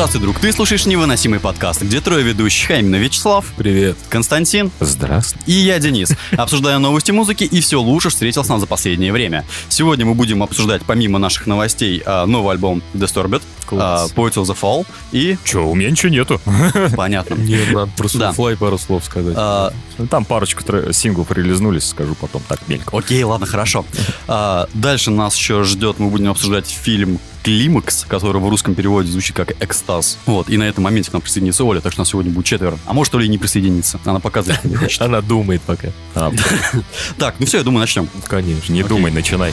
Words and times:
Здравствуй, 0.00 0.22
друг. 0.22 0.38
Ты 0.38 0.50
слушаешь 0.54 0.86
невыносимый 0.86 1.40
подкаст, 1.40 1.82
где 1.82 2.00
трое 2.00 2.24
ведущих, 2.24 2.70
а 2.70 2.76
именно 2.76 2.96
Вячеслав, 2.96 3.44
Привет. 3.58 3.98
Константин 4.08 4.70
Здравствуй. 4.80 5.42
и 5.44 5.52
я, 5.52 5.78
Денис. 5.78 6.16
Обсуждаем 6.38 6.80
новости 6.80 7.10
музыки 7.10 7.44
и 7.44 7.60
все 7.60 7.78
лучше 7.82 8.08
встретил 8.08 8.42
с 8.42 8.48
нам 8.48 8.60
за 8.60 8.66
последнее 8.66 9.12
время. 9.12 9.44
Сегодня 9.68 10.06
мы 10.06 10.14
будем 10.14 10.42
обсуждать, 10.42 10.80
помимо 10.86 11.18
наших 11.18 11.46
новостей, 11.46 12.02
а, 12.06 12.24
новый 12.24 12.52
альбом 12.52 12.82
Disturbed, 12.94 13.42
Класс. 13.70 14.12
Poets 14.14 14.34
of 14.34 14.44
the 14.44 14.56
Fall 14.60 14.86
и... 15.12 15.36
Че, 15.44 15.64
у 15.66 15.74
меня 15.74 15.90
ничего 15.90 16.10
нету. 16.10 16.40
Понятно. 16.96 17.34
Нет, 17.34 17.72
надо 17.72 17.90
про 17.96 18.08
Да. 18.14 18.30
Soulfly 18.30 18.56
пару 18.56 18.78
слов 18.78 19.04
сказать. 19.04 19.34
А, 19.36 19.72
Там 20.10 20.24
парочку 20.24 20.62
синглов 20.92 21.30
релизнулись, 21.32 21.88
скажу 21.88 22.14
потом 22.14 22.42
так 22.48 22.66
мельком. 22.68 22.98
Окей, 22.98 23.22
ладно, 23.22 23.46
хорошо. 23.46 23.84
А, 24.28 24.68
дальше 24.74 25.10
нас 25.10 25.36
еще 25.36 25.64
ждет, 25.64 25.98
мы 25.98 26.10
будем 26.10 26.30
обсуждать 26.30 26.66
фильм 26.66 27.18
«Климакс», 27.42 28.04
который 28.06 28.40
в 28.40 28.48
русском 28.48 28.74
переводе 28.74 29.10
звучит 29.10 29.34
как 29.34 29.52
«Экстаз». 29.62 30.18
Вот, 30.26 30.50
и 30.50 30.56
на 30.58 30.64
этом 30.64 30.84
моменте 30.84 31.10
к 31.10 31.12
нам 31.12 31.22
присоединится 31.22 31.64
Оля, 31.64 31.80
так 31.80 31.92
что 31.92 32.02
нас 32.02 32.10
сегодня 32.10 32.30
будет 32.30 32.44
четверо. 32.46 32.78
А 32.86 32.92
может, 32.92 33.14
Оля 33.14 33.24
и 33.24 33.28
не 33.28 33.38
присоединится. 33.38 33.98
Она 34.04 34.20
показывает, 34.20 34.64
не 34.64 34.74
хочет. 34.76 35.00
Она 35.02 35.20
думает 35.20 35.62
пока. 35.62 35.88
А, 36.14 36.30
Так, 37.18 37.36
ну 37.38 37.46
все, 37.46 37.58
я 37.58 37.64
думаю, 37.64 37.80
начнем. 37.80 38.08
Конечно. 38.26 38.72
не 38.72 38.82
думай, 38.82 39.10
начинай. 39.10 39.52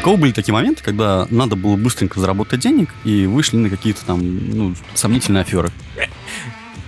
У 0.00 0.02
кого 0.02 0.16
были 0.16 0.32
такие 0.32 0.54
моменты, 0.54 0.82
когда 0.82 1.26
надо 1.28 1.56
было 1.56 1.76
быстренько 1.76 2.18
заработать 2.20 2.60
денег 2.60 2.88
и 3.04 3.26
вышли 3.26 3.58
на 3.58 3.68
какие-то 3.68 4.02
там, 4.06 4.20
ну, 4.56 4.74
сомнительные 4.94 5.42
аферы? 5.42 5.70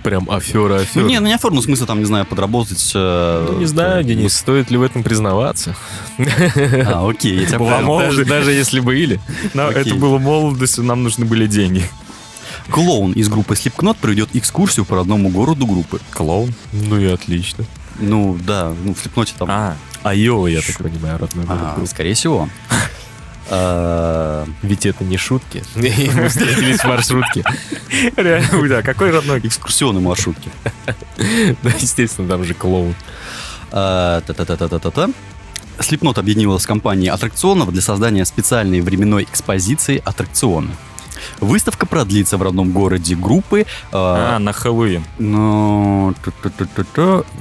Прям 0.01 0.31
афера, 0.31 0.73
Ну, 0.77 0.81
афера. 0.81 1.03
не, 1.05 1.19
ну 1.19 1.27
не 1.27 1.33
аферы, 1.35 1.53
ну, 1.53 1.61
в 1.61 1.63
смысле, 1.63 1.85
там, 1.85 1.99
не 1.99 2.05
знаю, 2.05 2.25
подработать... 2.25 2.91
э, 2.95 3.47
Ну, 3.51 3.59
не 3.59 3.67
знаю, 3.67 4.03
Денис, 4.03 4.35
стоит 4.35 4.71
ли 4.71 4.77
в 4.77 4.81
этом 4.81 5.03
признаваться? 5.03 5.75
А, 6.17 7.07
окей, 7.07 7.41
я 7.41 7.45
тебя. 7.45 7.59
Даже, 7.99 8.25
даже 8.25 8.51
если 8.51 8.79
были. 8.79 9.21
Но 9.53 9.67
Окей. 9.67 9.81
это 9.83 9.95
было 9.95 10.17
молодость, 10.17 10.79
нам 10.79 11.03
нужны 11.03 11.25
были 11.25 11.45
деньги. 11.45 11.83
Клоун 12.71 13.11
из 13.11 13.29
группы 13.29 13.53
Slipknot 13.53 13.97
проведет 14.01 14.29
экскурсию 14.33 14.85
по 14.85 14.95
родному 14.95 15.29
городу 15.29 15.67
группы. 15.67 15.99
Клоун? 16.11 16.51
Ну 16.71 16.99
и 16.99 17.05
отлично. 17.05 17.63
Ну, 17.99 18.37
да, 18.43 18.73
ну, 18.83 18.95
в 18.95 19.05
Slipknot 19.05 19.33
там... 19.37 19.49
А, 19.51 19.77
Айова, 20.01 20.47
я 20.47 20.61
так 20.61 20.77
понимаю, 20.79 21.19
родной 21.19 21.45
город 21.45 21.61
А, 21.61 21.85
скорее 21.85 22.15
всего. 22.15 22.49
А, 23.49 24.45
Ведь 24.61 24.85
это 24.85 25.03
не 25.03 25.17
шутки. 25.17 25.63
И 25.75 26.09
мы 26.13 26.29
встретились 26.29 26.79
в 26.79 26.85
маршрутке. 26.85 27.43
реально, 28.15 28.67
да, 28.69 28.81
какой 28.81 29.11
родной? 29.11 29.39
Экскурсионные 29.39 30.01
маршрутки. 30.01 30.49
Да, 31.17 31.69
естественно, 31.79 32.27
там 32.27 32.43
же 32.43 32.53
клоун. 32.53 32.95
А, 33.71 34.21
Та-та-та-та-та-та. 34.21 35.09
Slipknot 35.79 36.19
объединилась 36.19 36.63
с 36.63 36.65
компанией 36.67 37.09
аттракционов 37.09 37.71
для 37.71 37.81
создания 37.81 38.25
специальной 38.25 38.81
временной 38.81 39.23
экспозиции 39.23 40.01
аттракциона. 40.05 40.69
Выставка 41.39 41.85
продлится 41.85 42.37
в 42.37 42.41
родном 42.41 42.71
городе 42.71 43.15
группы. 43.15 43.65
А, 43.91 44.35
а, 44.35 44.39
на 44.39 44.53
Хэллоуин. 44.53 45.03
Ну. 45.19 46.13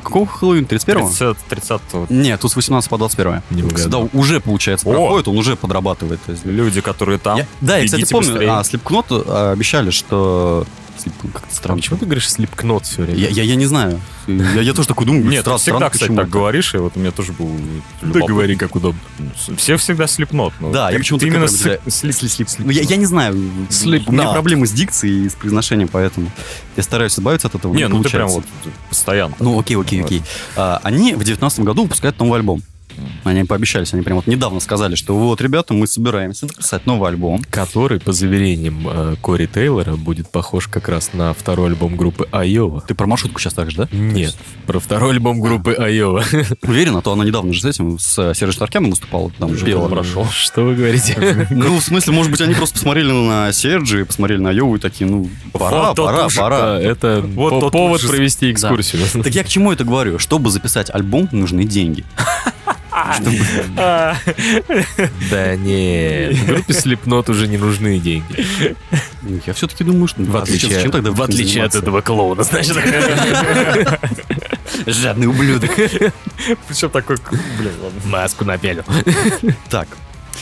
Какого 0.03 0.27
Хэллоуин? 0.27 0.65
31-го? 0.65 1.09
30 1.09 1.39
30 1.49 2.11
Нет, 2.11 2.41
тут 2.41 2.51
с 2.53 2.57
18 2.57 2.89
по 2.91 2.99
21. 2.99 3.43
Не 3.51 3.63
угадал. 3.63 4.09
Да, 4.13 4.19
уже, 4.19 4.41
получается, 4.41 4.89
О! 4.89 4.93
проходит, 4.93 5.29
он 5.29 5.39
уже 5.39 5.57
подрабатывает. 5.57 6.21
Люди, 6.45 6.81
которые 6.81 7.19
там. 7.19 7.39
я- 7.39 7.47
да, 7.61 7.79
я, 7.79 7.85
кстати, 7.85 8.11
помню, 8.11 8.31
быстрее. 8.31 8.51
а, 8.51 8.61
Slipknot 8.63 9.25
а, 9.27 9.53
обещали, 9.53 9.91
что... 9.91 10.67
Slip- 10.99 11.33
Как-то 11.33 11.55
странно. 11.55 11.81
почему 11.81 11.99
ты 11.99 12.05
говоришь 12.07 12.31
слепкнот 12.31 12.85
все 12.87 13.03
время? 13.03 13.19
Я, 13.19 13.29
я, 13.29 13.43
я 13.43 13.55
не 13.55 13.67
знаю. 13.67 14.01
Я, 14.27 14.61
я 14.61 14.73
тоже 14.73 14.87
такой 14.89 15.07
думаю, 15.07 15.25
Нет, 15.25 15.45
ты 15.45 15.57
всегда, 15.57 15.91
кстати, 15.91 16.15
так 16.15 16.29
говоришь, 16.29 16.75
и 16.75 16.79
вот 16.79 16.97
у 16.97 17.01
меня 17.01 17.11
тоже 17.11 17.33
был... 17.33 17.51
Да 18.03 18.21
говори, 18.21 18.55
как 18.57 18.75
удобно. 18.77 19.01
Все 19.57 19.77
всегда 19.77 20.07
слепнот. 20.07 20.53
Да, 20.61 20.91
я 20.91 20.99
почему-то 20.99 21.27
именно 21.27 21.47
как 21.47 21.51
бы, 21.53 21.59
с- 21.91 22.05
Сли- 22.05 22.11
сли- 22.13 22.29
сли- 22.47 22.65
Ну, 22.65 22.71
я, 22.71 22.83
я 22.83 22.97
не 22.97 23.07
знаю. 23.07 23.35
Slipknot. 23.71 24.05
У 24.09 24.13
меня 24.13 24.33
проблемы 24.33 24.67
с 24.67 24.73
дикцией 24.73 25.27
и 25.27 25.29
с 25.29 25.35
произношением, 25.35 25.89
поэтому 25.89 26.31
я 26.77 26.83
стараюсь 26.83 27.15
избавиться 27.15 27.49
от 27.49 27.55
этого. 27.55 27.75
Не, 27.75 27.89
ну 27.89 28.03
ты 28.03 28.11
прям 28.11 28.29
вот 28.29 28.45
постоянно. 28.89 29.35
Ну, 29.41 29.59
окей, 29.59 29.77
окей, 29.77 30.03
окей. 30.03 30.23
А, 30.57 30.81
они 30.85 31.15
в 31.15 31.25
девятнадцатом 31.25 31.65
году 31.65 31.83
выпускают 31.85 32.19
новый 32.19 32.39
альбом. 32.39 32.63
Они 33.25 33.45
пообещались, 33.45 33.93
они 33.93 34.03
прям 34.03 34.17
вот 34.17 34.27
недавно 34.27 34.61
сказали, 34.61 34.95
что 34.95 35.17
вот, 35.17 35.41
ребята, 35.41 35.75
мы 35.75 35.87
собираемся 35.87 36.47
записать 36.47 36.87
новый 36.87 37.09
альбом. 37.11 37.43
Который, 37.51 38.01
по 38.01 38.13
заверениям 38.13 38.87
э, 38.89 39.17
Кори 39.21 39.47
Тейлора, 39.47 39.97
будет 39.97 40.29
похож 40.31 40.69
как 40.69 40.89
раз 40.89 41.13
на 41.13 41.33
второй 41.33 41.69
альбом 41.69 41.97
группы 41.97 42.29
Айова. 42.33 42.83
Ты 42.83 42.95
про 42.95 43.07
маршрутку 43.07 43.41
сейчас 43.41 43.55
так 43.55 43.71
же, 43.71 43.77
да? 43.79 43.89
Нет, 43.93 44.37
про 44.67 44.81
второй 44.81 45.13
альбом 45.13 45.41
группы 45.41 45.73
Айова. 45.73 46.25
Уверен, 46.63 46.97
а 46.97 47.03
то 47.03 47.13
она 47.13 47.25
недавно 47.25 47.53
же 47.53 47.61
с 47.61 47.65
этим, 47.65 47.99
с 47.99 48.35
Сержем 48.35 48.53
Старкяном 48.53 48.91
выступала, 48.91 49.31
там 49.39 49.55
пела. 49.57 49.89
прошел. 49.89 50.27
Что 50.31 50.65
вы 50.65 50.75
говорите? 50.75 51.47
Ну, 51.63 51.79
в 51.79 51.83
смысле, 51.83 52.13
может 52.13 52.31
быть, 52.31 52.41
они 52.41 52.55
просто 52.55 52.75
посмотрели 52.75 53.11
на 53.13 53.53
Серджи, 53.53 54.05
посмотрели 54.05 54.41
на 54.41 54.51
Йову 54.51 54.77
и 54.77 54.79
такие, 54.79 55.09
ну, 55.09 55.29
пора, 55.53 55.95
пора, 55.95 56.29
пора. 56.29 56.81
Это 56.81 57.25
повод 57.37 58.07
провести 58.07 58.51
экскурсию. 58.53 59.03
Так 59.23 59.35
я 59.35 59.45
к 59.45 59.49
чему 59.49 59.73
это 59.73 59.85
говорю? 59.85 60.19
Чтобы 60.19 60.51
записать 60.51 60.91
альбом, 60.91 61.29
нужны 61.33 61.65
деньги. 61.65 62.05
Да 65.31 65.57
нет, 65.57 66.37
в 66.37 66.47
группе 66.47 66.73
Slipknot 66.73 67.31
уже 67.31 67.49
не 67.49 67.57
нужны 67.57 67.99
деньги. 67.99 68.47
Я 69.47 69.55
все-таки 69.55 69.85
думаю, 69.85 70.09
что... 70.09 70.23
В 70.23 70.37
а 70.37 70.43
отличие, 70.43 70.73
зачем 70.73 70.91
тогда 70.91 71.11
в 71.11 71.23
отличие 71.23 71.65
от 71.65 71.75
этого 71.75 72.03
клоуна, 72.03 72.43
значит. 72.43 72.77
Жадный 74.87 75.27
ублюдок. 75.27 75.71
Причем 75.75 76.91
такой, 76.91 77.19
блин, 77.59 77.73
ладно. 77.83 78.01
Маску 78.05 78.45
напялил. 78.45 78.85
Так. 79.71 79.89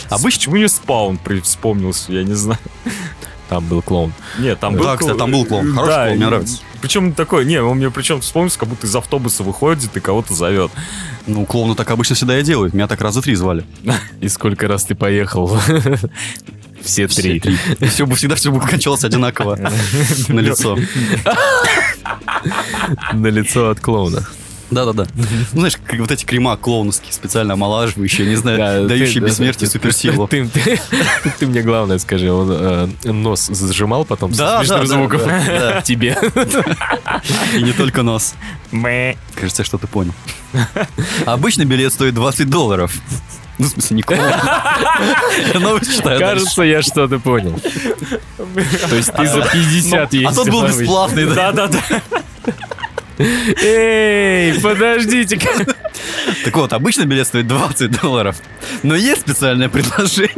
Обычно... 0.08 0.40
Почему 0.40 0.56
мне 0.56 0.68
спаун 0.68 1.18
при- 1.18 1.40
вспомнился, 1.40 2.12
я 2.12 2.24
не 2.24 2.34
знаю. 2.34 2.58
Там 3.50 3.66
был 3.66 3.82
клоун. 3.82 4.12
Нет, 4.38 4.60
там 4.60 4.76
был... 4.76 4.84
Да, 4.84 4.96
кстати, 4.96 5.18
там 5.18 5.32
был 5.32 5.44
клоун. 5.44 5.74
Хороший 5.74 5.88
Да, 5.88 6.04
клоун, 6.04 6.16
мне 6.16 6.26
нравится. 6.26 6.58
Причем 6.80 7.12
такой, 7.12 7.44
не, 7.44 7.60
он 7.60 7.78
мне 7.78 7.90
причем 7.90 8.20
вспомнился, 8.20 8.60
как 8.60 8.68
будто 8.68 8.86
из 8.86 8.94
автобуса 8.94 9.42
выходит 9.42 9.96
и 9.96 9.98
кого-то 9.98 10.34
зовет. 10.34 10.70
Ну, 11.26 11.44
клоуны 11.44 11.74
так 11.74 11.90
обычно 11.90 12.14
всегда 12.14 12.38
и 12.38 12.44
делают. 12.44 12.74
Меня 12.74 12.86
так 12.86 13.00
раза 13.00 13.20
три 13.20 13.34
звали. 13.34 13.64
И 14.20 14.28
сколько 14.28 14.68
раз 14.68 14.84
ты 14.84 14.94
поехал? 14.94 15.58
Все 16.80 17.08
три. 17.08 17.42
Все 17.88 18.06
бы 18.06 18.14
всегда 18.14 18.36
все 18.36 18.52
бы 18.52 18.60
кончалось 18.60 19.02
одинаково 19.02 19.56
на 20.28 20.40
лицо. 20.40 20.78
На 23.12 23.26
лицо 23.26 23.70
от 23.70 23.80
клоуна. 23.80 24.26
Да-да-да. 24.70 25.06
Ну, 25.14 25.24
знаешь, 25.52 25.76
как 25.84 25.98
вот 26.00 26.10
эти 26.10 26.24
крема 26.24 26.56
клоуновские, 26.56 27.12
специально 27.12 27.54
омолаживающие, 27.54 28.26
не 28.26 28.36
знаю, 28.36 28.86
дающие 28.88 29.20
ты- 29.20 29.26
бессмертие 29.28 29.66
ты- 29.68 29.72
суперсилу. 29.72 30.28
Ты, 30.28 30.46
ты- 30.48 30.80
ты 31.38 31.46
мне 31.46 31.62
главное 31.62 31.98
скажи, 31.98 32.30
он 32.32 32.48
э, 32.52 32.88
нос 33.12 33.46
зажимал 33.46 34.04
потом 34.04 34.32
со 34.32 34.38
да, 34.38 34.62
да. 34.62 35.80
Тебе. 35.84 36.16
И 37.56 37.62
не 37.62 37.72
только 37.72 38.02
нос. 38.02 38.34
Кажется, 39.34 39.62
я 39.62 39.64
что-то 39.64 39.86
понял. 39.86 40.12
Обычно 41.26 41.64
билет 41.64 41.92
стоит 41.92 42.14
20 42.14 42.48
долларов. 42.48 42.92
Ну, 43.58 43.66
в 43.66 43.68
смысле, 43.68 43.96
не 43.96 44.02
клоун. 44.02 44.22
Новость 45.60 45.94
читаю. 45.94 46.18
Кажется, 46.18 46.62
я 46.62 46.80
что-то 46.80 47.18
понял. 47.18 47.60
То 48.88 48.94
есть 48.96 49.12
ты 49.12 49.26
за 49.26 49.42
50 49.42 50.12
А 50.12 50.16
ездил. 50.16 50.34
тот 50.34 50.48
был 50.48 50.66
бесплатный, 50.66 51.26
да? 51.26 51.52
Да-да-да. 51.52 52.02
Эй, 53.20 54.58
подождите 54.60 55.38
Так 56.44 56.56
вот, 56.56 56.72
обычно 56.72 57.04
билет 57.04 57.26
стоит 57.26 57.46
20 57.46 58.00
долларов. 58.00 58.36
Но 58.82 58.94
есть 58.94 59.22
специальное 59.22 59.68
предложение. 59.68 60.30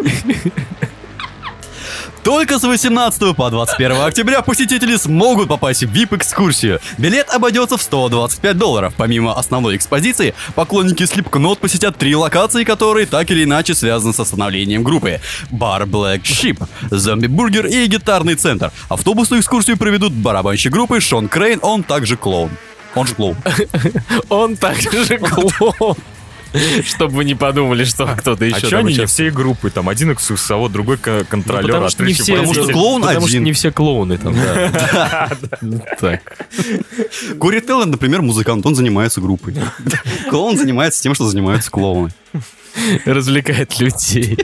Только 2.22 2.58
с 2.58 2.62
18 2.62 3.34
по 3.34 3.50
21 3.50 4.00
октября 4.02 4.42
посетители 4.42 4.94
смогут 4.94 5.48
попасть 5.48 5.82
в 5.82 5.92
VIP-экскурсию. 5.92 6.80
Билет 6.96 7.28
обойдется 7.30 7.76
в 7.76 7.82
125 7.82 8.56
долларов. 8.56 8.94
Помимо 8.96 9.36
основной 9.36 9.76
экспозиции, 9.76 10.32
поклонники 10.54 11.02
Slipknot 11.02 11.58
посетят 11.58 11.96
три 11.96 12.14
локации, 12.14 12.62
которые 12.62 13.06
так 13.06 13.30
или 13.32 13.42
иначе 13.42 13.74
связаны 13.74 14.12
со 14.12 14.24
становлением 14.24 14.84
группы. 14.84 15.20
Бар 15.50 15.82
Black 15.82 16.22
Sheep, 16.22 16.64
зомби-бургер 16.90 17.66
и 17.66 17.86
гитарный 17.86 18.36
центр. 18.36 18.70
Автобусную 18.88 19.40
экскурсию 19.40 19.76
проведут 19.76 20.12
барабанщик 20.12 20.72
группы 20.72 21.00
Шон 21.00 21.28
Крейн, 21.28 21.58
он 21.62 21.82
также 21.82 22.16
клоун. 22.16 22.50
Он 22.94 23.06
же 23.06 23.14
клоун. 23.14 23.36
Он 24.28 24.56
также 24.56 25.18
клоун. 25.18 25.96
Чтобы 26.84 27.14
вы 27.16 27.24
не 27.24 27.34
подумали, 27.34 27.84
что 27.84 28.06
кто-то 28.06 28.44
А 28.44 28.48
еще 28.48 28.58
что 28.58 28.70
там 28.70 28.86
они 28.86 28.96
не 28.96 29.06
все 29.06 29.30
группы? 29.30 29.70
Там 29.70 29.88
один 29.88 30.12
экскурсовод, 30.12 30.70
другой 30.72 30.98
ко- 30.98 31.20
Ну, 31.20 31.24
контролер, 31.28 31.66
потому 31.66 31.86
а 31.86 31.90
что 31.90 32.04
не 32.04 32.12
все, 32.14 32.34
Потому 32.36 32.54
что 32.54 32.72
клоун 32.72 33.02
потому 33.02 33.20
что 33.20 33.28
один. 33.28 33.44
не 33.44 33.52
все 33.52 33.72
клоуны 33.72 34.18
там, 34.18 34.34
да. 34.34 35.30
Так. 36.00 36.46
Кори 37.38 37.60
Теллен, 37.60 37.90
например, 37.90 38.22
музыкант, 38.22 38.64
он 38.66 38.74
занимается 38.74 39.20
группой. 39.20 39.54
Клоун 40.30 40.56
занимается 40.56 41.02
тем, 41.02 41.14
что 41.14 41.26
занимаются 41.26 41.70
клоуны. 41.70 42.10
Развлекает 43.04 43.78
людей. 43.80 44.38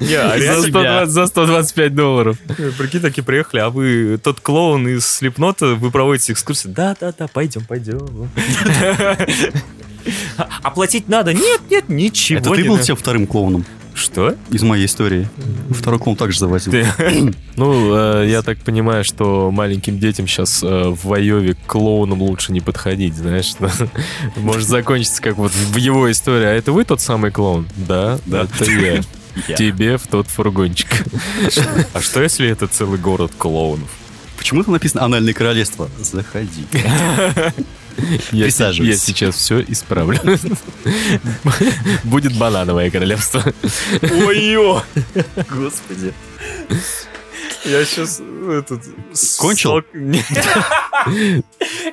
Не, 0.00 0.14
а 0.14 0.30
За 0.30 0.36
реально, 0.38 0.62
120 0.62 1.08
за 1.12 1.26
125 1.26 1.94
долларов. 1.94 2.38
прикинь, 2.78 3.00
такие 3.00 3.22
приехали, 3.22 3.60
а 3.60 3.68
вы 3.68 4.18
тот 4.22 4.40
клоун 4.40 4.88
из 4.88 5.06
Слепнота, 5.06 5.74
вы 5.74 5.90
проводите 5.90 6.32
экскурсию? 6.32 6.72
Да-да-да, 6.72 7.26
пойдем, 7.28 7.64
пойдем. 7.66 8.30
Оплатить 10.62 11.08
надо? 11.08 11.32
Нет, 11.32 11.60
нет, 11.70 11.88
ничего 11.88 12.38
Это 12.40 12.50
ты 12.54 12.64
был 12.64 12.78
тем 12.78 12.96
вторым 12.96 13.26
клоуном 13.26 13.64
Что? 13.94 14.34
из 14.50 14.62
моей 14.62 14.86
истории. 14.86 15.28
Второй 15.70 15.98
клоун 16.00 16.16
также 16.16 16.38
завозил. 16.38 16.72
Ты- 16.72 16.86
Ну, 17.56 17.94
э, 18.22 18.26
я 18.28 18.42
так 18.42 18.58
понимаю, 18.58 19.04
что 19.04 19.50
маленьким 19.52 19.98
детям 20.00 20.26
сейчас 20.26 20.62
в 20.62 20.98
Вайове 21.04 21.54
к 21.54 21.66
клоунам 21.66 22.20
лучше 22.22 22.52
не 22.52 22.60
подходить, 22.60 23.14
знаешь. 23.14 23.44
что 23.44 23.70
Может 24.36 24.68
закончиться 24.68 25.22
как 25.22 25.36
вот 25.36 25.52
в 25.52 25.76
его 25.76 26.10
истории. 26.10 26.46
А 26.46 26.52
это 26.52 26.72
вы 26.72 26.84
тот 26.84 27.00
самый 27.00 27.30
клоун? 27.30 27.68
Да, 27.76 28.18
Да. 28.26 28.42
это 28.58 28.64
я. 28.70 29.00
Тебе 29.56 29.98
в 29.98 30.06
тот 30.06 30.26
фургончик. 30.28 30.88
А 31.92 32.00
что 32.00 32.22
если 32.22 32.48
это 32.48 32.66
целый 32.68 32.98
город 32.98 33.32
клоунов? 33.36 33.88
Почему-то 34.38 34.70
написано 34.72 35.04
«Анальное 35.04 35.32
королевство». 35.32 35.88
Заходи. 36.00 36.66
Я, 38.32 38.46
я 38.46 38.50
сейчас 38.50 39.36
все 39.36 39.60
исправлю. 39.62 40.18
Будет 42.04 42.36
банановое 42.36 42.90
королевство. 42.90 43.44
Ой-ё! 44.02 44.82
Господи. 45.50 46.12
Я 47.64 47.84
сейчас 47.84 48.20
этот... 48.20 48.82
Кончил? 49.38 49.82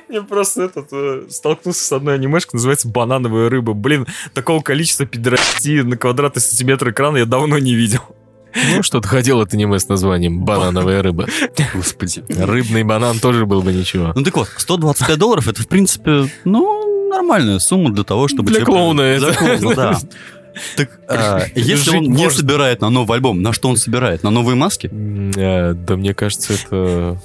Я 0.08 0.22
просто 0.22 0.62
этот 0.64 0.88
э, 0.92 1.26
столкнулся 1.30 1.82
с 1.82 1.92
одной 1.92 2.14
анимешкой, 2.16 2.58
называется 2.58 2.88
«Банановая 2.88 3.48
рыба». 3.48 3.72
Блин, 3.72 4.06
такого 4.34 4.62
количества 4.62 5.06
пидорастии 5.06 5.80
на 5.80 5.96
квадратный 5.96 6.42
сантиметр 6.42 6.90
экрана 6.90 7.18
я 7.18 7.24
давно 7.24 7.58
не 7.58 7.74
видел. 7.74 8.00
Ну, 8.54 8.82
что-то 8.82 9.08
хотел 9.08 9.40
от 9.40 9.54
аниме 9.54 9.78
с 9.78 9.88
названием 9.88 10.40
«Банановая 10.44 11.02
рыба». 11.02 11.26
Господи. 11.74 12.22
Рыбный 12.28 12.84
банан 12.84 13.18
тоже 13.18 13.46
был 13.46 13.62
бы 13.62 13.72
ничего. 13.72 14.12
Ну 14.14 14.22
так 14.22 14.36
вот, 14.36 14.48
125 14.56 15.18
долларов 15.18 15.48
это, 15.48 15.62
в 15.62 15.68
принципе, 15.68 16.28
ну, 16.44 17.08
нормальная 17.08 17.58
сумма 17.58 17.90
для 17.92 18.04
того, 18.04 18.28
чтобы... 18.28 18.50
Для 18.50 18.64
клоуна 18.64 19.16
Для 19.18 19.28
это. 19.28 19.38
клоуна, 19.38 19.74
да. 19.74 19.98
Так, 20.76 20.90
а, 21.08 21.40
если 21.54 21.74
Жить 21.76 21.94
он 21.94 22.02
не 22.04 22.24
можно. 22.24 22.30
собирает 22.30 22.82
на 22.82 22.90
новый 22.90 23.14
альбом, 23.16 23.40
на 23.40 23.54
что 23.54 23.70
он 23.70 23.78
собирает? 23.78 24.22
На 24.22 24.28
новые 24.30 24.54
маски? 24.54 24.88
М, 24.92 25.30
э, 25.34 25.72
Да 25.72 25.96
мне 25.96 26.12
кажется, 26.12 26.52
это 26.52 27.18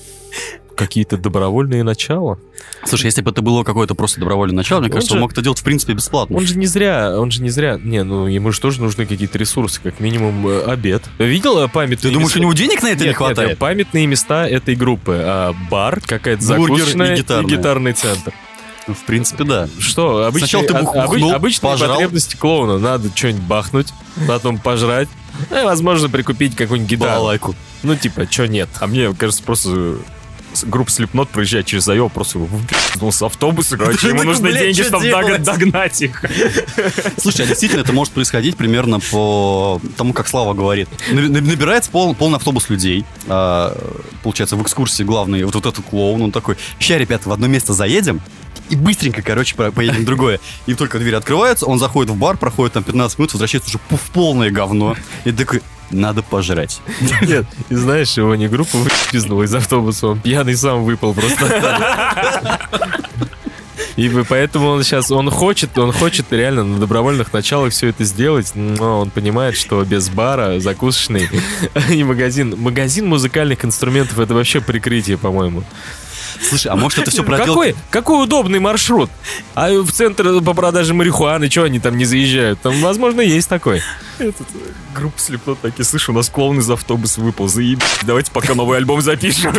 какие-то 0.77 1.17
добровольные 1.17 1.83
начала. 1.83 2.39
Слушай, 2.85 3.05
если 3.07 3.21
бы 3.21 3.31
это 3.31 3.41
было 3.41 3.63
какое-то 3.63 3.95
просто 3.95 4.19
добровольное 4.21 4.55
начало, 4.55 4.79
мне 4.79 4.87
Он 4.87 4.93
кажется, 4.93 5.13
же- 5.13 5.17
он 5.17 5.21
мог 5.21 5.33
это 5.33 5.41
делать, 5.41 5.59
в 5.59 5.63
принципе, 5.63 5.93
бесплатно. 5.93 6.37
Он 6.37 6.45
же 6.45 6.57
не 6.57 6.65
зря, 6.67 7.19
он 7.19 7.31
же 7.31 7.41
не 7.41 7.49
зря. 7.49 7.77
Не, 7.83 8.03
ну 8.03 8.27
ему 8.27 8.51
же 8.51 8.61
тоже 8.61 8.81
нужны 8.81 9.05
какие-то 9.05 9.37
ресурсы, 9.37 9.81
как 9.83 9.99
минимум 9.99 10.47
э, 10.47 10.61
обед. 10.63 11.03
Видел 11.17 11.59
э, 11.59 11.67
памятные 11.67 11.97
Ты 11.97 12.11
думаешь, 12.11 12.27
у 12.27 12.29
места? 12.29 12.39
него 12.39 12.53
денег 12.53 12.81
на 12.81 12.87
это 12.87 12.99
не 12.99 13.07
Нет, 13.07 13.07
нет, 13.09 13.17
хватает? 13.17 13.49
нет, 13.49 13.57
памятные 13.57 14.07
места 14.07 14.47
этой 14.47 14.75
группы. 14.75 15.19
А, 15.21 15.53
бар, 15.69 15.99
какая-то 15.99 16.41
и 16.41 16.45
закусочная 16.45 17.15
и, 17.15 17.17
гитарная. 17.19 17.49
гитарный 17.57 17.93
центр. 17.93 18.33
Ну, 18.87 18.93
В 18.93 19.03
принципе, 19.05 19.43
да. 19.43 19.67
Что, 19.79 20.23
обычные, 20.27 20.47
Сначала 20.47 20.65
ты 20.67 20.73
а- 20.73 20.81
бухнул, 21.03 21.29
обы- 21.31 21.35
обычные 21.35 21.71
пожрал. 21.73 21.91
потребности 21.95 22.37
клоуна. 22.37 22.77
Надо 22.79 23.09
что-нибудь 23.13 23.41
бахнуть, 23.43 23.87
потом 24.27 24.59
пожрать. 24.59 25.09
Ну, 25.49 25.59
и, 25.61 25.65
возможно, 25.65 26.07
прикупить 26.07 26.55
какую-нибудь 26.55 26.89
гитару. 26.89 27.11
Балалайку. 27.11 27.53
Ну, 27.83 27.95
типа, 27.97 28.25
что 28.31 28.47
нет. 28.47 28.69
А 28.79 28.87
мне 28.87 29.13
кажется, 29.13 29.43
просто 29.43 29.97
группа 30.65 30.89
Слепнот 30.91 31.29
проезжает 31.29 31.65
через 31.65 31.87
Айо, 31.87 32.09
просто 32.09 32.39
выпил 32.39 33.11
с 33.11 33.21
автобуса, 33.21 33.77
короче, 33.77 34.09
ему 34.09 34.23
нужны 34.23 34.51
деньги, 34.53 34.81
что 34.81 34.99
чтобы 34.99 35.37
догнать 35.39 36.01
их. 36.01 36.23
Слушай, 37.17 37.45
а 37.45 37.47
действительно 37.47 37.81
это 37.81 37.93
может 37.93 38.13
происходить 38.13 38.55
примерно 38.57 38.99
по 38.99 39.81
тому, 39.97 40.13
как 40.13 40.27
Слава 40.27 40.53
говорит. 40.53 40.89
Наби- 41.11 41.27
наби- 41.29 41.41
Набирается 41.47 41.91
пол- 41.91 42.15
полный 42.15 42.37
автобус 42.37 42.69
людей. 42.69 43.05
А, 43.27 43.75
получается, 44.23 44.55
в 44.55 44.61
экскурсии 44.63 45.03
главный 45.03 45.43
вот, 45.43 45.55
вот 45.55 45.65
этот 45.65 45.85
клоун, 45.85 46.21
он 46.21 46.31
такой, 46.31 46.55
ща, 46.79 46.97
ребята, 46.97 47.29
в 47.29 47.31
одно 47.31 47.47
место 47.47 47.73
заедем, 47.73 48.21
и 48.69 48.75
быстренько, 48.75 49.21
короче, 49.21 49.55
поедем 49.55 50.01
в 50.01 50.05
другое. 50.05 50.39
И 50.65 50.73
только 50.73 50.99
двери 50.99 51.15
открываются, 51.15 51.65
он 51.65 51.79
заходит 51.79 52.11
в 52.11 52.17
бар, 52.17 52.37
проходит 52.37 52.73
там 52.73 52.83
15 52.83 53.17
минут, 53.19 53.33
возвращается 53.33 53.69
уже 53.69 53.79
в 53.89 54.11
полное 54.11 54.51
говно. 54.51 54.95
И 55.25 55.31
такой, 55.31 55.61
надо 55.91 56.23
пожрать. 56.23 56.81
Нет, 57.21 57.45
и 57.69 57.75
знаешь, 57.75 58.17
его 58.17 58.35
не 58.35 58.47
группа 58.47 58.77
выпизнула 58.77 59.43
из 59.43 59.53
автобуса, 59.53 60.07
он 60.07 60.19
пьяный 60.19 60.55
сам 60.55 60.83
выпал 60.83 61.13
просто. 61.13 62.59
И 63.95 64.09
поэтому 64.29 64.67
он 64.69 64.83
сейчас, 64.83 65.09
он 65.09 65.31
хочет, 65.31 65.75
он 65.77 65.91
хочет 65.91 66.31
реально 66.31 66.63
на 66.63 66.77
добровольных 66.77 67.33
началах 67.33 67.73
все 67.73 67.87
это 67.87 68.03
сделать, 68.03 68.51
но 68.53 68.99
он 68.99 69.09
понимает, 69.09 69.55
что 69.57 69.83
без 69.83 70.09
бара, 70.09 70.59
закусочный 70.59 71.27
и 71.89 72.03
магазин, 72.03 72.55
магазин 72.59 73.07
музыкальных 73.07 73.65
инструментов 73.65 74.19
это 74.19 74.35
вообще 74.35 74.61
прикрытие, 74.61 75.17
по-моему. 75.17 75.63
Слушай, 76.41 76.71
а 76.71 76.75
может 76.75 76.99
это 76.99 77.11
все 77.11 77.23
проделка? 77.23 77.51
Какой, 77.51 77.75
какой 77.89 78.23
удобный 78.23 78.59
маршрут? 78.59 79.09
А 79.55 79.69
в 79.69 79.91
центр 79.91 80.41
по 80.41 80.53
продаже 80.53 80.93
марихуаны, 80.93 81.49
что 81.49 81.63
они 81.63 81.79
там 81.79 81.97
не 81.97 82.05
заезжают? 82.05 82.61
Там, 82.61 82.79
возможно, 82.81 83.21
есть 83.21 83.49
такой. 83.49 83.81
Этот, 84.19 84.47
э, 84.53 84.71
группа 84.95 85.19
Слепнот 85.19 85.59
такие, 85.61 85.85
слышь, 85.85 86.09
у 86.09 86.13
нас 86.13 86.29
клоун 86.29 86.59
из 86.59 86.69
автобуса 86.69 87.21
выпал, 87.21 87.47
заеб... 87.47 87.83
Давайте 88.03 88.31
пока 88.31 88.55
новый 88.55 88.77
альбом 88.77 89.01
запишем. 89.01 89.53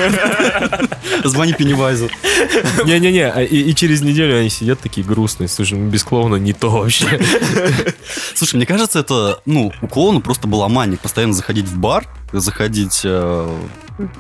Звони 1.25 1.52
Пеннивайзу. 1.52 2.10
Не-не-не, 2.84 3.30
а 3.30 3.42
и, 3.42 3.70
и 3.70 3.75
через 3.75 4.02
неделю 4.02 4.38
они 4.38 4.50
сидят 4.50 4.80
такие 4.80 5.06
грустные. 5.06 5.48
Слушай, 5.48 5.78
ну 5.78 5.88
без 5.88 6.02
клоуна 6.02 6.36
не 6.36 6.52
то 6.52 6.70
вообще. 6.70 7.20
Слушай, 8.34 8.56
мне 8.56 8.66
кажется, 8.66 9.00
это, 9.00 9.40
ну, 9.46 9.72
у 9.80 9.86
клоуна 9.86 10.20
просто 10.20 10.48
была 10.48 10.69
мания 10.69 10.96
постоянно 10.96 11.34
заходить 11.34 11.66
в 11.66 11.76
бар, 11.78 12.06
заходить... 12.32 13.02
э, 13.04 13.58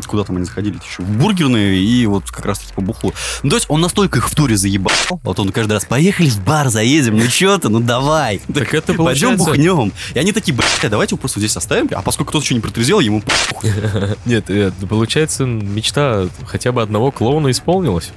куда 0.06 0.24
там 0.24 0.36
они 0.36 0.44
заходили 0.44 0.76
еще? 0.76 1.02
В 1.02 1.18
бургерные 1.18 1.80
и 1.80 2.06
вот 2.06 2.30
как 2.30 2.44
раз 2.46 2.60
таки 2.60 2.72
по 2.74 2.80
бухлу. 2.80 3.12
Ну, 3.42 3.50
то 3.50 3.56
есть 3.56 3.66
он 3.68 3.80
настолько 3.80 4.18
их 4.18 4.30
в 4.30 4.34
туре 4.34 4.56
заебал, 4.56 4.92
вот 5.22 5.38
он 5.38 5.50
каждый 5.50 5.74
раз, 5.74 5.84
поехали 5.84 6.28
в 6.28 6.44
бар, 6.44 6.68
заедем, 6.68 7.16
ну 7.16 7.28
что 7.28 7.58
ты, 7.58 7.68
ну 7.68 7.80
давай. 7.80 8.40
Так 8.58 8.74
это 8.74 8.92
Пойдем 8.94 9.36
бухнем. 9.36 9.92
И 10.14 10.18
они 10.18 10.32
такие, 10.32 10.52
блядь, 10.52 10.90
давайте 10.90 11.14
его 11.14 11.20
просто 11.20 11.38
здесь 11.38 11.56
оставим, 11.56 11.88
а 11.92 12.02
поскольку 12.02 12.30
кто-то 12.30 12.44
еще 12.44 12.54
не 12.54 12.60
протрезвел, 12.60 13.00
ему. 13.00 13.22
Нет, 14.24 14.50
э, 14.50 14.72
получается, 14.88 15.44
мечта 15.44 16.28
хотя 16.46 16.72
бы 16.72 16.82
одного 16.82 17.12
клоуна 17.12 17.50
исполнилась. 17.50 18.10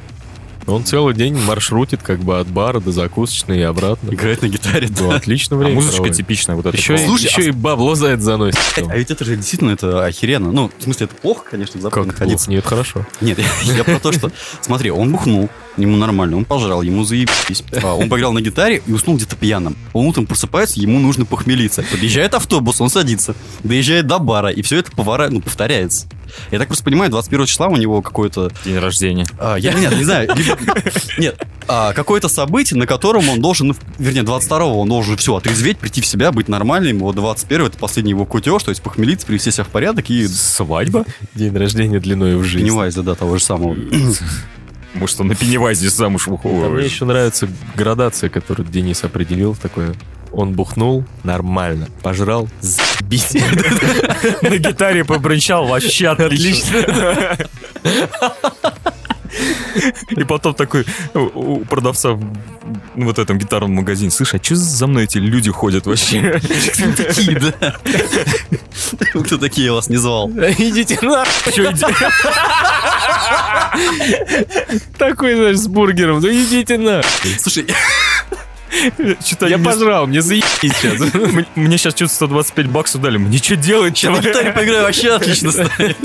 Он 0.68 0.84
целый 0.86 1.14
день 1.16 1.38
маршрутит 1.38 2.02
как 2.04 2.20
бы 2.20 2.40
от 2.40 2.48
бара 2.48 2.80
до 2.80 2.92
закусочной 2.92 3.60
и 3.60 3.62
обратно. 3.62 4.10
играет 4.14 4.42
на 4.42 4.48
гитаре. 4.48 4.88
да. 4.90 5.04
Ну, 5.04 5.12
отлично 5.12 5.56
А 5.56 5.60
время 5.60 5.76
музычка 5.76 5.96
проводит. 5.98 6.18
типичная 6.18 6.56
вот 6.56 6.66
эта. 6.66 6.78
Еще, 6.78 6.96
и, 6.96 7.06
Слушай, 7.06 7.26
еще 7.26 7.48
и 7.48 7.52
бабло 7.52 7.96
за 7.96 8.08
это 8.08 8.22
заносит. 8.22 8.60
А 8.78 8.96
ведь 8.96 9.12
это 9.12 9.26
же 9.26 9.36
действительно 9.36 9.72
это 9.72 10.06
охеренно. 10.06 10.52
Ну, 10.52 10.72
в 10.78 10.84
смысле, 10.84 11.06
это 11.06 11.16
плохо, 11.16 11.44
конечно, 11.52 11.80
в 11.80 11.82
Западе 11.82 12.02
Как 12.04 12.14
находиться. 12.14 12.50
Нет, 12.50 12.66
хорошо. 12.66 13.06
Нет, 13.22 13.40
я, 13.40 13.74
я 13.74 13.84
про 13.84 14.00
то, 14.00 14.12
что... 14.12 14.32
Смотри, 14.62 14.92
он 14.92 15.12
бухнул, 15.12 15.50
ему 15.78 15.98
нормально, 15.98 16.38
он 16.38 16.46
пожрал, 16.46 16.82
ему 16.84 17.04
заебись. 17.04 17.64
А, 17.84 17.96
Он 17.96 18.08
поиграл 18.10 18.32
на 18.34 18.42
гитаре 18.42 18.82
и 18.86 18.92
уснул 18.94 19.18
где-то 19.18 19.36
пьяным. 19.36 19.76
Он 19.94 20.06
утром 20.06 20.26
просыпается, 20.28 20.80
ему 20.80 21.00
нужно 21.00 21.26
похмелиться. 21.26 21.84
Подъезжает 21.92 22.34
автобус, 22.36 22.80
он 22.82 22.90
садится, 22.90 23.36
доезжает 23.64 24.08
до 24.08 24.20
бара, 24.20 24.50
и 24.50 24.62
все 24.62 24.78
это 24.78 24.92
повара... 24.92 25.28
ну, 25.30 25.42
повторяется. 25.42 26.08
Я 26.52 26.60
так 26.60 26.68
просто 26.68 26.84
понимаю, 26.84 27.12
21 27.12 27.46
числа 27.46 27.68
у 27.68 27.76
него 27.78 28.02
какое-то... 28.02 28.52
День 28.66 28.78
рождения. 28.80 29.28
а, 29.40 29.56
я 29.56 29.74
нет, 29.74 29.98
не 29.98 30.04
знаю. 30.04 30.30
либо- 30.36 30.58
нет, 31.18 31.46
а, 31.68 31.94
какое-то 31.94 32.30
событие, 32.30 32.78
на 32.80 32.86
котором 32.88 33.28
он 33.30 33.42
должен, 33.42 33.68
ну, 33.68 33.76
вернее, 33.98 34.22
22-го 34.24 34.80
он 34.80 34.90
должен 34.90 35.18
все 35.18 35.36
отрезветь, 35.36 35.78
прийти 35.78 36.02
в 36.02 36.06
себя, 36.06 36.32
быть 36.32 36.48
нормальным. 36.48 37.00
Вот 37.00 37.16
21 37.16 37.68
это 37.68 37.78
последний 37.78 38.12
его 38.12 38.26
кутеж, 38.26 38.64
то 38.64 38.70
есть 38.70 38.82
похмелиться, 38.82 39.26
привести 39.26 39.52
себя 39.52 39.64
в 39.64 39.70
порядок 39.70 40.10
и 40.10 40.28
Свадьба? 40.28 41.06
День 41.36 41.56
рождения 41.56 42.00
длиной 42.00 42.36
в 42.36 42.44
жизнь. 42.44 42.66
Пеннивайза, 42.66 43.04
да, 43.04 43.16
того 43.16 43.38
же 43.38 43.44
самого. 43.44 43.76
Может, 44.94 45.22
он 45.22 45.28
на 45.28 45.36
Пеннивайзе 45.36 45.90
замуж 45.90 46.28
А 46.28 46.32
мне 46.32 46.38
выходит. 46.38 46.92
еще 46.92 47.06
нравится 47.06 47.48
градация, 47.76 48.30
которую 48.30 48.68
Денис 48.68 49.04
определил. 49.04 49.56
Такое. 49.56 49.94
Он 50.34 50.54
бухнул 50.54 51.04
нормально, 51.24 51.88
пожрал, 52.02 52.48
заебись. 52.62 53.34
На 54.42 54.58
гитаре 54.58 55.04
побренчал, 55.04 55.68
вообще 55.68 56.08
отлично. 56.08 57.38
И 60.10 60.24
потом 60.24 60.54
такой 60.54 60.86
у 61.14 61.60
продавца 61.66 62.12
в 62.12 62.22
ну, 62.96 63.06
вот 63.06 63.20
этом 63.20 63.38
гитарном 63.38 63.76
магазине, 63.76 64.12
слышь, 64.12 64.34
а 64.34 64.44
что 64.44 64.56
за 64.56 64.88
мной 64.88 65.06
эти 65.06 65.18
люди 65.18 65.50
ходят 65.50 65.86
вообще? 65.86 66.42
Такие, 66.98 67.40
да. 67.40 67.76
Кто 69.26 69.38
такие, 69.38 69.68
я 69.68 69.74
вас 69.74 69.90
не 69.90 69.98
звал. 69.98 70.30
Идите 70.30 71.00
на... 71.02 71.24
Такой, 74.98 75.36
знаешь, 75.36 75.58
с 75.58 75.68
бургером. 75.68 76.20
Ну 76.20 76.28
идите 76.28 76.78
на... 76.78 77.02
Слушай, 77.40 77.68
Чё-то 79.24 79.48
Я 79.48 79.58
пожрал, 79.58 80.08
мне 80.08 80.22
заебись 80.22 80.46
сейчас. 80.62 81.02
Мне 81.56 81.78
сейчас 81.78 81.94
что-то 81.94 82.14
125 82.14 82.68
баксов 82.68 83.02
дали. 83.02 83.18
Мне 83.18 83.38
что 83.38 83.56
делать, 83.56 84.02
я 84.02 84.10
чувак? 84.10 84.24
гитаре 84.24 84.52
поиграю, 84.52 84.84
вообще 84.84 85.12
отлично 85.14 85.52
станет. 85.52 85.98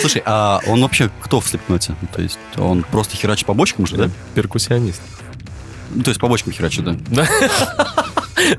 Слушай, 0.00 0.22
а 0.26 0.60
он 0.66 0.82
вообще 0.82 1.10
кто 1.22 1.40
в 1.40 1.48
слепноте? 1.48 1.94
То 2.14 2.20
есть 2.22 2.38
он 2.56 2.82
просто 2.82 3.16
херачит 3.16 3.46
по 3.46 3.54
бочкам 3.54 3.86
же, 3.86 3.96
да? 3.96 4.10
Перкуссионист. 4.34 5.00
Ну, 5.94 6.02
то 6.02 6.10
есть 6.10 6.20
по 6.20 6.28
бочкам 6.28 6.52
херачит, 6.52 6.84
да? 6.84 6.96
Да. 7.08 7.28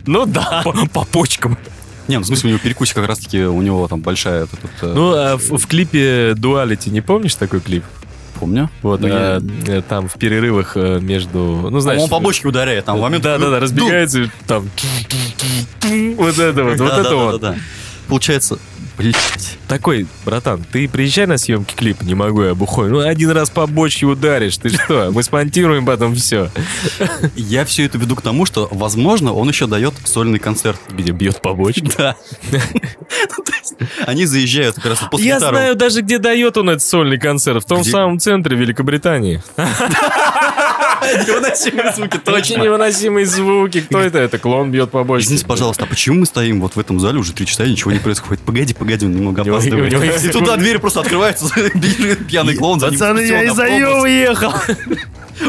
Ну 0.06 0.26
да. 0.26 0.64
По 0.92 1.06
почкам. 1.06 1.58
Не, 2.08 2.18
ну, 2.18 2.24
в 2.24 2.26
смысле, 2.26 2.48
у 2.48 2.54
него 2.54 2.60
перекусик 2.64 2.96
как 2.96 3.08
раз-таки, 3.08 3.44
у 3.44 3.62
него 3.62 3.88
там 3.88 4.00
большая... 4.02 4.46
э, 4.46 4.48
Ну, 4.82 5.14
а 5.14 5.38
в, 5.38 5.58
в 5.58 5.68
клипе 5.68 6.34
Дуалити, 6.36 6.90
не 6.90 7.02
помнишь 7.02 7.36
такой 7.36 7.60
клип? 7.62 7.84
Помню. 8.40 8.70
Вот, 8.82 9.02
Ну, 9.02 9.08
а, 9.12 9.42
э, 9.68 9.82
там 9.88 10.08
в 10.08 10.14
перерывах 10.14 10.74
э, 10.76 11.00
между... 11.00 11.68
Ну, 11.70 11.80
знаешь... 11.80 12.02
Он 12.02 12.10
по 12.10 12.20
бочке 12.20 12.48
ударяет, 12.48 12.86
там 12.86 12.98
в 12.98 13.02
момент... 13.02 13.24
Да, 13.24 13.38
да, 13.38 13.50
да, 13.50 13.60
разбегается, 13.60 14.24
и 14.24 14.30
там... 14.48 14.70
Вот 16.18 16.40
это 16.40 16.64
вот, 16.64 16.80
вот 16.80 16.94
это 16.94 17.16
вот. 17.16 17.56
Получается, 18.08 18.58
блядь, 18.98 19.58
Такой, 19.68 20.08
братан, 20.26 20.64
ты 20.72 20.88
приезжай 20.88 21.28
на 21.28 21.38
съемки 21.38 21.76
клипа, 21.76 22.04
не 22.04 22.16
могу 22.16 22.42
я 22.44 22.56
бухой. 22.56 22.90
Ну, 22.90 23.00
один 23.00 23.32
раз 23.32 23.50
по 23.50 23.68
бочке 23.68 24.06
ударишь, 24.06 24.58
ты 24.58 24.70
что? 24.70 25.12
Мы 25.12 25.24
смонтируем 25.24 25.86
потом 25.86 26.16
все. 26.16 26.50
я 27.36 27.66
все 27.66 27.84
это 27.86 27.98
веду 27.98 28.16
к 28.16 28.22
тому, 28.22 28.46
что, 28.46 28.70
возможно, 28.72 29.34
он 29.34 29.50
еще 29.50 29.68
дает 29.68 29.94
сольный 30.06 30.40
концерт. 30.40 30.80
Где 30.90 31.12
бьет 31.12 31.42
по 31.42 31.54
бочке. 31.54 31.92
Да. 31.98 32.16
Они 34.06 34.26
заезжают 34.26 34.76
как 34.76 34.86
раз 34.86 35.00
после 35.10 35.28
Я 35.28 35.40
знаю 35.40 35.76
даже, 35.76 36.02
где 36.02 36.18
дает 36.20 36.58
он 36.58 36.70
этот 36.70 36.84
сольный 36.84 37.20
концерт. 37.20 37.64
В 37.64 37.68
том 37.68 37.84
самом 37.84 38.20
центре 38.20 38.58
Великобритании. 38.58 39.42
Невыносимые 41.08 41.94
звуки, 41.94 42.16
Очень 42.16 42.24
точно. 42.56 42.64
невыносимые 42.64 43.26
звуки. 43.26 43.82
Кто 43.82 44.00
это? 44.00 44.18
Это 44.18 44.40
клон 44.40 44.72
бьет 44.72 44.92
по 44.92 45.04
бочке. 45.04 45.26
Извините, 45.28 45.46
пожалуйста, 45.46 45.84
а 45.86 45.88
почему 45.88 46.20
мы 46.20 46.26
стоим 46.26 46.60
вот 46.60 46.76
в 46.76 46.80
этом 46.80 47.00
зале 47.00 47.20
уже 47.20 47.34
три 47.34 47.46
часа 47.46 47.66
ничего 47.66 47.92
не 47.92 48.00
происходит? 48.00 48.44
Погоди, 48.44 48.74
погоди, 48.74 49.06
он 49.06 49.14
немного 49.14 49.42
опаздывает. 49.44 50.24
И 50.24 50.30
туда 50.30 50.58
дверь 50.58 50.80
просто 50.80 51.02
открывается, 51.02 51.46
бежит 51.76 52.28
пьяный 52.28 52.56
клоун, 52.56 52.80
Пацаны, 52.80 53.20
я 53.20 53.42
нее 53.44 53.52
автобус. 53.52 54.04
уехал. 54.04 54.54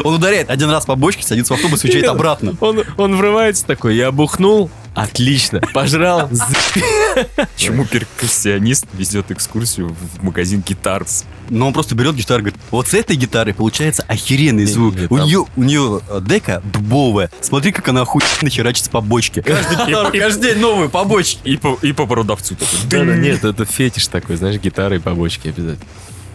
Он 0.03 0.15
ударяет 0.15 0.49
один 0.49 0.69
раз 0.69 0.85
по 0.85 0.95
бочке, 0.95 1.23
садится 1.23 1.53
в 1.53 1.55
автобус 1.57 1.83
и 1.83 1.87
уезжает 1.87 2.07
обратно. 2.07 2.55
Он, 2.59 2.83
он 2.97 3.15
врывается 3.15 3.65
такой, 3.65 3.95
я 3.95 4.11
бухнул, 4.11 4.69
отлично, 5.03 5.61
пожрал, 5.73 6.29
Почему 7.55 7.85
перкуссионист 7.85 8.85
везет 8.93 9.31
экскурсию 9.31 9.89
в 9.89 10.23
магазин 10.23 10.63
гитарс? 10.65 11.25
Но 11.49 11.67
он 11.67 11.73
просто 11.73 11.95
берет 11.95 12.15
гитару 12.15 12.39
и 12.39 12.43
говорит, 12.43 12.61
вот 12.71 12.87
с 12.87 12.93
этой 12.93 13.15
гитары 13.15 13.53
получается 13.53 14.03
охеренный 14.07 14.65
звук. 14.65 14.95
У 15.09 15.17
там- 15.17 15.25
нее, 15.25 15.45
у 15.55 15.63
нее 15.63 16.01
э, 16.09 16.21
дека 16.21 16.61
дубовая. 16.63 17.31
Смотри, 17.41 17.71
как 17.71 17.87
она 17.87 18.01
охуенно 18.01 18.49
херачится 18.49 18.91
по 18.91 19.01
бочке. 19.01 19.41
Каждый, 19.41 19.75
каждый 20.19 20.53
день 20.53 20.59
новые 20.61 20.89
по 20.89 21.03
бочке. 21.03 21.39
И 21.43 21.57
по, 21.57 21.77
и 21.81 21.91
по 21.91 22.05
продавцу. 22.05 22.55
Да, 22.89 23.03
да, 23.03 23.15
нет, 23.15 23.43
это 23.43 23.65
фетиш 23.65 24.07
такой, 24.07 24.35
знаешь, 24.35 24.59
гитары 24.61 24.97
и 24.97 24.99
по 24.99 25.15
бочке 25.15 25.49
обязательно. 25.49 25.87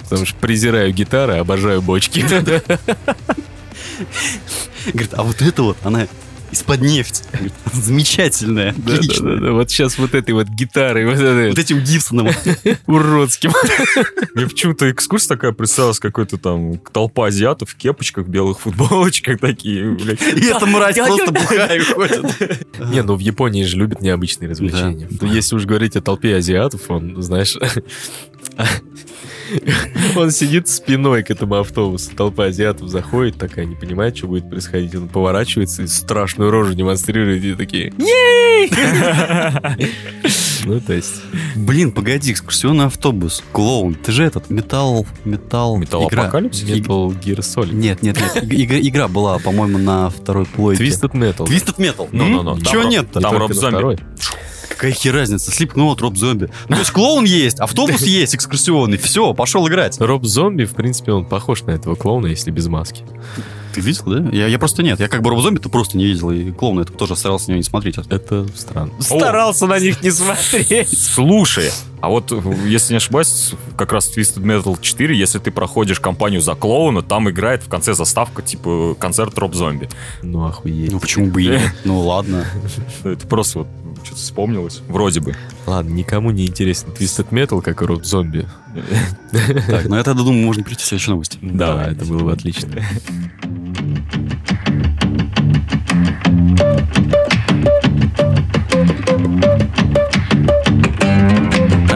Потому 0.03 0.27
что 0.27 0.37
презираю 0.37 0.93
гитары, 0.93 1.37
обожаю 1.37 1.81
бочки. 1.81 2.21
Говорит, 4.87 5.15
а 5.15 5.23
вот 5.23 5.41
это 5.41 5.63
вот, 5.63 5.77
она 5.83 6.07
из-под 6.55 6.81
нефти. 6.81 7.23
Говорит, 7.33 7.53
Замечательная, 7.73 8.75
Да, 8.77 8.97
да, 8.97 9.21
да, 9.21 9.37
да. 9.37 9.53
Вот 9.53 9.71
сейчас 9.71 9.99
вот 9.99 10.15
этой 10.15 10.33
вот 10.33 10.49
гитарой, 10.49 11.05
вот 11.05 11.17
этой 11.17 11.51
Вот 11.51 11.59
этим 11.59 11.81
Гибсоном. 11.81 12.29
уродским. 12.87 13.53
Мне 14.35 14.47
почему-то 14.47 14.91
экскурсия 14.91 15.29
такая 15.29 15.53
представилась, 15.53 15.99
какой-то 15.99 16.39
там 16.39 16.79
толпа 16.93 17.27
азиатов 17.27 17.71
в 17.71 17.77
кепочках, 17.77 18.27
белых 18.27 18.61
футболочках 18.61 19.41
такие, 19.41 19.91
блядь. 19.91 20.23
И 20.23 20.47
эта 20.47 20.67
мразь 20.67 20.97
просто 20.97 21.33
бухая 21.33 21.83
ходит. 21.85 22.67
Не, 22.91 23.03
ну 23.03 23.17
в 23.17 23.21
Японии 23.21 23.65
же 23.65 23.77
любят 23.77 24.01
необычные 24.01 24.49
развлечения. 24.49 25.09
То 25.09 25.27
Если 25.27 25.57
уж 25.57 25.65
говорить 25.65 25.97
о 25.97 26.01
толпе 26.01 26.37
азиатов, 26.37 26.83
он, 26.89 27.21
знаешь, 27.23 27.57
он 30.17 30.31
сидит 30.31 30.69
спиной 30.69 31.23
к 31.23 31.31
этому 31.31 31.57
автобусу. 31.57 32.11
Толпа 32.17 32.47
азиатов 32.47 32.89
заходит, 32.89 33.37
такая 33.39 33.65
не 33.65 33.75
понимает, 33.75 34.17
что 34.17 34.27
будет 34.27 34.49
происходить. 34.49 34.95
Он 34.95 35.09
поворачивается 35.09 35.83
и 35.83 35.87
страшную 35.87 36.51
рожу 36.51 36.75
демонстрирует, 36.75 37.45
и 37.45 37.55
такие! 37.55 37.93
Ну, 40.67 40.81
то 40.81 40.95
есть... 40.95 41.21
Блин, 41.57 41.93
погоди, 41.93 42.33
экскурсионный 42.33 42.87
автобус. 42.87 43.45
Клоун, 43.53 43.95
ты 43.95 44.13
же 44.13 44.25
этот, 44.25 44.49
металл, 44.49 45.07
металл. 45.25 46.09
Игра. 46.09 46.31
Metal 46.31 47.21
Gear 47.21 47.41
Solid. 47.41 47.75
Нет, 47.75 48.03
нет, 48.03 48.17
нет. 48.19 48.45
иг- 48.51 48.89
Игра, 48.89 49.09
была, 49.09 49.39
по-моему, 49.39 49.77
на 49.77 50.09
второй 50.09 50.47
плойке. 50.47 50.85
Twisted 50.85 51.13
Metal. 51.13 51.47
Twisted 51.47 51.77
Metal. 51.77 52.09
Ну-ну-ну. 52.13 52.59
Чего 52.61 52.83
Там 52.83 52.91
нет-то? 52.91 53.21
Там 53.21 53.37
Роб 53.37 53.53
Зомби. 53.53 53.99
Какая 54.85 55.01
хер 55.01 55.15
разница? 55.15 55.51
Слипнот, 55.51 56.03
Роб 56.03 56.19
Зомби. 56.19 56.51
Ну, 56.69 56.75
то 56.75 56.81
есть 56.81 56.91
клоун 56.91 57.25
есть, 57.25 57.59
автобус 57.59 58.03
есть 58.07 58.35
экскурсионный. 58.35 58.99
Все, 58.99 59.33
пошел 59.33 59.67
играть. 59.67 59.99
Роб 59.99 60.27
Зомби, 60.27 60.67
в 60.67 60.75
принципе, 60.75 61.13
он 61.13 61.25
похож 61.25 61.63
на 61.63 61.71
этого 61.71 61.95
клоуна, 61.95 62.27
если 62.27 62.51
без 62.51 62.67
маски. 62.67 63.03
Ты 63.73 63.81
видел, 63.81 64.03
да? 64.05 64.29
Я, 64.31 64.47
я 64.47 64.59
просто 64.59 64.83
нет. 64.83 65.01
Я 65.01 65.09
как 65.09 65.23
бы 65.23 65.31
Роб 65.31 65.41
Зомби-то 65.41 65.71
просто 65.71 65.97
не 65.97 66.05
видел. 66.05 66.31
И 66.33 66.51
клоуна 66.53 66.83
это 66.83 66.93
тоже 66.93 67.17
старался 67.17 67.47
на 67.47 67.53
него 67.53 67.59
не 67.61 67.63
смотреть. 67.63 67.97
Это 68.11 68.47
странно. 68.55 68.93
Старался 69.01 69.67
на 69.67 69.79
них 69.79 70.03
не 70.03 70.11
смотреть. 70.11 70.99
Слушай, 71.03 71.71
а 72.03 72.11
вот, 72.11 72.31
если 72.67 72.93
не 72.93 72.99
ошибаюсь, 72.99 73.53
как 73.79 73.91
раз 73.91 74.15
Twisted 74.15 74.43
Metal 74.43 74.79
4, 74.79 75.17
если 75.17 75.39
ты 75.39 75.51
проходишь 75.51 75.99
кампанию 75.99 76.43
за 76.43 76.55
клоуна, 76.55 77.01
там 77.01 77.31
играет 77.31 77.63
в 77.63 77.71
конце 77.71 77.95
заставка, 77.95 78.43
типа, 78.43 78.95
концерт 79.01 79.39
Роб 79.39 79.55
Зомби. 79.55 79.89
Ну, 80.21 80.45
охуеть. 80.45 80.93
Ну, 80.93 81.01
почему 81.01 81.29
бы 81.29 81.43
и 81.43 81.49
нет? 81.49 81.73
Ну, 81.85 82.01
ладно. 82.01 82.45
Это 83.05 83.27
просто 83.27 83.61
вот 83.61 83.69
что-то 84.05 84.21
вспомнилось. 84.21 84.83
Вроде 84.89 85.21
бы. 85.21 85.35
Ладно, 85.67 85.91
никому 85.91 86.31
не 86.31 86.47
интересен 86.47 86.89
Twisted 86.89 87.31
Metal, 87.31 87.61
как 87.63 87.83
и 87.83 87.85
Роб 87.85 88.05
Зомби. 88.05 88.47
Так, 89.69 89.87
ну 89.87 89.97
я 89.97 90.03
тогда 90.03 90.23
думаю, 90.23 90.45
можно 90.45 90.63
перейти 90.63 90.83
к 90.83 90.87
следующей 90.87 91.11
новости. 91.11 91.39
Да, 91.41 91.91
это 91.91 92.05
было 92.05 92.25
бы 92.25 92.33
отлично. 92.33 92.69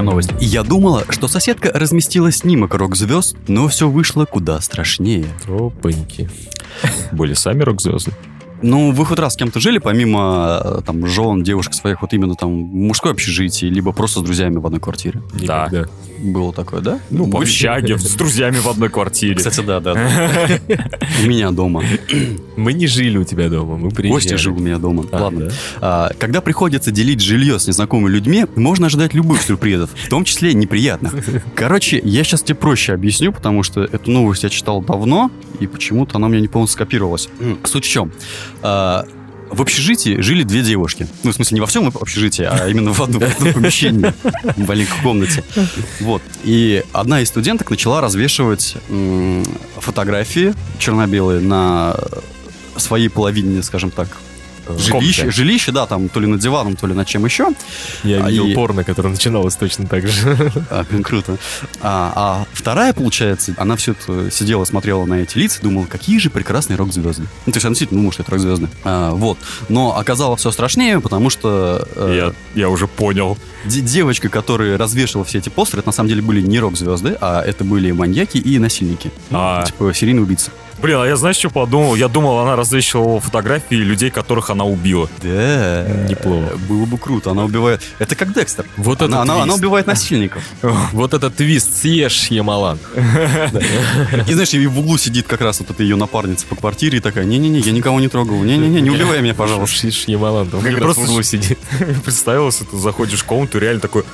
Новость. 0.00 0.30
Я 0.40 0.62
думала, 0.62 1.04
что 1.10 1.28
соседка 1.28 1.70
разместила 1.74 2.32
снимок 2.32 2.72
рок-звезд, 2.72 3.36
но 3.46 3.68
все 3.68 3.90
вышло 3.90 4.24
куда 4.24 4.58
страшнее. 4.62 5.26
Опаньки. 5.46 6.30
Были 7.12 7.34
сами 7.34 7.62
рок-звезды. 7.62 8.12
Ну, 8.62 8.90
вы 8.92 9.06
хоть 9.06 9.18
раз 9.18 9.34
с 9.34 9.36
кем-то 9.36 9.60
жили, 9.60 9.78
помимо 9.78 10.60
э, 10.64 10.80
там 10.84 11.06
жен, 11.06 11.42
девушек 11.42 11.74
своих, 11.74 12.02
вот 12.02 12.12
именно 12.12 12.34
там 12.34 12.50
мужской 12.50 13.12
общежитии, 13.12 13.66
либо 13.66 13.92
просто 13.92 14.20
с 14.20 14.22
друзьями 14.22 14.56
в 14.56 14.66
одной 14.66 14.80
квартире? 14.80 15.22
Да. 15.32 15.66
Никогда. 15.66 15.88
Было 16.20 16.52
такое, 16.52 16.80
да? 16.80 17.00
Ну, 17.10 17.24
Вы- 17.24 17.42
общаге, 17.42 17.98
с 17.98 18.14
друзьями 18.14 18.58
в 18.58 18.68
одной 18.68 18.88
квартире. 18.88 19.34
Кстати, 19.34 19.60
да, 19.60 19.80
да. 19.80 19.92
У 21.22 21.26
меня 21.26 21.50
дома. 21.50 21.82
Мы 22.56 22.72
не 22.72 22.86
жили 22.86 23.18
у 23.18 23.24
тебя 23.24 23.48
дома, 23.48 23.76
мы 23.76 23.90
приезжали. 23.90 24.20
Костя 24.22 24.38
жил 24.38 24.56
у 24.56 24.60
меня 24.60 24.78
дома. 24.78 25.04
А, 25.12 25.22
Ладно. 25.24 25.50
А, 25.80 26.10
Когда 26.18 26.40
приходится 26.40 26.90
делить 26.90 27.20
жилье 27.20 27.58
с 27.58 27.66
незнакомыми 27.66 28.12
людьми, 28.12 28.46
можно 28.56 28.86
ожидать 28.86 29.14
любых 29.14 29.42
сюрпризов, 29.42 29.90
в 29.94 30.08
том 30.08 30.24
числе 30.24 30.54
неприятных. 30.54 31.14
Короче, 31.54 32.00
я 32.02 32.24
сейчас 32.24 32.42
тебе 32.42 32.56
проще 32.56 32.92
объясню, 32.94 33.32
потому 33.32 33.62
что 33.62 33.82
эту 33.82 34.10
новость 34.10 34.42
я 34.42 34.48
читал 34.48 34.82
давно, 34.82 35.30
и 35.60 35.66
почему-то 35.66 36.16
она 36.18 36.26
у 36.26 36.30
меня 36.30 36.40
не 36.40 36.48
полностью 36.48 36.76
скопировалась. 36.78 37.28
Суть 37.64 37.84
в 37.84 37.88
чем? 37.88 38.12
В 39.50 39.62
общежитии 39.62 40.20
жили 40.20 40.42
две 40.42 40.62
девушки. 40.62 41.06
Ну, 41.22 41.32
в 41.32 41.34
смысле, 41.34 41.56
не 41.56 41.60
во 41.60 41.66
всем 41.66 41.86
общежитии, 41.88 42.44
а 42.44 42.68
именно 42.68 42.92
в 42.92 43.00
одном, 43.00 43.22
в 43.22 43.24
одном 43.24 43.54
помещении, 43.54 44.12
в 44.56 44.68
маленькой 44.68 45.02
комнате. 45.02 45.44
Вот. 46.00 46.22
И 46.44 46.84
одна 46.92 47.20
из 47.20 47.28
студенток 47.28 47.70
начала 47.70 48.00
развешивать 48.00 48.76
фотографии 49.78 50.54
черно-белые 50.78 51.40
на 51.40 51.96
своей 52.76 53.08
половине, 53.08 53.62
скажем 53.62 53.90
так, 53.90 54.08
жилище, 54.76 55.30
жилище, 55.30 55.72
да, 55.72 55.86
там 55.86 56.08
то 56.08 56.20
ли 56.20 56.26
над 56.26 56.40
диваном, 56.40 56.76
то 56.76 56.86
ли 56.86 56.94
над 56.94 57.06
чем 57.06 57.24
еще. 57.24 57.48
Я 58.04 58.24
А, 58.24 58.28
видел 58.30 58.46
и- 58.46 58.54
порно, 58.54 58.84
которое 58.84 59.10
начиналось 59.10 59.54
точно 59.56 59.86
так 59.86 60.06
же. 60.06 60.52
А, 60.70 60.84
круто. 61.02 61.38
А, 61.80 62.12
а 62.14 62.46
вторая, 62.52 62.92
получается, 62.92 63.54
она 63.56 63.76
все 63.76 63.92
это 63.92 64.30
сидела, 64.30 64.64
смотрела 64.64 65.04
на 65.06 65.14
эти 65.22 65.38
лица 65.38 65.60
думала, 65.62 65.86
какие 65.86 66.18
же 66.18 66.30
прекрасные 66.30 66.76
рок-звезды. 66.76 67.22
Ну, 67.46 67.52
то 67.52 67.56
есть 67.56 67.64
она 67.64 67.70
действительно 67.70 67.98
думала, 68.00 68.12
что 68.12 68.22
это 68.22 68.32
рок-звезды. 68.32 68.68
А, 68.84 69.12
вот. 69.12 69.38
Но 69.68 69.96
оказалось 69.96 70.40
все 70.40 70.50
страшнее, 70.50 71.00
потому 71.00 71.30
что 71.30 71.86
э, 71.96 72.32
Я, 72.54 72.60
я 72.62 72.68
уже 72.68 72.86
понял. 72.86 73.38
Де- 73.68 73.80
девочка, 73.80 74.28
которая 74.28 74.76
развешивала 74.78 75.24
все 75.24 75.38
эти 75.38 75.48
постеры, 75.48 75.80
это 75.80 75.88
на 75.88 75.92
самом 75.92 76.08
деле 76.08 76.22
были 76.22 76.40
не 76.40 76.58
рок-звезды, 76.58 77.16
а 77.20 77.42
это 77.42 77.64
были 77.64 77.90
маньяки 77.92 78.38
и 78.38 78.58
насильники. 78.58 79.10
Ну, 79.30 79.38
А. 79.40 79.64
Типа 79.64 79.92
серийные 79.94 80.22
убийцы. 80.22 80.50
Блин, 80.80 80.98
а 81.00 81.06
я 81.06 81.16
знаешь, 81.16 81.34
что 81.34 81.50
подумал? 81.50 81.96
Я 81.96 82.06
думал, 82.06 82.38
она 82.38 82.54
развешивала 82.54 83.18
фотографии 83.20 83.74
людей, 83.74 84.10
которых 84.10 84.50
она 84.50 84.64
убила. 84.64 85.08
Да. 85.20 85.84
Неплохо. 86.08 86.56
Было 86.68 86.86
бы 86.86 86.98
круто. 86.98 87.32
Она 87.32 87.42
убивает... 87.44 87.82
Это 87.98 88.14
как 88.14 88.32
Декстер. 88.32 88.64
Вот 88.76 89.02
Она, 89.02 89.22
это 89.22 89.32
она, 89.32 89.42
она 89.42 89.54
убивает 89.54 89.88
насильников. 89.88 90.40
Вот 90.92 91.14
этот 91.14 91.34
твист, 91.34 91.80
съешь, 91.82 92.28
Ямалан. 92.28 92.78
И 94.28 94.32
знаешь, 94.32 94.54
и 94.54 94.66
в 94.66 94.78
углу 94.78 94.98
сидит 94.98 95.26
как 95.26 95.40
раз 95.40 95.58
вот 95.60 95.70
эта 95.70 95.82
ее 95.82 95.96
напарница 95.96 96.46
по 96.46 96.54
квартире 96.54 96.98
и 96.98 97.00
такая, 97.00 97.24
не-не-не, 97.24 97.60
я 97.60 97.72
никого 97.72 97.98
не 98.00 98.08
трогал, 98.08 98.42
не-не-не, 98.42 98.80
не 98.80 98.90
убивай 98.90 99.20
меня, 99.20 99.34
пожалуйста. 99.34 99.76
Шиш, 99.76 100.04
Ямалан, 100.06 100.48
как 100.48 100.62
раз 100.62 100.74
в 100.74 100.78
просто 100.78 101.02
углу 101.02 101.22
сидит. 101.22 101.58
Представилось, 102.04 102.56
ты 102.70 102.76
заходишь 102.78 103.20
в 103.20 103.24
комнату, 103.24 103.57
реально 103.58 103.80
такое 103.80 104.04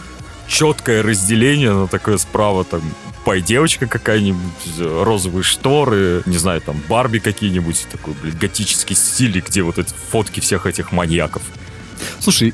четкое 0.47 1.03
разделение, 1.03 1.73
на 1.73 1.87
такое 1.87 2.19
справа 2.19 2.65
там 2.65 2.83
пой 3.25 3.41
девочка 3.41 3.87
какая-нибудь, 3.87 4.79
розовые 4.79 5.43
шторы, 5.43 6.23
не 6.27 6.37
знаю, 6.37 6.61
там 6.61 6.81
Барби 6.89 7.19
какие-нибудь, 7.19 7.87
такой, 7.91 8.15
блин, 8.23 8.37
готический 8.39 8.95
стиль, 8.95 9.41
где 9.41 9.63
вот 9.63 9.79
эти 9.79 9.95
фотки 10.11 10.41
всех 10.41 10.67
этих 10.67 10.93
маньяков. 10.93 11.43
Слушай, 12.19 12.53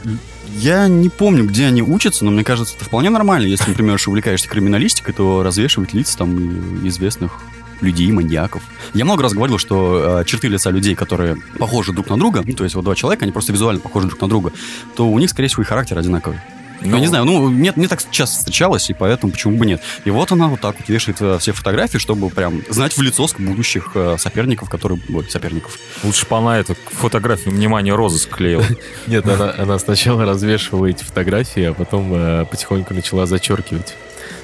я 0.57 0.87
не 0.89 1.09
помню, 1.09 1.45
где 1.45 1.67
они 1.67 1.83
учатся, 1.83 2.25
но 2.25 2.31
мне 2.31 2.45
кажется, 2.45 2.77
это 2.77 2.85
вполне 2.85 3.11
нормально. 3.11 3.47
Если, 3.47 3.69
например, 3.71 3.99
увлекаешься 4.07 4.49
криминалистикой, 4.49 5.15
то 5.15 5.43
развешивать 5.43 5.93
лица 5.93 6.19
там 6.19 6.87
известных 6.87 7.33
людей, 7.81 8.11
маньяков. 8.13 8.63
Я 8.95 9.05
много 9.05 9.23
раз 9.23 9.33
говорил, 9.33 9.59
что 9.59 10.21
э, 10.21 10.25
черты 10.25 10.49
лица 10.49 10.71
людей, 10.71 10.95
которые 10.95 11.37
похожи 11.59 11.93
друг 11.93 12.11
на 12.11 12.19
друга, 12.19 12.43
ну, 12.45 12.53
то 12.55 12.65
есть 12.65 12.77
вот 12.77 12.85
два 12.85 12.95
человека, 12.95 13.25
они 13.25 13.33
просто 13.33 13.53
визуально 13.53 13.81
похожи 13.81 14.07
друг 14.07 14.21
на 14.21 14.29
друга, 14.29 14.53
то 14.97 15.09
у 15.09 15.19
них, 15.19 15.31
скорее 15.31 15.49
всего, 15.49 15.63
и 15.63 15.67
характер 15.67 15.99
одинаковый. 15.99 16.39
Ну, 16.81 16.95
я 16.95 17.01
не 17.01 17.07
знаю, 17.07 17.25
ну, 17.25 17.49
мне, 17.49 17.73
мне 17.77 17.89
так 17.89 18.03
часто 18.11 18.39
встречалось, 18.39 18.89
и 18.91 18.95
поэтому 18.95 19.33
почему 19.33 19.57
бы 19.57 19.67
нет. 19.67 19.83
И 20.05 20.11
вот 20.11 20.33
она 20.33 20.49
вот 20.49 20.61
так 20.61 20.77
вот 20.79 20.89
вешает 20.89 21.21
э, 21.21 21.39
все 21.39 21.53
фотографии, 21.53 21.99
чтобы 21.99 22.31
прям 22.31 22.63
знать 22.69 22.97
в 22.97 23.03
лицо 23.03 23.29
будущих 23.39 23.93
э, 23.95 24.17
соперников, 24.19 24.71
которые... 24.71 25.01
Ой, 25.13 25.29
соперников. 25.29 25.79
Лучше 26.03 26.27
бы 26.27 26.37
она 26.39 26.59
эту 26.59 26.75
фотографию 26.91 27.55
внимание 27.55 27.95
розы 27.95 28.19
склеила. 28.19 28.65
Нет, 29.07 29.27
она, 29.29 29.55
она 29.57 29.79
сначала 29.79 30.25
развешивала 30.25 30.87
эти 30.87 31.05
фотографии, 31.05 31.65
а 31.65 31.75
потом 31.75 32.13
э, 32.15 32.47
потихоньку 32.47 32.95
начала 32.95 33.27
зачеркивать. 33.27 33.95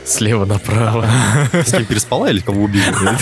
Слева 0.07 0.45
направо. 0.45 1.07
С 1.53 1.73
кем 1.73 1.85
переспала 1.85 2.31
или 2.31 2.41
кого 2.41 2.63
убила? 2.65 3.19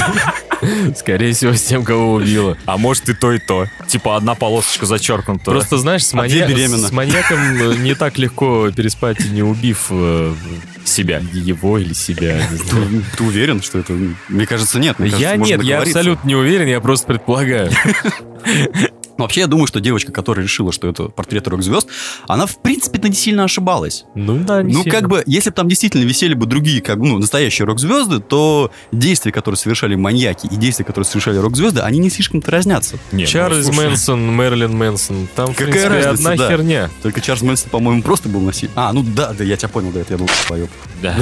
Скорее 0.96 1.32
всего, 1.32 1.54
с 1.54 1.62
тем, 1.62 1.84
кого 1.84 2.14
убила. 2.14 2.56
А 2.66 2.76
может 2.76 3.08
и 3.08 3.14
то, 3.14 3.32
и 3.32 3.38
то. 3.38 3.66
Типа 3.88 4.16
одна 4.16 4.34
полосочка 4.34 4.86
зачеркнута. 4.86 5.50
Просто, 5.50 5.78
знаешь, 5.78 6.04
с, 6.04 6.12
А 6.14 6.18
манья- 6.18 6.46
с 6.68 6.92
маньяком 6.92 7.38
э, 7.38 7.74
не 7.76 7.94
так 7.94 8.18
легко 8.18 8.70
переспать, 8.70 9.18
не 9.30 9.42
убив 9.42 9.86
э, 9.90 10.34
себя. 10.84 11.22
его 11.32 11.78
или 11.78 11.92
себя. 11.92 12.40
Ты, 12.70 13.02
ты 13.16 13.24
уверен, 13.24 13.62
что 13.62 13.78
это... 13.78 13.94
Мне 14.28 14.46
кажется, 14.46 14.78
нет. 14.78 14.98
Мне 14.98 15.10
кажется, 15.10 15.30
Я 15.30 15.36
нет, 15.36 15.62
я 15.62 15.80
абсолютно 15.80 16.26
не 16.28 16.36
уверен, 16.36 16.66
я 16.66 16.80
просто 16.80 17.06
предполагаю. 17.06 17.70
Ну, 19.16 19.25
Вообще, 19.25 19.40
я 19.40 19.47
думаю, 19.47 19.66
что 19.66 19.80
девочка, 19.80 20.12
которая 20.12 20.44
решила, 20.44 20.73
что 20.73 20.88
это 20.88 21.04
портрет 21.04 21.47
рок-звезд, 21.47 21.88
она, 22.26 22.47
в 22.47 22.59
принципе-то, 22.59 23.09
не 23.09 23.14
сильно 23.14 23.44
ошибалась. 23.44 24.04
Ну 24.14 24.38
да, 24.38 24.62
не 24.62 24.75
ну, 24.75 24.83
сильно. 24.83 24.99
как 24.99 25.09
бы, 25.09 25.23
если 25.26 25.50
бы 25.50 25.56
там 25.56 25.68
действительно 25.68 26.02
висели 26.02 26.35
бы 26.35 26.47
другие, 26.47 26.83
как 26.83 26.99
ну, 26.99 27.18
настоящие 27.18 27.66
рок-звезды, 27.66 28.18
то 28.21 28.73
действия, 28.90 29.30
которые 29.30 29.56
совершали 29.56 29.94
маньяки, 29.94 30.47
и 30.47 30.56
действия, 30.56 30.85
которые 30.85 31.06
совершали 31.06 31.38
рок-звезды, 31.38 31.80
они 31.80 31.99
не 32.00 32.11
слишком-то 32.11 32.50
разнятся. 32.50 32.99
Не, 33.12 33.23
ну, 33.23 33.28
Чарльз 33.28 33.64
слушай, 33.66 33.87
Мэнсон, 33.87 34.26
Мэрилин 34.35 34.76
Мэнсон, 34.76 35.28
там, 35.35 35.52
в 35.52 35.56
Какая 35.56 35.73
принципе, 35.73 35.94
разница, 35.94 36.33
одна 36.33 36.44
да. 36.44 36.50
херня. 36.50 36.90
Только 37.02 37.21
Чарльз 37.21 37.42
Мэнсон, 37.42 37.71
по-моему, 37.71 38.02
просто 38.02 38.28
был 38.28 38.40
носитель. 38.40 38.71
А, 38.75 38.92
ну 38.92 39.04
да, 39.04 39.33
да, 39.33 39.44
я 39.44 39.56
тебя 39.56 39.68
понял, 39.68 39.92
да, 39.92 40.00
это 40.00 40.14
я 40.14 40.18
был 40.18 40.28
поёб. 40.49 40.71
Да. 41.02 41.14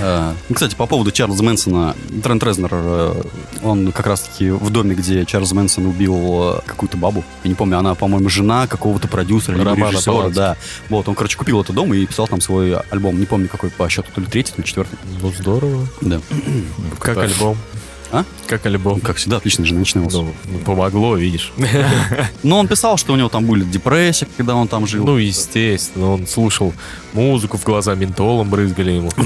А, 0.00 0.34
ну, 0.48 0.54
кстати, 0.54 0.74
по 0.74 0.86
поводу 0.86 1.10
Чарльза 1.12 1.42
Мэнсона, 1.42 1.94
Трент 2.22 2.42
Резнер, 2.42 2.70
э, 2.72 3.22
он 3.62 3.92
как 3.92 4.06
раз-таки 4.06 4.50
в 4.50 4.70
доме, 4.70 4.94
где 4.94 5.24
Чарльз 5.24 5.52
Мэнсон 5.52 5.86
убил 5.86 6.56
э, 6.56 6.60
какую-то 6.66 6.96
бабу. 6.96 7.21
Я 7.44 7.48
не 7.48 7.54
помню, 7.54 7.78
она, 7.78 7.94
по-моему, 7.94 8.28
жена 8.28 8.66
какого-то 8.66 9.08
продюсера 9.08 9.56
или 9.56 9.64
Романа 9.64 9.90
режиссера, 9.90 10.14
Полански. 10.14 10.36
да. 10.36 10.56
Вот, 10.88 11.08
он, 11.08 11.14
короче, 11.14 11.36
купил 11.36 11.60
этот 11.60 11.74
дом 11.74 11.92
и 11.94 12.06
писал 12.06 12.26
там 12.28 12.40
свой 12.40 12.76
альбом. 12.90 13.18
Не 13.18 13.26
помню, 13.26 13.48
какой 13.48 13.70
по 13.70 13.88
счету, 13.88 14.08
то 14.14 14.20
ли 14.20 14.26
третий, 14.26 14.52
то 14.52 14.62
ли 14.62 14.66
четвертый. 14.66 14.98
Ну, 15.20 15.32
здорово. 15.32 15.86
Да. 16.00 16.20
Как 17.00 17.18
альбом. 17.18 17.56
А? 18.12 18.24
Как 18.46 18.66
альбом. 18.66 19.00
Как 19.00 19.16
всегда, 19.16 19.38
отлично 19.38 19.64
же 19.64 19.74
начиналось. 19.74 20.12
Ну, 20.12 20.34
ну, 20.44 20.58
помогло, 20.58 21.16
видишь. 21.16 21.50
Но 22.42 22.58
он 22.58 22.68
писал, 22.68 22.98
что 22.98 23.14
у 23.14 23.16
него 23.16 23.30
там 23.30 23.46
были 23.46 23.64
депрессия, 23.64 24.28
когда 24.36 24.54
он 24.54 24.68
там 24.68 24.86
жил. 24.86 25.06
Ну, 25.06 25.16
естественно, 25.16 26.10
он 26.12 26.26
слушал 26.26 26.74
музыку, 27.14 27.56
в 27.56 27.64
глаза 27.64 27.94
ментолом 27.94 28.50
брызгали 28.50 28.92
ему. 28.92 29.10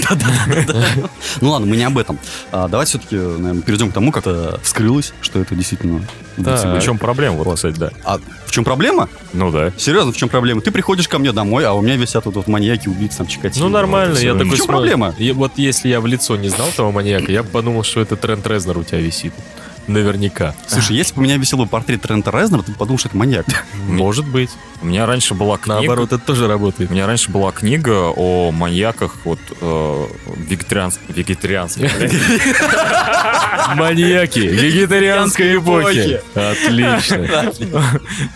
Ну 1.40 1.50
ладно, 1.50 1.66
мы 1.66 1.76
не 1.76 1.82
об 1.82 1.98
этом. 1.98 2.18
А, 2.52 2.68
давайте 2.68 2.90
все-таки, 2.90 3.16
наверное, 3.16 3.62
перейдем 3.62 3.90
к 3.90 3.94
тому, 3.94 4.12
как 4.12 4.26
это 4.26 4.60
вскрылось, 4.62 5.12
что 5.20 5.40
это 5.40 5.54
действительно 5.54 6.06
Да. 6.36 6.62
был. 6.72 6.80
В 6.80 6.82
чем 6.82 6.98
проблема, 6.98 7.36
вот, 7.38 7.54
кстати, 7.56 7.76
да. 7.78 7.90
А 8.04 8.18
в 8.46 8.50
чем 8.50 8.64
проблема? 8.64 9.08
Ну 9.32 9.50
да. 9.50 9.72
Серьезно, 9.76 10.12
в 10.12 10.16
чем 10.16 10.28
проблема? 10.28 10.60
Ты 10.60 10.70
приходишь 10.70 11.08
ко 11.08 11.18
мне 11.18 11.32
домой, 11.32 11.64
а 11.64 11.72
у 11.72 11.80
меня 11.80 11.96
висят 11.96 12.24
вот, 12.26 12.34
вот 12.36 12.48
маньяки, 12.48 12.88
убийцы, 12.88 13.18
там, 13.18 13.26
чикатило. 13.26 13.64
Ну, 13.64 13.70
нормально, 13.70 14.14
Вот 14.14 14.22
я 14.22 14.32
такой 14.32 14.46
В 14.46 14.56
чем 14.56 14.64
смотрю. 14.66 14.78
проблема? 14.78 15.14
Я- 15.18 15.34
вот 15.34 15.52
если 15.56 15.88
я 15.88 16.00
в 16.00 16.06
лицо 16.06 16.36
не 16.36 16.48
знал 16.48 16.68
того 16.72 16.92
маньяка, 16.92 17.30
я 17.32 17.42
бы 17.42 17.48
подумал, 17.48 17.82
что 17.82 18.00
это 18.00 18.16
Трент 18.16 18.46
Резнер 18.46 18.78
у 18.78 18.84
тебя 18.84 18.98
висит. 18.98 19.32
Наверняка. 19.86 20.54
Слушай, 20.66 20.96
если 20.96 21.14
бы 21.14 21.20
у 21.20 21.24
меня 21.24 21.36
висел 21.36 21.58
бы 21.58 21.66
портрет 21.66 22.02
Трента 22.02 22.30
Резнера, 22.30 22.62
ты 22.62 22.72
бы 22.72 22.78
подумал, 22.78 22.98
что 22.98 23.08
это 23.08 23.16
маньяк. 23.16 23.46
Может 23.88 24.26
быть. 24.26 24.50
У 24.82 24.86
меня 24.86 25.06
раньше 25.06 25.34
была 25.34 25.56
книга. 25.56 25.78
Наоборот, 25.78 26.12
это 26.12 26.18
тоже 26.24 26.48
работает. 26.48 26.90
У 26.90 26.94
меня 26.94 27.06
раньше 27.06 27.30
была 27.30 27.52
книга 27.52 28.12
о 28.14 28.50
маньяках 28.52 29.16
вот 29.24 29.38
э, 29.60 30.06
вегетарианс... 30.36 30.98
вегетарианских. 31.08 31.90
Маньяки 33.76 34.40
вегетарианской 34.40 35.56
эпохи. 35.56 36.20
Отлично. 36.34 37.52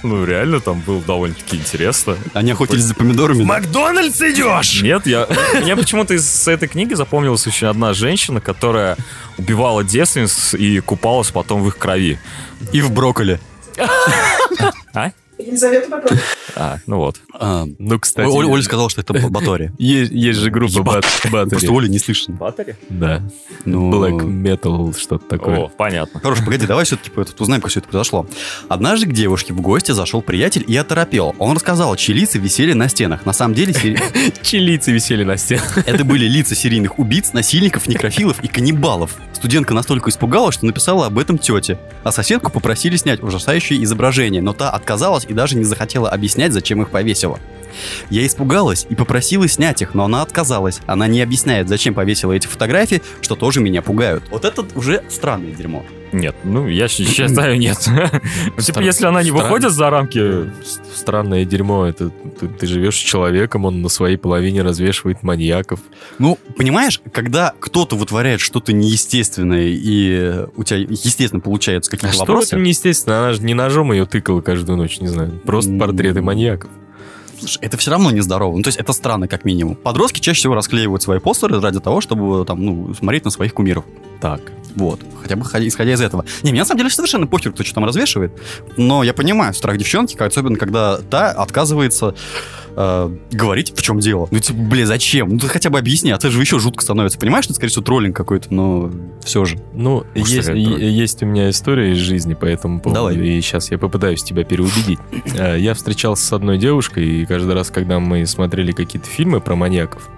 Ну, 0.03 0.25
реально, 0.25 0.61
там 0.61 0.81
было 0.81 1.01
довольно-таки 1.03 1.57
интересно. 1.57 2.17
Они 2.33 2.53
охотились 2.53 2.85
за 2.85 2.95
помидорами. 2.95 3.43
Макдональдс 3.43 4.21
идешь? 4.23 4.83
Нет, 4.83 5.07
я... 5.07 5.27
Мне 5.61 5.77
почему-то 5.77 6.15
из 6.15 6.49
этой 6.49 6.69
книги 6.69 6.95
запомнилась 6.95 7.47
очень 7.47 7.67
одна 7.67 7.93
женщина, 7.93 8.41
которая 8.41 8.97
убивала 9.37 9.83
девственниц 9.83 10.55
и 10.55 10.81
купалась 10.81 11.31
потом 11.43 11.63
в 11.63 11.69
их 11.69 11.79
крови. 11.79 12.19
И 12.73 12.83
в 12.83 12.91
брокколи. 12.93 13.41
А? 14.93 15.13
Елизавета 15.41 15.89
попробуй. 15.91 16.19
А, 16.57 16.79
ну 16.87 16.99
вот. 16.99 17.17
А, 17.35 17.65
Ну, 17.79 17.99
кстати, 18.01 18.29
Оля, 18.29 18.49
Оля 18.49 18.63
сказала, 18.63 18.91
что 18.91 19.01
это 19.01 19.13
Батори. 19.31 19.73
есть, 19.79 20.13
есть 20.13 20.39
же 20.41 20.51
группа 20.51 20.83
Бат- 20.83 21.05
Просто. 21.31 21.73
Оля 21.73 21.89
не 21.89 21.99
слышно. 21.99 22.35
Батаре? 22.35 22.77
Да. 22.89 23.23
Ну, 23.65 23.91
Black 23.93 24.21
Metal, 24.25 24.99
что-то 24.99 25.25
такое. 25.27 25.57
О, 25.59 25.69
понятно. 25.69 26.21
Хорош, 26.21 26.39
погоди, 26.45 26.67
давай 26.67 26.85
все-таки 26.85 27.11
узнаем, 27.39 27.61
как 27.63 27.71
все 27.71 27.81
это 27.81 27.89
произошло. 27.89 28.27
Однажды 28.69 29.07
к 29.07 29.13
девушке 29.13 29.53
в 29.53 29.61
гости 29.61 29.93
зашел 29.93 30.23
приятель 30.23 30.65
и 30.67 30.77
оторопел. 30.77 31.35
Он 31.39 31.55
рассказал, 31.57 31.95
чьи 31.97 32.15
лица 32.15 32.39
висели 32.39 32.73
на 32.73 32.89
стенах. 32.89 33.25
На 33.27 33.33
самом 33.33 33.55
деле, 33.55 33.73
сери- 33.73 34.01
Чилийцы 34.43 34.93
висели 34.93 35.25
на 35.25 35.37
стенах. 35.37 35.79
это 35.87 36.05
были 36.05 36.27
лица 36.27 36.55
серийных 36.55 36.99
убийц, 36.99 37.33
насильников, 37.33 37.87
некрофилов 37.89 38.43
и 38.43 38.49
каннибалов. 38.49 39.17
Студентка 39.33 39.73
настолько 39.75 40.11
испугалась, 40.11 40.55
что 40.57 40.67
написала 40.67 41.07
об 41.07 41.19
этом 41.19 41.39
тете. 41.39 41.79
А 42.03 42.13
соседку 42.13 42.51
попросили 42.51 42.97
снять 42.97 43.23
ужасающее 43.23 43.83
изображение, 43.85 44.43
но 44.43 44.53
та 44.53 44.71
отказалась 44.71 45.25
и 45.31 45.33
даже 45.33 45.57
не 45.57 45.65
захотела 45.65 46.11
объяснять, 46.11 46.53
зачем 46.53 46.83
их 46.83 46.91
повесила. 46.91 47.39
Я 48.11 48.27
испугалась 48.27 48.87
и 48.89 48.95
попросила 48.95 49.49
снять 49.49 49.83
их, 49.83 49.95
но 49.95 50.05
она 50.05 50.23
отказалась. 50.23 50.81
Она 50.87 51.07
не 51.07 51.21
объясняет, 51.23 51.69
зачем 51.69 51.95
повесила 51.95 52.33
эти 52.33 52.47
фотографии, 52.47 53.03
что 53.21 53.37
тоже 53.37 53.61
меня 53.61 53.83
пугают. 53.83 54.25
Вот 54.31 54.45
это 54.45 54.67
уже 54.75 55.03
странное 55.09 55.53
дерьмо. 55.53 55.85
Нет, 56.13 56.35
ну, 56.43 56.67
я 56.67 56.89
считаю, 56.89 57.59
нет. 57.59 57.79
Типа, 58.59 58.81
если 58.81 59.07
она 59.07 59.23
не 59.23 59.31
выходит 59.31 59.73
за 59.73 59.91
рамки... 59.91 60.51
Странное 60.95 61.45
дерьмо. 61.45 61.87
Это 61.87 62.11
ты, 62.11 62.67
живешь 62.67 62.97
с 62.97 62.99
человеком, 62.99 63.65
он 63.65 63.81
на 63.83 63.89
своей 63.89 64.17
половине 64.17 64.63
развешивает 64.63 65.23
маньяков. 65.23 65.81
Ну, 66.19 66.39
понимаешь, 66.57 67.01
когда 67.13 67.55
кто-то 67.59 67.97
вытворяет 67.97 68.41
что-то 68.41 68.73
неестественное, 68.73 69.69
и 69.69 70.47
у 70.57 70.65
тебя, 70.65 70.79
естественно, 70.79 71.41
получаются 71.41 71.91
А 71.91 71.93
какие-то 71.93 72.15
что 72.15 72.25
в 72.25 72.29
вопросы... 72.29 72.49
этом 72.49 72.65
неестественно? 72.65 73.19
Она 73.21 73.33
же 73.33 73.43
не 73.43 73.55
ножом 73.55 73.93
ее 73.93 74.05
тыкала 74.05 74.41
каждую 74.41 74.77
ночь, 74.77 75.01
не 75.01 75.09
знаю. 75.09 75.41
Просто 75.45 75.77
портреты 75.79 76.23
маньяков. 76.23 76.71
Это 77.61 77.77
все 77.77 77.91
равно 77.91 78.11
нездорово. 78.11 78.57
Ну, 78.57 78.63
то 78.63 78.69
есть 78.69 78.79
это 78.79 78.93
странно, 78.93 79.29
как 79.29 79.45
минимум. 79.45 79.75
Подростки 79.77 80.21
чаще 80.21 80.39
всего 80.41 80.55
расклеивают 80.55 81.03
свои 81.03 81.19
постеры 81.19 81.61
ради 81.61 81.81
того, 81.81 82.01
чтобы 82.01 82.45
там, 82.45 82.65
ну, 82.65 82.95
смотреть 82.95 83.25
на 83.25 83.31
своих 83.31 83.55
кумиров. 83.55 83.85
Так. 84.21 84.41
Вот. 84.77 85.01
Хотя 85.23 85.37
бы 85.37 85.45
ходя- 85.45 85.67
исходя 85.67 85.93
из 85.93 86.01
этого. 86.01 86.25
Не, 86.43 86.51
мне 86.53 86.61
на 86.61 86.67
самом 86.67 86.79
деле 86.79 86.91
совершенно 86.91 87.27
похер, 87.27 87.53
кто 87.53 87.65
что 87.65 87.75
там 87.75 87.85
развешивает. 87.85 88.33
Но 88.77 89.03
я 89.03 89.13
понимаю 89.15 89.53
страх 89.55 89.77
девчонки, 89.79 90.17
особенно 90.17 90.57
когда 90.57 90.99
та 90.99 91.31
отказывается 91.33 92.15
э, 92.77 93.17
говорить, 93.33 93.73
в 93.77 93.83
чем 93.83 94.01
дело. 94.01 94.29
Ну, 94.31 94.39
типа, 94.39 94.59
бля, 94.59 94.87
зачем? 94.87 95.29
Ну, 95.31 95.39
ты 95.39 95.49
хотя 95.49 95.71
бы 95.71 95.79
объясни, 95.79 96.11
а 96.11 96.19
ты 96.19 96.31
же 96.31 96.41
еще 96.41 96.59
жутко 96.59 96.83
становится. 96.83 97.19
Понимаешь, 97.19 97.45
что 97.45 97.53
это, 97.53 97.57
скорее 97.57 97.71
всего, 97.71 97.85
троллинг 97.85 98.17
какой-то, 98.17 98.53
но 98.53 98.91
все 99.25 99.45
же. 99.45 99.59
Ну, 99.75 100.05
Может, 100.15 100.35
есть, 100.35 100.49
есть 100.55 101.23
у 101.23 101.27
меня 101.27 101.51
история 101.51 101.93
из 101.93 101.99
жизни 101.99 102.35
по 102.35 102.45
этому 102.47 102.81
поводу, 102.81 103.01
Давай. 103.01 103.17
и 103.17 103.41
сейчас 103.41 103.71
я 103.71 103.79
попытаюсь 103.79 104.23
тебя 104.23 104.45
переубедить. 104.45 104.99
Э, 105.37 105.59
Я 105.59 105.75
встречался 105.75 106.25
с 106.27 106.33
одной 106.33 106.59
девушкой, 106.59 107.07
и 107.07 107.27
каждый 107.27 107.55
раз, 107.55 107.71
когда 107.71 107.99
мы 108.01 108.27
смотрели 108.27 108.73
какие-то 108.73 109.09
фильмы 109.09 109.41
про 109.41 109.55
маньяков, 109.57 110.09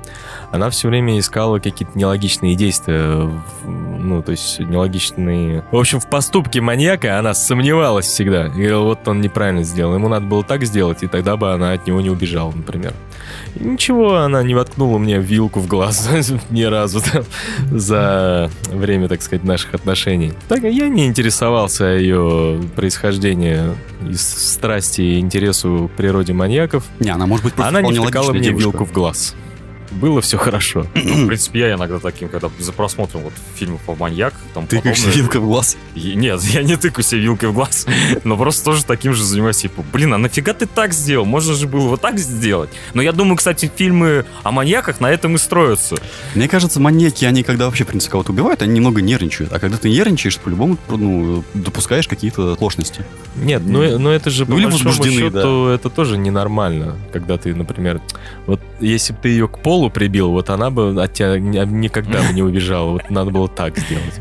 она 0.53 0.69
все 0.69 0.89
время 0.89 1.19
искала 1.19 1.59
какие-то 1.59 1.99
нелогичные 1.99 2.55
действия, 2.55 3.31
ну, 3.65 4.23
то 4.23 4.33
есть 4.33 4.61
нелогичные... 4.61 5.65
В 5.73 5.77
общем, 5.77 5.99
в 5.99 6.09
поступке 6.09 6.61
маньяка 6.61 7.19
она 7.19 7.33
сомневалась 7.33 8.07
всегда. 8.07 8.47
И 8.47 8.51
говорила, 8.51 8.83
вот 8.83 9.09
он 9.09 9.23
неправильно 9.23 9.63
сделал, 9.63 9.95
ему 9.95 10.09
надо 10.09 10.27
было 10.27 10.45
так 10.45 10.65
сделать, 10.65 11.03
и 11.03 11.07
тогда 11.07 11.39
бы 11.39 11.53
она 11.53 11.73
от 11.73 11.87
него 11.87 12.03
не 12.03 12.11
убежала, 12.11 12.53
например. 12.53 12.93
И 13.55 13.65
ничего, 13.65 14.17
она 14.17 14.43
не 14.43 14.55
воткнула 14.55 14.99
мне 14.99 15.19
вилку 15.19 15.61
в 15.61 15.67
глаз 15.67 16.11
ни 16.51 16.63
разу 16.65 17.01
там, 17.01 17.25
за 17.71 18.51
время, 18.71 19.09
так 19.09 19.23
сказать, 19.23 19.45
наших 19.45 19.73
отношений. 19.73 20.35
Так 20.49 20.63
я 20.65 20.89
не 20.89 21.07
интересовался 21.07 21.87
ее 21.87 22.61
происхождении 22.77 23.59
из 24.07 24.21
страсти 24.21 25.01
и 25.01 25.19
интересу 25.19 25.91
к 25.93 25.97
природе 25.97 26.35
маньяков. 26.35 26.85
Не, 27.01 27.11
она 27.11 27.27
может 27.27 27.45
быть 27.45 27.55
просто 27.55 27.79
Она 27.79 27.89
не 27.89 27.99
втыкала 27.99 28.33
мне 28.33 28.43
девушка. 28.43 28.69
вилку 28.69 28.85
в 28.85 28.93
глаз. 28.93 29.35
Было 29.93 30.21
все 30.21 30.37
хорошо. 30.39 30.87
Ну, 30.95 31.25
в 31.25 31.27
принципе, 31.27 31.61
я 31.61 31.75
иногда 31.75 31.99
таким, 31.99 32.29
когда 32.29 32.49
за 32.59 32.73
просмотром 32.73 33.23
вот 33.23 33.33
фильмов 33.55 33.81
по 33.83 33.95
маньяк, 33.95 34.35
там 34.55 34.67
Тыкаешься 34.67 35.05
подобное- 35.05 35.23
вилкой 35.23 35.41
в 35.41 35.47
глаз. 35.47 35.77
И- 35.95 36.15
Нет, 36.15 36.41
я 36.45 36.63
не 36.63 36.77
тыкаю 36.77 37.05
себе 37.05 37.21
вилкой 37.21 37.51
в 37.51 37.53
глаз, 37.55 37.87
но 38.25 38.37
просто 38.37 38.65
тоже 38.65 38.85
таким 38.85 39.13
же 39.15 39.23
занимаюсь. 39.25 39.59
Типа, 39.59 39.85
блин, 39.93 40.15
а 40.15 40.19
нафига 40.19 40.53
ты 40.55 40.67
так 40.67 40.93
сделал? 40.93 41.25
Можно 41.27 41.55
же 41.55 41.67
было 41.67 41.89
вот 41.89 42.01
так 42.01 42.19
сделать. 42.19 42.71
Но 42.95 43.03
я 43.03 43.13
думаю, 43.13 43.37
кстати, 43.37 43.71
фильмы 43.75 44.25
о 44.43 44.53
маньяках 44.53 45.01
на 45.01 45.11
этом 45.11 45.35
и 45.35 45.39
строятся. 45.39 45.99
Мне 46.35 46.49
кажется, 46.49 46.81
маньяки, 46.81 47.25
они 47.25 47.43
когда 47.43 47.67
вообще, 47.67 47.85
в 47.85 47.89
принципе, 47.89 48.13
кого-то 48.13 48.33
убивают, 48.33 48.63
они 48.63 48.75
немного 48.75 49.03
нервничают. 49.03 49.53
А 49.53 49.59
когда 49.59 49.77
ты 49.77 49.91
нервничаешь, 49.91 50.39
по-любому 50.39 50.79
ну, 50.89 51.45
допускаешь 51.55 52.09
какие-то 52.09 52.53
оплошности. 52.53 53.05
Нет, 53.37 53.63
ну, 53.65 53.83
э- 53.83 53.99
ну 53.99 54.11
это 54.11 54.31
же 54.31 54.47
по 54.47 54.53
Ну, 54.53 54.59
или 54.59 54.67
большому 54.67 54.93
счету, 55.05 55.67
это 55.69 55.91
тоже 55.91 56.17
ненормально, 56.19 56.97
когда 57.13 57.37
ты, 57.39 57.55
например, 57.55 58.01
вот 58.47 58.61
если 58.83 59.13
бы 59.13 59.19
ты 59.23 59.29
ее 59.31 59.49
к 59.49 59.59
полу 59.59 59.91
прибил, 59.91 60.31
вот 60.31 60.51
она 60.51 60.71
бы 60.71 61.03
от 61.03 61.15
тебя 61.15 61.39
ни- 61.39 61.65
никогда 61.65 62.21
бы 62.23 62.33
не 62.35 62.43
убежала, 62.43 62.91
вот 62.93 63.11
надо 63.11 63.31
было 63.31 63.49
так 63.49 63.79
сделать. 63.79 64.21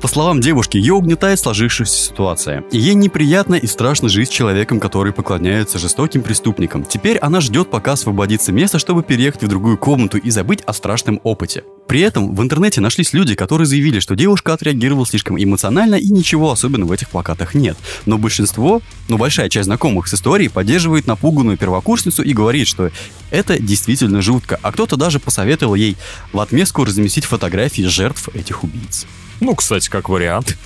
По 0.00 0.08
словам 0.08 0.40
девушки, 0.42 0.76
ее 0.76 0.92
угнетает 0.92 1.40
сложившаяся 1.40 1.96
ситуация. 1.96 2.64
Ей 2.70 2.94
неприятно 2.94 3.54
и 3.54 3.66
страшно 3.66 4.08
жить 4.08 4.28
с 4.28 4.32
человеком, 4.32 4.78
который 4.78 5.12
поклоняется 5.12 5.78
жестоким 5.78 6.22
преступникам. 6.22 6.84
Теперь 6.84 7.16
она 7.18 7.40
ждет, 7.40 7.70
пока 7.70 7.92
освободится 7.92 8.52
место, 8.52 8.78
чтобы 8.78 9.02
переехать 9.02 9.42
в 9.44 9.48
другую 9.48 9.78
комнату 9.78 10.18
и 10.18 10.30
забыть 10.30 10.60
о 10.66 10.74
страшном 10.74 11.20
опыте. 11.22 11.64
При 11.88 12.00
этом 12.00 12.34
в 12.34 12.42
интернете 12.42 12.80
нашлись 12.80 13.14
люди, 13.14 13.34
которые 13.34 13.66
заявили, 13.66 14.00
что 14.00 14.14
девушка 14.16 14.52
отреагировала 14.52 15.06
слишком 15.06 15.42
эмоционально 15.42 15.94
и 15.94 16.10
ничего 16.10 16.50
особенного 16.50 16.90
в 16.90 16.92
этих 16.92 17.08
плакатах 17.08 17.54
нет. 17.54 17.76
Но 18.04 18.18
большинство, 18.18 18.82
ну 19.08 19.16
большая 19.16 19.48
часть 19.48 19.66
знакомых 19.66 20.08
с 20.08 20.14
историей 20.14 20.48
поддерживает 20.48 21.06
напуганную 21.06 21.56
первокурсницу 21.56 22.22
и 22.22 22.34
говорит, 22.34 22.68
что 22.68 22.90
это 23.30 23.58
действительно 23.58 24.20
жутко. 24.20 24.58
А 24.62 24.72
кто-то 24.72 24.96
даже 24.96 25.20
посоветовал 25.20 25.74
ей 25.74 25.96
в 26.32 26.40
отместку 26.40 26.84
разместить 26.84 27.24
фотографии 27.24 27.82
жертв 27.82 28.28
этих 28.34 28.62
убийц. 28.62 29.06
Ну, 29.40 29.54
кстати, 29.54 29.88
как 29.90 30.08
вариант. 30.08 30.56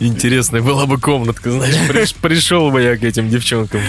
Интересная 0.00 0.62
была 0.62 0.86
бы 0.86 0.98
комнатка, 0.98 1.50
знаешь, 1.50 1.74
приш- 1.88 2.16
пришел 2.20 2.70
бы 2.70 2.80
я 2.82 2.96
к 2.96 3.02
этим 3.04 3.28
девчонкам. 3.28 3.80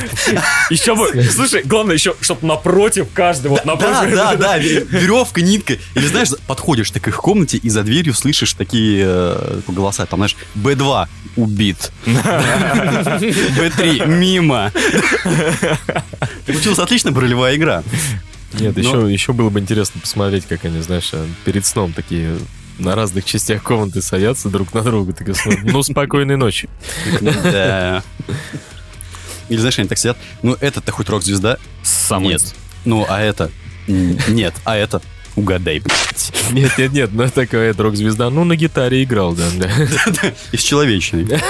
Еще 0.69 0.95
бы, 0.95 1.23
слушай, 1.23 1.61
главное 1.63 1.95
еще, 1.95 2.13
чтобы 2.21 2.45
напротив 2.47 3.07
каждого, 3.13 3.53
вот 3.53 3.61
Да, 3.63 3.71
напротив. 3.75 4.15
да, 4.15 4.35
да, 4.35 4.59
ве- 4.59 4.85
веревка, 4.89 5.41
нитка. 5.41 5.77
Или 5.95 6.07
знаешь, 6.07 6.29
подходишь 6.45 6.91
ты 6.91 6.99
к 6.99 7.07
их 7.07 7.15
комнате 7.17 7.57
и 7.57 7.69
за 7.69 7.83
дверью 7.83 8.13
слышишь 8.13 8.53
такие 8.53 9.03
э, 9.07 9.59
голоса, 9.67 10.05
там, 10.05 10.19
знаешь, 10.19 10.35
Б2 10.55 11.07
убит. 11.37 11.91
Б3 12.05 14.07
мимо. 14.07 14.71
Получилась 16.45 16.79
отличная 16.79 17.13
ролевая 17.13 17.55
игра. 17.55 17.83
Нет, 18.59 18.75
Но- 18.77 18.81
еще, 18.81 19.13
еще 19.13 19.33
было 19.33 19.49
бы 19.49 19.59
интересно 19.59 19.99
посмотреть, 20.01 20.45
как 20.47 20.65
они, 20.65 20.81
знаешь, 20.81 21.09
а, 21.13 21.25
перед 21.45 21.65
сном 21.65 21.93
такие 21.93 22.37
на 22.79 22.95
разных 22.95 23.25
частях 23.25 23.63
комнаты 23.63 24.01
садятся 24.01 24.49
друг 24.49 24.73
на 24.73 24.81
друга. 24.83 25.13
такие 25.13 25.35
смотрят, 25.35 25.63
ну, 25.65 25.83
спокойной 25.83 26.35
ночи. 26.37 26.69
Да. 27.21 28.03
Или 29.49 29.57
знаешь, 29.59 29.79
они 29.79 29.87
так 29.87 29.97
сидят, 29.97 30.17
ну 30.41 30.57
это-то 30.59 30.91
хоть 30.91 31.09
рок-звезда? 31.09 31.57
Самый- 31.83 32.29
Нет. 32.33 32.55
Ну, 32.85 33.05
а 33.07 33.21
это? 33.21 33.49
Нет, 33.87 34.53
а 34.65 34.75
это? 34.75 35.01
Угадай, 35.35 35.79
блядь. 35.79 36.31
Нет, 36.51 36.77
нет, 36.77 36.91
нет, 36.93 37.09
ну 37.13 37.29
такая 37.29 37.73
рок-звезда. 37.73 38.29
Ну, 38.29 38.43
на 38.43 38.55
гитаре 38.55 39.03
играл, 39.03 39.33
да, 39.33 39.45
да. 39.55 39.69
Из 40.51 40.61
человечной. 40.61 41.25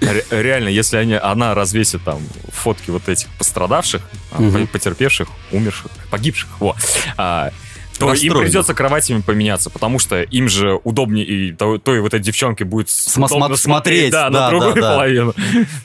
Ре- 0.00 0.24
Реально, 0.30 0.68
если 0.68 0.98
они, 0.98 1.14
она 1.14 1.54
развесит 1.54 2.04
там 2.04 2.20
фотки 2.52 2.90
вот 2.90 3.08
этих 3.08 3.28
пострадавших, 3.38 4.02
по- 4.30 4.66
потерпевших, 4.66 5.28
умерших, 5.50 5.90
погибших, 6.10 6.48
во, 6.60 6.76
а, 7.16 7.50
то 7.98 8.06
им 8.06 8.10
Расстроенных. 8.12 8.42
придется 8.44 8.74
кроватями 8.74 9.20
поменяться, 9.20 9.70
потому 9.70 9.98
что 9.98 10.22
им 10.22 10.48
же 10.48 10.78
удобнее 10.84 11.24
и 11.26 11.52
то- 11.52 11.78
той 11.78 12.00
вот 12.00 12.14
этой 12.14 12.20
девчонке 12.22 12.64
будет 12.64 12.88
Сма- 12.88 13.26
сма- 13.28 13.56
смотреть, 13.56 14.12
да, 14.12 14.30
да, 14.30 14.42
на 14.42 14.50
другую 14.50 14.74
да, 14.74 14.80
да. 14.80 14.92
половину. 14.94 15.34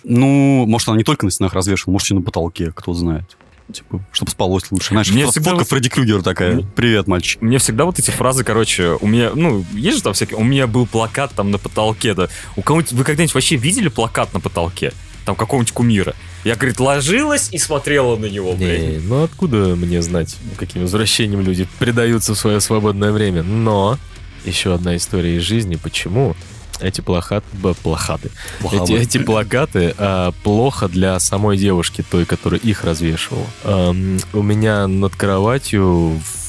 Ну, 0.04 0.66
может, 0.66 0.88
она 0.90 0.98
не 0.98 1.04
только 1.04 1.26
на 1.26 1.32
стенах 1.32 1.54
развешивала, 1.54 1.94
может, 1.94 2.12
и 2.12 2.14
на 2.14 2.22
потолке, 2.22 2.72
кто 2.74 2.94
знает. 2.94 3.26
Типа, 3.72 4.02
чтобы 4.12 4.32
спалось 4.32 4.64
лучше. 4.72 4.90
Знаешь, 4.90 5.10
Мне 5.12 5.22
фото- 5.24 5.32
всегда 5.32 5.50
фотка 5.52 5.60
вот- 5.64 5.70
Фредди 5.70 5.90
Крюгер 5.90 6.22
такая. 6.24 6.56
Мне- 6.56 6.66
Привет, 6.76 7.08
мальчик. 7.08 7.42
Мне 7.42 7.58
всегда 7.58 7.86
вот 7.86 8.00
эти 8.00 8.12
фразы, 8.12 8.44
короче, 8.44 8.98
у 9.00 9.08
меня, 9.08 9.32
ну, 9.34 9.64
есть 9.74 9.98
же 9.98 10.04
там 10.04 10.12
всякие, 10.14 10.38
у 10.38 10.44
меня 10.44 10.68
был 10.68 10.86
плакат 10.86 11.32
там 11.34 11.52
на 11.52 11.58
потолке, 11.58 12.14
да. 12.14 12.28
У 12.58 12.62
кого-нибудь, 12.64 12.92
вы 12.92 13.04
когда-нибудь 13.06 13.34
вообще 13.34 13.56
видели 13.56 13.88
плакат 13.88 14.34
на 14.34 14.42
потолке? 14.42 14.92
Там 15.26 15.36
какого-нибудь 15.36 15.74
кумира. 15.74 16.16
Я, 16.44 16.56
говорит, 16.56 16.80
ложилась 16.80 17.50
и 17.52 17.58
смотрела 17.60 18.16
на 18.18 18.26
него, 18.26 18.54
блядь. 18.54 18.82
Не, 18.82 18.98
ну 18.98 19.24
откуда 19.24 19.76
мне 19.76 20.02
знать, 20.02 20.36
каким 20.58 20.86
извращением 20.86 21.42
люди 21.42 21.68
предаются 21.80 22.34
в 22.34 22.38
свое 22.38 22.60
свободное 22.60 23.12
время? 23.12 23.44
Но 23.44 24.00
еще 24.44 24.74
одна 24.74 24.96
история 24.96 25.38
из 25.38 25.44
жизни, 25.44 25.76
почему 25.76 26.36
эти 26.80 27.02
плакаты, 27.02 27.46
б- 27.54 27.76
плакаты, 27.76 28.32
эти, 28.74 28.94
эти 28.94 29.18
плакаты 29.20 29.94
а, 30.00 30.32
плохо 30.44 30.88
для 30.88 31.20
самой 31.20 31.56
девушки, 31.58 32.04
той, 32.10 32.26
которая 32.26 32.60
их 32.60 32.84
развешивала. 32.84 33.46
Ам, 33.64 34.18
у 34.34 34.42
меня 34.42 34.88
над 34.88 35.16
кроватью 35.16 36.20
в, 36.20 36.41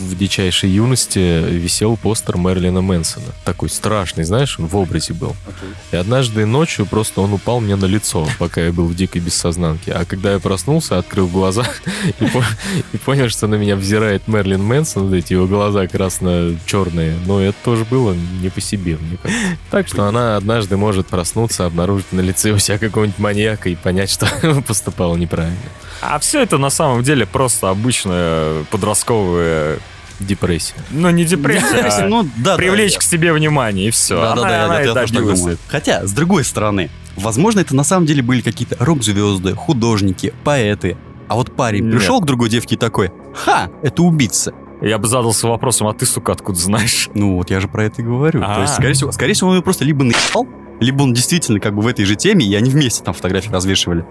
в 0.00 0.16
дичайшей 0.16 0.70
юности 0.70 1.18
висел 1.18 1.96
постер 1.96 2.36
Мерлина 2.36 2.80
Мэнсона. 2.80 3.26
Такой 3.44 3.68
страшный, 3.70 4.24
знаешь, 4.24 4.56
в 4.58 4.76
образе 4.76 5.12
был. 5.14 5.36
И 5.92 5.96
однажды 5.96 6.46
ночью 6.46 6.86
просто 6.86 7.20
он 7.20 7.32
упал 7.32 7.60
мне 7.60 7.76
на 7.76 7.84
лицо, 7.84 8.26
пока 8.38 8.60
я 8.62 8.72
был 8.72 8.86
в 8.86 8.94
дикой 8.94 9.20
бессознанке. 9.20 9.92
А 9.92 10.04
когда 10.04 10.32
я 10.32 10.38
проснулся, 10.38 10.98
открыл 10.98 11.28
глаза 11.28 11.64
и, 12.20 12.24
по- 12.26 12.44
и 12.92 12.96
понял, 12.96 13.28
что 13.28 13.46
на 13.46 13.56
меня 13.56 13.76
взирает 13.76 14.26
Мерлин 14.26 14.62
Мэнсон, 14.62 15.12
эти 15.14 15.34
его 15.34 15.46
глаза 15.46 15.86
красно-черные. 15.86 17.16
Но 17.26 17.40
это 17.40 17.56
тоже 17.64 17.84
было 17.84 18.14
не 18.40 18.48
по 18.48 18.60
себе, 18.60 18.96
мне 18.96 19.16
кажется. 19.22 19.56
Так 19.70 19.88
что 19.88 20.04
она 20.06 20.36
однажды 20.36 20.76
может 20.76 21.06
проснуться, 21.06 21.66
обнаружить 21.66 22.12
на 22.12 22.20
лице 22.20 22.52
у 22.52 22.58
себя 22.58 22.78
какого-нибудь 22.78 23.18
маньяка 23.18 23.68
и 23.68 23.74
понять, 23.76 24.10
что 24.10 24.26
поступала 24.66 25.16
неправильно. 25.16 25.56
А 26.02 26.18
все 26.18 26.42
это 26.42 26.56
на 26.56 26.70
самом 26.70 27.02
деле 27.02 27.26
просто 27.26 27.68
обычная 27.68 28.64
подростковая, 28.70 29.78
Депрессия. 30.20 30.74
ну, 30.90 31.10
не 31.10 31.24
депрессия, 31.24 31.80
а 31.88 32.06
Ну, 32.06 32.28
да, 32.36 32.56
привлечь 32.56 32.94
да, 32.94 32.98
к 33.00 33.02
себе 33.02 33.32
внимание, 33.32 33.88
и 33.88 33.90
все. 33.90 34.20
Да, 34.20 34.34
да, 34.34 34.42
да, 34.42 34.80
я- 34.80 34.88
я 34.88 34.94
тоже 34.94 35.12
так 35.14 35.24
думаю. 35.24 35.58
Хотя, 35.68 36.06
с 36.06 36.12
другой 36.12 36.44
стороны, 36.44 36.90
возможно, 37.16 37.60
это 37.60 37.74
на 37.74 37.84
самом 37.84 38.06
деле 38.06 38.22
были 38.22 38.40
какие-то 38.40 38.76
рок-звезды, 38.78 39.54
художники, 39.54 40.34
поэты. 40.44 40.96
А 41.28 41.34
вот 41.36 41.54
парень 41.56 41.84
Нет. 41.84 41.96
пришел 41.96 42.20
к 42.20 42.26
другой 42.26 42.48
девке 42.50 42.74
и 42.74 42.78
такой, 42.78 43.10
ха, 43.34 43.70
это 43.82 44.02
убийца. 44.02 44.52
Я 44.82 44.98
бы 44.98 45.06
задался 45.08 45.46
вопросом, 45.46 45.88
а 45.88 45.94
ты, 45.94 46.06
сука, 46.06 46.32
откуда 46.32 46.58
знаешь? 46.58 47.08
Ну 47.14 47.36
вот 47.36 47.50
я 47.50 47.60
же 47.60 47.68
про 47.68 47.84
это 47.84 48.00
и 48.00 48.04
говорю. 48.04 48.40
То 48.40 48.60
есть, 48.60 48.72
А. 48.72 48.76
скорее 48.76 48.94
всего, 48.94 49.12
скорее 49.12 49.34
всего, 49.34 49.50
он 49.50 49.56
ее 49.56 49.62
просто 49.62 49.84
либо 49.84 50.04
наебал, 50.04 50.46
либо 50.80 51.02
он 51.02 51.12
действительно 51.12 51.60
как 51.60 51.74
бы 51.74 51.82
в 51.82 51.86
этой 51.86 52.04
же 52.06 52.16
теме, 52.16 52.46
и 52.46 52.54
они 52.54 52.70
вместе 52.70 53.04
там 53.04 53.12
фотографии 53.12 53.50
развешивали. 53.50 54.06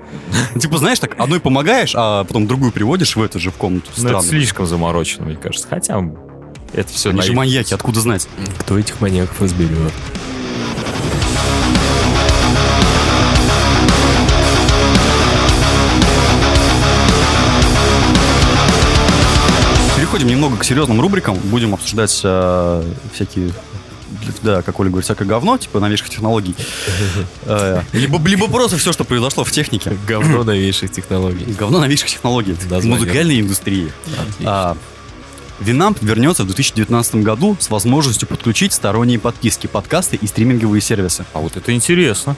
Ну, 0.54 0.62
Типа, 0.62 0.78
знаешь, 0.78 1.00
так 1.00 1.16
одной 1.20 1.40
помогаешь, 1.40 1.94
а 1.96 2.24
потом 2.24 2.46
другую 2.46 2.72
приводишь 2.72 3.16
в 3.16 3.22
эту 3.24 3.40
же 3.40 3.50
в 3.50 3.56
комнату. 3.56 3.90
Ну, 3.98 4.10
это 4.10 4.22
слишком 4.22 4.68
заморочено, 4.68 5.26
мне 5.26 5.36
кажется. 5.36 5.68
Хотя 5.68 6.04
это 6.74 6.90
все 6.94 7.10
Они 7.10 7.22
же 7.24 7.34
маньяки, 7.34 7.74
откуда 7.74 8.00
знать? 8.00 8.28
Кто 8.60 8.78
этих 8.78 9.02
маньяков 9.02 9.42
разберет? 9.42 9.94
Переходим 20.20 20.36
немного 20.36 20.58
к 20.58 20.66
серьезным 20.66 21.00
рубрикам. 21.00 21.38
Будем 21.46 21.74
обсуждать 21.74 22.20
э, 22.26 22.84
всякие 23.14 23.54
да, 24.44 24.62
как 24.62 24.78
Оля 24.78 24.90
говорит, 24.90 25.06
всякое 25.06 25.26
говно, 25.26 25.58
типа 25.58 25.80
новейших 25.80 26.10
технологий. 26.10 26.56
Э, 27.46 27.84
Либо, 27.94 28.20
либо 28.28 28.50
просто 28.50 28.76
все, 28.76 28.92
что 28.92 29.06
произошло 29.06 29.46
в 29.46 29.52
технике. 29.52 29.98
Говно 30.08 30.44
новейших 30.44 30.92
технологий. 30.92 31.46
Говно 31.54 31.80
новейших 31.80 32.10
технологий 32.10 32.52
в 32.52 32.86
музыкальной 32.86 33.40
индустрии. 33.40 33.94
А, 34.44 34.76
Винамп 35.62 36.02
вернется 36.02 36.44
в 36.44 36.48
2019 36.48 37.16
году 37.16 37.56
с 37.58 37.70
возможностью 37.70 38.28
подключить 38.28 38.74
сторонние 38.74 39.20
подписки, 39.20 39.68
подкасты 39.68 40.18
и 40.18 40.28
стриминговые 40.28 40.82
сервисы. 40.82 41.24
А 41.32 41.40
вот 41.40 41.56
это 41.56 41.74
интересно. 41.74 42.36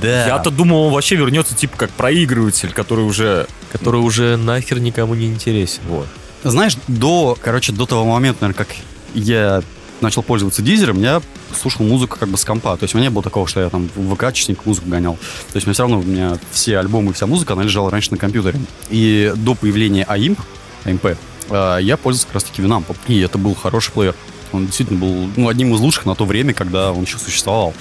Да. 0.00 0.28
Я-то 0.28 0.50
думал, 0.50 0.84
он 0.84 0.92
вообще 0.92 1.16
вернется 1.16 1.56
типа 1.56 1.76
как 1.76 1.90
проигрыватель, 1.90 2.70
который 2.72 3.04
уже... 3.04 3.48
Который 3.72 4.00
уже 4.00 4.36
нахер 4.36 4.78
никому 4.78 5.16
не 5.16 5.26
интересен. 5.26 5.82
Вот. 5.88 6.06
Знаешь, 6.50 6.76
до, 6.86 7.36
короче, 7.40 7.72
до 7.72 7.86
того 7.86 8.04
момента, 8.04 8.42
наверное, 8.42 8.64
как 8.64 8.76
я 9.14 9.62
начал 10.00 10.22
пользоваться 10.22 10.62
дизером, 10.62 11.00
я 11.00 11.20
слушал 11.58 11.84
музыку 11.84 12.18
как 12.18 12.28
бы 12.28 12.38
с 12.38 12.44
компа. 12.44 12.76
То 12.76 12.84
есть 12.84 12.94
у 12.94 12.98
меня 12.98 13.08
не 13.08 13.12
было 13.12 13.22
такого, 13.22 13.46
что 13.48 13.60
я 13.60 13.68
там 13.68 13.88
в 13.94 14.14
ВК-честник 14.14 14.64
музыку 14.64 14.88
гонял. 14.88 15.14
То 15.52 15.56
есть 15.56 15.66
у 15.66 15.70
меня 15.70 15.74
все 15.74 15.82
равно, 15.82 15.98
у 15.98 16.02
меня 16.02 16.38
все 16.50 16.78
альбомы 16.78 17.10
и 17.10 17.14
вся 17.14 17.26
музыка, 17.26 17.54
она 17.54 17.62
лежала 17.62 17.90
раньше 17.90 18.12
на 18.12 18.16
компьютере. 18.16 18.60
И 18.90 19.32
до 19.36 19.54
появления 19.54 20.06
AIMP, 20.08 20.38
AMP, 20.84 21.16
э, 21.50 21.78
я 21.82 21.96
пользовался 21.96 22.26
как 22.26 22.34
раз 22.34 22.44
таки 22.44 22.62
Винампом. 22.62 22.96
И 23.08 23.18
это 23.20 23.38
был 23.38 23.54
хороший 23.54 23.92
плеер. 23.92 24.14
Он 24.52 24.66
действительно 24.66 24.98
был 24.98 25.28
ну, 25.36 25.48
одним 25.48 25.74
из 25.74 25.80
лучших 25.80 26.06
на 26.06 26.14
то 26.14 26.24
время, 26.24 26.54
когда 26.54 26.92
он 26.92 27.02
еще 27.02 27.18
существовал. 27.18 27.74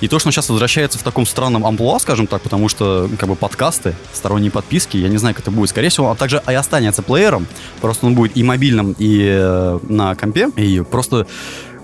И 0.00 0.08
то, 0.08 0.18
что 0.18 0.28
он 0.28 0.32
сейчас 0.32 0.48
возвращается 0.48 0.98
в 0.98 1.02
таком 1.02 1.26
странном 1.26 1.66
амплуа, 1.66 1.98
скажем 1.98 2.26
так, 2.26 2.42
потому 2.42 2.68
что 2.68 3.08
как 3.18 3.28
бы 3.28 3.36
подкасты, 3.36 3.94
сторонние 4.12 4.50
подписки, 4.50 4.96
я 4.96 5.08
не 5.08 5.18
знаю, 5.18 5.34
как 5.34 5.44
это 5.44 5.50
будет. 5.50 5.70
Скорее 5.70 5.88
всего, 5.88 6.06
он 6.06 6.16
также 6.16 6.42
и 6.48 6.54
останется 6.54 7.02
плеером, 7.02 7.46
просто 7.80 8.06
он 8.06 8.14
будет 8.14 8.36
и 8.36 8.42
мобильным, 8.42 8.94
и 8.98 9.28
э, 9.30 9.78
на 9.88 10.14
компе, 10.14 10.48
и 10.56 10.80
просто 10.80 11.26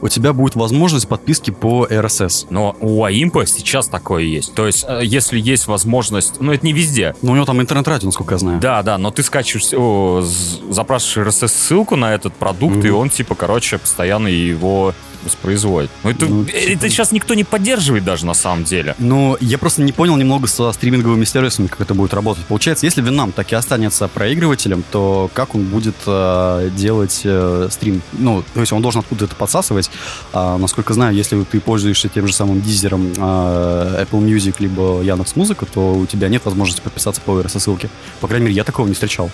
у 0.00 0.08
тебя 0.08 0.32
будет 0.32 0.54
возможность 0.56 1.08
подписки 1.08 1.50
по 1.50 1.86
RSS. 1.86 2.46
Но 2.50 2.76
у 2.80 3.04
Аимпа 3.04 3.46
сейчас 3.46 3.88
такое 3.88 4.22
есть. 4.24 4.54
То 4.54 4.66
есть, 4.66 4.84
э, 4.88 5.00
если 5.04 5.38
есть 5.38 5.66
возможность... 5.66 6.40
Ну, 6.40 6.52
это 6.52 6.64
не 6.64 6.72
везде. 6.72 7.14
Но 7.22 7.32
у 7.32 7.34
него 7.34 7.44
там 7.46 7.60
интернет-радио, 7.60 8.06
насколько 8.06 8.34
я 8.34 8.38
знаю. 8.38 8.60
Да, 8.60 8.82
да, 8.82 8.98
но 8.98 9.10
ты 9.10 9.22
скачиваешь, 9.22 9.72
о, 9.74 10.22
запрашиваешь 10.70 11.28
RSS-ссылку 11.28 11.96
на 11.96 12.14
этот 12.14 12.34
продукт, 12.34 12.76
Мгм. 12.76 12.86
и 12.86 12.90
он, 12.90 13.10
типа, 13.10 13.34
короче, 13.34 13.78
постоянно 13.78 14.28
его 14.28 14.94
воспроизводит. 15.24 15.90
Ну, 16.04 16.10
это, 16.10 16.26
Ну, 16.26 16.44
э, 16.44 16.74
это 16.74 16.88
сейчас 16.88 17.12
никто 17.12 17.34
не 17.34 17.44
поддерживает 17.44 18.04
даже, 18.04 18.26
на 18.26 18.34
самом 18.34 18.64
деле. 18.64 18.94
Но 18.98 19.36
я 19.40 19.58
просто 19.58 19.82
не 19.82 19.92
понял 19.92 20.16
немного 20.16 20.46
со 20.46 20.72
стриминговыми 20.72 21.24
сервисами, 21.24 21.66
как 21.66 21.80
это 21.80 21.94
будет 21.94 22.14
работать. 22.14 22.44
Получается, 22.46 22.86
если 22.86 23.02
Винам 23.02 23.32
так 23.32 23.52
и 23.52 23.54
останется 23.54 24.08
проигрывателем, 24.08 24.84
то 24.90 25.30
как 25.34 25.54
он 25.54 25.64
будет 25.64 25.96
э, 26.06 26.70
делать 26.76 27.22
э, 27.24 27.68
стрим? 27.70 28.02
Ну, 28.12 28.44
то 28.54 28.60
есть 28.60 28.72
он 28.72 28.82
должен 28.82 29.00
откуда 29.00 29.26
это 29.26 29.34
подсасывать. 29.34 29.90
А, 30.32 30.58
насколько 30.58 30.94
знаю, 30.94 31.14
если 31.14 31.42
ты 31.44 31.60
пользуешься 31.60 32.08
тем 32.08 32.26
же 32.26 32.32
самым 32.32 32.60
дизером 32.60 33.12
э, 33.16 34.04
Apple 34.04 34.20
Music 34.22 34.56
либо 34.58 35.02
Яндекс 35.02 35.36
Музыка, 35.36 35.66
то 35.66 35.94
у 35.94 36.06
тебя 36.06 36.28
нет 36.28 36.44
возможности 36.44 36.82
подписаться 36.82 37.20
по 37.20 37.40
RSS-ссылке. 37.40 37.88
По 38.20 38.28
крайней 38.28 38.46
мере, 38.46 38.56
я 38.56 38.64
такого 38.64 38.86
не 38.86 38.94
встречал. 38.94 39.30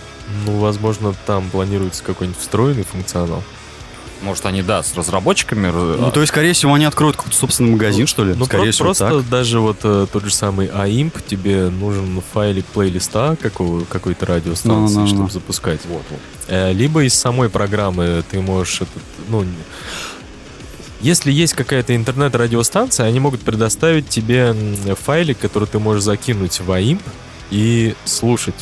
Ну, 0.47 0.59
возможно, 0.59 1.15
там 1.27 1.49
планируется 1.51 2.03
какой-нибудь 2.03 2.41
встроенный 2.41 2.85
функционал. 2.85 3.43
Может, 4.25 4.47
они, 4.47 4.63
да, 4.63 4.83
с 4.83 4.95
разработчиками... 4.97 5.69
Ну, 5.71 6.11
то 6.11 6.21
есть, 6.21 6.33
скорее 6.33 6.55
всего, 6.55 6.73
они 6.75 6.87
откроют 6.87 7.17
какой-то 7.17 7.37
собственный 7.37 7.73
магазин, 7.73 8.07
что 8.07 8.25
ли? 8.25 8.35
Ну, 8.35 8.47
скорее 8.47 8.65
про- 8.65 8.73
всего, 8.73 8.85
просто 8.87 9.09
так. 9.21 9.29
даже 9.29 9.61
вот 9.61 9.77
э, 9.83 10.07
тот 10.11 10.25
же 10.25 10.33
самый 10.33 10.69
AIMP, 10.69 11.23
тебе 11.27 11.69
нужен 11.69 12.23
файлик 12.33 12.65
плейлиста 12.67 13.37
какого, 13.41 13.85
какой-то 13.85 14.25
радиостанции, 14.27 14.95
Ну-ну-ну. 14.97 15.07
чтобы 15.15 15.31
запускать. 15.31 15.81
Вот, 15.87 16.03
вот. 16.09 16.21
Э, 16.49 16.73
Либо 16.73 17.05
из 17.05 17.13
самой 17.15 17.51
программы 17.51 18.25
ты 18.31 18.41
можешь 18.41 18.77
этот, 18.81 19.03
ну, 19.29 19.45
если 21.01 21.31
есть 21.31 21.53
какая-то 21.53 21.95
интернет-радиостанция, 21.95 23.05
они 23.07 23.21
могут 23.21 23.43
предоставить 23.43 24.09
тебе 24.09 24.55
файлик, 25.05 25.39
который 25.39 25.69
ты 25.69 25.79
можешь 25.79 26.03
закинуть 26.03 26.61
в 26.61 26.71
AIMP 26.71 27.03
и 27.51 27.95
слушать 28.07 28.55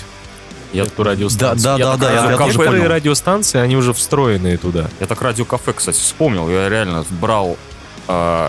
Я- 0.73 0.85
эту 0.85 1.03
радиостанцию. 1.03 1.63
Да, 1.63 1.77
да, 1.77 1.79
Я 1.79 1.85
да, 1.85 1.91
так 1.93 2.01
да, 2.01 2.13
я, 2.13 2.31
я 2.33 2.37
тоже 2.37 2.89
радиостанции, 2.89 3.59
они 3.61 3.77
уже 3.77 3.93
встроенные 3.93 4.57
туда. 4.57 4.89
Я 5.01 5.07
так 5.07 5.21
радиокафе, 5.23 5.73
кстати, 5.73 5.99
вспомнил. 5.99 6.49
Я 6.49 6.69
реально 6.69 7.05
брал 7.21 7.57
э, 8.09 8.49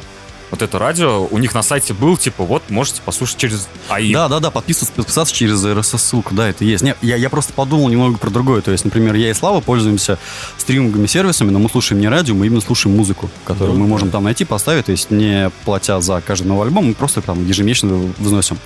вот 0.52 0.62
это 0.62 0.78
радио. 0.78 1.26
У 1.32 1.38
них 1.40 1.56
на 1.56 1.64
сайте 1.64 1.94
был, 1.96 2.16
типа, 2.16 2.44
вот, 2.44 2.70
можете 2.70 3.02
послушать 3.04 3.38
через 3.38 3.68
АИ. 3.90 4.14
Да, 4.14 4.28
да, 4.28 4.40
да, 4.40 4.52
подписываться, 4.52 4.94
подписаться 4.96 5.34
через 5.34 5.64
RSS-ссылку, 5.66 6.36
да, 6.36 6.48
это 6.48 6.64
есть. 6.64 6.84
Не, 6.84 6.96
я, 7.02 7.16
я 7.16 7.30
просто 7.30 7.54
подумал 7.54 7.90
немного 7.90 8.18
про 8.20 8.30
другое. 8.30 8.62
То 8.62 8.72
есть, 8.72 8.86
например, 8.86 9.16
я 9.16 9.32
и 9.32 9.34
Слава 9.34 9.62
пользуемся 9.62 10.20
стриминговыми 10.58 11.08
сервисами, 11.08 11.50
но 11.50 11.58
мы 11.58 11.70
слушаем 11.70 12.00
не 12.02 12.08
радио, 12.08 12.36
мы 12.36 12.46
именно 12.46 12.62
слушаем 12.62 12.96
музыку, 12.96 13.32
которую 13.46 13.74
Ну, 13.74 13.80
мы 13.82 13.86
да. 13.88 13.90
можем 13.90 14.12
там 14.12 14.24
найти, 14.26 14.46
поставить, 14.46 14.86
то 14.86 14.92
есть 14.92 15.10
не 15.10 15.50
платя 15.66 16.00
за 16.02 16.22
каждый 16.22 16.48
новый 16.48 16.68
альбом, 16.68 16.86
мы 16.86 16.94
просто 16.94 17.22
там 17.22 17.46
ежемесячно 17.48 18.14
взносим. 18.20 18.60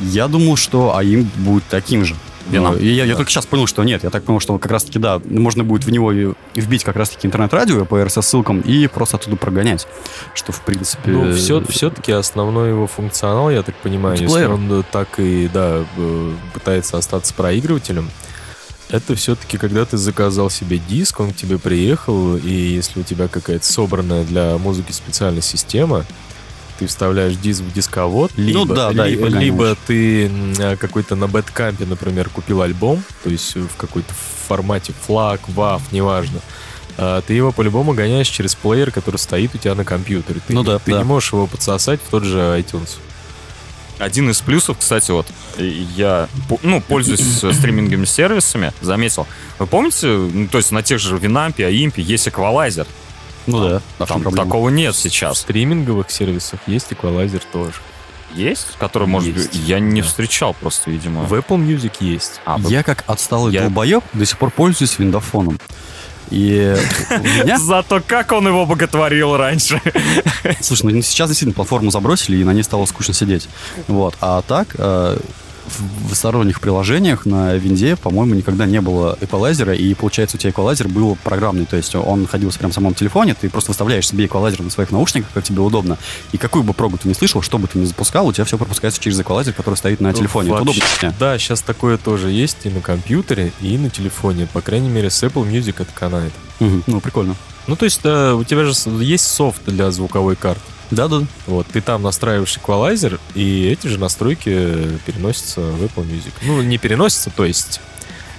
Я 0.00 0.28
думал, 0.28 0.54
что 0.56 0.96
АИМ 0.96 1.28
будет 1.38 1.64
таким 1.68 2.04
же. 2.04 2.14
Вином. 2.50 2.74
Но 2.74 2.80
Я, 2.80 3.04
я 3.04 3.16
только 3.16 3.30
сейчас 3.30 3.46
понял, 3.46 3.66
что 3.66 3.84
нет. 3.84 4.04
Я 4.04 4.10
так 4.10 4.24
понял, 4.24 4.40
что 4.40 4.58
как 4.58 4.70
раз-таки, 4.70 4.98
да, 4.98 5.20
можно 5.24 5.64
будет 5.64 5.84
в 5.84 5.90
него 5.90 6.12
вбить 6.54 6.84
как 6.84 6.96
раз-таки 6.96 7.26
интернет-радио 7.26 7.84
по 7.84 8.00
RSS-ссылкам 8.00 8.60
и 8.60 8.86
просто 8.86 9.16
оттуда 9.16 9.36
прогонять. 9.36 9.86
Что, 10.34 10.52
в 10.52 10.60
принципе... 10.62 11.10
Ну, 11.10 11.32
все, 11.34 11.62
все-таки 11.64 12.12
основной 12.12 12.70
его 12.70 12.86
функционал, 12.86 13.50
я 13.50 13.62
так 13.62 13.74
понимаю, 13.76 14.20
если 14.20 14.44
он 14.44 14.80
э, 14.80 14.82
так 14.90 15.08
и, 15.18 15.48
да, 15.52 15.84
э, 15.96 16.32
пытается 16.54 16.98
остаться 16.98 17.34
проигрывателем, 17.34 18.10
это 18.90 19.14
все-таки, 19.14 19.58
когда 19.58 19.84
ты 19.84 19.98
заказал 19.98 20.48
себе 20.48 20.78
диск, 20.78 21.20
он 21.20 21.32
к 21.32 21.36
тебе 21.36 21.58
приехал, 21.58 22.36
и 22.36 22.50
если 22.50 23.00
у 23.00 23.02
тебя 23.02 23.28
какая-то 23.28 23.66
собранная 23.66 24.24
для 24.24 24.56
музыки 24.56 24.92
специальная 24.92 25.42
система, 25.42 26.06
ты 26.78 26.86
вставляешь 26.86 27.34
диск 27.36 27.62
в 27.62 27.72
дисковод, 27.72 28.30
либо, 28.36 28.58
Ну 28.60 28.64
да, 28.74 28.92
да, 28.92 29.06
и 29.08 29.12
ли- 29.12 29.16
погоняешь. 29.16 29.44
либо 29.44 29.76
ты 29.86 30.30
э, 30.58 30.76
какой-то 30.76 31.16
на 31.16 31.26
бэткампе, 31.26 31.84
например, 31.86 32.28
купил 32.30 32.62
альбом, 32.62 33.02
то 33.24 33.30
есть 33.30 33.56
в 33.56 33.76
какой-то 33.76 34.12
формате 34.46 34.92
флаг, 35.06 35.40
ваф, 35.48 35.82
неважно, 35.92 36.40
а, 36.96 37.20
ты 37.22 37.34
его 37.34 37.52
по-любому 37.52 37.92
гоняешь 37.94 38.28
через 38.28 38.54
плеер, 38.54 38.90
который 38.90 39.16
стоит 39.16 39.54
у 39.54 39.58
тебя 39.58 39.74
на 39.74 39.84
компьютере. 39.84 40.40
Ты, 40.46 40.54
Ну 40.54 40.62
да, 40.62 40.78
ты 40.78 40.92
да. 40.92 40.98
не 40.98 41.04
можешь 41.04 41.32
его 41.32 41.46
подсосать 41.46 42.00
в 42.00 42.10
тот 42.10 42.24
же 42.24 42.38
iTunes. 42.38 42.96
Один 43.98 44.30
из 44.30 44.40
плюсов, 44.40 44.78
кстати, 44.78 45.10
вот 45.10 45.26
я 45.58 46.28
ну, 46.62 46.80
пользуюсь 46.80 47.42
э, 47.42 47.52
стриминговыми 47.52 48.04
сервисами, 48.04 48.72
заметил. 48.80 49.26
Вы 49.58 49.66
помните, 49.66 50.06
ну, 50.06 50.46
то 50.46 50.58
есть 50.58 50.70
на 50.70 50.84
тех 50.84 51.00
же 51.00 51.18
Винампе, 51.18 51.66
Аимпе 51.66 52.00
есть 52.02 52.28
эквалайзер. 52.28 52.86
Ну 53.48 53.68
да, 53.68 53.82
а 53.98 54.04
в 54.06 54.08
чем 54.08 54.22
Там 54.22 54.34
такого 54.34 54.68
нет 54.68 54.94
В 54.94 54.98
сейчас. 54.98 55.38
стриминговых 55.40 56.10
сервисах 56.10 56.60
есть 56.66 56.92
эквалайзер 56.92 57.40
тоже. 57.52 57.72
Есть? 58.34 58.66
Который, 58.78 59.08
может 59.08 59.32
быть, 59.32 59.48
я 59.54 59.80
не 59.80 60.02
да. 60.02 60.06
встречал 60.06 60.52
просто, 60.54 60.90
видимо. 60.90 61.22
В 61.22 61.32
Apple 61.32 61.56
Music 61.58 61.92
есть. 62.00 62.40
А, 62.44 62.58
Я 62.68 62.82
как 62.82 63.02
отсталый 63.06 63.52
Я- 63.54 63.62
долбоеб 63.62 64.04
до 64.12 64.26
сих 64.26 64.36
пор 64.38 64.50
пользуюсь 64.50 64.98
виндофоном. 64.98 65.58
И 66.30 66.76
меня... 67.42 67.58
Зато 67.58 68.02
как 68.06 68.32
он 68.32 68.46
его 68.46 68.66
боготворил 68.66 69.34
раньше. 69.38 69.80
Слушай, 70.60 70.92
ну 70.92 71.00
сейчас 71.00 71.30
действительно 71.30 71.54
платформу 71.54 71.90
забросили, 71.90 72.36
и 72.36 72.44
на 72.44 72.52
ней 72.52 72.62
стало 72.62 72.84
скучно 72.84 73.14
сидеть. 73.14 73.48
Вот. 73.86 74.14
А 74.20 74.42
так, 74.42 74.68
э, 74.76 75.18
в 75.68 76.14
сторонних 76.14 76.60
приложениях 76.60 77.26
на 77.26 77.54
винде, 77.54 77.96
по-моему, 77.96 78.34
никогда 78.34 78.66
не 78.66 78.80
было 78.80 79.16
эквалайзера, 79.20 79.74
и 79.74 79.94
получается 79.94 80.36
у 80.36 80.40
тебя 80.40 80.50
эквалайзер 80.50 80.88
был 80.88 81.16
программный, 81.22 81.66
то 81.66 81.76
есть 81.76 81.94
он 81.94 82.22
находился 82.22 82.58
прямо 82.58 82.72
в 82.72 82.74
самом 82.74 82.94
телефоне, 82.94 83.34
ты 83.34 83.48
просто 83.50 83.70
выставляешь 83.70 84.06
себе 84.06 84.26
эквалайзер 84.26 84.62
на 84.62 84.70
своих 84.70 84.90
наушниках, 84.90 85.30
как 85.32 85.44
тебе 85.44 85.60
удобно, 85.60 85.98
и 86.32 86.38
какую 86.38 86.64
бы 86.64 86.72
прогу 86.72 86.98
ты 86.98 87.08
не 87.08 87.14
слышал, 87.14 87.42
что 87.42 87.58
бы 87.58 87.66
ты 87.66 87.78
ни 87.78 87.84
запускал, 87.84 88.26
у 88.26 88.32
тебя 88.32 88.44
все 88.44 88.58
пропускается 88.58 89.00
через 89.00 89.20
эквалайзер, 89.20 89.52
который 89.52 89.74
стоит 89.74 90.00
на 90.00 90.12
телефоне. 90.12 90.50
Это 90.50 90.64
Вообще, 90.64 90.82
удобно. 91.00 91.14
Да, 91.18 91.38
сейчас 91.38 91.60
такое 91.60 91.98
тоже 91.98 92.30
есть 92.30 92.58
и 92.64 92.70
на 92.70 92.80
компьютере, 92.80 93.52
и 93.60 93.76
на 93.78 93.90
телефоне. 93.90 94.46
По 94.52 94.60
крайней 94.60 94.88
мере, 94.88 95.10
с 95.10 95.22
Apple 95.22 95.50
Music 95.50 95.76
это 95.78 95.92
канает. 95.92 96.32
Мгм. 96.60 96.84
Ну, 96.86 97.00
прикольно. 97.00 97.36
Ну, 97.66 97.76
то 97.76 97.84
есть, 97.84 98.00
э, 98.04 98.32
у 98.32 98.44
тебя 98.44 98.64
же 98.64 98.72
есть 99.00 99.26
софт 99.26 99.62
для 99.66 99.90
звуковой 99.90 100.36
карты. 100.36 100.62
Да-да. 100.90 101.22
Вот, 101.46 101.66
ты 101.66 101.80
там 101.80 102.02
настраиваешь 102.02 102.56
эквалайзер, 102.56 103.18
и 103.34 103.66
эти 103.68 103.88
же 103.88 103.98
настройки 103.98 104.98
переносятся 105.06 105.60
в 105.60 105.82
Apple 105.84 106.04
Music. 106.06 106.32
Ну, 106.42 106.62
не 106.62 106.78
переносятся, 106.78 107.30
то 107.30 107.44
есть 107.44 107.80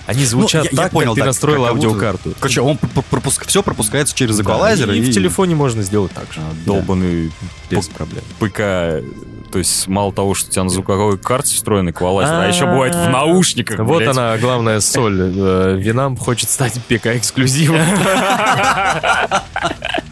они 0.08 0.26
звучат 0.26 0.64
Ну, 0.64 0.70
я- 0.72 0.72
я 0.72 0.78
так, 0.86 0.92
понял, 0.92 1.10
как 1.12 1.16
ты 1.16 1.22
да, 1.22 1.26
настроил 1.28 1.64
как 1.66 1.72
аудиокарту. 1.74 2.34
Короче, 2.40 2.62
он 2.62 2.78
пр- 2.78 3.04
пропуск... 3.10 3.46
все 3.46 3.62
пропускается 3.62 4.16
через 4.16 4.38
Да, 4.38 4.44
эквалайзер. 4.44 4.92
и, 4.94 5.02
в 5.02 5.14
телефоне 5.14 5.54
можно 5.54 5.84
сделать 5.84 6.12
так 6.14 6.34
же, 6.34 6.40
Долбанный 6.66 7.32
без 7.70 7.88
Пу- 7.88 7.94
проблем. 7.94 8.24
ПК. 8.40 9.04
То 9.52 9.58
есть 9.58 9.88
мало 9.88 10.14
того, 10.14 10.36
что 10.36 10.50
у 10.50 10.52
тебя 10.52 10.64
на 10.64 10.70
звуковой 10.70 11.18
карте 11.18 11.56
встроен 11.56 11.90
эквалайзер, 11.90 12.34
а 12.36 12.48
еще 12.48 12.66
бывает 12.66 12.94
в 12.96 13.10
наушниках. 13.10 13.80
Вот 13.80 14.04
она, 14.08 14.38
главная 14.38 14.80
соль. 14.80 15.20
Э, 15.36 15.76
Винам 15.80 16.18
хочет 16.18 16.50
стать 16.50 16.80
ПК-эксклюзивом. 16.88 17.80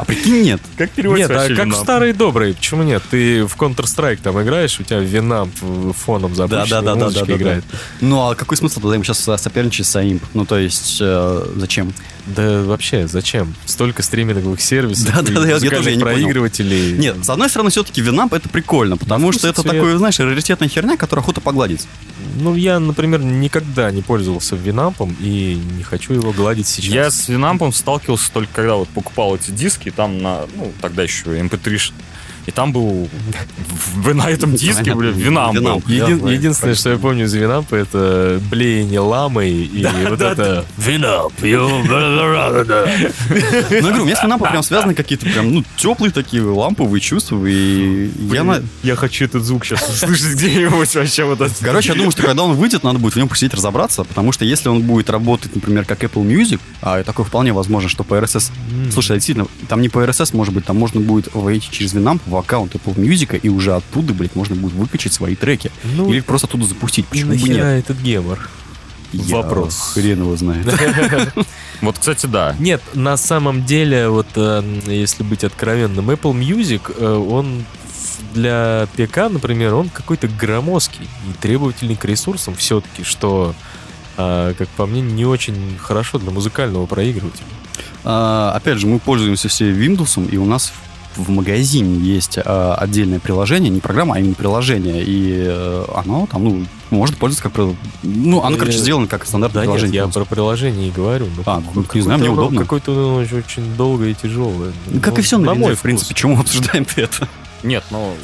А 0.00 0.04
прикинь, 0.06 0.42
нет. 0.42 0.60
Как 0.78 0.88
Нет, 0.88 0.96
переводится 0.96 1.32
а 1.34 1.36
вообще 1.36 1.54
как 1.54 1.64
Winamp? 1.64 1.82
старые 1.84 2.12
добрые, 2.14 2.54
почему 2.54 2.82
нет? 2.82 3.02
Ты 3.10 3.44
в 3.44 3.54
Counter-Strike 3.56 4.20
там 4.22 4.40
играешь, 4.42 4.80
у 4.80 4.82
тебя 4.82 5.00
Винам 5.00 5.50
фоном 5.50 6.34
запущенный, 6.34 6.68
Да-да-да-да-да-да. 6.68 7.04
музычка 7.04 7.36
играет. 7.36 7.64
Ну, 8.00 8.30
а 8.30 8.34
какой 8.34 8.56
смысл 8.56 8.80
тогда 8.80 8.96
им 8.96 9.04
сейчас 9.04 9.18
соперничать 9.42 9.86
с 9.86 9.96
AIMP? 9.96 10.22
Ну, 10.32 10.46
то 10.46 10.58
есть, 10.58 10.98
э, 11.02 11.52
зачем? 11.56 11.92
Да 12.36 12.62
вообще, 12.62 13.06
зачем? 13.08 13.54
Столько 13.66 14.02
стриминговых 14.02 14.60
сервисов, 14.60 15.06
Да-да-да, 15.14 15.46
и 15.46 15.48
я- 15.50 15.56
я 15.56 15.70
тоже 15.70 15.90
не 15.96 16.02
понял. 16.02 16.02
проигрывателей. 16.02 16.92
Нет, 16.98 17.16
с 17.24 17.30
одной 17.30 17.48
стороны, 17.48 17.70
все-таки 17.70 18.00
Winamp 18.00 18.34
это 18.34 18.48
прикольно, 18.48 18.96
потому 18.96 19.26
Ну, 19.26 19.32
что 19.32 19.48
это 19.48 19.62
цвет. 19.62 19.72
такое, 19.74 19.96
знаешь, 19.98 20.18
раритетная 20.20 20.68
херня, 20.68 20.96
которую 20.96 21.22
охота 21.22 21.40
погладить. 21.40 21.86
Ну, 22.36 22.54
я, 22.54 22.78
например, 22.78 23.20
никогда 23.22 23.90
не 23.90 24.02
пользовался 24.02 24.54
Винампом 24.56 25.16
и 25.20 25.60
не 25.76 25.82
хочу 25.82 26.12
его 26.14 26.32
гладить 26.32 26.68
сейчас. 26.68 26.92
Я 26.92 27.10
с 27.10 27.28
Винампом 27.28 27.72
сталкивался 27.72 28.30
только 28.32 28.52
когда 28.54 28.74
вот 28.76 28.88
покупал 28.90 29.34
эти 29.36 29.50
диски, 29.50 29.90
там 29.90 30.18
на, 30.22 30.46
ну, 30.56 30.72
тогда 30.80 31.02
еще 31.02 31.24
MP3 31.38 31.76
ш- 31.78 31.92
и 32.46 32.50
там 32.50 32.72
был 32.72 33.08
на 34.04 34.30
этом 34.30 34.54
диске, 34.54 34.82
Понятно. 34.82 34.96
блин, 34.96 35.14
Winamp 35.14 35.54
был. 35.54 35.82
Винамп. 35.86 35.86
Знаю, 35.86 36.34
единственное, 36.34 36.74
что 36.74 36.90
я 36.90 36.98
помню 36.98 37.24
из 37.24 37.34
Винампа, 37.34 37.74
это 37.74 38.40
блеяние 38.50 39.00
ламой 39.00 39.50
и 39.50 39.86
вот 40.08 40.20
это 40.20 40.64
Winamp, 40.78 41.34
Ну, 41.42 41.46
я 43.76 43.80
говорю, 43.80 44.02
у 44.02 44.06
меня 44.06 44.16
с 44.16 44.22
Винампом 44.22 44.50
прям 44.50 44.62
связаны 44.62 44.94
какие-то 44.94 45.26
прям, 45.26 45.50
ну, 45.52 45.64
теплые 45.76 46.12
такие 46.12 46.42
ламповые 46.42 47.00
чувства, 47.00 47.44
и 47.46 48.10
я 48.32 48.44
на... 48.44 48.62
Я 48.82 48.96
хочу 48.96 49.24
этот 49.24 49.44
звук 49.44 49.64
сейчас 49.64 49.88
услышать 49.88 50.34
где-нибудь 50.34 50.94
вообще 50.94 51.24
вот 51.24 51.40
это. 51.40 51.54
Короче, 51.60 51.90
я 51.90 51.94
думаю, 51.94 52.12
что 52.12 52.22
когда 52.22 52.42
он 52.42 52.54
выйдет, 52.54 52.82
надо 52.82 52.98
будет 52.98 53.14
в 53.14 53.16
нем 53.16 53.28
посидеть 53.28 53.54
разобраться, 53.54 54.04
потому 54.04 54.32
что 54.32 54.44
если 54.44 54.68
он 54.68 54.82
будет 54.82 55.10
работать, 55.10 55.54
например, 55.54 55.84
как 55.84 56.02
Apple 56.02 56.24
Music, 56.24 56.60
а 56.82 57.02
такое 57.02 57.26
вполне 57.26 57.52
возможно, 57.52 57.88
что 57.88 58.04
по 58.04 58.14
RSS... 58.14 58.50
Слушай, 58.92 59.12
а 59.12 59.14
действительно, 59.16 59.46
там 59.68 59.80
не 59.80 59.88
по 59.88 59.98
RSS, 60.04 60.34
может 60.34 60.54
быть, 60.54 60.64
там 60.64 60.76
можно 60.76 61.00
будет 61.00 61.32
войти 61.34 61.68
через 61.70 61.94
Winamp 61.94 62.20
в 62.30 62.36
аккаунт 62.36 62.74
Apple 62.74 62.94
Music, 62.94 63.38
и 63.38 63.48
уже 63.48 63.74
оттуда, 63.74 64.14
блядь, 64.14 64.34
можно 64.34 64.56
будет 64.56 64.72
выкачать 64.72 65.12
свои 65.12 65.34
треки. 65.36 65.70
Ну, 65.84 66.10
Или 66.10 66.20
просто 66.20 66.46
оттуда 66.46 66.64
запустить. 66.64 67.06
Почему 67.06 67.32
бы 67.32 67.48
нет? 67.48 67.64
этот 67.64 67.98
гемор? 67.98 68.48
Я 69.12 69.36
Вопрос. 69.36 69.92
Хрен 69.94 70.20
его 70.20 70.36
знает. 70.36 70.66
Вот, 71.80 71.98
кстати, 71.98 72.26
да. 72.26 72.54
Нет, 72.58 72.82
на 72.92 73.16
самом 73.16 73.64
деле, 73.64 74.10
вот 74.10 74.26
э, 74.34 74.62
если 74.84 75.22
быть 75.22 75.44
откровенным, 75.44 76.10
Apple 76.10 76.38
Music, 76.38 76.94
э, 76.94 77.14
он 77.16 77.64
для 78.34 78.86
ПК, 78.92 79.30
например, 79.30 79.72
он 79.72 79.88
какой-то 79.88 80.28
громоздкий 80.28 81.04
и 81.04 81.32
требовательный 81.40 81.96
к 81.96 82.04
ресурсам 82.04 82.54
все-таки, 82.54 83.02
что, 83.02 83.54
э, 84.18 84.52
как 84.58 84.68
по 84.68 84.84
мне, 84.84 85.00
не 85.00 85.24
очень 85.24 85.78
хорошо 85.80 86.18
для 86.18 86.30
музыкального 86.30 86.84
проигрывателя. 86.84 87.46
А, 88.04 88.52
Опять 88.54 88.78
же, 88.78 88.86
мы 88.86 88.98
пользуемся 88.98 89.48
все 89.48 89.70
Windows, 89.70 90.30
и 90.30 90.36
у 90.36 90.44
нас 90.44 90.72
в 91.16 91.28
магазине 91.30 91.98
есть 91.98 92.38
а, 92.44 92.74
отдельное 92.76 93.18
приложение, 93.20 93.70
не 93.70 93.80
программа, 93.80 94.16
а 94.16 94.18
именно 94.20 94.34
приложение, 94.34 95.02
и 95.04 95.44
э, 95.46 95.84
оно 95.94 96.26
там, 96.30 96.44
ну, 96.44 96.66
может 96.90 97.16
пользоваться 97.16 97.50
как... 97.50 97.76
Ну, 98.02 98.42
оно, 98.42 98.56
короче, 98.56 98.76
Э, 98.78 98.80
сделано 98.80 99.06
как 99.06 99.26
стандартное 99.26 99.62
Да 99.62 99.66
нет, 99.66 99.74
приложение. 99.74 99.96
я 99.96 100.02
просто. 100.04 100.20
про 100.20 100.26
приложение 100.34 100.88
и 100.88 100.90
говорю. 100.90 101.26
Ну, 101.36 101.42
А, 101.46 101.62
ну, 101.74 101.84
не 101.94 102.00
знаю, 102.00 102.20
мне 102.20 102.28
удобно. 102.30 102.60
Какое-то 102.60 102.92
оно 102.92 103.14
очень, 103.16 103.74
долгое 103.76 104.10
и 104.10 104.14
тяжелое. 104.14 104.72
Ну, 104.86 105.00
Как 105.00 105.14
Ну, 105.14 105.18
и 105.18 105.22
все 105.22 105.38
на 105.38 105.46
на 105.46 105.54
мой 105.54 105.74
в 105.74 105.82
принципе, 105.82 106.14
вкус. 106.14 106.20
чему 106.20 106.34
мы 106.36 106.40
обсуждаем 106.42 106.86
это? 106.96 107.28
Нет, 107.62 107.84
ну, 107.90 108.14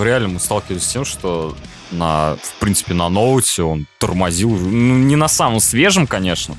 реально 0.00 0.28
мы 0.28 0.40
сталкивались 0.40 0.84
с 0.84 0.88
тем, 0.88 1.04
что 1.04 1.54
на, 1.90 2.36
в 2.40 2.60
принципе, 2.60 2.94
на 2.94 3.08
ноуте 3.08 3.62
он 3.62 3.86
тормозил, 3.98 4.50
ну, 4.50 4.96
не 4.98 5.16
на 5.16 5.28
самом 5.28 5.60
свежем, 5.60 6.06
конечно, 6.06 6.54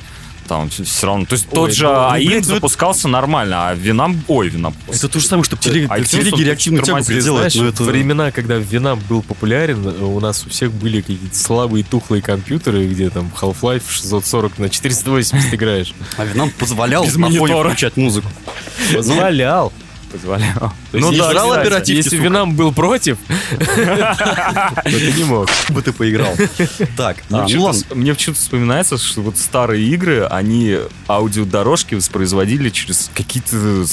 там 0.51 0.69
все 0.69 1.07
равно, 1.07 1.25
то 1.25 1.33
есть 1.33 1.47
Ой, 1.49 1.55
тот 1.55 1.73
же 1.73 1.85
ну, 1.85 1.93
ну, 1.93 2.35
ну 2.35 2.43
запускался 2.43 3.07
нормально, 3.07 3.69
а 3.69 3.73
Винам, 3.73 4.21
ой, 4.27 4.49
Винам, 4.49 4.75
Это 4.89 5.07
то 5.07 5.17
же 5.17 5.25
самое, 5.25 5.45
что 5.45 5.55
телеги, 5.55 5.87
А 5.89 6.03
телеги 6.03 6.43
реактивную. 6.43 6.83
Знаешь, 6.83 7.55
это... 7.55 7.83
времена, 7.83 8.31
когда 8.31 8.55
Винам 8.55 8.99
был 9.07 9.21
популярен, 9.21 9.85
у 10.03 10.19
нас 10.19 10.45
у 10.45 10.49
всех 10.49 10.73
были 10.73 10.99
какие-то 10.99 11.37
слабые 11.37 11.85
тухлые 11.85 12.21
компьютеры, 12.21 12.85
где 12.85 13.09
там 13.09 13.31
Half-Life 13.39 13.83
640 13.87 14.59
на 14.59 14.69
480 14.69 15.53
играешь. 15.53 15.93
А 16.17 16.25
Винам 16.25 16.51
позволял 16.51 17.05
на 17.05 17.29
фоне 17.29 17.55
включать 17.63 17.95
музыку. 17.95 18.27
Позволял. 18.93 19.71
Позволял. 20.11 20.73
Ну 20.93 21.11
да, 21.11 21.29
кстати, 21.29 21.59
оперативки, 21.61 21.97
Если. 21.97 22.17
Винам 22.17 22.55
был 22.55 22.71
против, 22.73 23.17
то 23.57 24.83
ты 24.83 25.13
не 25.17 25.23
мог. 25.23 25.49
бы 25.69 25.81
ты 25.81 25.91
поиграл. 25.93 26.33
Так, 26.97 27.17
Мне 27.29 27.39
ну 27.39 27.43
почему-то 27.43 27.73
с- 27.73 27.85
Мне 27.95 28.13
почему-то 28.13 28.39
вспоминается, 28.41 28.97
что 28.97 29.21
вот 29.21 29.37
старые 29.37 29.85
игры, 29.87 30.25
они 30.25 30.77
аудиодорожки 31.07 31.95
воспроизводили 31.95 32.69
через 32.69 33.09
какие-то 33.13 33.85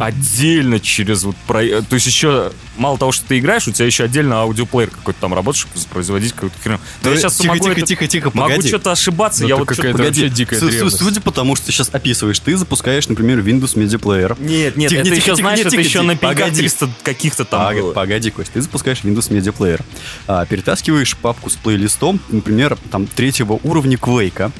отдельно 0.00 0.80
через 0.80 1.24
вот 1.24 1.36
про... 1.46 1.60
То 1.82 1.94
есть 1.94 2.06
еще 2.06 2.52
мало 2.76 2.98
того, 2.98 3.12
что 3.12 3.26
ты 3.26 3.38
играешь, 3.38 3.68
у 3.68 3.72
тебя 3.72 3.86
еще 3.86 4.04
отдельно 4.04 4.36
аудиоплеер 4.40 4.90
какой-то 4.90 5.20
там 5.20 5.34
работает, 5.34 5.60
чтобы 5.60 5.76
воспроизводить 5.76 6.32
какую-то 6.32 6.56
хрень. 6.62 6.78
Да 7.02 7.10
я 7.10 7.16
сейчас 7.16 7.36
тихо, 7.36 7.48
могу 7.54 7.64
тихо, 7.68 7.72
это- 7.78 7.86
тихо, 7.86 8.06
тихо, 8.06 8.30
Могу 8.34 8.48
погоди. 8.50 8.68
что-то 8.68 8.92
ошибаться, 8.92 9.42
Ну, 9.42 9.48
я 9.48 9.56
вот 9.56 9.68
какая-то 9.68 9.98
Погоди, 9.98 10.28
дикая 10.28 10.60
древность. 10.60 10.98
судя 10.98 11.20
по 11.20 11.30
тому, 11.30 11.54
что 11.56 11.66
ты 11.66 11.72
сейчас 11.72 11.90
описываешь, 11.92 12.38
ты 12.38 12.56
запускаешь, 12.56 13.08
например, 13.08 13.38
Windows 13.40 13.74
Media 13.76 14.00
Player. 14.00 14.36
Нет, 14.40 14.76
нет, 14.76 14.90
Тихо, 14.90 15.00
это 15.00 15.10
тихо, 15.10 15.16
еще, 15.16 15.24
тихо, 15.26 15.36
знаешь, 15.36 15.58
тихо, 15.58 15.68
это 15.68 15.70
тихо, 15.76 15.80
еще 15.82 15.90
тихо, 15.90 16.02
на 16.04 16.16
погоди. 16.16 16.56
300 16.56 16.88
каких-то 17.02 17.44
там 17.44 17.60
Погоди, 17.62 17.80
было. 17.82 17.92
погоди, 17.92 18.30
Кость, 18.30 18.52
ты 18.52 18.60
запускаешь 18.62 18.98
Windows 19.02 19.28
Media 19.30 19.54
Player, 19.56 19.82
а, 20.26 20.46
перетаскиваешь 20.46 21.16
папку 21.16 21.50
с 21.50 21.54
плейлистом, 21.56 22.20
например, 22.30 22.78
там 22.90 23.06
третьего 23.06 23.60
уровня 23.62 23.96
Quake, 23.96 24.50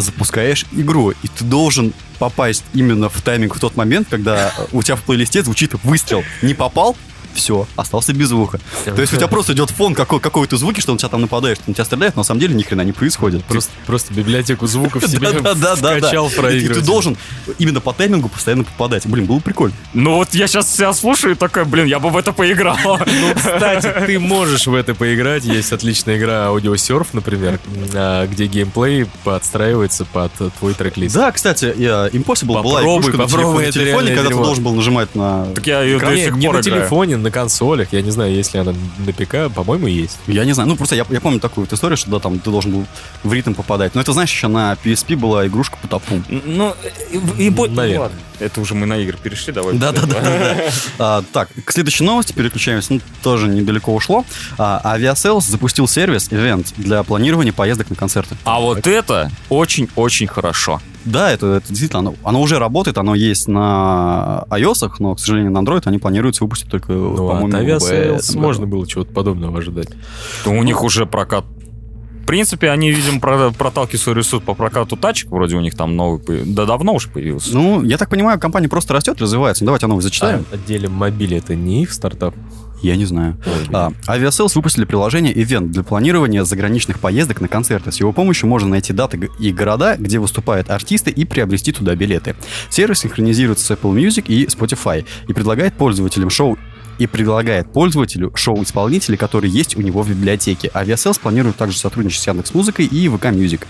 запускаешь 0.00 0.66
игру, 0.72 1.10
и 1.10 1.28
ты 1.36 1.44
должен 1.44 1.92
попасть 2.18 2.64
именно 2.74 3.08
в 3.08 3.20
тайминг 3.22 3.56
в 3.56 3.60
тот 3.60 3.76
момент, 3.76 4.08
когда 4.10 4.52
у 4.72 4.82
тебя 4.82 4.96
в 4.96 5.02
плейлисте 5.02 5.42
звучит 5.42 5.72
выстрел. 5.82 6.22
Не 6.42 6.54
попал, 6.54 6.96
все, 7.34 7.66
остался 7.76 8.12
без 8.12 8.28
звука. 8.28 8.60
То 8.84 9.00
есть 9.00 9.12
у 9.12 9.16
тебя 9.16 9.28
просто 9.28 9.52
идет 9.52 9.70
фон 9.70 9.94
какой- 9.94 10.20
какой-то 10.20 10.56
звуки, 10.56 10.80
что 10.80 10.92
он 10.92 10.98
тебя 10.98 11.08
там 11.08 11.20
нападает, 11.22 11.58
что 11.58 11.64
он 11.68 11.74
тебя 11.74 11.84
стреляет, 11.84 12.16
но 12.16 12.20
на 12.20 12.24
самом 12.24 12.40
деле 12.40 12.54
ни 12.54 12.62
хрена 12.62 12.82
не 12.82 12.92
происходит. 12.92 13.44
Просто, 13.44 13.72
просто 13.86 14.14
библиотеку 14.14 14.66
звуков 14.66 15.04
себе 15.04 15.28
вкачал 15.28 16.28
в 16.28 16.38
И 16.50 16.68
ты 16.68 16.80
должен 16.80 17.16
именно 17.58 17.80
по 17.80 17.92
таймингу 17.92 18.28
постоянно 18.28 18.64
попадать. 18.64 19.06
Блин, 19.06 19.26
было 19.26 19.40
прикольно. 19.40 19.74
Ну 19.94 20.16
вот 20.16 20.34
я 20.34 20.46
сейчас 20.46 20.74
себя 20.74 20.92
слушаю 20.92 21.34
и 21.34 21.36
такой, 21.36 21.64
блин, 21.64 21.86
я 21.86 21.98
бы 21.98 22.10
в 22.10 22.16
это 22.16 22.32
поиграл. 22.32 22.76
Ну, 23.20 23.34
кстати, 23.34 23.92
ты 24.06 24.18
можешь 24.18 24.66
в 24.66 24.74
это 24.74 24.94
поиграть. 24.94 25.44
Есть 25.44 25.72
отличная 25.72 26.16
игра 26.16 26.46
Audio 26.46 26.74
Surf, 26.74 27.08
например, 27.12 27.58
а, 27.94 28.26
где 28.26 28.46
геймплей 28.46 29.06
подстраивается 29.24 30.04
под 30.04 30.32
твой 30.58 30.74
трек-лист. 30.74 31.14
Да, 31.14 31.32
кстати, 31.32 31.66
Impossible 32.12 32.62
была 32.62 32.82
игрушка 32.82 33.16
на 33.16 33.26
телефоне, 33.26 34.14
когда 34.14 34.28
ты 34.30 34.34
должен 34.36 34.64
был 34.64 34.74
нажимать 34.74 35.14
на... 35.14 35.46
Так 35.54 35.66
я 35.66 35.82
ее 35.82 35.98
до 35.98 36.14
Не, 36.14 36.24
сих 36.24 36.36
не 36.36 36.46
пор 36.46 36.56
на 36.56 36.60
играю. 36.60 36.80
телефоне, 36.80 37.16
на 37.20 37.30
консолях. 37.30 37.92
Я 37.92 38.02
не 38.02 38.10
знаю, 38.10 38.32
есть 38.32 38.54
ли 38.54 38.60
она 38.60 38.74
на 38.98 39.12
ПК. 39.12 39.54
По-моему, 39.54 39.86
есть. 39.86 40.18
Я 40.26 40.44
не 40.44 40.52
знаю, 40.52 40.68
ну 40.68 40.76
просто 40.76 40.96
я, 40.96 41.06
я 41.08 41.20
помню 41.20 41.40
такую 41.40 41.64
вот 41.64 41.72
историю, 41.72 41.96
что 41.96 42.10
да, 42.10 42.18
там 42.18 42.38
ты 42.38 42.50
должен 42.50 42.72
был 42.72 42.86
в 43.22 43.32
ритм 43.32 43.54
попадать. 43.54 43.94
Но 43.94 44.00
это, 44.00 44.12
знаешь, 44.12 44.30
еще 44.30 44.48
на 44.48 44.76
PSP 44.84 45.16
была 45.16 45.46
игрушка 45.46 45.76
по 45.80 45.88
топу. 45.88 46.22
Ну, 46.28 46.74
и, 47.38 47.46
и, 47.46 47.50
Наверное. 47.50 48.10
Это 48.40 48.60
уже 48.60 48.74
мы 48.74 48.86
на 48.86 48.96
игры 48.98 49.16
перешли, 49.22 49.52
давай. 49.52 49.76
Да-да-да. 49.76 50.56
А, 50.98 51.22
Так, 51.32 51.48
к 51.64 51.70
следующей 51.72 52.04
новости 52.04 52.32
переключаемся. 52.32 52.94
Ну, 52.94 53.00
тоже 53.22 53.48
недалеко 53.48 53.94
ушло. 53.94 54.24
А, 54.58 54.96
Aviasales 54.96 55.42
запустил 55.42 55.86
сервис, 55.86 56.28
ивент 56.30 56.72
для 56.76 57.02
планирования 57.02 57.52
поездок 57.52 57.90
на 57.90 57.96
концерты. 57.96 58.36
А 58.44 58.60
вот 58.60 58.86
это 58.86 59.30
очень-очень 59.48 60.26
хорошо. 60.26 60.80
Да, 61.04 61.30
это, 61.30 61.46
это 61.54 61.68
действительно, 61.68 62.00
оно, 62.00 62.14
оно 62.24 62.42
уже 62.42 62.58
работает, 62.58 62.98
оно 62.98 63.14
есть 63.14 63.48
на 63.48 64.44
iOS, 64.50 64.90
но, 64.98 65.14
к 65.14 65.20
сожалению, 65.20 65.50
на 65.50 65.58
Android 65.58 65.82
они 65.86 65.98
планируются 65.98 66.44
выпустить 66.44 66.70
только, 66.70 66.92
Ну, 66.92 67.16
по-моему, 67.16 67.46
от 67.46 67.82
в 67.82 67.86
Aviasales 67.90 68.38
можно 68.38 68.66
было 68.66 68.86
чего-то 68.86 69.12
подобного 69.12 69.58
ожидать. 69.58 69.88
У 70.44 70.62
них 70.62 70.82
уже 70.82 71.06
прокат... 71.06 71.44
В 72.30 72.32
принципе, 72.32 72.70
они, 72.70 72.92
видимо, 72.92 73.18
про- 73.18 73.50
проталкиваются 73.50 74.12
рисуют 74.12 74.44
по 74.44 74.54
прокату 74.54 74.96
тачек. 74.96 75.32
Вроде 75.32 75.56
у 75.56 75.60
них 75.60 75.74
там 75.74 75.96
новый... 75.96 76.44
Да 76.44 76.64
давно 76.64 76.94
уже 76.94 77.08
появился. 77.08 77.52
Ну, 77.52 77.82
я 77.82 77.98
так 77.98 78.08
понимаю, 78.08 78.38
компания 78.38 78.68
просто 78.68 78.94
растет, 78.94 79.20
развивается. 79.20 79.64
Ну, 79.64 79.66
давайте 79.66 79.88
новость 79.88 80.04
зачитаем. 80.04 80.44
А 80.52 80.54
отделе 80.54 80.88
мобили 80.88 81.38
это 81.38 81.56
не 81.56 81.82
их 81.82 81.92
стартап? 81.92 82.36
Я 82.82 82.94
не 82.94 83.04
знаю. 83.04 83.36
А, 83.72 83.90
Aviasales 84.06 84.52
выпустили 84.54 84.84
приложение 84.84 85.34
Event 85.34 85.70
для 85.70 85.82
планирования 85.82 86.44
заграничных 86.44 87.00
поездок 87.00 87.40
на 87.40 87.48
концерты. 87.48 87.90
С 87.90 87.98
его 87.98 88.12
помощью 88.12 88.48
можно 88.48 88.68
найти 88.68 88.92
даты 88.92 89.28
и 89.40 89.52
города, 89.52 89.96
где 89.98 90.20
выступают 90.20 90.70
артисты, 90.70 91.10
и 91.10 91.24
приобрести 91.24 91.72
туда 91.72 91.96
билеты. 91.96 92.36
Сервис 92.70 93.00
синхронизируется 93.00 93.66
с 93.66 93.70
Apple 93.72 93.92
Music 93.92 94.26
и 94.28 94.46
Spotify 94.46 95.04
и 95.26 95.32
предлагает 95.32 95.74
пользователям 95.74 96.30
шоу 96.30 96.56
и 97.00 97.06
предлагает 97.06 97.72
пользователю 97.72 98.30
шоу-исполнителей, 98.34 99.16
которые 99.16 99.50
есть 99.50 99.74
у 99.74 99.80
него 99.80 100.02
в 100.02 100.10
библиотеке. 100.10 100.70
Aviasales 100.74 101.18
планирует 101.18 101.56
также 101.56 101.78
сотрудничать 101.78 102.20
с 102.20 102.26
Яндекс.Музыкой 102.26 102.84
и 102.84 103.08
ВК 103.08 103.26
Music. 103.26 103.62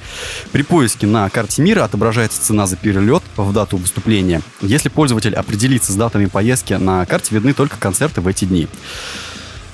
При 0.51 0.63
поиске 0.63 1.07
на 1.07 1.31
карте 1.31 1.63
мира 1.63 1.85
отображается 1.85 2.43
цена 2.43 2.67
за 2.67 2.77
перелет 2.77 3.23
в 3.37 3.53
дату 3.53 3.77
выступления. 3.77 4.43
Если 4.61 4.89
пользователь 4.89 5.37
определится 5.37 5.93
с 5.93 5.95
датами 5.95 6.27
поездки, 6.27 6.73
на 6.73 7.07
карте 7.07 7.37
видны 7.37 7.55
только 7.55 7.77
концерты 7.79 8.21
в 8.21 8.27
эти 8.27 8.47
дни. 8.47 8.67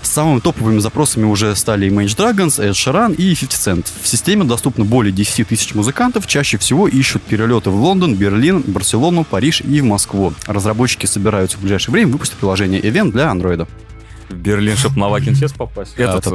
Самыми 0.06 0.40
топовыми 0.40 0.78
запросами 0.78 1.24
уже 1.24 1.54
стали 1.56 1.88
Image 1.88 2.16
Dragons, 2.16 2.58
Ed 2.58 2.72
Sheeran 2.72 3.14
и 3.14 3.34
50 3.34 3.50
Cent. 3.50 3.86
В 4.02 4.08
системе 4.08 4.44
доступно 4.44 4.84
более 4.84 5.12
10 5.12 5.48
тысяч 5.48 5.74
музыкантов, 5.74 6.26
чаще 6.26 6.58
всего 6.58 6.88
ищут 6.88 7.22
перелеты 7.22 7.70
в 7.70 7.74
Лондон, 7.74 8.14
Берлин, 8.14 8.62
Барселону, 8.66 9.24
Париж 9.24 9.60
и 9.60 9.80
в 9.80 9.84
Москву. 9.84 10.32
Разработчики 10.46 11.06
собираются 11.06 11.58
в 11.58 11.60
ближайшее 11.60 11.92
время 11.92 12.12
выпустить 12.12 12.38
приложение 12.38 12.80
Event 12.80 13.12
для 13.12 13.24
Android. 13.24 13.68
Берлин, 14.30 14.76
чтобы 14.76 14.98
на 15.00 15.08
Вакинфест 15.08 15.56
попасть. 15.56 15.94
Этот, 15.96 16.26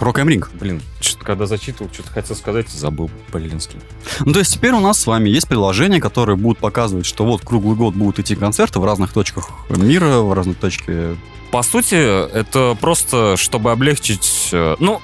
Rock 0.00 0.14
am 0.16 0.26
Ring. 0.28 0.46
блин, 0.58 0.82
что-то 1.00 1.24
когда 1.24 1.46
зачитывал, 1.46 1.90
что-то 1.92 2.10
хотел 2.10 2.36
сказать, 2.36 2.68
забыл 2.68 3.10
по-ленски. 3.32 3.76
Ну, 4.20 4.32
то 4.32 4.38
есть 4.38 4.52
теперь 4.52 4.72
у 4.72 4.80
нас 4.80 4.98
с 4.98 5.06
вами 5.06 5.28
есть 5.28 5.48
приложения, 5.48 6.00
которые 6.00 6.36
будут 6.36 6.58
показывать, 6.58 7.06
что 7.06 7.24
вот 7.24 7.42
круглый 7.42 7.76
год 7.76 7.94
будут 7.94 8.18
идти 8.18 8.34
концерты 8.36 8.80
в 8.80 8.84
разных 8.84 9.12
точках 9.12 9.50
мира, 9.68 10.18
в 10.18 10.32
разных 10.32 10.58
точках. 10.58 11.16
По 11.50 11.62
сути, 11.62 11.94
это 11.94 12.76
просто, 12.80 13.36
чтобы 13.36 13.70
облегчить... 13.70 14.48
э, 14.52 14.74
Ну, 14.80 15.00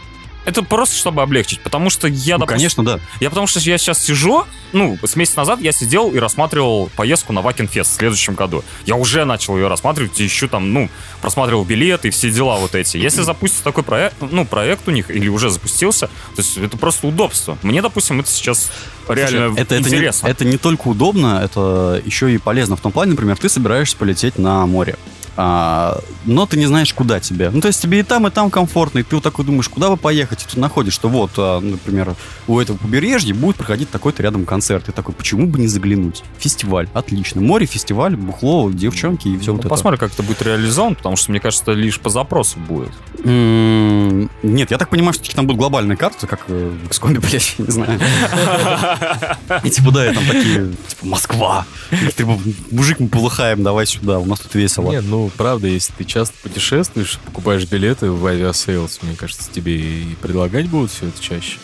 это 0.50 0.62
просто 0.62 0.96
чтобы 0.96 1.22
облегчить, 1.22 1.60
потому 1.60 1.90
что 1.90 2.06
я, 2.08 2.36
Ну, 2.36 2.40
допустим, 2.40 2.58
конечно, 2.58 2.84
да. 2.84 3.00
Я 3.20 3.30
потому 3.30 3.46
что 3.46 3.60
я 3.60 3.78
сейчас 3.78 4.02
сижу, 4.02 4.44
ну, 4.72 4.98
с 5.02 5.16
месяца 5.16 5.38
назад 5.38 5.60
я 5.60 5.72
сидел 5.72 6.10
и 6.10 6.18
рассматривал 6.18 6.90
поездку 6.96 7.32
на 7.32 7.40
Вакенфест 7.40 7.90
в 7.90 7.94
следующем 7.94 8.34
году. 8.34 8.64
Я 8.86 8.96
уже 8.96 9.24
начал 9.24 9.56
ее 9.56 9.68
рассматривать, 9.68 10.20
и 10.20 10.26
ищу 10.26 10.48
там, 10.48 10.72
ну, 10.72 10.88
просматривал 11.20 11.64
билеты 11.64 12.08
и 12.08 12.10
все 12.10 12.30
дела 12.30 12.56
вот 12.56 12.74
эти. 12.74 12.96
Если 12.96 13.22
запустится 13.22 13.64
такой 13.64 13.84
проект, 13.84 14.16
ну, 14.20 14.44
проект 14.44 14.86
у 14.88 14.90
них, 14.90 15.10
или 15.10 15.28
уже 15.28 15.50
запустился, 15.50 16.08
то 16.08 16.42
есть 16.42 16.58
это 16.58 16.76
просто 16.76 17.06
удобство. 17.06 17.58
Мне, 17.62 17.82
допустим, 17.82 18.20
это 18.20 18.30
сейчас 18.30 18.70
реально 19.08 19.48
Слушай, 19.48 19.62
это, 19.62 19.74
это, 19.74 19.84
не, 19.84 19.96
интересно. 19.96 20.26
это 20.26 20.44
не 20.44 20.58
только 20.58 20.88
удобно, 20.88 21.40
это 21.42 22.02
еще 22.04 22.32
и 22.32 22.38
полезно. 22.38 22.76
В 22.76 22.80
том 22.80 22.92
плане, 22.92 23.12
например, 23.12 23.36
ты 23.36 23.48
собираешься 23.48 23.96
полететь 23.96 24.38
на 24.38 24.66
море. 24.66 24.96
А, 25.36 25.98
но 26.26 26.44
ты 26.46 26.58
не 26.58 26.66
знаешь, 26.66 26.92
куда 26.92 27.20
тебе. 27.20 27.50
Ну, 27.50 27.60
то 27.60 27.68
есть 27.68 27.80
тебе 27.80 28.00
и 28.00 28.02
там, 28.02 28.26
и 28.26 28.30
там 28.30 28.50
комфортно, 28.50 28.98
и 28.98 29.02
ты 29.02 29.14
вот 29.16 29.22
такой 29.24 29.44
думаешь, 29.44 29.68
куда 29.68 29.88
бы 29.88 29.96
поехать, 29.96 30.42
и 30.42 30.54
ты 30.54 30.60
находишь, 30.60 30.92
что 30.94 31.08
вот, 31.08 31.30
а, 31.38 31.60
например, 31.60 32.14
у 32.46 32.58
этого 32.58 32.76
побережья 32.76 33.34
будет 33.34 33.56
проходить 33.56 33.90
такой-то 33.90 34.22
рядом 34.22 34.44
концерт. 34.44 34.88
И 34.88 34.92
такой, 34.92 35.14
почему 35.14 35.46
бы 35.46 35.58
не 35.58 35.66
заглянуть? 35.66 36.22
Фестиваль, 36.38 36.88
отлично. 36.92 37.40
Море, 37.40 37.66
фестиваль, 37.66 38.16
бухло, 38.16 38.70
девчонки 38.70 39.28
и 39.28 39.38
все 39.38 39.52
Ну, 39.52 39.56
вот 39.56 39.60
это. 39.60 39.68
посмотрим, 39.68 39.98
как 39.98 40.12
это 40.12 40.22
будет 40.22 40.42
реализовано, 40.42 40.94
потому 40.96 41.16
что, 41.16 41.30
мне 41.30 41.40
кажется, 41.40 41.64
это 41.70 41.72
лишь 41.72 41.98
по 42.00 42.10
запросу 42.10 42.58
будет. 42.58 42.90
Нет, 44.42 44.70
я 44.70 44.78
так 44.78 44.88
понимаю, 44.90 45.14
что 45.14 45.34
там 45.34 45.46
будут 45.46 45.58
глобальные 45.60 45.96
карты, 45.96 46.26
как 46.26 46.40
э, 46.48 46.70
в 46.84 46.88
XCOM, 46.88 47.18
блядь, 47.20 47.54
я 47.58 47.64
не 47.64 47.70
знаю. 47.70 48.00
И 49.64 49.70
типа, 49.70 49.90
да, 49.90 50.12
там 50.12 50.24
такие, 50.26 50.72
типа, 50.88 51.06
Москва. 51.06 51.66
Типа, 52.16 52.38
мужик, 52.70 53.00
мы 53.00 53.08
полыхаем, 53.08 53.62
давай 53.62 53.86
сюда, 53.86 54.18
у 54.18 54.24
нас 54.26 54.40
тут 54.40 54.54
весело. 54.54 54.90
Нет, 54.90 55.04
ну, 55.06 55.29
правда, 55.30 55.66
если 55.68 55.92
ты 55.92 56.04
часто 56.04 56.34
путешествуешь, 56.42 57.18
покупаешь 57.24 57.64
билеты 57.66 58.10
в 58.10 58.24
Aviasales, 58.26 59.00
мне 59.02 59.16
кажется, 59.16 59.50
тебе 59.50 59.76
и 59.78 60.14
предлагать 60.20 60.68
будут 60.68 60.90
все 60.90 61.06
это 61.08 61.20
чаще. 61.20 61.58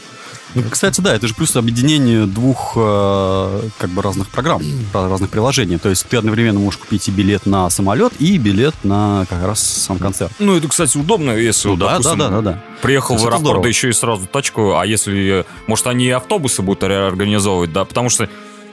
Ну, 0.55 0.63
кстати, 0.71 1.03
да, 1.03 1.15
это 1.15 1.29
же 1.29 1.35
плюс 1.35 1.55
объединение 1.55 2.25
двух 2.25 2.73
э, 2.77 3.63
как 3.79 3.91
бы 3.91 4.01
разных 4.01 4.29
программ, 4.29 4.63
разных 4.95 5.29
приложений. 5.29 5.79
То 5.79 5.91
есть 5.91 6.07
ты 6.07 6.17
одновременно 6.17 6.59
можешь 6.59 6.79
купить 6.81 7.07
и 7.09 7.11
билет 7.11 7.45
на 7.45 7.69
самолет, 7.69 8.15
и 8.21 8.39
билет 8.39 8.75
на 8.83 9.27
как 9.29 9.45
раз 9.45 9.61
сам 9.61 9.99
концерт. 9.99 10.33
Ну, 10.39 10.57
это, 10.57 10.67
кстати, 10.69 10.97
удобно, 10.97 11.33
если, 11.33 11.69
Ну, 11.69 11.77
да, 11.77 11.91
допустим, 11.91 12.19
да, 12.19 12.29
да, 12.31 12.41
да, 12.41 12.53
да. 12.53 12.65
приехал 12.81 13.09
То 13.09 13.15
есть 13.15 13.25
в 13.25 13.27
это 13.27 13.35
аэропорт, 13.35 13.41
здорово. 13.43 13.63
да 13.65 13.69
еще 13.69 13.89
и 13.91 13.93
сразу 13.93 14.27
тачку, 14.27 14.77
а 14.79 14.87
если, 14.87 15.45
может, 15.67 15.87
они 15.89 16.07
и 16.07 16.11
автобусы 16.11 16.63
будут 16.63 16.85
организовывать, 16.85 17.73
да, 17.73 17.85
потому 17.85 18.09
что, 18.09 18.29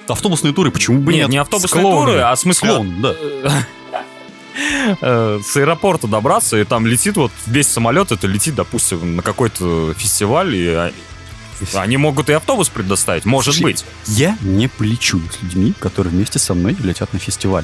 Автобусные 0.07 0.53
туры, 0.53 0.69
почему 0.69 0.99
бы 0.99 1.13
нет, 1.13 1.23
нет? 1.23 1.29
не 1.29 1.37
автобусные 1.37 1.81
клоунами. 1.81 2.05
туры, 2.11 2.19
а 2.21 2.35
в 2.35 2.39
смысле 2.39 2.69
Клоун, 2.69 3.01
да. 3.01 3.15
э, 5.01 5.39
с 5.43 5.57
аэропорта 5.57 6.07
добраться, 6.07 6.57
и 6.57 6.63
там 6.63 6.85
летит 6.87 7.17
вот 7.17 7.31
весь 7.47 7.67
самолет, 7.67 8.11
это 8.11 8.27
летит, 8.27 8.55
допустим, 8.55 9.15
на 9.15 9.21
какой-то 9.21 9.93
фестиваль, 9.97 10.55
и 10.55 10.67
а- 10.67 10.91
они 11.75 11.95
могут 11.95 12.29
и 12.29 12.33
автобус 12.33 12.67
предоставить, 12.67 13.23
может 13.25 13.53
Слушай, 13.53 13.63
быть. 13.63 13.85
Я 14.07 14.37
не 14.41 14.67
полечу 14.67 15.21
с 15.31 15.41
людьми, 15.43 15.73
которые 15.79 16.11
вместе 16.11 16.37
со 16.37 16.53
мной 16.53 16.75
летят 16.83 17.13
на 17.13 17.19
фестиваль. 17.19 17.63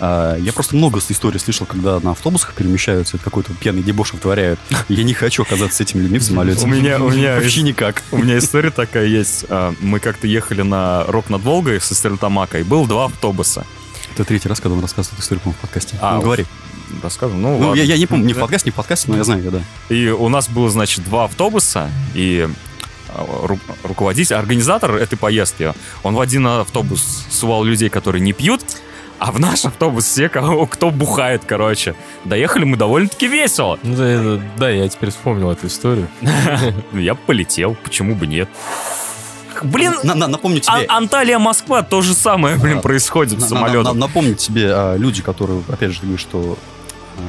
А, 0.00 0.36
Я 0.38 0.52
просто 0.52 0.74
много 0.74 0.98
историй 1.08 1.38
слышал, 1.38 1.64
когда 1.66 2.00
на 2.00 2.12
автобусах 2.12 2.54
перемещаются, 2.54 3.16
какой-то 3.18 3.52
пьяный 3.54 3.82
дебош 3.82 4.12
вытворяют. 4.14 4.58
Я 4.88 5.04
не 5.04 5.14
хочу 5.14 5.42
оказаться 5.42 5.76
с 5.76 5.80
этими 5.82 6.00
людьми 6.02 6.18
в 6.18 6.24
самолете. 6.24 6.64
У 6.64 6.66
меня- 6.66 6.98
у 7.00 7.10
меня 7.10 7.36
вообще 7.36 7.62
никак. 7.62 8.02
У 8.10 8.16
меня 8.18 8.38
история 8.38 8.70
такая 8.70 9.06
есть. 9.06 9.44
А, 9.48 9.72
Мы 9.80 10.00
как-то 10.00 10.26
ехали 10.26 10.62
на 10.62 11.04
Рок 11.04 11.30
над 11.30 11.42
Волгой 11.42 11.80
со 11.80 11.94
Стерлитамака, 11.94 12.58
и 12.58 12.62
был 12.64 12.86
два 12.86 13.04
автобуса. 13.04 13.64
Это 14.18 14.26
третий 14.28 14.48
раз, 14.48 14.60
когда 14.60 14.74
он 14.76 14.82
рассказывает 14.82 15.14
эту 15.14 15.22
историю, 15.22 15.40
по-моему, 15.42 15.58
в 15.58 15.60
подкасте. 15.62 15.96
А, 16.00 16.16
ну, 16.16 16.22
говори. 16.22 16.44
Рассказываю? 17.02 17.40
Ну, 17.40 17.58
Ну, 17.58 17.74
я, 17.74 17.84
я 17.84 17.96
не 17.98 18.06
помню, 18.06 18.26
не 18.26 18.32
в 18.32 18.38
подкасте, 18.40 18.68
не 18.68 18.72
в 18.72 18.74
подкасте, 18.74 19.10
но 19.10 19.16
я 19.16 19.24
знаю, 19.24 19.42
когда. 19.44 19.60
И 19.90 20.08
у 20.08 20.28
нас 20.28 20.48
было, 20.48 20.68
значит, 20.70 21.04
два 21.04 21.24
автобуса, 21.26 21.88
и 22.14 22.48
а, 23.10 23.24
ру- 23.46 23.60
руководитель, 23.84 24.34
организатор 24.34 24.96
этой 24.96 25.16
поездки, 25.16 25.72
он 26.02 26.14
в 26.14 26.20
один 26.20 26.46
автобус 26.46 27.26
сувал 27.30 27.62
людей, 27.62 27.90
которые 27.90 28.20
не 28.22 28.32
пьют, 28.32 28.62
а 29.20 29.30
в 29.32 29.38
наш 29.38 29.64
автобус 29.64 30.04
все, 30.04 30.28
кого, 30.28 30.66
кто 30.66 30.90
бухает, 30.90 31.42
короче. 31.46 31.94
Доехали 32.24 32.64
мы 32.64 32.76
довольно-таки 32.76 33.28
весело. 33.28 33.78
Ну, 33.84 33.94
да, 33.96 34.08
это- 34.08 34.42
да, 34.58 34.70
я 34.70 34.88
теперь 34.88 35.10
вспомнил 35.10 35.50
эту 35.50 35.68
историю. 35.68 36.08
Ну, 36.92 36.98
Я 36.98 37.14
полетел, 37.14 37.76
почему 37.84 38.14
бы 38.16 38.26
нет. 38.26 38.48
Блин, 39.64 39.94
На- 40.02 40.14
на- 40.14 40.26
напомню 40.28 40.60
тебе. 40.60 40.86
А- 40.88 40.96
Анталия-Москва 40.98 41.82
то 41.82 42.00
же 42.02 42.14
самое, 42.14 42.56
блин, 42.56 42.78
А, 42.78 42.80
происходит 42.80 43.38
на- 43.40 43.46
с 43.46 43.50
на- 43.50 43.60
на- 43.60 43.66
самолетом. 43.66 43.98
напомню 43.98 44.34
тебе 44.34 44.70
а, 44.72 44.96
люди, 44.96 45.22
которые, 45.22 45.62
опять 45.68 45.92
же, 45.92 46.00
ты 46.00 46.06
говоришь, 46.06 46.20
что 46.22 46.58
а, 47.18 47.20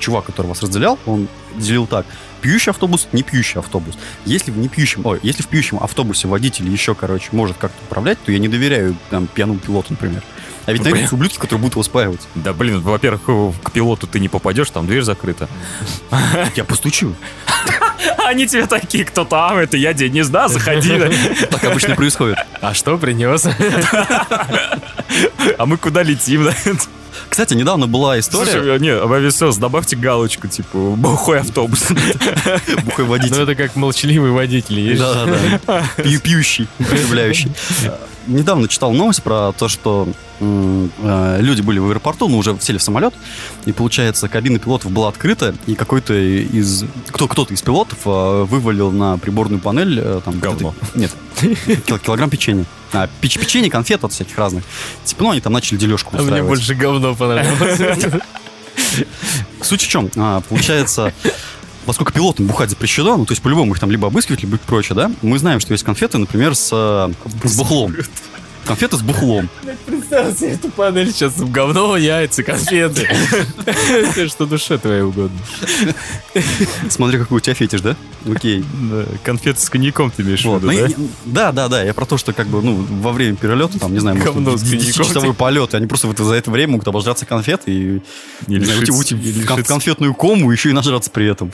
чувак, 0.00 0.24
который 0.26 0.48
вас 0.48 0.62
разделял, 0.62 0.98
он 1.06 1.28
делил 1.56 1.86
так. 1.86 2.06
Пьющий 2.40 2.70
автобус, 2.70 3.08
не 3.12 3.22
пьющий 3.22 3.58
автобус. 3.58 3.96
Если 4.24 4.50
в 4.52 4.58
не 4.58 4.68
пьющем, 4.68 5.04
ой, 5.04 5.18
если 5.22 5.42
в 5.42 5.48
пьющем 5.48 5.78
автобусе 5.82 6.28
водитель 6.28 6.68
еще, 6.68 6.94
короче, 6.94 7.28
может 7.32 7.56
как-то 7.56 7.76
управлять, 7.86 8.18
то 8.24 8.30
я 8.32 8.38
не 8.38 8.46
доверяю 8.48 8.96
там 9.10 9.26
пьяному 9.26 9.58
пилоту, 9.58 9.88
например. 9.90 10.22
А 10.68 10.72
ведь 10.72 10.84
Ну, 10.84 10.90
найдутся 10.90 11.14
ублюдки, 11.14 11.38
которые 11.38 11.58
будут 11.60 11.74
его 11.74 11.82
спаивать. 11.82 12.20
Да, 12.34 12.52
блин, 12.52 12.80
во-первых, 12.80 13.22
к 13.62 13.70
пилоту 13.72 14.06
ты 14.06 14.20
не 14.20 14.28
попадешь, 14.28 14.70
там 14.70 14.86
дверь 14.86 15.02
закрыта. 15.02 15.48
Я 16.56 16.64
постучу. 16.64 17.14
Они 18.26 18.46
тебе 18.46 18.66
такие, 18.66 19.04
кто 19.04 19.24
там, 19.24 19.56
это 19.56 19.76
я, 19.76 19.92
Денис, 19.94 20.28
да, 20.28 20.48
заходи. 20.48 20.92
Так 21.50 21.64
обычно 21.64 21.96
происходит. 21.96 22.36
А 22.60 22.74
что 22.74 22.96
принес? 22.98 23.46
А 25.58 25.66
мы 25.66 25.76
куда 25.78 26.02
летим, 26.02 26.44
да? 26.44 26.54
Кстати, 27.28 27.54
недавно 27.54 27.86
была 27.86 28.18
история. 28.18 28.52
Слушай, 28.52 28.78
не, 28.80 28.94
в 28.94 29.12
Aviasales 29.12 29.56
добавьте 29.56 29.96
галочку, 29.96 30.46
типа, 30.48 30.76
бухой 30.78 31.40
автобус. 31.40 31.88
Бухой 32.84 33.04
Ну, 33.04 33.06
водитель. 33.06 33.42
это 33.42 33.54
как 33.54 33.74
молчаливый 33.76 34.30
водитель 34.30 34.80
есть. 34.80 35.00
Да, 35.00 35.24
да, 35.24 35.36
да. 35.66 35.84
Пью- 36.02 36.20
Пьющий, 36.20 36.68
употребляющий. 36.78 37.50
Недавно 38.28 38.68
читал 38.68 38.92
новость 38.92 39.22
про 39.22 39.52
то, 39.52 39.68
что 39.68 40.06
э, 40.40 41.38
люди 41.40 41.62
были 41.62 41.78
в 41.78 41.88
аэропорту, 41.88 42.28
но 42.28 42.36
уже 42.36 42.56
сели 42.60 42.76
в 42.78 42.82
самолет, 42.82 43.14
и, 43.64 43.72
получается, 43.72 44.28
кабина 44.28 44.58
пилотов 44.58 44.92
была 44.92 45.08
открыта, 45.08 45.54
и 45.66 45.74
какой-то 45.74 46.12
из... 46.14 46.84
Кто, 47.08 47.26
кто-то 47.26 47.54
из 47.54 47.62
пилотов 47.62 47.98
э, 48.04 48.42
вывалил 48.44 48.92
на 48.92 49.16
приборную 49.18 49.60
панель... 49.60 49.98
э, 49.98 50.20
Там, 50.24 50.38
Говно. 50.38 50.74
Нет, 50.94 51.10
кил- 51.86 51.98
килограмм 51.98 52.28
печенья. 52.30 52.66
А, 52.92 53.08
печ- 53.22 53.38
печенье, 53.38 53.70
конфет 53.70 54.04
от 54.04 54.12
всяких 54.12 54.36
разных. 54.36 54.62
Типа, 55.04 55.24
ну, 55.24 55.30
они 55.30 55.40
там 55.40 55.52
начали 55.54 55.78
дележку 55.78 56.16
А 56.16 56.22
мне 56.22 56.42
больше 56.42 56.74
говно 56.74 57.14
понравилось. 57.14 57.80
Суть 59.62 59.82
в 59.82 59.88
чем? 59.88 60.10
А, 60.16 60.40
получается, 60.42 61.12
поскольку 61.88 62.12
пилотам 62.12 62.46
бухать 62.46 62.68
запрещено, 62.68 63.16
ну, 63.16 63.24
то 63.24 63.32
есть 63.32 63.40
по-любому 63.42 63.72
их 63.72 63.80
там 63.80 63.90
либо 63.90 64.08
обыскивать, 64.08 64.42
либо 64.42 64.58
прочее, 64.58 64.94
да, 64.94 65.10
мы 65.22 65.38
знаем, 65.38 65.58
что 65.58 65.72
есть 65.72 65.84
конфеты, 65.84 66.18
например, 66.18 66.54
с, 66.54 66.68
э, 66.70 67.08
с 67.48 67.56
бухлом. 67.56 67.96
Конфеты 68.66 68.98
с 68.98 69.00
бухлом. 69.00 69.48
Представь 69.86 70.36
себе 70.36 70.50
эту 70.50 70.68
панель 70.70 71.10
сейчас 71.10 71.40
говно, 71.40 71.96
яйца, 71.96 72.42
конфеты. 72.42 73.08
Что 74.28 74.44
душе 74.44 74.76
твоей 74.76 75.00
угодно. 75.00 75.38
Смотри, 76.90 77.18
какой 77.18 77.38
у 77.38 77.40
тебя 77.40 77.54
фетиш, 77.54 77.80
да? 77.80 77.96
Окей. 78.30 78.62
Конфеты 79.24 79.58
с 79.60 79.70
коньяком 79.70 80.10
ты 80.10 80.20
имеешь 80.22 80.44
в 80.44 80.54
виду, 80.54 80.70
Ну, 80.70 81.04
да? 81.24 81.52
Да, 81.52 81.52
да, 81.52 81.68
да. 81.68 81.82
Я 81.82 81.94
про 81.94 82.04
то, 82.04 82.18
что 82.18 82.34
как 82.34 82.46
бы, 82.48 82.60
ну, 82.60 82.84
во 83.00 83.12
время 83.12 83.36
перелета, 83.36 83.78
там, 83.78 83.94
не 83.94 84.00
знаю, 84.00 84.18
часовой 84.92 85.32
полет, 85.32 85.74
они 85.74 85.86
просто 85.86 86.06
вот 86.06 86.18
за 86.18 86.34
это 86.34 86.50
время 86.50 86.72
могут 86.72 86.88
обожраться 86.88 87.24
конфет 87.24 87.62
и, 87.66 88.02
уйти- 88.46 89.14
в 89.14 89.64
конфетную 89.64 90.12
кому, 90.12 90.50
еще 90.50 90.68
и 90.68 90.72
нажраться 90.74 91.10
при 91.10 91.26
этом. 91.26 91.50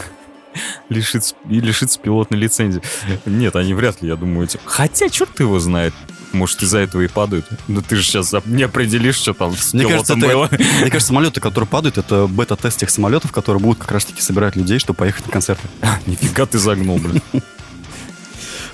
Лишиться, 0.88 1.34
и 1.48 1.60
лишиться 1.60 1.98
пилотной 1.98 2.38
лицензии. 2.38 2.82
Нет, 3.26 3.56
они 3.56 3.74
вряд 3.74 4.02
ли, 4.02 4.08
я 4.08 4.16
думаю, 4.16 4.46
эти... 4.46 4.58
Хотя, 4.64 5.08
черт 5.08 5.38
его 5.40 5.58
знает. 5.58 5.94
Может, 6.32 6.62
из-за 6.62 6.78
этого 6.78 7.02
и 7.02 7.08
падают. 7.08 7.46
Но 7.68 7.80
ты 7.80 7.96
же 7.96 8.02
сейчас 8.02 8.34
не 8.44 8.64
определишь, 8.64 9.16
что 9.16 9.34
там 9.34 9.56
с 9.56 9.72
Мне 9.72 9.86
кажется, 9.86 10.14
это, 10.14 10.26
было. 10.26 10.48
мне 10.80 10.90
кажется, 10.90 11.08
самолеты, 11.08 11.40
которые 11.40 11.68
падают, 11.68 11.96
это 11.96 12.26
бета-тест 12.26 12.78
тех 12.78 12.90
самолетов, 12.90 13.30
которые 13.30 13.62
будут 13.62 13.78
как 13.78 13.92
раз-таки 13.92 14.20
собирать 14.20 14.56
людей, 14.56 14.78
чтобы 14.78 14.96
поехать 14.96 15.26
на 15.26 15.32
концерты. 15.32 15.68
Нифига 16.06 16.46
ты 16.46 16.58
загнул, 16.58 16.98
блин. 16.98 17.22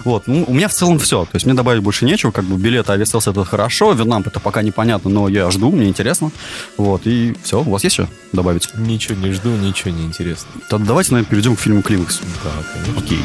Вот, 0.05 0.27
ну, 0.27 0.45
у 0.47 0.53
меня 0.55 0.69
в 0.69 0.73
целом 0.73 0.99
все. 0.99 1.25
То 1.25 1.31
есть 1.35 1.47
мне 1.47 1.55
добавить 1.55 1.83
больше 1.83 2.05
нечего. 2.05 2.31
Как 2.31 2.45
бы 2.45 2.57
билет 2.57 2.89
Aviasales 2.91 3.29
это 3.29 3.45
хорошо, 3.45 3.93
Вьетнам 3.93 4.23
это 4.25 4.41
пока 4.41 4.63
непонятно, 4.63 5.11
но 5.11 5.29
я 5.29 5.51
жду, 5.51 5.71
мне 5.71 5.89
интересно. 5.89 6.31
Вот, 6.77 7.03
и 7.07 7.35
все. 7.43 7.61
У 7.61 7.71
вас 7.71 7.85
есть 7.85 7.95
что 7.95 8.09
добавить? 8.33 8.69
Ничего 8.77 9.15
не 9.17 9.33
жду, 9.33 9.51
ничего 9.51 9.91
не 9.91 10.05
интересно. 10.05 10.49
Тогда 10.69 10.87
давайте, 10.87 11.13
наверное, 11.13 11.31
перейдем 11.31 11.57
к 11.57 11.61
фильму 11.61 11.83
«Климакс». 11.83 12.21
Да, 12.45 12.51
конечно. 12.75 13.03
Окей. 13.05 13.23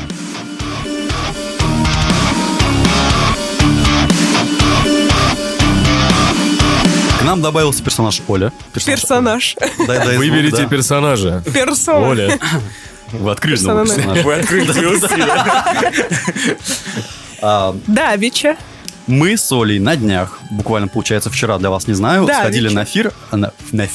К 7.20 7.24
нам 7.24 7.42
добавился 7.42 7.84
персонаж 7.84 8.22
Оля. 8.28 8.52
Персонаж. 8.74 9.56
Дай- 9.88 9.98
дай 9.98 10.16
звук, 10.16 10.18
Выберите 10.18 10.58
да. 10.64 10.68
персонажа. 10.68 11.44
Персона. 11.54 12.08
Оля. 12.08 12.40
Вы 13.12 13.32
открыли. 13.32 13.58
Вы 14.24 14.34
открыли 14.36 14.72
А, 17.42 17.76
Да, 17.88 18.16
Вича. 18.16 18.56
Мы 19.08 19.38
с 19.38 19.52
Олей 19.52 19.78
на 19.78 19.96
днях, 19.96 20.40
буквально, 20.50 20.88
получается, 20.88 21.30
вчера, 21.30 21.60
для 21.60 21.70
вас 21.70 21.88
не 21.88 21.94
знаю, 21.94 22.26
сходили 22.40 22.70
на 22.70 22.86
фир, 22.86 23.14
на, 23.32 23.52
на 23.72 23.86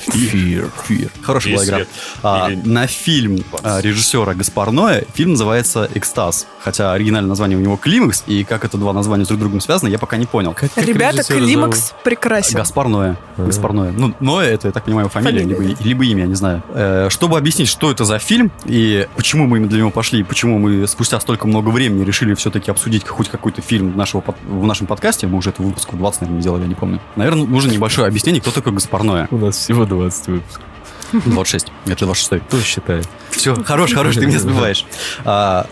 фир, 0.00 0.30
Фир. 0.30 0.70
Фир. 0.86 1.10
Хорошая 1.22 1.54
была 1.54 1.64
игра. 1.64 1.76
свет. 1.78 1.88
А, 2.22 2.48
Или- 2.50 2.68
на 2.68 2.86
фильм 2.86 3.44
а, 3.62 3.80
режиссера 3.80 4.34
Гаспар 4.34 4.70
Ноэ 4.70 5.04
фильм 5.14 5.32
называется 5.32 5.88
«Экстаз». 5.94 6.46
Хотя 6.62 6.92
оригинальное 6.92 7.28
название 7.30 7.56
у 7.58 7.60
него 7.60 7.76
«Климакс», 7.76 8.24
и 8.26 8.44
как 8.44 8.64
это 8.64 8.76
два 8.78 8.92
названия 8.92 9.24
с 9.24 9.28
друг 9.28 9.40
другом 9.40 9.60
связаны, 9.60 9.88
я 9.88 9.98
пока 9.98 10.16
не 10.16 10.26
понял. 10.26 10.52
Как- 10.54 10.72
как 10.72 10.84
Ребята, 10.84 11.22
климакс 11.24 11.92
прекрасен. 12.04 12.56
Гаспар 12.56 12.88
Ноэ. 12.88 13.16
Ага. 13.36 13.46
Гаспар 13.46 13.72
Ноэ. 13.72 13.92
Ну, 13.92 14.14
Ноэ 14.20 14.46
это, 14.46 14.68
я 14.68 14.72
так 14.72 14.84
понимаю, 14.84 15.08
фамилия, 15.08 15.40
Фамилия, 15.42 15.58
либо, 15.68 15.82
либо 15.84 16.04
имя, 16.04 16.20
я 16.22 16.26
не 16.26 16.34
знаю. 16.34 16.62
Э, 16.74 17.08
чтобы 17.10 17.38
объяснить, 17.38 17.68
что 17.68 17.90
это 17.90 18.04
за 18.04 18.18
фильм 18.18 18.50
и 18.66 19.06
почему 19.16 19.46
мы 19.46 19.58
именно 19.58 19.70
для 19.70 19.78
него 19.78 19.90
пошли, 19.90 20.20
и 20.20 20.22
почему 20.22 20.58
мы 20.58 20.86
спустя 20.86 21.18
столько 21.20 21.46
много 21.46 21.70
времени 21.70 22.04
решили 22.04 22.34
все-таки 22.34 22.70
обсудить 22.70 23.06
хоть 23.06 23.28
какой-то 23.28 23.62
фильм 23.62 23.96
нашего, 23.96 24.22
в 24.46 24.66
нашем 24.66 24.86
подкасте, 24.86 25.26
мы 25.26 25.38
уже 25.38 25.50
это 25.50 25.62
выпуск 25.62 25.92
в 25.92 25.96
20, 25.98 26.22
наверное, 26.22 26.42
делали, 26.42 26.62
я 26.62 26.68
не 26.68 26.74
помню. 26.74 27.00
Наверное, 27.16 27.46
нужно 27.46 27.70
небольшое 27.70 28.08
объяснение, 28.08 28.40
кто 28.42 28.50
такой 28.50 28.72
Гаспар 28.72 29.02
Ноэ. 29.02 29.26
У 29.30 29.38
нас 29.38 29.56
всего 29.56 29.84
20 29.90 30.26
выпусков. 30.28 30.64
26. 31.12 31.66
Это 31.86 32.04
26. 32.06 32.44
Кто 32.44 32.60
считает? 32.60 33.08
Все, 33.30 33.54
хорош, 33.62 33.92
хорош, 33.92 34.14
ты 34.16 34.26
меня 34.26 34.38
сбиваешь. 34.38 34.86
А, 35.24 35.66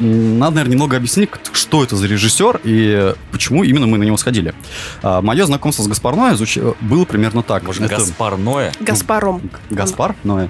надо, 0.00 0.54
наверное, 0.56 0.72
немного 0.72 0.96
объяснить, 0.96 1.30
что 1.52 1.82
это 1.82 1.96
за 1.96 2.06
режиссер 2.06 2.60
и 2.64 3.14
почему 3.32 3.64
именно 3.64 3.86
мы 3.86 3.98
на 3.98 4.04
него 4.04 4.16
сходили. 4.16 4.54
мое 5.02 5.44
знакомство 5.44 5.82
с 5.82 5.88
Гаспар 5.88 6.14
Ноэ 6.16 6.34
звуч- 6.36 6.58
было 6.80 7.04
примерно 7.04 7.42
так. 7.42 7.64
Может, 7.64 7.82
Это 7.82 7.96
Гаспар 7.96 8.36
Ноэ? 8.38 8.72
Гаспаром. 8.80 9.50
Гаспар 9.70 10.14
Ноэ. 10.24 10.48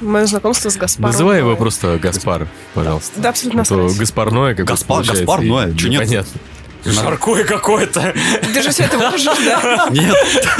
Мое 0.00 0.26
знакомство 0.26 0.68
с 0.68 0.76
Гаспаром. 0.76 1.12
Называй 1.12 1.38
его 1.38 1.56
просто 1.56 1.98
Гаспар, 1.98 2.46
пожалуйста. 2.74 3.20
Да, 3.20 3.30
абсолютно 3.30 3.62
А 3.62 3.64
то 3.64 3.76
насрать. 3.76 3.98
Гаспар 3.98 4.30
Ноэ 4.32 4.54
как 4.54 4.66
Гаспар- 4.66 5.04
Гаспар 5.06 5.40
Ноэ, 5.42 5.74
чё 5.74 5.88
нет? 5.88 6.00
Понятно. 6.00 6.40
Жаркое 6.84 7.44
какое-то. 7.44 8.14
Ты 8.52 8.62
же 8.62 8.70
все 8.70 8.84
это 8.84 8.98
можешь, 8.98 9.24
да? 9.24 9.86
Нет, 9.90 10.16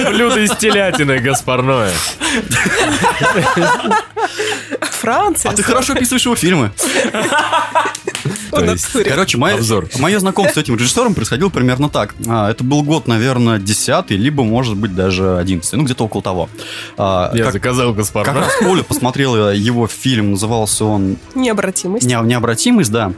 Блюдо 0.09 0.41
из 0.41 0.57
телятины 0.57 1.19
Гаспар 1.19 1.63
Ноэ. 1.63 1.91
Франция. 4.81 5.51
а 5.51 5.55
ты 5.55 5.63
хорошо 5.63 5.95
описываешь 5.95 6.25
его 6.25 6.37
фильмы. 6.37 6.71
Короче, 8.53 9.39
мое, 9.39 9.55
Обзор. 9.55 9.89
мое 9.99 10.19
знакомство 10.21 10.61
с 10.61 10.63
этим 10.63 10.77
режиссером 10.77 11.15
происходило 11.15 11.49
примерно 11.49 11.89
так. 11.89 12.15
А, 12.29 12.51
это 12.51 12.63
был 12.65 12.83
год, 12.83 13.07
наверное, 13.09 13.59
10 13.59 14.11
либо, 14.11 14.45
может 14.45 14.77
быть, 14.77 14.95
даже 14.95 15.37
11 15.39 15.73
ну, 15.75 15.85
где-то 15.85 16.05
около 16.05 16.23
того. 16.23 16.49
А, 16.97 17.31
Я 17.35 17.45
как, 17.45 17.55
заказал 17.55 17.93
Гаспар 17.93 18.25
как 18.25 18.37
раз 18.37 18.53
Оля 18.63 18.83
посмотрела 18.83 19.53
его 19.55 19.87
фильм, 19.89 20.33
назывался 20.33 20.85
он 20.85 21.17
Необратимость. 21.35 22.07
Не- 22.07 22.21
необратимость, 22.23 22.91
да. 22.93 23.13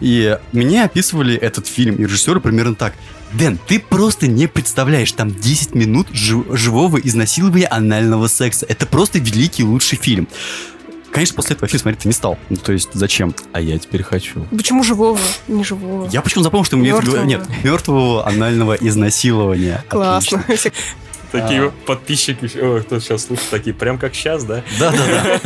И 0.00 0.38
мне 0.52 0.84
описывали 0.84 1.34
этот 1.34 1.66
фильм 1.66 1.96
и 1.96 2.02
режиссеры 2.04 2.40
примерно 2.40 2.74
так. 2.74 2.94
Дэн, 3.32 3.58
ты 3.66 3.80
просто 3.80 4.28
не 4.28 4.46
представляешь, 4.46 5.10
там 5.10 5.34
10 5.34 5.74
минут 5.74 6.06
жи- 6.12 6.44
живого 6.56 6.98
изнасилования 6.98 7.66
анального 7.66 8.28
секса. 8.28 8.64
Это 8.68 8.86
просто 8.86 9.18
великий 9.18 9.64
лучший 9.64 9.98
фильм. 9.98 10.28
Конечно, 11.14 11.36
после 11.36 11.54
этого 11.54 11.68
фильм 11.68 11.80
смотреть 11.80 12.04
не 12.06 12.12
стал. 12.12 12.36
Ну, 12.50 12.56
то 12.56 12.72
есть, 12.72 12.88
зачем? 12.92 13.36
А 13.52 13.60
я 13.60 13.78
теперь 13.78 14.02
хочу. 14.02 14.44
Почему 14.50 14.82
живого? 14.82 15.20
Не 15.46 15.62
живого. 15.62 16.08
Я 16.10 16.22
почему 16.22 16.42
запомнил, 16.42 16.64
что 16.64 16.76
Мёртвого. 16.76 17.22
Нет, 17.22 17.46
мертвого 17.62 18.26
анального 18.26 18.72
изнасилования. 18.74 19.84
Классно. 19.88 20.40
Отлично. 20.40 20.72
Такие 21.30 21.70
подписчики, 21.86 22.50
о, 22.60 22.80
кто 22.80 22.98
сейчас 22.98 23.26
слушает, 23.26 23.48
такие, 23.50 23.74
прям 23.74 23.96
как 23.98 24.14
сейчас, 24.16 24.42
да? 24.42 24.64
Да, 24.80 24.90
да, 24.90 24.98
да. 25.06 25.40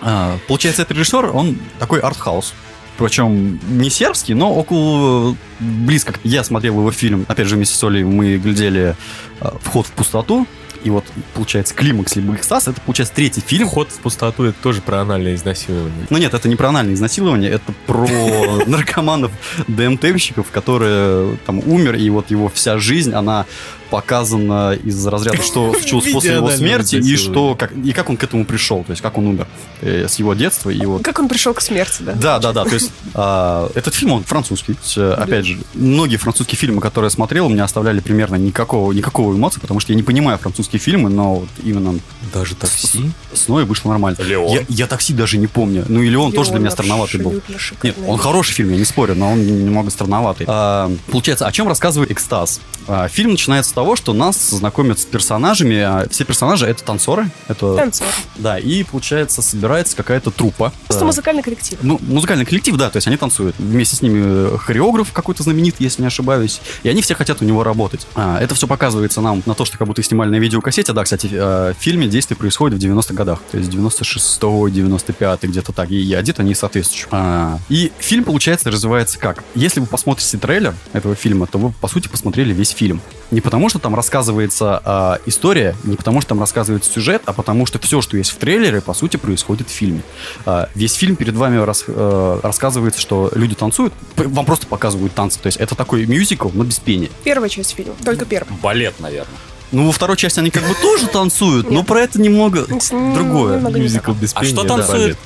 А, 0.00 0.38
Получается, 0.48 0.82
этот 0.82 0.96
режиссер, 0.96 1.26
он 1.26 1.58
такой 1.78 2.00
артхаус. 2.00 2.54
Причем 2.96 3.60
не 3.68 3.90
сербский, 3.90 4.32
но 4.32 4.54
около 4.54 5.36
близко. 5.60 6.14
Я 6.24 6.42
смотрел 6.42 6.78
его 6.78 6.90
фильм, 6.90 7.26
опять 7.28 7.48
же, 7.48 7.56
вместе 7.56 7.76
с 7.76 7.84
Олей 7.84 8.04
мы 8.04 8.38
глядели 8.38 8.96
а, 9.40 9.56
«Вход 9.60 9.86
в 9.86 9.92
пустоту». 9.92 10.46
И 10.86 10.90
вот, 10.90 11.04
получается, 11.34 11.74
«Климакс» 11.74 12.14
либо 12.14 12.36
«Экстаз»— 12.36 12.68
это, 12.68 12.80
получается, 12.80 13.12
третий 13.12 13.40
фильм. 13.40 13.66
Вход 13.66 13.90
в 13.90 13.98
пустоту 13.98 14.44
это 14.44 14.62
тоже 14.62 14.80
про 14.80 15.00
анальное 15.00 15.34
изнасилование. 15.34 16.06
Ну 16.10 16.18
нет, 16.18 16.32
это 16.32 16.48
не 16.48 16.54
про 16.54 16.68
анальное 16.68 16.94
изнасилование, 16.94 17.50
это 17.50 17.72
про 17.88 18.06
наркоманов 18.68 19.32
ДМТщиков, 19.66 20.52
которые 20.52 21.38
там 21.44 21.58
умер, 21.58 21.96
и 21.96 22.08
вот 22.08 22.30
его 22.30 22.48
вся 22.48 22.78
жизнь, 22.78 23.12
она 23.12 23.46
показана 23.90 24.74
из 24.74 25.06
разряда, 25.06 25.42
что 25.42 25.72
случилось 25.78 26.10
после 26.12 26.34
его 26.34 26.50
смерти, 26.50 26.96
и 26.96 27.16
что 27.16 27.54
как, 27.54 27.72
и 27.72 27.92
как 27.92 28.10
он 28.10 28.16
к 28.16 28.24
этому 28.24 28.44
пришел, 28.44 28.84
то 28.84 28.90
есть 28.90 29.02
как 29.02 29.18
он 29.18 29.26
умер 29.26 29.46
э, 29.80 30.06
с 30.08 30.16
его 30.16 30.34
детства, 30.34 30.70
и 30.70 30.84
вот 30.84 31.02
Как 31.02 31.18
он 31.18 31.28
пришел 31.28 31.54
к 31.54 31.60
смерти, 31.60 32.02
да? 32.02 32.12
да, 32.12 32.38
да, 32.38 32.52
да. 32.52 32.64
То 32.64 32.74
есть 32.74 32.90
а, 33.14 33.70
этот 33.74 33.94
фильм, 33.94 34.12
он 34.12 34.24
французский. 34.24 34.76
Э, 34.96 35.12
Опять 35.12 35.46
же, 35.46 35.58
многие 35.74 36.16
французские 36.16 36.58
фильмы, 36.58 36.80
которые 36.80 37.06
я 37.06 37.10
смотрел, 37.10 37.46
у 37.46 37.48
меня 37.48 37.64
оставляли 37.64 38.00
примерно 38.00 38.36
никакого, 38.36 38.92
никакого 38.92 39.34
эмоции, 39.34 39.60
потому 39.60 39.80
что 39.80 39.92
я 39.92 39.96
не 39.96 40.02
понимаю 40.02 40.38
французские 40.38 40.80
фильмы, 40.80 41.10
но 41.10 41.36
вот 41.36 41.48
именно 41.62 41.98
Даже 42.32 42.54
такси? 42.54 43.10
с 43.32 43.48
Ной 43.48 43.64
вышло 43.64 43.90
нормально. 43.90 44.16
Леон. 44.20 44.52
Я, 44.52 44.64
я 44.68 44.86
такси 44.86 45.12
даже 45.12 45.38
не 45.38 45.46
помню. 45.46 45.84
Ну 45.88 46.02
и 46.02 46.08
Леон 46.08 46.32
тоже 46.32 46.50
для 46.50 46.60
меня 46.60 46.70
странноватый 46.70 47.20
был. 47.20 47.40
Нет, 47.82 47.96
он 48.06 48.18
хороший 48.18 48.52
фильм, 48.52 48.70
я 48.70 48.76
не 48.76 48.84
спорю, 48.84 49.14
но 49.14 49.32
он 49.32 49.46
немного 49.46 49.90
странноватый. 49.90 50.46
А, 50.48 50.90
получается, 51.10 51.46
о 51.46 51.52
чем 51.52 51.68
рассказывает 51.68 52.10
«Экстаз»? 52.10 52.60
А, 52.88 53.08
фильм 53.08 53.32
начинается 53.32 53.70
с 53.70 53.74
того, 53.76 53.94
что 53.94 54.14
нас 54.14 54.36
знакомят 54.50 54.98
с 54.98 55.04
персонажами. 55.04 55.76
а 55.80 56.08
все 56.10 56.24
персонажи— 56.24 56.64
это 56.66 56.82
танцоры. 56.82 57.30
Это, 57.46 57.76
Танцор. 57.76 58.08
да, 58.36 58.58
и, 58.58 58.82
получается, 58.84 59.42
собирается 59.42 59.94
какая-то 59.94 60.30
труппа. 60.30 60.72
Просто 60.86 61.04
А, 61.04 61.06
музыкальный 61.06 61.42
коллектив. 61.42 61.78
ну, 61.82 61.98
музыкальный 62.00 62.46
коллектив, 62.46 62.74
да, 62.76 62.88
то 62.88 62.96
есть 62.96 63.06
они 63.06 63.18
танцуют. 63.18 63.54
Вместе 63.58 63.94
с 63.96 64.00
ними 64.00 64.54
э, 64.54 64.56
хореограф 64.56 65.12
какой-то 65.12 65.42
знаменитый, 65.42 65.84
если 65.84 66.00
не 66.00 66.06
ошибаюсь. 66.08 66.62
И 66.84 66.88
они 66.88 67.02
все 67.02 67.14
хотят 67.14 67.42
у 67.42 67.44
него 67.44 67.62
работать. 67.64 68.06
А, 68.14 68.40
это 68.40 68.54
все 68.54 68.66
показывается 68.66 69.20
нам 69.20 69.42
на 69.44 69.54
то, 69.54 69.66
что 69.66 69.76
как 69.76 69.86
будто 69.86 70.00
их 70.00 70.06
снимали 70.06 70.30
на 70.30 70.36
видеокассете. 70.36 70.94
Да, 70.94 71.04
кстати, 71.04 71.28
э, 71.30 71.74
в 71.78 71.82
фильме 71.82 72.08
действие 72.08 72.38
происходит 72.38 72.80
в 72.80 72.82
90-х 72.82 73.12
годах. 73.12 73.40
То 73.52 73.58
есть 73.58 73.70
96-й, 73.70 74.70
95-й, 74.72 75.48
где-то 75.48 75.72
так. 75.72 75.90
И 75.90 76.14
одеты 76.14 76.40
они 76.40 76.54
соответствующие. 76.54 77.08
А, 77.10 77.58
и 77.68 77.92
фильм, 77.98 78.24
получается, 78.24 78.70
развивается 78.70 79.18
как? 79.18 79.44
Если 79.54 79.80
вы 79.80 79.86
посмотрите 79.86 80.38
трейлер 80.38 80.74
этого 80.94 81.14
фильма, 81.14 81.46
то 81.46 81.58
вы, 81.58 81.72
по 81.72 81.88
сути, 81.88 82.08
посмотрели 82.08 82.54
весь 82.54 82.70
фильм. 82.70 83.02
Не 83.30 83.40
потому, 83.40 83.68
что 83.68 83.78
там 83.78 83.94
рассказывается 83.94 84.80
а, 84.84 85.18
история, 85.26 85.74
не 85.84 85.96
потому, 85.96 86.20
что 86.20 86.30
там 86.30 86.40
рассказывается 86.40 86.90
сюжет, 86.92 87.22
а 87.26 87.32
потому, 87.32 87.66
что 87.66 87.78
все, 87.80 88.00
что 88.00 88.16
есть 88.16 88.30
в 88.30 88.36
трейлере, 88.36 88.80
по 88.80 88.94
сути, 88.94 89.16
происходит 89.16 89.68
в 89.68 89.72
фильме. 89.72 90.02
А, 90.44 90.68
весь 90.74 90.94
фильм 90.94 91.16
перед 91.16 91.34
вами 91.34 91.56
рас- 91.58 91.84
э, 91.88 92.40
рассказывается, 92.42 93.00
что 93.00 93.30
люди 93.34 93.54
танцуют, 93.54 93.92
вам 94.16 94.46
просто 94.46 94.66
показывают 94.66 95.12
танцы. 95.14 95.40
То 95.40 95.48
есть 95.48 95.58
это 95.58 95.74
такой 95.74 96.06
мюзикл, 96.06 96.50
но 96.52 96.62
без 96.64 96.78
пения. 96.78 97.10
Первая 97.24 97.48
часть 97.48 97.74
фильма. 97.74 97.94
Только 98.04 98.24
первая. 98.26 98.56
Балет, 98.62 99.00
наверное. 99.00 99.34
Ну, 99.72 99.86
во 99.86 99.92
второй 99.92 100.16
части 100.16 100.38
они 100.38 100.50
как 100.50 100.62
бы 100.62 100.74
тоже 100.80 101.08
танцуют, 101.08 101.70
но 101.70 101.82
про 101.82 102.02
это 102.02 102.20
немного 102.20 102.66
другое. 102.90 103.58
Мюзикл 103.58 104.12
без 104.12 104.32
А 104.34 104.40
пения, 104.40 104.54
что 104.54 104.62
да, 104.62 104.76
танцует? 104.76 105.18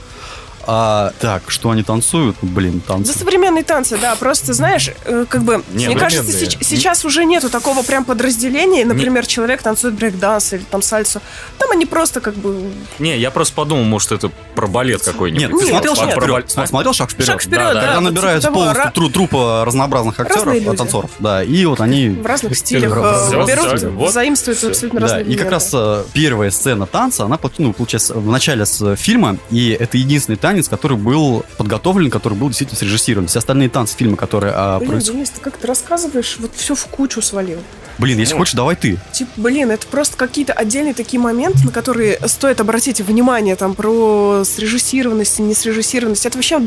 А, 0.67 1.13
так, 1.21 1.43
что 1.49 1.71
они 1.71 1.83
танцуют? 1.83 2.37
Блин, 2.43 2.83
Да 2.87 2.95
танцы. 2.95 3.19
современные 3.19 3.65
танцы, 3.65 3.97
да, 3.97 4.15
просто, 4.15 4.53
знаешь, 4.53 4.91
э, 5.05 5.25
как 5.29 5.43
бы, 5.43 5.63
Не, 5.73 5.87
мне 5.87 5.97
кажется, 5.97 6.31
сеч- 6.33 6.59
сейчас 6.61 7.05
уже 7.05 7.25
нету 7.25 7.49
такого 7.51 7.83
прям 7.83 8.05
подразделения, 8.05 8.85
например, 8.85 9.27
человек 9.27 9.63
танцует 9.63 9.95
брейк-данс 9.95 10.53
или 10.57 10.63
там 10.71 10.83
сальсу, 10.83 11.21
там 11.59 11.71
они 11.71 11.87
просто 11.87 12.21
как 12.21 12.35
бы 12.35 12.71
Не, 12.99 13.19
я 13.19 13.31
просто 13.31 13.55
подумал, 13.55 13.85
может, 13.85 14.13
это 14.13 14.31
про 14.55 14.67
балет 14.67 15.03
какой-нибудь. 15.03 15.49
Нет, 15.51 15.61
ты 15.61 15.67
смотрел 15.67 15.95
шаг 15.95 16.05
Про 16.15 16.21
вперед? 16.21 16.33
балет. 16.55 16.69
Смотрел 16.69 16.93
шаг 16.93 17.11
вперед? 17.11 17.27
шаг 17.27 17.43
вперед, 17.43 17.59
Да, 17.59 17.69
да, 17.69 17.75
да. 17.75 17.81
Когда 17.87 18.01
вот 18.01 18.11
набираются 18.11 18.49
типа 18.49 18.55
того, 18.61 18.65
полностью 18.67 18.91
ра- 18.91 18.95
тру- 18.95 19.11
трупа 19.11 19.65
разнообразных 19.65 20.21
актеров, 20.21 20.55
люди. 20.55 20.77
танцоров, 20.77 21.11
да, 21.19 21.43
и 21.43 21.65
вот 21.65 21.81
они 21.81 22.09
в 22.11 22.27
разных 22.27 22.57
стилях 22.57 22.93
э, 22.97 23.47
берут, 23.47 24.13
заимствуют 24.13 24.63
абсолютно 24.65 25.01
Да, 25.01 25.07
разные 25.07 25.35
и 25.35 25.37
как 25.39 25.51
раз 25.51 25.71
э, 25.73 26.05
первая 26.13 26.51
сцена 26.51 26.87
танца, 26.87 27.25
она, 27.25 27.39
ну, 27.59 27.73
получается, 27.73 28.15
в 28.15 28.27
начале 28.27 28.67
с 28.67 28.97
фильма, 28.97 29.37
и 29.51 29.71
это 29.71 29.97
единственный 29.97 30.37
танец, 30.37 30.50
который 30.69 30.97
был 30.97 31.45
подготовлен, 31.59 32.11
который 32.11 32.35
был 32.35 32.49
действительно 32.49 32.79
срежиссирован. 32.79 33.27
Все 33.29 33.39
остальные 33.39 33.69
танцы 33.71 33.97
фильма, 33.97 34.17
которые 34.17 34.53
а, 34.57 34.79
Блин, 34.79 34.93
проис- 34.93 35.05
Денис, 35.13 35.31
ты 35.31 35.41
как 35.41 35.57
ты 35.57 35.67
рассказываешь, 35.67 36.37
вот 36.41 36.51
все 36.55 36.75
в 36.75 36.87
кучу 36.87 37.23
свалил. 37.23 37.59
Блин, 37.99 38.19
если 38.19 38.35
хочешь, 38.35 38.55
давай 38.55 38.77
ты. 38.77 38.99
Типа, 39.13 39.31
блин, 39.37 39.71
это 39.71 39.87
просто 39.87 40.17
какие-то 40.17 40.55
отдельные 40.55 40.95
такие 40.95 41.21
моменты, 41.21 41.59
на 41.67 41.71
которые 41.71 42.19
стоит 42.29 42.59
обратить 42.61 43.01
внимание, 43.01 43.57
там, 43.57 43.75
про 43.75 44.43
срежиссированность 44.45 45.39
и 45.39 45.43
несрежиссированность. 45.43 46.25
Это 46.25 46.37
вообще 46.39 46.61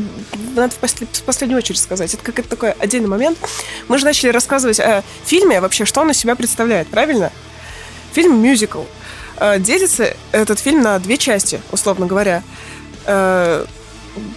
надо 0.54 0.72
в, 0.74 0.76
после- 0.78 1.08
в 1.12 1.22
последнюю 1.22 1.58
очередь 1.58 1.80
сказать. 1.80 2.14
Это 2.14 2.22
как 2.22 2.38
это 2.38 2.48
такой 2.48 2.70
отдельный 2.72 3.08
момент. 3.08 3.36
Мы 3.88 3.98
же 3.98 4.04
начали 4.04 4.30
рассказывать 4.30 4.78
о 4.78 5.02
фильме, 5.24 5.60
вообще, 5.60 5.84
что 5.84 6.00
он 6.02 6.10
из 6.10 6.18
себя 6.18 6.36
представляет, 6.36 6.86
правильно? 6.88 7.32
Фильм 8.12 8.40
мюзикл. 8.40 8.82
Э, 9.38 9.58
Делится 9.58 10.14
этот 10.30 10.60
фильм 10.60 10.82
на 10.82 10.98
две 11.00 11.16
части, 11.18 11.60
условно 11.72 12.06
говоря. 12.06 12.44
Э, 13.06 13.66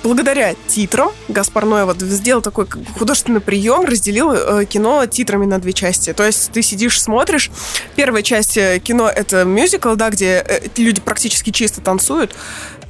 Благодаря 0.04 0.56
титрам 0.68 1.12
Гаспар 1.28 1.66
вот 1.66 2.02
сделал 2.02 2.42
такой 2.42 2.68
художественный 2.98 3.42
прием, 3.42 3.86
разделил 3.86 4.32
э, 4.32 4.66
кино 4.66 5.06
титрами 5.06 5.46
на 5.46 5.60
две 5.60 5.72
части. 5.72 6.14
То 6.14 6.26
есть 6.26 6.52
ты 6.52 6.64
сидишь, 6.64 7.00
смотришь. 7.00 7.52
Первая 7.96 8.24
часть 8.24 8.58
э, 8.58 8.80
кино 8.80 9.08
это 9.08 9.44
мюзикл, 9.44 9.94
да, 9.94 10.10
где 10.10 10.44
э, 10.48 10.62
люди 10.78 11.00
практически 11.00 11.52
чисто 11.52 11.82
танцуют. 11.82 12.34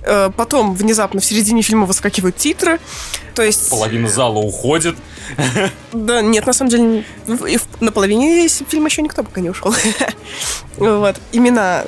Э, 0.03 0.30
потом 0.36 0.73
внезапно 0.73 1.19
в 1.19 1.25
середине 1.25 1.61
фильма 1.61 1.86
выскакивают 1.86 2.38
титры. 2.38 2.80
То 3.36 3.41
есть... 3.41 3.69
Половина 3.69 4.07
зала 4.07 4.38
уходит. 4.38 4.95
Да, 5.91 6.21
нет, 6.21 6.45
на 6.45 6.53
самом 6.53 6.71
деле, 6.71 7.05
на 7.82 7.91
половине 7.91 8.47
фильма 8.47 8.88
еще 8.88 9.01
никто 9.01 9.23
пока 9.23 9.41
не 9.41 9.49
ушел. 9.49 9.73
Вот. 10.78 11.15
Имена 11.32 11.86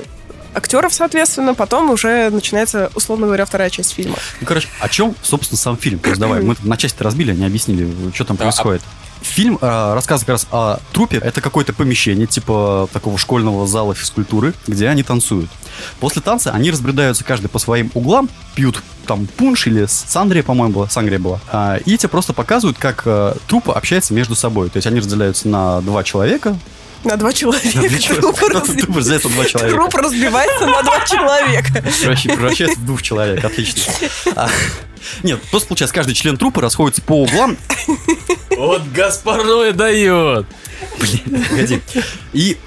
актеров, 0.54 0.94
соответственно, 0.94 1.54
потом 1.54 1.90
уже 1.92 2.30
начинается, 2.30 2.92
условно 2.96 3.28
говоря, 3.28 3.46
вторая 3.46 3.70
часть 3.70 3.94
фильма. 3.94 4.16
Ну, 4.42 4.48
короче, 4.48 4.68
о 4.80 4.90
чем, 4.90 5.16
собственно, 5.22 5.58
сам 5.58 5.78
фильм? 5.78 6.00
То 6.00 6.10
есть 6.10 6.20
давай, 6.20 6.42
мы 6.42 6.56
на 6.64 6.78
части 6.78 7.02
разбили, 7.02 7.34
не 7.34 7.46
объяснили, 7.46 7.90
что 8.14 8.26
там 8.26 8.38
Да, 8.38 8.44
происходит. 8.44 8.82
Фильм 9.22 9.58
э, 9.62 9.94
рассказывает 9.94 10.26
как 10.26 10.34
раз 10.34 10.48
о 10.52 10.80
трупе. 10.94 11.18
Это 11.18 11.42
какое-то 11.42 11.74
помещение, 11.74 12.26
типа 12.26 12.90
такого 12.94 13.18
школьного 13.18 13.68
зала 13.68 13.94
физкультуры, 13.94 14.54
где 14.66 14.88
они 14.88 15.04
танцуют. 15.04 15.50
После 16.00 16.22
танца 16.22 16.52
они 16.52 16.72
разбредаются 16.72 17.26
каждый 17.26 17.48
по 17.48 17.60
своим 17.60 17.92
углам, 17.94 18.30
пьют 18.56 18.82
там 19.06 19.28
пунш 19.28 19.68
или 19.68 19.86
сангрия, 19.88 20.44
по-моему, 20.44 20.74
была, 20.74 20.88
сангрия 20.88 21.20
была. 21.20 21.40
А, 21.52 21.78
и 21.78 21.98
тебе 21.98 22.10
просто 22.10 22.32
показывают, 22.32 22.78
как 22.78 23.04
э, 23.06 23.34
трупы 23.48 23.72
общаются 23.72 24.14
между 24.14 24.36
собой. 24.36 24.70
То 24.70 24.78
есть 24.78 24.88
они 24.88 25.00
разделяются 25.00 25.50
на 25.50 25.82
два 25.82 26.04
человека. 26.04 26.58
На 27.04 27.16
два 27.16 27.32
человека. 27.34 27.78
На 27.78 27.88
два 27.90 27.98
человека. 27.98 28.22
Труп 28.22 28.40
раз- 28.52 28.68
Труп 28.68 28.96
разделяется 28.98 29.30
на 29.30 29.36
два 29.36 29.46
человека. 29.46 29.76
Труп 29.78 29.96
разбивается 29.96 30.66
на 30.66 30.84
два 30.84 31.00
человека. 31.06 31.68
Превращ- 31.74 32.26
Превращается 32.36 32.80
в 32.80 32.86
двух 32.86 33.02
человек, 33.02 33.44
отлично. 33.44 33.82
А, 34.36 34.50
Нет, 35.24 35.42
просто 35.50 35.70
получается, 35.70 35.96
каждый 35.96 36.14
член 36.14 36.38
трупа 36.38 36.62
расходится 36.62 37.02
по 37.02 37.24
углам 37.24 37.58
Вот 38.58 38.84
Гаспарной 38.90 39.72
дает. 39.72 40.46
Блин, 41.00 41.46
погоди. 41.50 41.82
И 42.34 42.58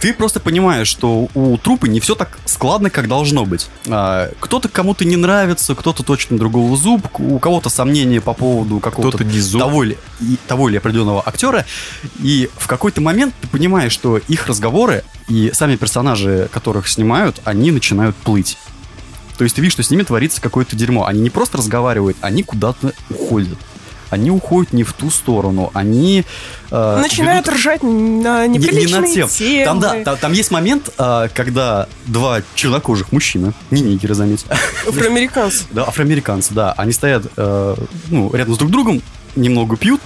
ты 0.00 0.12
просто 0.14 0.40
понимаешь, 0.40 0.88
что 0.88 1.28
у 1.34 1.56
трупа 1.58 1.86
не 1.86 2.00
все 2.00 2.14
так 2.14 2.38
складно, 2.44 2.90
как 2.90 3.08
должно 3.08 3.44
быть. 3.44 3.68
А, 3.88 4.30
кто-то 4.40 4.68
кому-то 4.68 5.04
не 5.04 5.16
нравится, 5.16 5.74
кто-то 5.74 6.02
точно 6.02 6.38
другого 6.38 6.76
зуб, 6.76 7.06
у 7.18 7.38
кого-то 7.38 7.68
сомнения 7.68 8.20
по 8.20 8.32
поводу 8.32 8.78
какого-то 8.80 9.18
того 9.60 9.84
или, 9.84 9.98
и- 10.20 10.36
того 10.46 10.68
или 10.68 10.76
определенного 10.76 11.22
актера. 11.26 11.64
И 12.22 12.48
в 12.56 12.66
какой-то 12.66 13.00
момент 13.00 13.34
ты 13.40 13.48
понимаешь, 13.48 13.92
что 13.92 14.18
их 14.18 14.46
разговоры 14.46 15.04
и 15.28 15.50
сами 15.54 15.76
персонажи, 15.76 16.48
которых 16.52 16.88
снимают, 16.88 17.40
они 17.44 17.70
начинают 17.70 18.16
плыть. 18.16 18.56
То 19.36 19.44
есть 19.44 19.54
ты 19.56 19.60
видишь, 19.62 19.74
что 19.74 19.82
с 19.82 19.90
ними 19.90 20.02
творится 20.02 20.40
какое-то 20.40 20.74
дерьмо. 20.74 21.06
Они 21.06 21.20
не 21.20 21.30
просто 21.30 21.58
разговаривают, 21.58 22.16
они 22.20 22.42
куда-то 22.42 22.92
уходят. 23.10 23.58
Они 24.10 24.30
уходят 24.30 24.72
не 24.72 24.84
в 24.84 24.92
ту 24.92 25.10
сторону, 25.10 25.70
они... 25.74 26.24
э, 26.70 26.98
Начинают 27.02 27.46
ведут- 27.46 27.58
ржать 27.58 27.82
на 27.82 28.46
не, 28.46 28.58
не 28.58 28.58
неприличные 28.58 29.00
на 29.00 29.06
тем. 29.08 29.28
темы. 29.28 29.64
Там, 29.64 29.80
да, 29.80 30.02
там, 30.04 30.16
там 30.16 30.32
есть 30.32 30.50
момент, 30.50 30.90
а, 30.98 31.28
когда 31.28 31.88
два 32.06 32.40
чернокожих 32.54 33.12
мужчины, 33.12 33.52
не 33.70 33.82
нигеры, 33.82 34.14
заметь, 34.14 34.46
Афроамериканцы. 34.88 35.64
да, 35.70 35.82
афроамериканцы, 35.84 36.54
да, 36.54 36.72
они 36.72 36.92
стоят 36.92 37.26
э, 37.36 37.74
ну, 38.08 38.34
рядом 38.34 38.54
с 38.54 38.58
друг 38.58 38.70
другом, 38.70 39.02
немного 39.36 39.76
пьют, 39.76 40.00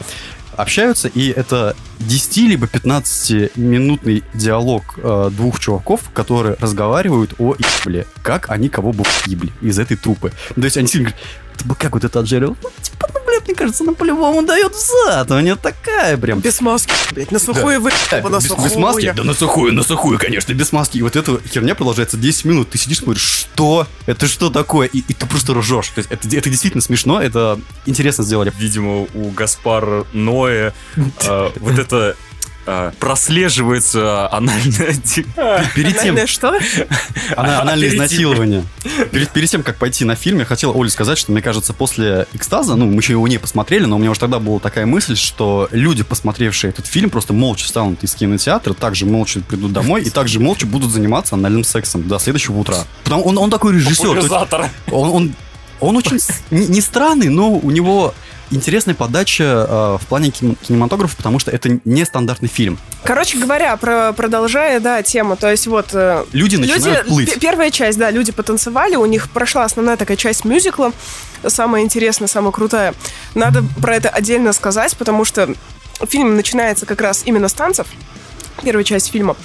общаются, 0.57 1.09
и 1.09 1.31
это 1.31 1.75
10 2.01 2.37
либо 2.49 2.67
15-минутный 2.67 4.23
диалог 4.35 4.99
э, 4.99 5.31
двух 5.33 5.59
чуваков, 5.61 6.11
которые 6.13 6.57
разговаривают 6.61 7.35
о 7.39 7.55
ебли, 7.55 8.07
как 8.23 8.51
они 8.51 8.69
кого 8.69 8.93
бы 8.93 9.05
ебли 9.27 9.51
из 9.61 9.79
этой 9.79 9.97
трупы. 9.97 10.33
То 10.55 10.63
есть 10.63 10.77
они 10.77 10.89
и 10.93 10.99
говорят, 10.99 11.17
«Ты 11.57 11.65
бы 11.69 11.75
как 11.75 11.93
вот 11.95 12.05
это 12.05 12.21
отжарил? 12.21 12.57
Ну, 12.63 12.71
типа, 12.83 13.09
ну, 13.15 13.21
блядь, 13.43 13.49
мне 13.49 13.55
кажется, 13.55 13.85
она 13.85 13.93
по-любому 13.93 14.43
дает 14.43 14.73
зад, 14.75 15.31
у 15.31 15.41
нее 15.41 15.57
такая 15.57 16.17
прям. 16.17 16.41
Без 16.41 16.61
маски, 16.61 16.93
блядь, 17.13 17.31
на 17.31 17.39
сухое 17.39 17.79
вы... 17.79 17.91
Да, 18.11 18.29
на 18.29 18.37
без, 18.37 18.47
сухое. 18.47 18.69
без 18.69 18.77
маски? 18.77 19.13
Да 19.17 19.25
на 19.25 19.35
сухую, 19.35 19.73
на 19.73 19.83
сухую, 19.83 20.19
конечно, 20.19 20.53
без 20.53 20.73
маски. 20.73 20.99
И 20.99 21.03
вот 21.03 21.17
эта 21.17 21.41
херня 21.49 21.75
продолжается 21.75 22.17
10 22.17 22.45
минут. 22.45 22.71
Ты 22.71 22.79
сидишь 22.79 22.99
и 23.01 23.05
смотришь, 23.05 23.23
что? 23.23 23.87
Это 24.07 24.27
что 24.27 24.51
такое? 24.51 24.89
И, 24.89 24.99
и 24.99 25.13
ты 25.13 25.27
просто 25.27 25.55
ржешь. 25.55 25.89
То 25.89 25.99
есть 25.99 26.11
это, 26.11 26.27
это 26.29 26.49
действительно 26.49 26.83
смешно, 26.83 27.21
это 27.21 27.59
интересно 27.87 28.25
сделали. 28.25 28.53
Видимо, 28.59 29.07
у 29.15 29.31
Гаспара 29.31 30.07
Ноя 30.13 30.75
э, 30.97 31.51
вот 31.61 31.79
это 31.79 32.17
э, 32.67 32.93
прослеживается 32.99 34.33
анальное... 34.33 34.95
Перед 35.75 36.01
тем, 36.01 36.27
что? 36.27 36.59
Ана- 37.37 37.63
анальное 37.63 37.89
изнасилование. 37.89 38.65
Перед, 39.11 39.31
перед 39.31 39.49
тем, 39.49 39.63
как 39.63 39.77
пойти 39.77 40.05
на 40.05 40.15
фильм, 40.15 40.39
я 40.39 40.45
хотел 40.45 40.77
Оле 40.77 40.91
сказать, 40.91 41.19
что, 41.19 41.33
мне 41.33 41.43
кажется, 41.43 41.73
после 41.73 42.27
«Экстаза», 42.33 42.77
ну, 42.77 42.87
мы 42.87 42.97
еще 43.01 43.13
его 43.13 43.27
не 43.29 43.39
посмотрели, 43.39 43.85
но 43.85 43.97
у 43.97 43.99
меня 43.99 44.11
уже 44.11 44.21
тогда 44.21 44.39
была 44.39 44.59
такая 44.59 44.87
мысль, 44.87 45.17
что 45.17 45.69
люди, 45.71 46.03
посмотревшие 46.03 46.71
этот 46.71 46.87
фильм, 46.87 47.11
просто 47.11 47.33
молча 47.33 47.65
встанут 47.65 48.03
из 48.05 48.15
кинотеатра, 48.15 48.75
также 48.75 49.07
молча 49.07 49.41
придут 49.41 49.73
домой 49.73 50.03
и 50.03 50.11
также 50.11 50.41
молча 50.41 50.67
будут 50.67 50.91
заниматься 50.91 51.35
анальным 51.35 51.65
сексом 51.65 52.07
до 52.09 52.19
следующего 52.19 52.59
утра. 52.59 52.79
Потому 53.05 53.23
он, 53.25 53.39
он 53.39 53.51
такой 53.51 53.75
режиссер. 53.75 54.19
Он, 54.91 55.11
он, 55.11 55.35
он 55.81 55.97
очень 55.97 56.19
не 56.51 56.81
странный, 56.81 57.29
но 57.29 57.51
у 57.51 57.71
него 57.71 58.15
интересная 58.51 58.95
подача 58.95 59.45
э, 59.45 59.99
в 60.01 60.07
плане 60.09 60.31
кин- 60.31 60.57
кинематографа, 60.57 61.17
потому 61.17 61.39
что 61.39 61.51
это 61.51 61.79
нестандартный 61.85 62.49
фильм. 62.49 62.79
Короче 63.05 63.39
говоря, 63.39 63.77
про, 63.77 64.13
продолжая, 64.13 64.81
да, 64.81 65.03
тему, 65.03 65.37
то 65.37 65.51
есть 65.51 65.67
вот... 65.67 65.91
э, 65.93 66.25
Люди 66.33 66.57
начинают 66.57 67.07
плыть. 67.07 67.33
п- 67.33 67.41
Первая 67.41 67.71
часть, 67.71 67.99
да, 67.99 68.11
люди 68.11 68.33
потанцевали, 68.33 68.97
у 68.97 69.07
них 69.07 69.31
прошла 69.31 69.65
основная 69.65 69.97
такая 69.97 70.17
часть 70.17 70.45
мюзикла, 70.45 70.93
самая 71.47 71.83
интересная, 71.83 72.29
самая 72.29 72.53
крутая. 72.53 72.95
Надо 73.35 73.65
про 73.81 73.97
это 73.97 74.09
отдельно 74.09 74.53
сказать, 74.53 74.97
потому 74.97 75.25
что 75.25 75.55
фильм 76.09 76.37
начинается 76.37 76.85
как 76.87 77.01
раз 77.01 77.23
именно 77.25 77.49
с 77.49 77.53
танцев, 77.53 77.87
первая 78.63 78.85
часть 78.85 79.11
фильма. 79.11 79.37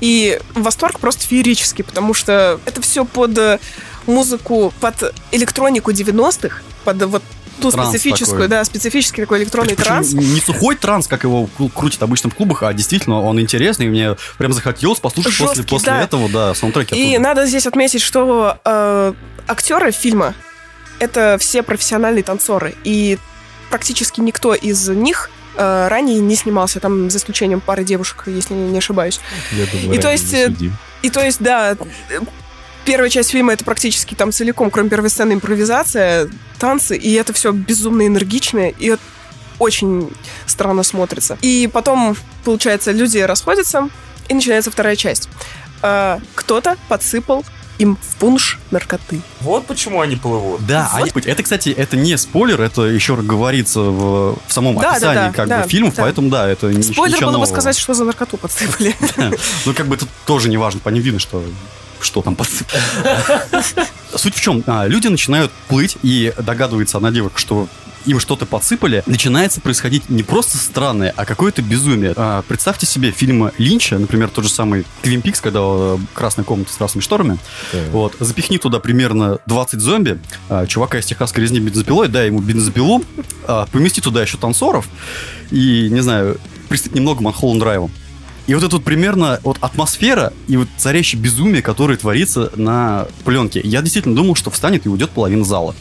И 0.00 0.40
восторг 0.54 0.98
просто 0.98 1.26
феерический, 1.26 1.84
потому 1.84 2.14
что 2.14 2.58
это 2.64 2.80
все 2.80 3.04
под 3.04 3.36
э, 3.36 3.58
музыку, 4.06 4.72
под 4.80 5.14
электронику 5.30 5.90
90-х, 5.90 6.62
под 6.84 7.02
вот 7.02 7.22
ту 7.60 7.70
Транс 7.70 7.90
специфическую, 7.90 8.42
такой. 8.42 8.48
да, 8.48 8.64
специфический 8.64 9.22
такой 9.22 9.38
электронный 9.38 9.74
Причем 9.76 9.84
транс. 9.84 10.12
Не 10.12 10.40
сухой 10.40 10.76
транс, 10.76 11.06
как 11.06 11.24
его 11.24 11.48
кру- 11.58 11.70
крутят 11.70 12.02
обычно 12.02 12.30
в 12.30 12.34
клубах, 12.34 12.62
а 12.62 12.72
действительно 12.72 13.20
он 13.20 13.40
интересный, 13.40 13.86
и 13.86 13.88
мне 13.88 14.16
прям 14.38 14.52
захотелось 14.52 14.98
послушать 14.98 15.32
после, 15.32 15.46
Жесткий, 15.46 15.68
после 15.68 15.90
да. 15.92 16.02
этого, 16.02 16.28
да, 16.28 16.54
саундтреки. 16.54 16.94
И 16.96 17.14
оттуда. 17.14 17.28
надо 17.28 17.46
здесь 17.46 17.66
отметить, 17.66 18.02
что 18.02 18.58
э, 18.64 19.12
актеры 19.46 19.92
фильма 19.92 20.34
это 20.98 21.38
все 21.38 21.62
профессиональные 21.62 22.22
танцоры. 22.22 22.74
И 22.84 23.18
практически 23.70 24.20
никто 24.20 24.54
из 24.54 24.88
них 24.88 25.30
э, 25.56 25.88
ранее 25.88 26.20
не 26.20 26.36
снимался, 26.36 26.80
там 26.80 27.10
за 27.10 27.18
исключением 27.18 27.60
пары 27.60 27.84
девушек, 27.84 28.24
если 28.26 28.54
не 28.54 28.78
ошибаюсь. 28.78 29.20
Я 29.52 29.66
думаю, 29.66 29.98
И 29.98 30.00
то 30.00 30.10
есть, 30.10 30.32
э. 30.34 30.52
И 31.02 31.08
то 31.08 31.24
есть, 31.24 31.40
да, 31.40 31.76
первая 32.90 33.08
часть 33.08 33.30
фильма 33.30 33.52
это 33.52 33.64
практически 33.64 34.16
там 34.16 34.32
целиком, 34.32 34.68
кроме 34.68 34.90
первой 34.90 35.10
сцены, 35.10 35.34
импровизация, 35.34 36.28
танцы, 36.58 36.96
и 36.96 37.12
это 37.14 37.32
все 37.32 37.52
безумно 37.52 38.04
энергично, 38.04 38.68
и 38.68 38.86
это 38.88 39.02
очень 39.60 40.10
странно 40.46 40.82
смотрится. 40.82 41.38
И 41.40 41.70
потом, 41.72 42.16
получается, 42.44 42.90
люди 42.90 43.18
расходятся, 43.18 43.88
и 44.28 44.34
начинается 44.34 44.72
вторая 44.72 44.96
часть. 44.96 45.28
А, 45.82 46.18
кто-то 46.34 46.76
подсыпал 46.88 47.44
им 47.78 47.96
в 47.96 48.16
пунш 48.16 48.58
наркоты. 48.72 49.20
Вот 49.40 49.66
почему 49.66 50.00
они 50.00 50.16
плывут. 50.16 50.66
Да, 50.66 50.88
Вот. 50.92 51.02
они- 51.14 51.26
это, 51.30 51.44
кстати, 51.44 51.68
это 51.68 51.96
не 51.96 52.18
спойлер, 52.18 52.60
это 52.60 52.82
еще 52.82 53.14
говорится 53.14 53.78
в, 53.82 54.36
в 54.48 54.52
самом 54.52 54.74
Да, 54.74 54.82
да, 54.82 54.90
описании 54.90 55.14
да, 55.28 55.32
как 55.32 55.48
да, 55.48 55.62
бы 55.62 55.68
фильмов, 55.70 55.94
да. 55.94 56.02
поэтому 56.02 56.28
да, 56.28 56.48
это 56.48 56.66
ни- 56.66 56.82
Спойлер 56.82 57.14
ничего 57.18 57.30
было 57.30 57.38
бы 57.38 57.46
сказать, 57.46 57.78
что 57.78 57.94
за 57.94 58.02
наркоту 58.04 58.36
подсыпали. 58.36 58.96
Ну, 59.64 59.74
как 59.74 59.86
бы 59.86 59.94
это 59.94 60.06
тоже 60.26 60.48
не 60.48 60.56
важно, 60.56 60.80
по 60.80 60.88
ним 60.88 61.04
видно, 61.04 61.20
что 61.20 61.40
что 62.04 62.22
там 62.22 62.36
посыпано. 62.36 62.82
Суть 64.14 64.34
в 64.34 64.40
чем? 64.40 64.62
А, 64.66 64.86
Люди 64.86 65.08
начинают 65.08 65.52
плыть 65.68 65.96
и 66.02 66.32
догадывается 66.38 66.96
одна 66.96 67.10
девушка, 67.10 67.38
что 67.38 67.68
им 68.06 68.18
что-то 68.18 68.46
подсыпали, 68.46 69.02
начинается 69.06 69.60
происходить 69.60 70.08
не 70.08 70.22
просто 70.22 70.56
странное, 70.56 71.12
а 71.16 71.24
какое-то 71.24 71.62
безумие. 71.62 72.14
А, 72.16 72.42
Представьте 72.42 72.86
себе 72.86 73.10
фильмы 73.10 73.52
Линча, 73.58 73.98
например, 73.98 74.28
тот 74.28 74.44
же 74.44 74.50
самый 74.50 74.86
Твин 75.02 75.22
Пикс, 75.22 75.40
когда 75.40 75.60
э, 75.62 75.98
красная 76.14 76.44
комната 76.44 76.72
с 76.72 76.76
красными 76.76 77.02
шторами. 77.02 77.38
Так. 77.72 77.88
Вот, 77.90 78.16
запихни 78.18 78.56
туда 78.56 78.80
примерно 78.80 79.38
20 79.46 79.80
зомби, 79.80 80.18
а, 80.48 80.66
чувака 80.66 80.98
из 80.98 81.06
техасской 81.06 81.42
резни 81.42 81.60
бензопилой, 81.60 82.08
дай 82.08 82.26
ему 82.26 82.40
бензопилу, 82.40 83.04
а, 83.46 83.66
помести 83.66 84.00
туда 84.00 84.22
еще 84.22 84.38
танцоров 84.38 84.88
и, 85.50 85.88
не 85.90 86.00
знаю, 86.00 86.38
пристать 86.68 86.94
немного 86.94 87.22
Манхолланд 87.22 87.60
Драйвом. 87.60 87.90
И 88.50 88.54
вот 88.54 88.64
это 88.64 88.74
вот 88.74 88.84
примерно 88.84 89.38
вот 89.44 89.58
атмосфера 89.60 90.32
и 90.48 90.56
вот 90.56 90.66
царящее 90.76 91.22
безумие, 91.22 91.62
которое 91.62 91.96
творится 91.96 92.50
на 92.56 93.06
пленке. 93.24 93.60
Я 93.62 93.80
действительно 93.80 94.16
думал, 94.16 94.34
что 94.34 94.50
встанет 94.50 94.86
и 94.86 94.88
уйдет 94.88 95.10
половина 95.10 95.44
зала. 95.44 95.72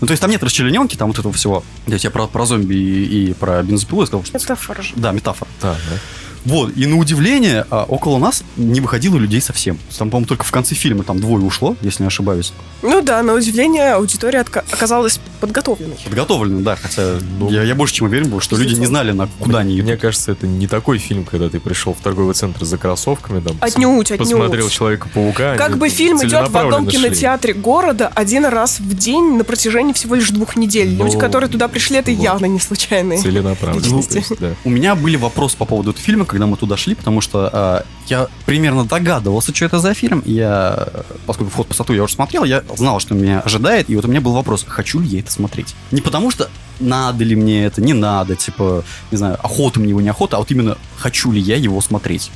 Ну, 0.00 0.06
то 0.06 0.12
есть 0.12 0.22
там 0.22 0.30
нет 0.30 0.42
расчлененки, 0.42 0.96
там 0.96 1.08
вот 1.08 1.18
этого 1.18 1.34
всего. 1.34 1.62
Я 1.86 1.98
тебе 1.98 2.08
про, 2.08 2.26
про 2.26 2.46
зомби 2.46 2.76
и, 2.76 3.28
и 3.28 3.34
про 3.34 3.62
бензопилу 3.62 4.00
я 4.00 4.06
сказал, 4.06 4.24
что... 4.24 4.38
Метафора 4.38 4.80
же. 4.80 4.94
Да, 4.96 5.12
метафора. 5.12 5.50
Да, 5.60 5.74
да. 5.74 5.98
Вот, 6.44 6.76
и 6.76 6.86
на 6.86 6.96
удивление, 6.96 7.64
а, 7.70 7.84
около 7.84 8.18
нас 8.18 8.44
не 8.56 8.80
выходило 8.80 9.16
людей 9.16 9.40
совсем. 9.40 9.78
Там, 9.96 10.10
по-моему, 10.10 10.26
только 10.26 10.44
в 10.44 10.50
конце 10.50 10.74
фильма 10.74 11.02
там 11.04 11.18
двое 11.20 11.44
ушло, 11.44 11.76
если 11.80 12.02
не 12.02 12.08
ошибаюсь. 12.08 12.52
Ну 12.82 13.00
да, 13.00 13.22
на 13.22 13.32
удивление 13.34 13.92
аудитория 13.94 14.40
отка- 14.40 14.64
оказалась 14.70 15.18
подготовленной. 15.40 15.96
Подготовлены, 16.04 16.62
да, 16.62 16.76
хотя 16.76 17.18
Ну, 17.38 17.50
я, 17.50 17.62
я 17.62 17.74
больше 17.74 17.94
чем 17.94 18.06
уверен 18.08 18.28
был, 18.28 18.40
что 18.40 18.56
люди 18.56 18.74
не 18.74 18.86
знали, 18.86 19.12
на 19.12 19.28
куда 19.38 19.60
они 19.60 19.74
идут. 19.76 19.84
Мне 19.84 19.96
кажется, 19.96 20.32
это 20.32 20.46
не 20.46 20.66
такой 20.66 20.98
фильм, 20.98 21.24
когда 21.24 21.48
ты 21.48 21.60
пришел 21.60 21.94
в 21.94 22.00
торговый 22.02 22.34
центр 22.34 22.64
за 22.64 22.76
кроссовками, 22.76 23.40
там, 23.40 23.56
Отнюдь, 23.60 24.10
отнюдь. 24.10 24.18
посмотрел 24.30 24.68
Человека-паука. 24.68 25.56
Как 25.56 25.78
бы 25.78 25.88
фильм 25.88 26.18
идет 26.22 26.50
в 26.50 26.56
одном 26.56 26.86
кинотеатре 26.86 27.54
города 27.54 28.10
один 28.14 28.44
раз 28.46 28.80
в 28.80 28.94
день 28.96 29.36
на 29.36 29.44
протяжении 29.44 29.92
всего 29.92 30.14
лишь 30.14 30.30
двух 30.30 30.56
недель. 30.56 30.94
Ну, 30.94 31.04
Люди, 31.06 31.18
которые 31.18 31.48
туда 31.48 31.68
пришли, 31.68 31.98
это 31.98 32.10
вот. 32.10 32.22
явно 32.22 32.46
не 32.46 32.60
случайные. 32.60 33.18
Целенаправленно. 33.18 33.96
есть, 33.96 34.38
да. 34.38 34.54
У 34.64 34.70
меня 34.70 34.94
были 34.94 35.16
вопросы 35.16 35.56
по 35.56 35.64
поводу 35.64 35.90
этого 35.90 36.04
фильма, 36.04 36.24
когда 36.34 36.46
мы 36.46 36.56
туда 36.56 36.76
шли, 36.76 36.96
потому 36.96 37.20
что 37.20 37.48
а, 37.52 37.84
я 38.08 38.26
примерно 38.44 38.84
догадывался, 38.84 39.54
что 39.54 39.66
это 39.66 39.78
за 39.78 39.94
фильм. 39.94 40.20
Я, 40.26 40.88
поскольку 41.26 41.52
«Вход 41.52 41.66
в 41.66 41.68
пустоту» 41.68 41.92
я 41.92 42.02
уже 42.02 42.14
смотрел, 42.14 42.42
я 42.42 42.64
знал, 42.76 42.98
что 42.98 43.14
меня 43.14 43.38
ожидает, 43.38 43.88
и 43.88 43.94
вот 43.94 44.04
у 44.04 44.08
меня 44.08 44.20
был 44.20 44.32
вопрос, 44.32 44.64
хочу 44.66 44.98
ли 44.98 45.06
я 45.06 45.20
это 45.20 45.30
смотреть. 45.30 45.76
Не 45.92 46.00
потому 46.00 46.32
что 46.32 46.50
надо 46.80 47.22
ли 47.22 47.36
мне 47.36 47.64
это, 47.66 47.80
не 47.80 47.92
надо, 47.92 48.34
типа, 48.34 48.82
не 49.12 49.16
знаю, 49.16 49.38
охота 49.44 49.78
мне 49.78 49.90
его, 49.90 50.00
не 50.00 50.08
охота, 50.08 50.36
а 50.36 50.40
вот 50.40 50.50
именно 50.50 50.76
хочу 50.96 51.30
ли 51.30 51.40
я 51.40 51.54
его 51.54 51.80
смотреть. 51.80 52.32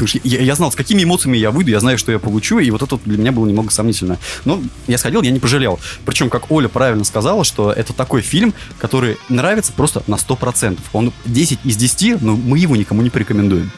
Потому 0.00 0.18
что 0.18 0.20
я, 0.24 0.40
я 0.40 0.54
знал, 0.54 0.72
с 0.72 0.74
какими 0.74 1.04
эмоциями 1.04 1.36
я 1.36 1.50
выйду, 1.50 1.70
я 1.70 1.78
знаю, 1.78 1.98
что 1.98 2.10
я 2.10 2.18
получу, 2.18 2.58
и 2.58 2.70
вот 2.70 2.80
это 2.80 2.98
для 3.04 3.18
меня 3.18 3.32
было 3.32 3.46
немного 3.46 3.70
сомнительно. 3.70 4.18
Но 4.46 4.62
я 4.86 4.96
сходил, 4.96 5.20
я 5.20 5.30
не 5.30 5.40
пожалел. 5.40 5.78
Причем, 6.06 6.30
как 6.30 6.50
Оля 6.50 6.68
правильно 6.68 7.04
сказала, 7.04 7.44
что 7.44 7.70
это 7.70 7.92
такой 7.92 8.22
фильм, 8.22 8.54
который 8.78 9.18
нравится 9.28 9.74
просто 9.74 10.02
на 10.06 10.14
100%. 10.14 10.78
Он 10.94 11.12
10 11.26 11.58
из 11.64 11.76
10, 11.76 12.22
но 12.22 12.34
мы 12.34 12.58
его 12.58 12.76
никому 12.76 13.02
не 13.02 13.10
порекомендуем. 13.10 13.70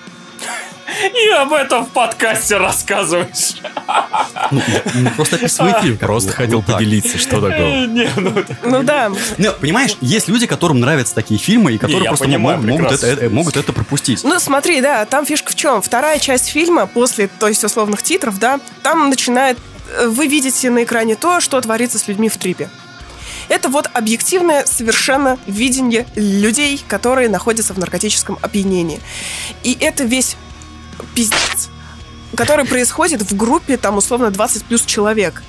И 1.00 1.28
об 1.30 1.52
этом 1.52 1.84
в 1.84 1.90
подкасте 1.90 2.56
рассказываешь. 2.56 3.56
Ну, 4.50 4.60
ну, 4.94 5.10
просто 5.10 5.36
описывай 5.36 5.80
фильм. 5.80 5.98
Просто 5.98 6.32
хотел 6.32 6.62
поделиться, 6.62 7.18
что 7.18 7.40
такого. 7.40 7.86
Не, 7.86 8.08
ну 8.16 8.44
Ну 8.62 8.82
да. 8.82 9.10
Ну, 9.38 9.52
понимаешь, 9.60 9.96
есть 10.00 10.28
люди, 10.28 10.46
которым 10.46 10.80
нравятся 10.80 11.14
такие 11.14 11.38
фильмы, 11.40 11.72
и 11.72 11.78
которые 11.78 12.08
просто 12.08 12.28
могут, 12.38 12.92
это, 12.92 13.06
э, 13.06 13.28
могут 13.28 13.56
это 13.56 13.72
пропустить. 13.72 14.22
Ну, 14.24 14.38
смотри, 14.38 14.80
да, 14.80 15.04
там 15.06 15.26
фишка 15.26 15.52
в 15.52 15.54
чем? 15.54 15.82
Вторая 15.82 16.18
часть 16.18 16.48
фильма, 16.48 16.86
после, 16.86 17.28
то 17.28 17.48
есть, 17.48 17.64
условных 17.64 18.02
титров, 18.02 18.38
да, 18.38 18.60
там 18.82 19.10
начинает... 19.10 19.58
э, 19.96 20.06
Вы 20.08 20.26
видите 20.26 20.70
на 20.70 20.84
экране 20.84 21.14
то, 21.14 21.40
что 21.40 21.60
творится 21.60 21.98
с 21.98 22.08
людьми 22.08 22.28
в 22.28 22.36
трипе. 22.36 22.68
Это 23.48 23.68
вот 23.68 23.90
объективное 23.92 24.64
совершенно 24.66 25.38
видение 25.46 26.06
людей, 26.14 26.82
которые 26.88 27.28
находятся 27.28 27.74
в 27.74 27.78
наркотическом 27.78 28.38
опьянении. 28.40 29.00
И 29.62 29.76
это 29.80 30.04
весь 30.04 30.36
пиздец, 31.14 31.70
который 32.36 32.64
происходит 32.64 33.22
в 33.22 33.36
группе, 33.36 33.76
там, 33.76 33.98
условно, 33.98 34.30
20 34.30 34.64
плюс 34.64 34.84
человек, 34.84 35.42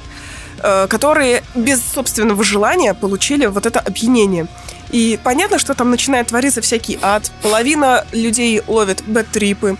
э, 0.59 0.87
которые 0.87 1.43
без 1.55 1.81
собственного 1.83 2.43
желания 2.43 2.93
получили 2.93 3.45
вот 3.45 3.65
это 3.65 3.79
опьянение. 3.79 4.47
И 4.91 5.19
понятно, 5.23 5.59
что 5.59 5.73
там 5.73 5.89
начинает 5.89 6.27
твориться 6.27 6.61
всякий 6.61 6.99
ад. 7.01 7.31
Половина 7.41 8.05
людей 8.11 8.61
ловит 8.67 9.03
бэт-трипы, 9.07 9.77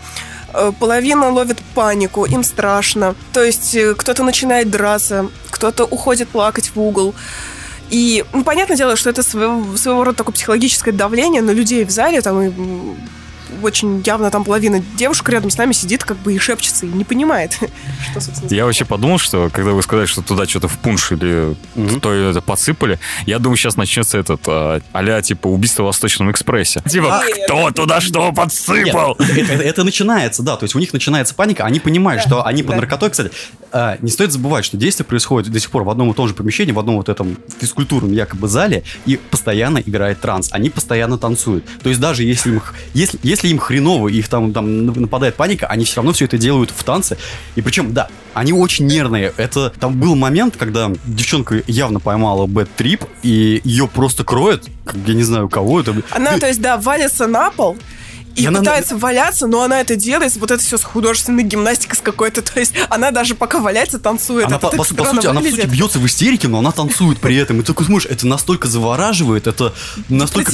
э, 0.54 0.72
половина 0.80 1.30
ловит 1.30 1.60
панику, 1.76 2.26
им 2.26 2.44
страшно. 2.44 3.16
То 3.32 3.44
есть 3.44 3.76
э, 3.76 3.94
кто-то 3.96 4.24
начинает 4.24 4.72
драться, 4.72 5.30
кто-то 5.52 5.86
уходит 5.86 6.30
плакать 6.30 6.72
в 6.74 6.80
угол. 6.80 7.14
И, 7.90 8.26
ну, 8.34 8.44
понятное 8.44 8.76
дело, 8.76 8.96
что 8.96 9.12
это 9.12 9.22
своего, 9.22 9.78
своего 9.78 10.04
рода 10.04 10.18
такое 10.18 10.34
психологическое 10.34 10.92
давление 10.92 11.44
на 11.44 11.52
людей 11.52 11.86
в 11.86 11.92
зале, 11.92 12.22
там 12.22 12.42
и 12.42 12.52
очень 13.64 14.02
явно 14.06 14.30
там 14.32 14.44
половина 14.44 14.80
девушек 14.98 15.28
рядом 15.30 15.50
с 15.50 15.58
нами 15.58 15.74
сидит 15.74 16.04
как 16.04 16.18
бы 16.18 16.34
и 16.34 16.38
шепчется, 16.40 16.86
и 16.86 16.90
не 16.90 17.04
понимает, 17.04 17.54
что, 18.12 18.22
собственно, 18.22 18.54
Я 18.54 18.66
вообще 18.66 18.86
подумал, 18.86 19.18
что 19.18 19.50
когда 19.52 19.72
вы 19.72 19.82
сказали, 19.84 20.06
что 20.06 20.22
туда 20.22 20.46
что-то 20.46 20.68
в 20.68 20.78
пунш 20.80 21.12
или 21.12 21.56
Мгм. 21.76 22.00
кто 22.00 22.14
это 22.14 22.42
подсыпали, 22.42 23.00
я 23.26 23.40
думаю, 23.40 23.58
сейчас 23.58 23.76
начнется 23.78 24.18
этот 24.18 24.42
а, 24.48 24.82
а 24.94 25.22
типа 25.22 25.48
убийство 25.48 25.84
в 25.84 25.86
Восточном 25.88 26.32
экспрессе. 26.32 26.82
Типа, 26.88 27.22
А, 27.22 27.24
кто 27.46 27.72
туда 27.72 28.00
что 28.02 28.32
подсыпал? 28.32 29.14
это, 29.20 29.24
это- 29.42 29.64
это 29.64 29.84
начинается, 29.84 30.44
да, 30.44 30.56
то 30.58 30.64
есть 30.66 30.76
у 30.76 30.80
них 30.80 30.94
начинается 30.94 31.36
паника, 31.36 31.66
они 31.66 31.80
понимают, 31.80 32.22
Да, 32.24 32.28
что 32.30 32.46
они 32.46 32.64
под 32.64 32.72
да. 32.72 32.78
наркотой, 32.78 33.10
кстати, 33.10 33.32
а, 33.74 33.98
не 34.02 34.12
стоит 34.12 34.32
забывать, 34.32 34.64
что 34.64 34.78
действие 34.78 35.06
происходит 35.06 35.52
до 35.52 35.60
сих 35.60 35.72
пор 35.72 35.84
в 35.84 35.90
одном 35.90 36.12
и 36.12 36.14
том 36.14 36.28
же 36.28 36.36
помещении, 36.36 36.72
в 36.72 36.80
одном 36.80 36.98
вот 36.98 37.10
этом 37.10 37.38
физкультурном 37.60 38.14
якобы 38.14 38.48
зале, 38.48 38.84
и 39.08 39.18
постоянно 39.18 39.80
играет 39.80 40.22
транс, 40.22 40.50
они 40.52 40.70
постоянно 40.70 41.18
танцуют, 41.18 41.66
то 41.82 41.90
есть 41.90 42.00
даже 42.00 42.24
если 42.24 42.52
им, 42.52 42.62
если, 42.94 43.20
если 43.24 43.48
им 43.48 43.58
хреново, 43.58 44.10
их 44.10 44.28
там, 44.28 44.54
там 44.54 44.86
нападает 44.86 45.36
паника, 45.36 45.66
они 45.68 45.86
все 45.86 45.98
равно 45.98 46.14
все 46.14 46.26
это 46.26 46.38
делают 46.38 46.70
в 46.70 46.84
танце, 46.84 47.18
и 47.56 47.62
причем, 47.62 47.94
да, 47.94 48.10
они 48.36 48.54
очень 48.54 48.86
нервные, 48.86 49.34
это, 49.38 49.74
там 49.80 50.00
был 50.00 50.16
момент, 50.16 50.56
когда 50.56 50.92
девчонка 51.06 51.64
явно 51.66 52.00
поймала 52.00 52.46
бэт-трип, 52.46 53.06
и 53.24 53.60
ее 53.64 53.88
просто 53.88 54.24
кроет, 54.24 54.68
я 55.08 55.14
не 55.16 55.24
знаю, 55.24 55.50
кого 55.50 55.82
это, 55.82 55.96
Она, 56.12 56.38
то 56.38 56.48
есть, 56.48 56.62
да, 56.62 56.78
валится 56.78 57.26
на 57.26 57.50
пол, 57.50 57.78
и, 58.36 58.46
она- 58.46 58.60
пытается 58.60 58.98
валяться, 58.98 59.48
но 59.48 59.62
она 59.62 59.80
это 59.82 59.96
делает, 59.96 60.36
вот 60.38 60.52
это 60.52 60.62
все 60.62 60.78
с 60.78 60.84
художественной 60.84 61.44
гимнастикой 61.44 61.98
с 61.98 62.02
какой-то, 62.02 62.42
то 62.42 62.60
есть 62.60 62.74
она 62.90 63.12
даже 63.12 63.36
пока 63.36 63.60
валяется, 63.60 64.00
танцует. 64.00 64.46
Она, 64.48 64.58
Это 64.58 64.70
по, 64.70 64.78
по- 64.78 64.78
по 64.78 65.06
сути, 65.06 65.28
она, 65.28 65.42
по 65.42 65.48
сути, 65.48 65.66
бьется 65.68 66.00
в 66.00 66.06
истерике, 66.08 66.48
но 66.48 66.60
она 66.60 66.72
танцует 66.72 67.20
при 67.20 67.36
этом. 67.36 67.58
И 67.58 67.62
ты 67.62 67.68
такой 67.68 67.86
смотришь, 67.86 68.10
это 68.10 68.26
настолько 68.28 68.68
завораживает, 68.68 69.48
это 69.48 69.74
настолько... 70.10 70.52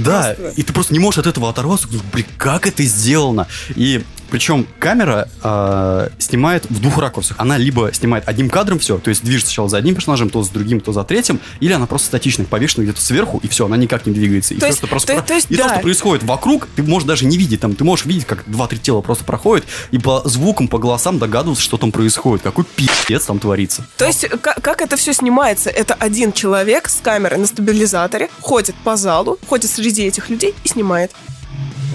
Да, 0.00 0.34
просто. 0.38 0.60
и 0.60 0.62
ты 0.62 0.72
просто 0.72 0.92
не 0.92 0.98
можешь 1.00 1.18
от 1.18 1.26
этого 1.26 1.50
оторваться. 1.50 1.88
Блин, 2.12 2.26
как 2.38 2.66
это 2.66 2.82
сделано? 2.84 3.46
И 3.74 4.04
причем 4.30 4.66
камера 4.78 5.28
э, 5.42 6.08
снимает 6.18 6.64
в 6.70 6.80
двух 6.80 6.98
ракурсах. 6.98 7.36
Она 7.38 7.56
либо 7.58 7.92
снимает 7.92 8.28
одним 8.28 8.48
кадром 8.50 8.78
все, 8.78 8.98
то 8.98 9.10
есть 9.10 9.22
движется 9.24 9.48
сначала 9.50 9.68
за 9.68 9.76
одним 9.78 9.94
персонажем, 9.94 10.30
то 10.30 10.42
с 10.42 10.48
другим, 10.48 10.80
то 10.80 10.92
за 10.92 11.04
третьим, 11.04 11.40
или 11.60 11.72
она 11.72 11.86
просто 11.86 12.06
статичная, 12.08 12.46
повешена 12.46 12.84
где-то 12.84 13.00
сверху, 13.00 13.40
и 13.42 13.48
все, 13.48 13.66
она 13.66 13.76
никак 13.76 14.06
не 14.06 14.12
двигается. 14.12 14.54
И 14.54 14.56
То 14.56 14.60
то, 14.62 14.66
есть- 14.66 14.78
что, 14.78 14.86
просто, 14.86 15.12
то- 15.12 15.18
про- 15.18 15.26
то 15.26 15.34
есть, 15.34 15.50
и 15.50 15.56
то, 15.56 15.64
да. 15.64 15.74
что 15.74 15.80
происходит 15.80 16.24
вокруг, 16.24 16.66
ты 16.76 16.82
можешь 16.82 17.06
даже 17.06 17.26
не 17.26 17.36
видеть. 17.36 17.60
Там, 17.60 17.74
ты 17.74 17.84
можешь 17.84 18.06
видеть, 18.06 18.26
как 18.26 18.44
два-три 18.46 18.78
тела 18.78 19.00
просто 19.00 19.24
проходят, 19.24 19.66
и 19.90 19.98
по 19.98 20.22
звукам, 20.24 20.68
по 20.68 20.78
голосам 20.78 21.18
догадываться, 21.18 21.62
что 21.62 21.76
там 21.76 21.92
происходит, 21.92 22.42
какой 22.42 22.64
пиздец 22.64 23.24
там 23.24 23.38
творится. 23.38 23.86
То 23.96 24.06
есть, 24.06 24.26
как, 24.28 24.62
как 24.62 24.80
это 24.80 24.96
все 24.96 25.12
снимается? 25.12 25.70
Это 25.70 25.94
один 25.94 26.32
человек 26.32 26.88
с 26.88 27.00
камерой 27.02 27.38
на 27.38 27.46
стабилизаторе 27.46 28.30
ходит 28.40 28.74
по 28.84 28.96
залу, 28.96 29.38
ходит 29.48 29.70
среди 29.70 30.04
этих 30.04 30.28
людей 30.30 30.54
и 30.64 30.68
снимает. 30.68 31.10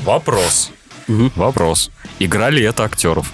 Вопрос. 0.03 0.71
Мгм. 1.07 1.31
Вопрос. 1.35 1.91
Играли 2.19 2.63
это 2.63 2.83
актеров? 2.83 3.31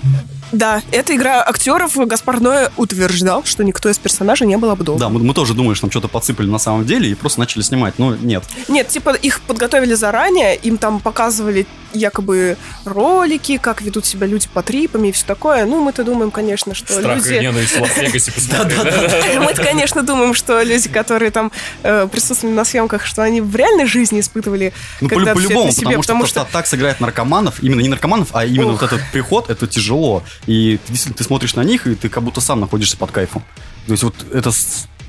Да, 0.52 0.82
это 0.92 1.16
игра 1.16 1.44
актеров. 1.44 1.96
Гаспар 1.96 2.40
Ноэ 2.40 2.70
утверждал, 2.78 3.44
что 3.46 3.64
никто 3.64 3.90
из 3.90 3.98
персонажей 3.98 4.48
не 4.48 4.58
был 4.58 4.70
обдолбан. 4.72 5.00
Да, 5.00 5.10
мы, 5.10 5.20
мы 5.24 5.34
тоже 5.34 5.54
думали, 5.54 5.76
что 5.76 5.86
нам 5.86 5.92
что-то 5.92 6.08
подсыпали 6.08 6.48
на 6.48 6.60
самом 6.60 6.86
деле 6.86 7.10
и 7.10 7.16
просто 7.16 7.40
начали 7.40 7.62
снимать. 7.62 7.98
Но 7.98 8.16
нет. 8.16 8.44
Нет, 8.68 8.88
типа 8.88 9.12
их 9.12 9.42
подготовили 9.42 9.94
заранее, 9.94 10.56
им 10.56 10.78
там 10.78 11.00
показывали 11.00 11.66
якобы 11.94 12.58
ролики, 12.86 13.58
как 13.58 13.82
ведут 13.82 14.06
себя 14.06 14.28
люди 14.28 14.48
по 14.54 14.64
трипами 14.64 15.10
и 15.10 15.12
все 15.12 15.26
такое. 15.26 15.66
Ну, 15.66 15.82
мы-то 15.82 16.04
думаем, 16.04 16.32
конечно, 16.32 16.74
что 16.74 17.00
люди... 17.00 17.34
ненависть 17.34 17.78
в 17.78 17.82
Лас-Вегасе 17.82 18.32
посмотрели. 18.36 19.38
Мы, 19.40 19.54
конечно, 19.54 20.04
думаем, 20.04 20.34
что 20.34 20.62
люди, 20.62 20.90
которые 20.90 21.32
там 21.32 21.52
э, 21.84 22.08
присутствовали 22.12 22.56
на 22.56 22.66
съемках, 22.66 23.06
что 23.06 23.22
они 23.24 23.42
в 23.42 23.56
реальной 23.56 23.86
жизни 23.86 24.20
испытывали 24.20 24.74
Ну, 25.02 25.10
по-любому, 25.10 25.72
потому, 25.98 26.26
что 26.26 26.48
так 26.52 26.68
сыграть 26.68 27.00
наркоманов, 27.00 27.62
именно 27.62 27.82
не 27.82 27.90
наркоманов, 27.90 28.30
а 28.34 28.46
именно 28.46 28.72
вот 28.72 28.84
этот 28.84 29.02
приход, 29.12 29.50
это 29.50 29.68
тяжело. 29.68 30.24
И 30.48 30.80
ты, 30.86 30.92
действительно, 30.94 31.18
ты 31.18 31.24
смотришь 31.24 31.56
на 31.56 31.62
них, 31.64 31.86
и 31.88 31.96
ты 31.96 32.10
как 32.10 32.24
будто 32.24 32.42
сам 32.42 32.60
находишься 32.60 32.98
под 32.98 33.12
кайфом. 33.12 33.44
То 33.86 33.92
есть 33.92 34.04
вот 34.04 34.16
это 34.34 34.52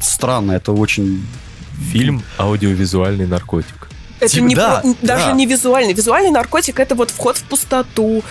странно, 0.00 0.52
это 0.52 0.72
очень... 0.72 1.24
Фильм 1.90 2.22
аудиовизуальный 2.38 3.26
наркотик. 3.26 3.88
это 4.20 4.30
Типа, 4.30 4.44
не 4.44 4.54
да, 4.54 4.80
про- 4.82 4.94
даже 5.06 5.24
да. 5.26 5.32
не 5.32 5.46
визуальный. 5.46 5.94
Визуальный 5.94 6.30
наркотик 6.30 6.78
это 6.78 6.94
вот 6.94 7.10
вход 7.10 7.38
в 7.38 7.42
пустоту. 7.44 8.22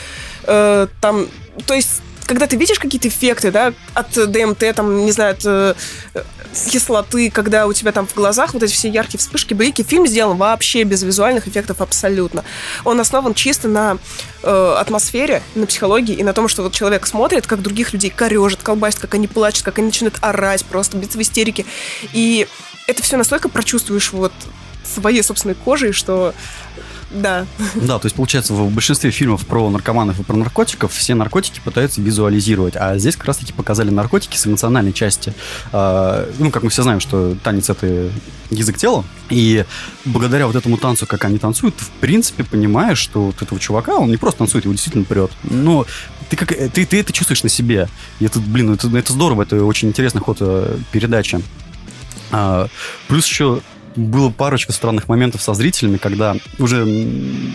э, 0.43 0.87
там, 1.01 1.27
то 1.65 1.73
есть 1.73 2.01
когда 2.31 2.47
ты 2.47 2.55
видишь 2.55 2.79
какие-то 2.79 3.09
эффекты, 3.09 3.51
да, 3.51 3.73
от 3.93 4.11
ДМТ, 4.13 4.73
там, 4.73 5.05
не 5.05 5.11
знаю, 5.11 5.33
от 5.33 5.41
э, 5.43 5.73
кислоты, 6.69 7.29
когда 7.29 7.67
у 7.67 7.73
тебя 7.73 7.91
там 7.91 8.07
в 8.07 8.15
глазах 8.15 8.53
вот 8.53 8.63
эти 8.63 8.71
все 8.71 8.87
яркие 8.87 9.19
вспышки, 9.19 9.53
блики, 9.53 9.81
фильм 9.83 10.07
сделан 10.07 10.37
вообще 10.37 10.83
без 10.83 11.03
визуальных 11.03 11.49
эффектов 11.49 11.81
абсолютно. 11.81 12.45
Он 12.85 13.01
основан 13.01 13.33
чисто 13.33 13.67
на 13.67 13.97
э, 14.43 14.75
атмосфере, 14.79 15.43
на 15.55 15.67
психологии 15.67 16.15
и 16.15 16.23
на 16.23 16.31
том, 16.31 16.47
что 16.47 16.63
вот 16.63 16.71
человек 16.71 17.05
смотрит, 17.05 17.45
как 17.47 17.61
других 17.61 17.91
людей 17.91 18.09
корежит, 18.09 18.63
колбасит, 18.63 19.01
как 19.01 19.13
они 19.13 19.27
плачут, 19.27 19.63
как 19.63 19.79
они 19.79 19.87
начинают 19.87 20.15
орать 20.21 20.63
просто, 20.63 20.95
биться 20.95 21.17
в 21.17 21.21
истерике. 21.21 21.65
И 22.13 22.47
это 22.87 23.03
все 23.03 23.17
настолько 23.17 23.49
прочувствуешь 23.49 24.13
вот 24.13 24.31
своей 24.85 25.21
собственной 25.21 25.55
кожей, 25.55 25.91
что 25.91 26.33
да. 27.13 27.45
Да, 27.75 27.99
то 27.99 28.05
есть, 28.05 28.15
получается, 28.15 28.53
в 28.53 28.71
большинстве 28.71 29.11
фильмов 29.11 29.45
про 29.45 29.69
наркоманов 29.69 30.19
и 30.19 30.23
про 30.23 30.35
наркотиков 30.35 30.93
все 30.93 31.15
наркотики 31.15 31.59
пытаются 31.63 32.01
визуализировать, 32.01 32.75
а 32.75 32.97
здесь 32.97 33.15
как 33.15 33.25
раз-таки 33.25 33.53
показали 33.53 33.89
наркотики 33.89 34.37
с 34.37 34.47
эмоциональной 34.47 34.93
части. 34.93 35.33
А, 35.71 36.29
Ну, 36.39 36.51
как 36.51 36.63
мы 36.63 36.69
все 36.69 36.83
знаем, 36.83 36.99
что 36.99 37.35
танец— 37.43 37.69
это 37.69 38.11
язык 38.49 38.77
тела, 38.77 39.03
и 39.29 39.65
благодаря 40.05 40.47
вот 40.47 40.55
этому 40.55 40.77
танцу, 40.77 41.07
как 41.07 41.23
они 41.25 41.37
танцуют, 41.37 41.75
ты, 41.75 41.85
в 41.85 41.89
принципе, 41.89 42.43
понимаешь, 42.43 42.97
что 42.97 43.27
вот 43.27 43.41
этого 43.41 43.59
чувака, 43.59 43.95
он 43.95 44.09
не 44.09 44.17
просто 44.17 44.39
танцует, 44.39 44.65
его 44.65 44.73
действительно 44.73 45.05
прет. 45.05 45.31
Но 45.43 45.85
ты, 46.29 46.35
как, 46.35 46.49
ты, 46.49 46.85
ты 46.85 46.99
это 46.99 47.11
чувствуешь 47.13 47.43
на 47.43 47.49
себе. 47.49 47.87
И 48.19 48.25
это, 48.25 48.39
блин, 48.39 48.73
это, 48.73 48.87
это 48.95 49.11
здорово, 49.11 49.43
это 49.43 49.63
очень 49.63 49.89
интересный 49.89 50.21
ход 50.21 50.37
э, 50.39 50.77
передачи. 50.91 51.41
А, 52.31 52.67
плюс 53.07 53.25
еще 53.25 53.61
было 53.95 54.29
парочка 54.29 54.71
странных 54.71 55.07
моментов 55.07 55.41
со 55.41 55.53
зрителями, 55.53 55.97
когда 55.97 56.35
уже 56.59 56.85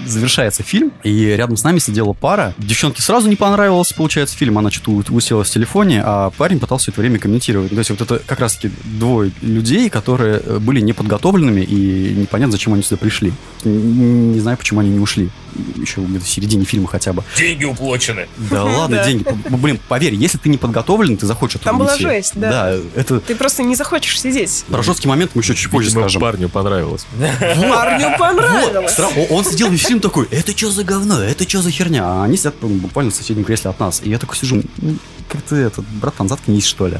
завершается 0.06 0.62
фильм, 0.62 0.92
и 1.02 1.24
рядом 1.26 1.56
с 1.56 1.64
нами 1.64 1.78
сидела 1.78 2.12
пара. 2.12 2.54
Девчонке 2.58 3.02
сразу 3.02 3.28
не 3.28 3.36
понравился, 3.36 3.94
получается, 3.94 4.36
фильм. 4.36 4.58
Она 4.58 4.70
что-то 4.70 5.12
уселась 5.12 5.48
в 5.48 5.52
телефоне, 5.52 6.02
а 6.04 6.30
парень 6.30 6.58
пытался 6.58 6.84
все 6.84 6.92
это 6.92 7.00
время 7.00 7.18
комментировать. 7.18 7.70
То 7.70 7.78
есть 7.78 7.90
вот 7.90 8.00
это 8.00 8.18
как 8.24 8.40
раз-таки 8.40 8.70
двое 8.84 9.32
людей, 9.42 9.90
которые 9.90 10.40
э, 10.44 10.58
были 10.58 10.80
неподготовленными, 10.80 11.62
и 11.62 12.14
непонятно, 12.14 12.52
зачем 12.52 12.74
они 12.74 12.82
сюда 12.82 12.98
пришли. 12.98 13.32
Не 13.64 14.38
знаю, 14.40 14.56
почему 14.56 14.80
они 14.80 14.90
не 14.90 15.00
ушли. 15.00 15.30
Еще 15.76 16.00
где-то 16.00 16.24
в 16.24 16.28
середине 16.28 16.64
фильма 16.64 16.88
хотя 16.88 17.12
бы. 17.12 17.24
Деньги 17.36 17.64
уплочены. 17.64 18.28
Да 18.50 18.64
ладно, 18.78 19.02
деньги. 19.04 19.24
Блин, 19.48 19.80
поверь, 19.88 20.14
если 20.14 20.38
ты 20.38 20.48
не 20.48 20.58
подготовлен, 20.58 21.16
ты 21.16 21.26
захочешь 21.26 21.60
Там 21.62 21.78
была 21.78 21.96
жесть, 21.96 22.32
да. 22.34 22.50
Да, 22.50 22.78
это... 22.94 23.20
Ты 23.20 23.34
просто 23.34 23.62
не 23.62 23.74
захочешь 23.74 24.20
сидеть. 24.20 24.64
Про 24.68 24.82
жесткий 24.82 25.08
момент 25.08 25.32
мы 25.34 25.42
еще 25.42 25.54
чуть 25.54 25.70
позже 25.70 25.90
скажем. 25.90 26.20
парню 26.20 26.48
понравилось. 26.48 27.06
Парню 27.18 28.18
понравилось. 28.18 28.98
Он 29.30 29.44
сидел 29.44 29.70
весь 29.70 29.84
фильм 29.84 30.00
такой, 30.00 30.26
это 30.30 30.56
что 30.56 30.70
за 30.70 30.84
говно, 30.84 31.20
это 31.20 31.48
что 31.48 31.62
за 31.62 31.70
херня? 31.70 32.04
А 32.04 32.24
они 32.24 32.36
сидят 32.36 32.54
буквально 32.60 33.10
в 33.10 33.14
соседнем 33.14 33.44
кресле 33.44 33.70
от 33.70 33.80
нас. 33.80 34.00
И 34.04 34.10
я 34.10 34.18
такой 34.18 34.36
сижу, 34.36 34.62
«Ну, 34.78 34.96
как 35.28 35.42
ты 35.42 35.56
этот, 35.56 35.84
братан, 36.00 36.28
заткнись, 36.28 36.66
что 36.66 36.86
ли. 36.86 36.98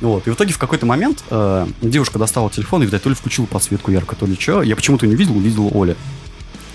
Вот. 0.00 0.26
И 0.26 0.30
в 0.30 0.34
итоге 0.34 0.52
в 0.52 0.58
какой-то 0.58 0.86
момент 0.86 1.24
э, 1.30 1.66
девушка 1.82 2.18
достала 2.18 2.50
телефон 2.50 2.82
и, 2.82 2.86
видать, 2.86 3.02
то 3.02 3.08
ли 3.08 3.14
включила 3.14 3.46
подсветку 3.46 3.90
ярко, 3.90 4.14
то 4.14 4.26
ли 4.26 4.36
что. 4.38 4.62
Я 4.62 4.76
почему-то 4.76 5.06
не 5.06 5.14
видел, 5.14 5.36
увидел 5.36 5.70
Оля. 5.74 5.96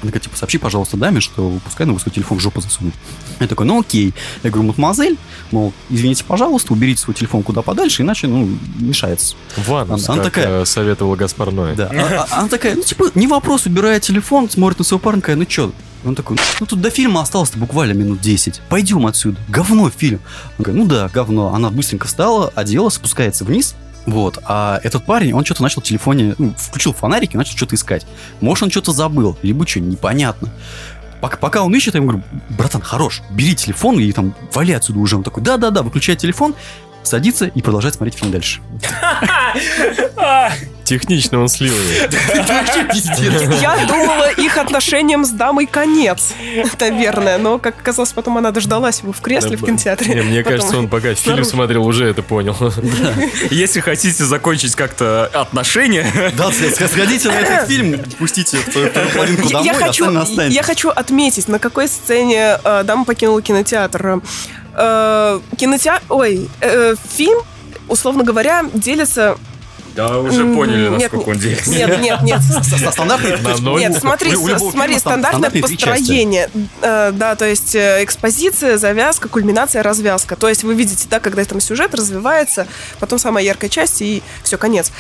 Она 0.01 0.09
говорит, 0.09 0.23
типа, 0.23 0.37
сообщи, 0.37 0.57
пожалуйста, 0.57 0.97
даме, 0.97 1.19
что 1.21 1.59
пускай 1.63 1.85
на 1.85 1.97
свой 1.99 2.11
телефон 2.13 2.39
в 2.39 2.41
жопу 2.41 2.59
засунет. 2.61 2.93
Я 3.39 3.47
такой, 3.47 3.65
ну 3.65 3.79
окей. 3.79 4.13
Я 4.43 4.49
говорю, 4.49 4.67
мадемуазель, 4.69 5.17
мол, 5.51 5.73
извините, 5.89 6.23
пожалуйста, 6.23 6.73
уберите 6.73 7.01
свой 7.01 7.13
телефон 7.15 7.43
куда 7.43 7.61
подальше, 7.61 8.01
иначе, 8.01 8.27
ну, 8.27 8.49
мешается. 8.79 9.35
Ванус, 9.57 10.09
Она 10.09 10.23
как 10.23 10.33
такая- 10.33 10.61
э, 10.61 10.65
советовала 10.65 11.15
Гаспар. 11.15 11.51
Да. 11.75 11.89
А- 11.93 12.27
а- 12.31 12.39
Она 12.39 12.47
такая, 12.47 12.75
ну, 12.75 12.81
типа, 12.83 13.11
не 13.15 13.27
вопрос, 13.27 13.65
убирает 13.65 14.01
телефон, 14.03 14.49
смотрит 14.49 14.79
на 14.79 14.85
своего 14.85 14.99
парня, 15.03 15.21
такая, 15.21 15.35
ну 15.35 15.45
чё? 15.45 15.71
Он 16.03 16.15
такой, 16.15 16.37
ну 16.59 16.65
тут 16.65 16.81
до 16.81 16.89
фильма 16.89 17.21
осталось 17.21 17.51
буквально 17.51 17.93
минут 17.93 18.21
10. 18.21 18.59
Пойдем 18.69 19.05
отсюда. 19.05 19.37
Говно 19.49 19.87
фильм. 19.95 20.19
Он 20.57 20.63
говорит, 20.63 20.83
ну 20.83 20.89
да, 20.89 21.07
говно. 21.13 21.53
Она 21.53 21.69
быстренько 21.69 22.07
встала, 22.07 22.51
одела, 22.55 22.89
спускается 22.89 23.45
вниз. 23.45 23.75
Вот, 24.05 24.39
а 24.43 24.79
этот 24.83 25.05
парень, 25.05 25.33
он 25.33 25.45
что-то 25.45 25.61
начал 25.61 25.81
в 25.81 25.83
телефоне, 25.83 26.35
ну, 26.37 26.53
включил 26.57 26.93
фонарик 26.93 27.35
и 27.35 27.37
начал 27.37 27.55
что-то 27.55 27.75
искать. 27.75 28.05
Может, 28.39 28.63
он 28.63 28.71
что-то 28.71 28.91
забыл, 28.91 29.37
либо 29.41 29.67
что, 29.67 29.79
непонятно. 29.79 30.49
Пока, 31.21 31.37
пока 31.37 31.61
он 31.61 31.73
ищет, 31.75 31.93
я 31.93 31.99
ему 31.99 32.09
говорю, 32.09 32.23
братан, 32.49 32.81
хорош, 32.81 33.21
бери 33.29 33.53
телефон 33.55 33.99
и 33.99 34.11
там 34.11 34.33
вали 34.53 34.73
отсюда 34.73 34.99
уже. 34.99 35.17
Он 35.17 35.23
такой, 35.23 35.43
да-да-да, 35.43 35.83
выключает 35.83 36.17
телефон, 36.17 36.55
садится 37.03 37.45
и 37.45 37.61
продолжает 37.61 37.93
смотреть 37.93 38.17
фильм 38.17 38.31
дальше. 38.31 38.59
Технично 40.91 41.37
он 41.37 41.43
вообще 41.43 41.69
пиздец. 42.91 43.61
Я 43.61 43.77
думала, 43.87 44.29
их 44.29 44.57
отношениям 44.57 45.23
с 45.23 45.29
дамой 45.29 45.65
конец, 45.65 46.33
наверное. 46.81 47.37
Но, 47.37 47.59
как 47.59 47.79
оказалось, 47.79 48.11
потом 48.11 48.37
она 48.37 48.51
дождалась 48.51 48.99
его 48.99 49.13
в 49.13 49.21
кресле 49.21 49.55
в 49.55 49.63
кинотеатре. 49.63 50.15
Не, 50.15 50.21
Мне 50.21 50.43
кажется, 50.43 50.77
он 50.77 50.89
пока 50.89 51.13
фильм 51.13 51.45
смотрел, 51.45 51.87
уже 51.87 52.09
это 52.09 52.21
понял. 52.23 52.57
Если 53.51 53.79
хотите 53.79 54.25
закончить 54.25 54.75
как-то 54.75 55.27
отношения, 55.27 56.05
Да, 56.35 56.51
сходите 56.51 57.29
на 57.29 57.35
этот 57.35 57.69
фильм, 57.69 57.97
пустите 58.19 58.57
половинку 59.13 59.49
домой, 59.49 59.65
я, 59.65 59.73
хочу, 59.73 59.89
остальное 59.91 60.23
останется. 60.23 60.55
я 60.55 60.63
хочу 60.63 60.89
отметить, 60.89 61.47
на 61.47 61.59
какой 61.59 61.87
сцене 61.87 62.59
э, 62.61 62.83
дама 62.83 63.05
покинула 63.05 63.41
кинотеатр. 63.41 64.21
Э, 64.73 65.39
кинотеатр... 65.55 66.03
Ой, 66.09 66.49
э, 66.59 66.95
фильм, 67.15 67.39
условно 67.87 68.25
говоря, 68.25 68.65
делится... 68.73 69.37
да, 69.95 70.17
уже 70.19 70.45
поняли, 70.53 70.87
насколько 70.89 71.29
он 71.29 71.37
делится. 71.37 71.69
Нет, 71.69 71.99
нет, 72.01 72.21
нет. 72.21 72.41
Ст- 72.41 72.91
Стандартный. 72.91 73.31
Нет, 73.79 73.99
смотри, 73.99 74.31
смотри, 74.71 74.97
стандартное 74.99 75.49
построение. 75.61 76.49
Э, 76.81 77.11
да, 77.13 77.35
то 77.35 77.45
есть 77.47 77.75
э, 77.75 78.03
экспозиция, 78.03 78.77
завязка, 78.77 79.27
кульминация, 79.29 79.83
развязка. 79.83 80.35
То 80.35 80.49
есть 80.49 80.63
вы 80.63 80.73
видите, 80.73 81.07
да, 81.09 81.19
когда 81.19 81.43
там 81.45 81.59
сюжет 81.59 81.93
развивается, 81.93 82.67
потом 82.99 83.19
самая 83.19 83.43
яркая 83.43 83.69
часть 83.69 84.01
и 84.01 84.21
все, 84.43 84.57
конец. 84.57 84.91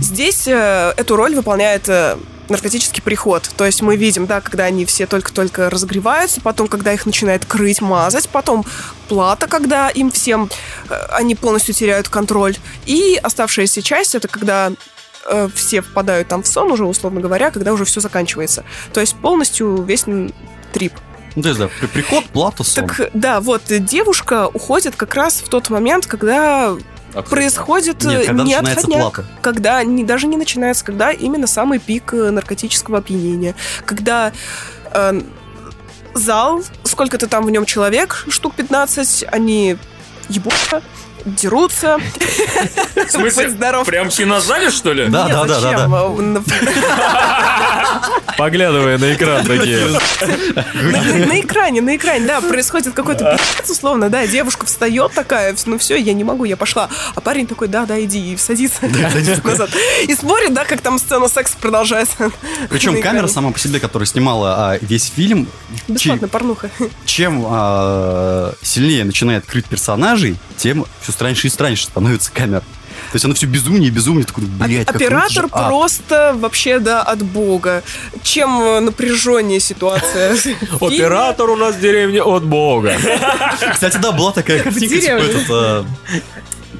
Здесь 0.00 0.46
э, 0.46 0.92
эту 0.96 1.16
роль 1.16 1.34
выполняет 1.34 1.88
наркотический 2.50 3.02
приход. 3.02 3.48
То 3.56 3.64
есть 3.64 3.82
мы 3.82 3.96
видим, 3.96 4.26
да, 4.26 4.40
когда 4.40 4.64
они 4.64 4.84
все 4.84 5.06
только-только 5.06 5.70
разогреваются, 5.70 6.40
потом, 6.40 6.68
когда 6.68 6.92
их 6.92 7.06
начинает 7.06 7.44
крыть, 7.44 7.80
мазать, 7.80 8.28
потом 8.28 8.64
плата, 9.08 9.46
когда 9.46 9.88
им 9.88 10.10
всем 10.10 10.50
э, 10.88 10.94
они 11.10 11.34
полностью 11.34 11.74
теряют 11.74 12.08
контроль. 12.08 12.56
И 12.86 13.18
оставшаяся 13.22 13.82
часть 13.82 14.14
это 14.14 14.28
когда 14.28 14.72
э, 15.28 15.48
все 15.54 15.80
впадают 15.80 16.28
там 16.28 16.42
в 16.42 16.46
сон 16.46 16.70
уже, 16.72 16.84
условно 16.84 17.20
говоря, 17.20 17.50
когда 17.50 17.72
уже 17.72 17.84
все 17.84 18.00
заканчивается. 18.00 18.64
То 18.92 19.00
есть 19.00 19.16
полностью 19.16 19.82
весь 19.82 20.04
трип. 20.72 20.92
Ну, 21.36 21.42
то 21.42 21.48
есть, 21.48 21.60
да, 21.60 21.68
при- 21.80 21.86
приход, 21.86 22.24
плата, 22.26 22.64
сон. 22.64 22.88
Так, 22.88 23.10
да, 23.14 23.40
вот 23.40 23.62
девушка 23.68 24.48
уходит 24.48 24.96
как 24.96 25.14
раз 25.14 25.40
в 25.40 25.48
тот 25.48 25.70
момент, 25.70 26.06
когда 26.06 26.76
происходит 27.28 28.04
Нет, 28.04 28.22
э, 28.22 28.26
когда 28.26 28.44
не 28.44 28.54
отходняк. 28.54 29.14
плата. 29.14 29.24
Когда 29.42 29.82
не, 29.84 30.04
даже 30.04 30.26
не 30.26 30.36
начинается, 30.36 30.84
когда 30.84 31.10
именно 31.10 31.46
самый 31.46 31.78
пик 31.78 32.14
э, 32.14 32.30
наркотического 32.30 32.98
опьянения. 32.98 33.54
Когда 33.84 34.32
э, 34.92 35.20
зал, 36.14 36.62
сколько-то 36.84 37.26
там 37.26 37.44
в 37.44 37.50
нем 37.50 37.64
человек, 37.66 38.24
штук 38.28 38.54
15, 38.54 39.26
они 39.30 39.76
ебутся, 40.28 40.82
дерутся. 41.24 41.98
В 43.06 43.10
смысле, 43.10 43.50
прям 43.84 44.10
в 44.10 44.16
кинозале, 44.16 44.70
что 44.70 44.92
ли? 44.92 45.06
Да, 45.08 45.26
Нет, 45.26 45.32
да, 45.46 45.60
да, 45.60 45.60
да. 45.60 45.88
Э, 45.88 46.40
Поглядывая 48.36 48.98
на 48.98 49.12
экран 49.14 49.44
такие. 49.44 49.86
На, 49.86 51.02
на- 51.02 51.26
на 51.26 51.40
экране, 51.40 51.80
на 51.80 51.96
экране, 51.96 52.26
да, 52.26 52.40
происходит 52.40 52.94
какой-то 52.94 53.38
условно, 53.68 54.08
да, 54.08 54.26
девушка 54.26 54.66
встает 54.66 55.12
такая, 55.12 55.54
ну 55.66 55.78
все, 55.78 55.96
я 55.96 56.12
не 56.14 56.24
могу, 56.24 56.44
я 56.44 56.56
пошла. 56.56 56.88
А 57.14 57.20
парень 57.20 57.46
такой, 57.46 57.68
да, 57.68 57.84
да, 57.86 58.02
иди, 58.02 58.32
и 58.32 58.36
садится 58.36 58.80
назад. 59.44 59.70
И 60.06 60.14
смотрит, 60.14 60.54
да, 60.54 60.64
как 60.64 60.80
там 60.80 60.98
сцена 60.98 61.28
секса 61.28 61.56
продолжается. 61.60 62.30
Причем 62.70 63.00
камера 63.02 63.26
сама 63.26 63.50
по 63.50 63.58
себе, 63.58 63.80
которая 63.80 64.06
снимала 64.06 64.70
а, 64.72 64.78
весь 64.80 65.10
фильм, 65.14 65.48
Бесплатно, 65.88 66.28
порнуха. 66.28 66.70
чем 67.04 67.44
а, 67.46 68.54
сильнее 68.62 69.04
начинает 69.04 69.44
крыть 69.46 69.66
персонажей, 69.66 70.36
тем 70.56 70.86
все 71.02 71.09
страньше 71.10 71.46
и 71.46 71.50
страньше 71.50 71.84
становится 71.84 72.30
камера. 72.32 72.62
То 73.10 73.16
есть 73.16 73.24
она 73.24 73.34
все 73.34 73.46
безумнее 73.46 73.88
и 73.88 73.90
безумнее, 73.90 74.24
такой, 74.24 74.44
блядь, 74.44 74.86
как 74.86 74.96
Оператор. 74.96 75.48
А, 75.50 75.68
просто 75.68 76.34
вообще, 76.36 76.78
да, 76.78 77.02
от 77.02 77.22
бога. 77.22 77.82
Чем 78.22 78.60
э, 78.60 78.80
напряженнее 78.80 79.58
ситуация. 79.58 80.36
Оператор 80.80 81.50
у 81.50 81.56
нас 81.56 81.76
в 81.76 81.80
деревне 81.80 82.22
от 82.22 82.44
бога. 82.44 82.96
Кстати, 83.72 83.96
да, 83.96 84.12
была 84.12 84.32
такая 84.32 84.62
картинка, 84.62 85.20
типа 85.20 85.50
а, 85.50 85.84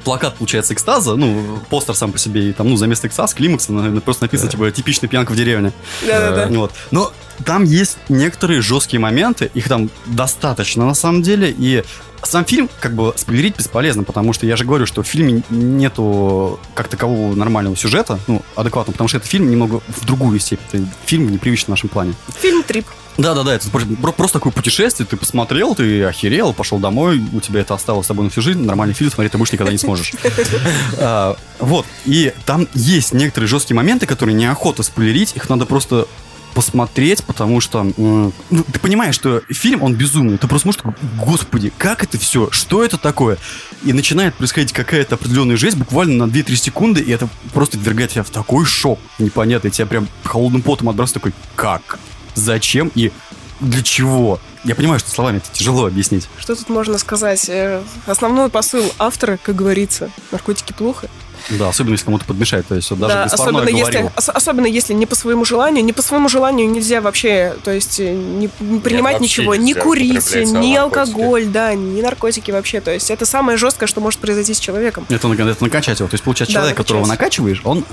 Плакат, 0.03 0.35
получается, 0.37 0.73
экстаза, 0.73 1.15
ну, 1.15 1.59
постер 1.69 1.95
сам 1.95 2.11
по 2.11 2.17
себе, 2.17 2.49
и 2.49 2.53
там, 2.53 2.69
ну, 2.69 2.77
за 2.77 2.87
место 2.87 3.07
экстаз, 3.07 3.33
климакса, 3.33 3.71
наверное, 3.71 4.01
просто 4.01 4.23
написано, 4.23 4.49
типа, 4.49 4.71
типичный 4.71 5.09
пьянка 5.09 5.31
в 5.31 5.35
деревне. 5.35 5.73
Да-да-да. 6.07 6.47
Вот. 6.47 6.71
Но 6.91 7.13
там 7.45 7.63
есть 7.63 7.97
некоторые 8.09 8.61
жесткие 8.61 8.99
моменты, 8.99 9.51
их 9.53 9.67
там 9.67 9.89
достаточно 10.05 10.85
на 10.85 10.93
самом 10.93 11.21
деле, 11.21 11.53
и 11.57 11.83
сам 12.23 12.45
фильм, 12.45 12.69
как 12.79 12.93
бы, 12.93 13.13
спойлерить 13.17 13.57
бесполезно, 13.57 14.03
потому 14.03 14.31
что 14.33 14.45
я 14.45 14.55
же 14.55 14.63
говорю, 14.63 14.85
что 14.85 15.01
в 15.01 15.07
фильме 15.07 15.41
нету 15.49 16.59
как 16.75 16.87
такового 16.87 17.33
нормального 17.35 17.75
сюжета, 17.75 18.19
ну, 18.27 18.43
адекватного, 18.55 18.93
потому 18.93 19.07
что 19.07 19.17
этот 19.17 19.29
фильм 19.29 19.49
немного 19.49 19.81
в 19.87 20.05
другую 20.05 20.39
степень, 20.39 20.65
это 20.83 20.87
фильм 21.05 21.27
в 21.27 21.31
непривычном 21.31 21.71
нашем 21.71 21.89
плане. 21.89 22.13
Фильм 22.39 22.61
«Трип». 22.63 22.85
Да-да-да, 23.17 23.55
это 23.55 23.67
про- 23.69 24.11
просто 24.13 24.39
такое 24.39 24.53
путешествие, 24.53 25.05
ты 25.07 25.17
посмотрел, 25.17 25.75
ты 25.75 26.03
охерел, 26.03 26.53
пошел 26.53 26.77
домой, 26.79 27.21
у 27.33 27.41
тебя 27.41 27.61
это 27.61 27.73
осталось 27.73 28.05
с 28.05 28.07
собой 28.07 28.25
на 28.25 28.29
всю 28.29 28.41
жизнь, 28.41 28.63
нормальный 28.63 28.93
фильм 28.93 29.11
смотреть 29.11 29.31
ты 29.33 29.37
больше 29.37 29.53
никогда 29.53 29.71
не 29.71 29.77
сможешь. 29.79 30.13
А, 30.99 31.35
Вот, 31.59 31.85
и 32.05 32.33
там 32.45 32.67
есть 32.73 33.13
некоторые 33.13 33.47
жесткие 33.47 33.75
моменты, 33.75 34.05
которые 34.05 34.35
неохота 34.35 34.83
спойлерить, 34.83 35.33
их 35.35 35.49
надо 35.49 35.65
просто 35.65 36.07
посмотреть, 36.53 37.23
потому 37.23 37.59
что 37.61 37.83
ну, 37.97 38.33
ты 38.49 38.79
понимаешь, 38.79 39.15
что 39.15 39.41
фильм, 39.49 39.83
он 39.83 39.95
безумный. 39.95 40.37
Ты 40.37 40.47
просто 40.47 40.67
можешь, 40.67 40.81
господи, 41.23 41.71
как 41.77 42.03
это 42.03 42.17
все? 42.17 42.49
Что 42.51 42.83
это 42.83 42.97
такое? 42.97 43.37
И 43.83 43.93
начинает 43.93 44.35
происходить 44.35 44.73
какая-то 44.73 45.15
определенная 45.15 45.57
жесть 45.57 45.77
буквально 45.77 46.25
на 46.25 46.31
2-3 46.31 46.55
секунды, 46.55 47.01
и 47.01 47.11
это 47.11 47.27
просто 47.53 47.77
ввергает 47.77 48.11
тебя 48.11 48.23
в 48.23 48.29
такой 48.29 48.65
шок 48.65 48.99
непонятный. 49.19 49.71
Тебя 49.71 49.87
прям 49.87 50.07
холодным 50.23 50.61
потом 50.61 50.89
отбрасывает 50.89 51.23
такой, 51.23 51.33
как? 51.55 51.99
Зачем 52.35 52.91
и 52.95 53.11
для 53.59 53.81
чего? 53.81 54.39
Я 54.63 54.75
понимаю, 54.75 54.99
что 54.99 55.09
словами 55.09 55.37
это 55.37 55.47
тяжело 55.51 55.85
объяснить. 55.85 56.27
Что 56.37 56.55
тут 56.55 56.69
можно 56.69 56.97
сказать? 56.97 57.49
Э, 57.49 57.81
Основной 58.05 58.49
посыл 58.49 58.91
автора, 58.99 59.39
как 59.41 59.55
говорится, 59.55 60.11
наркотики 60.31 60.73
плохо. 60.73 61.09
Да, 61.57 61.69
особенно 61.69 61.93
если 61.93 62.05
кому-то 62.05 62.25
подмешать. 62.25 62.67
То 62.67 62.75
есть 62.75 62.89
вот 62.91 62.99
даже 62.99 63.13
да, 63.13 63.23
особенно 63.25 63.69
если, 63.69 64.09
ос- 64.15 64.29
особенно 64.29 64.65
если 64.65 64.93
не 64.93 65.05
по 65.05 65.15
своему 65.15 65.45
желанию. 65.45 65.83
Не 65.83 65.93
по 65.93 66.01
своему 66.01 66.29
желанию 66.29 66.69
нельзя 66.69 67.01
вообще, 67.01 67.55
то 67.63 67.71
есть 67.71 67.99
э, 67.99 68.13
не, 68.13 68.49
не 68.59 68.79
принимать 68.79 69.19
вообще 69.19 69.41
ничего, 69.41 69.55
ни 69.55 69.65
нельзя 69.69 69.81
курить, 69.81 70.13
наркотики. 70.13 70.75
алкоголь, 70.77 71.45
да, 71.47 71.73
ни 71.73 72.01
наркотики 72.01 72.51
вообще. 72.51 72.81
То 72.81 72.91
есть 72.91 73.11
это 73.11 73.25
самое 73.25 73.57
жесткое, 73.57 73.87
что 73.87 74.01
может 74.01 74.19
произойти 74.19 74.53
с 74.53 74.59
человеком. 74.59 75.05
Это, 75.09 75.27
это 75.31 75.63
накачать 75.63 75.99
его. 75.99 76.09
То 76.09 76.15
есть, 76.15 76.23
получается, 76.23 76.53
Да, 76.53 76.59
человек, 76.61 76.77
которого 76.77 77.01
накачать. 77.05 77.19
накачиваешь, 77.21 77.61
он 77.63 77.85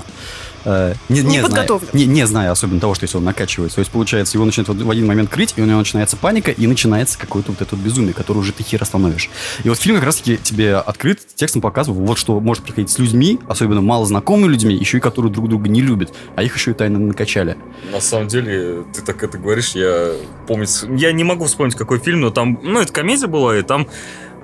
э, 0.65 0.93
не, 1.09 1.21
Не 1.21 1.39
зная, 1.39 1.43
подготовлен. 1.43 1.89
не, 1.93 2.05
не 2.05 2.27
зная 2.27 2.51
особенно 2.51 2.79
того, 2.79 2.95
что 2.95 3.03
если 3.03 3.17
он 3.17 3.23
накачивается. 3.23 3.75
То 3.75 3.79
есть, 3.79 3.91
получается, 3.91 4.37
его 4.37 4.45
начинает 4.45 4.69
вот 4.69 4.81
в 4.81 4.89
один 4.89 5.07
момент 5.07 5.29
крыть, 5.29 5.53
и 5.55 5.61
у 5.61 5.65
него 5.65 5.79
начинается 5.79 6.17
паника, 6.17 6.51
и 6.51 6.67
начинается 6.67 7.17
какое-то 7.17 7.51
вот 7.51 7.61
это 7.61 7.75
вот 7.75 7.83
безумие, 7.83 8.13
которое 8.13 8.39
уже 8.39 8.51
ты 8.51 8.63
хер 8.63 8.81
остановишь. 8.81 9.29
И 9.63 9.69
вот 9.69 9.77
фильм 9.77 9.95
как 9.95 10.05
раз-таки 10.05 10.37
тебе 10.37 10.75
открыт, 10.75 11.19
текстом 11.35 11.61
показывает, 11.61 12.07
вот 12.07 12.17
что 12.17 12.39
может 12.39 12.63
происходить 12.63 12.89
с 12.89 12.99
людьми, 12.99 13.39
особенно 13.47 13.81
малознакомыми 13.81 14.51
людьми, 14.51 14.75
еще 14.75 14.97
и 14.97 14.99
которые 15.01 15.31
друг 15.31 15.49
друга 15.49 15.69
не 15.69 15.81
любят, 15.81 16.13
а 16.35 16.43
их 16.43 16.55
еще 16.55 16.71
и 16.71 16.73
тайно 16.73 16.99
накачали. 16.99 17.57
На 17.91 18.01
самом 18.01 18.27
деле, 18.27 18.83
ты 18.93 19.01
так 19.01 19.23
это 19.23 19.37
говоришь, 19.37 19.71
я 19.71 20.11
помню... 20.47 20.67
Я 20.89 21.11
не 21.11 21.23
могу 21.23 21.45
вспомнить, 21.45 21.75
какой 21.75 21.99
фильм, 21.99 22.21
но 22.21 22.29
там... 22.29 22.59
Ну, 22.61 22.79
это 22.79 22.91
комедия 22.91 23.27
была, 23.27 23.57
и 23.57 23.61
там 23.61 23.87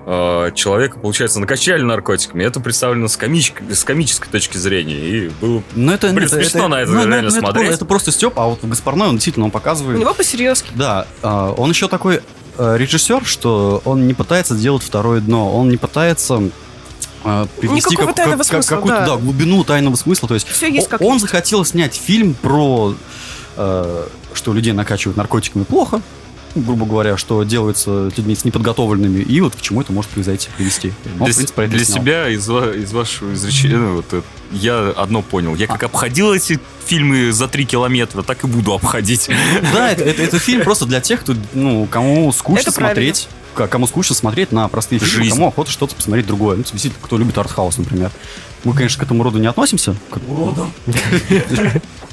э, 0.06 0.52
человека, 0.54 1.00
получается, 1.00 1.40
накачали 1.40 1.82
наркотиками. 1.82 2.44
Это 2.44 2.60
представлено 2.60 3.08
с, 3.08 3.18
комич- 3.18 3.54
с 3.74 3.84
комической 3.84 4.30
точки 4.32 4.58
зрения. 4.58 4.96
И 4.98 5.30
было... 5.42 5.64
Но 5.74 5.94
это, 5.94 6.08
Блин, 6.10 6.22
нет, 6.22 6.32
смешно 6.32 6.68
на 6.68 6.82
это 6.82 6.92
ну, 6.92 6.98
ну, 7.04 7.08
реально 7.08 7.22
ну, 7.24 7.28
это 7.30 7.40
смотреть. 7.40 7.68
было- 7.68 7.74
Это, 7.74 7.86
просто 7.86 8.12
степ, 8.12 8.40
а 8.40 8.46
вот 8.48 8.62
в 8.62 8.70
Гаспарной 8.70 9.08
он 9.08 9.16
действительно 9.16 9.46
он 9.46 9.50
У 9.50 9.54
показывает... 9.54 10.00
него 10.00 10.14
посерьезки. 10.14 10.70
Да, 10.76 11.08
а, 11.22 11.52
он 11.54 11.70
еще 11.72 11.88
такой 11.88 12.22
э, 12.58 12.76
режиссер, 12.78 13.26
что 13.26 13.82
он 13.86 14.08
не 14.08 14.14
пытается 14.14 14.56
сделать 14.56 14.84
второе 14.84 15.22
дно, 15.22 15.56
он 15.56 15.70
не 15.70 15.78
пытается 15.78 16.36
э, 17.24 17.46
тайного 17.60 17.80
как- 17.82 18.16
как- 18.16 18.46
смысла, 18.46 18.76
какую-то 18.76 19.00
да. 19.00 19.06
да, 19.08 19.18
глубину 19.18 19.64
тайного 19.64 19.96
смысла. 19.96 20.28
То 20.28 20.36
есть 20.36 20.48
Все 20.48 20.68
есть 20.68 20.88
как 20.88 21.02
он 21.02 21.14
есть. 21.14 21.26
захотел 21.26 21.66
снять 21.66 21.96
фильм 21.96 22.34
про, 22.36 22.96
э, 23.58 24.08
что 24.34 24.54
людей 24.54 24.74
накачивают 24.74 25.18
наркотиками 25.18 25.64
плохо, 25.64 26.02
грубо 26.56 26.86
говоря, 26.86 27.18
что 27.18 27.44
делается 27.44 28.12
людьми 28.16 28.36
с 28.36 28.46
неподготовленными, 28.46 29.22
и 29.22 29.42
вот 29.42 29.56
к 29.56 29.62
чему 29.62 29.82
это 29.82 29.92
может 29.92 30.10
произойти, 30.12 30.50
привести. 30.58 30.94
Он, 31.20 31.26
для 31.26 31.34
в 31.34 31.36
принципе, 31.36 31.54
про 31.54 31.64
это 31.66 31.76
для 31.76 31.86
снял. 31.86 31.98
себя 32.02 32.30
из, 32.30 32.50
из 32.50 32.94
вашего 32.94 33.34
изречения 33.34 33.78
ну, 33.78 33.96
вот, 33.98 34.06
э, 34.12 34.22
я 34.52 34.90
одно 34.96 35.22
понял. 35.22 35.54
Я 35.56 35.68
как 35.68 35.84
обходил 35.84 36.34
эти 36.34 36.60
фильмы 36.86 37.32
за 37.32 37.48
три 37.48 37.66
километра, 37.66 38.22
так 38.24 38.44
и 38.44 38.48
буду 38.48 38.74
обходить. 38.74 39.30
Да, 39.74 39.92
это, 39.92 40.04
это- 40.04 40.22
это 40.24 40.40
фильм 40.40 40.64
просто 40.64 40.86
для 40.86 41.02
тех, 41.02 41.22
кто, 41.22 41.36
ну, 41.54 41.86
кому 41.88 42.32
скучно 42.32 42.62
Это 42.62 42.72
смотреть. 42.72 43.28
Кому 43.54 43.88
скучно 43.88 44.16
смотреть 44.16 44.52
на 44.52 44.68
простые 44.68 45.00
фильмы, 45.00 45.24
Жизнь. 45.24 45.36
кому 45.36 45.48
охота 45.48 45.72
что-то 45.72 45.96
посмотреть 45.96 46.28
другое. 46.28 46.58
Ну, 46.58 46.64
действительно, 46.64 46.96
кто 47.02 47.18
любит 47.18 47.38
артхаус, 47.38 47.78
например. 47.78 48.12
Мы, 48.66 48.74
конечно, 48.74 49.00
к 49.00 49.04
этому 49.04 49.24
роду 49.24 49.40
не 49.40 49.48
относимся. 49.48 49.96
К 50.10 50.18
уродам. 50.28 50.74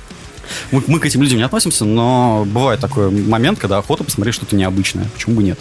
Мы, 0.70 0.82
мы 0.86 0.98
к 0.98 1.06
этим 1.06 1.22
людям 1.22 1.38
не 1.38 1.44
относимся, 1.44 1.84
но 1.84 2.44
бывает 2.46 2.80
такой 2.80 3.10
момент, 3.10 3.58
когда 3.58 3.78
охота 3.78 4.04
посмотреть 4.04 4.34
что-то 4.34 4.56
необычное. 4.56 5.06
Почему 5.14 5.36
бы 5.36 5.42
нет? 5.42 5.58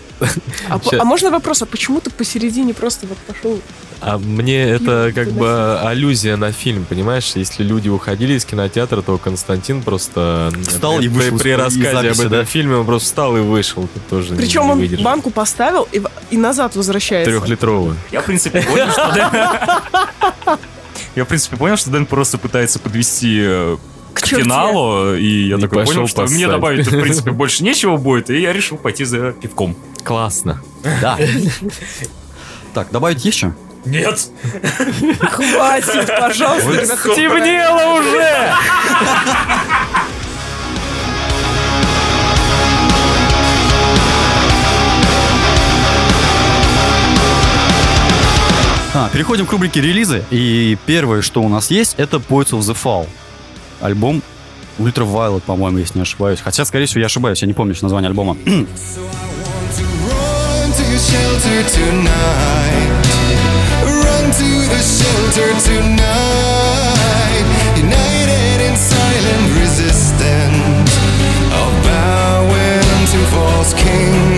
А, 0.69 0.79
по- 0.79 0.99
а 1.01 1.03
можно 1.05 1.29
вопрос, 1.31 1.61
а 1.61 1.65
почему 1.65 1.99
ты 2.01 2.09
посередине 2.09 2.73
просто 2.73 3.07
вот 3.07 3.17
пошел? 3.19 3.59
А 4.03 4.17
мне 4.17 4.63
это 4.63 5.07
Ну, 5.09 5.13
как 5.13 5.31
бы 5.31 5.79
аллюзия 5.79 6.35
на 6.35 6.51
фильм, 6.51 6.85
понимаешь? 6.85 7.33
Если 7.35 7.63
люди 7.63 7.87
уходили 7.87 8.33
из 8.33 8.45
кинотеатра, 8.45 9.01
то 9.03 9.17
Константин 9.19 9.83
просто 9.83 10.51
м, 10.53 10.63
Встал 10.63 10.97
при- 10.97 11.05
и 11.05 11.07
вышел 11.07 11.37
при, 11.37 11.51
из 11.51 11.57
рассказе 11.57 11.91
записи, 11.91 12.09
об 12.09 12.19
этом 12.27 12.29
да? 12.31 12.45
фильме 12.45 12.75
он 12.77 12.85
просто 12.87 13.05
встал 13.05 13.37
и 13.37 13.41
вышел. 13.41 13.87
Ты 13.93 13.99
тоже 14.09 14.33
Причем 14.35 14.63
не 14.63 14.69
он 14.71 14.79
выдержал. 14.79 15.05
банку 15.05 15.29
поставил 15.29 15.87
и, 15.91 16.01
и 16.31 16.37
назад 16.37 16.75
возвращается. 16.75 17.31
трехлитровую. 17.31 17.95
Я, 18.11 18.21
в 18.21 18.25
принципе, 18.25 18.61
понял, 18.63 18.91
что 18.91 19.11
Дэн... 20.45 20.57
Я, 21.15 21.25
в 21.25 21.27
принципе, 21.27 21.57
понял, 21.57 21.77
что 21.77 21.89
Дэн 21.91 22.05
просто 22.05 22.37
пытается 22.37 22.79
подвести 22.79 23.39
к 24.13 24.21
черте. 24.23 24.43
финалу, 24.43 25.13
и 25.15 25.47
я 25.47 25.57
И 25.57 25.61
такой 25.61 25.79
пошел 25.79 25.93
понял, 25.95 26.07
что 26.07 26.23
мне 26.27 26.47
добавить, 26.47 26.87
в 26.87 27.01
принципе, 27.01 27.31
больше 27.41 27.63
нечего 27.63 27.97
будет, 27.97 28.29
и 28.29 28.39
я 28.41 28.53
решил 28.53 28.77
пойти 28.77 29.03
за 29.05 29.31
пивком. 29.31 29.75
Классно. 30.03 30.61
Да. 31.01 31.17
Так, 32.73 32.89
добавить 32.89 33.25
есть 33.25 33.37
что? 33.37 33.53
Нет! 33.83 34.29
Хватит, 35.19 36.07
пожалуйста, 36.19 36.67
Вы 36.69 36.73
ребята. 36.77 36.95
сколько- 36.97 37.15
Темнело 37.17 37.99
уже! 37.99 38.53
А, 48.93 49.09
переходим 49.09 49.45
к 49.45 49.51
рубрике 49.51 49.79
релизы. 49.81 50.23
И 50.31 50.77
первое, 50.85 51.21
что 51.21 51.41
у 51.41 51.47
нас 51.49 51.71
есть, 51.71 51.95
это 51.97 52.17
Poets 52.17 52.49
of 52.51 52.59
the 52.59 52.75
Fall. 52.81 53.07
Альбом 53.81 54.21
Ultraviolet, 54.79 55.41
по-моему, 55.41 55.79
если 55.79 55.97
не 55.97 56.03
ошибаюсь. 56.03 56.39
Хотя, 56.39 56.65
скорее 56.65 56.85
всего, 56.85 57.01
я 57.01 57.05
ошибаюсь, 57.07 57.41
я 57.41 57.47
не 57.47 57.53
помню 57.53 57.75
название 57.81 58.09
альбома. 58.09 58.37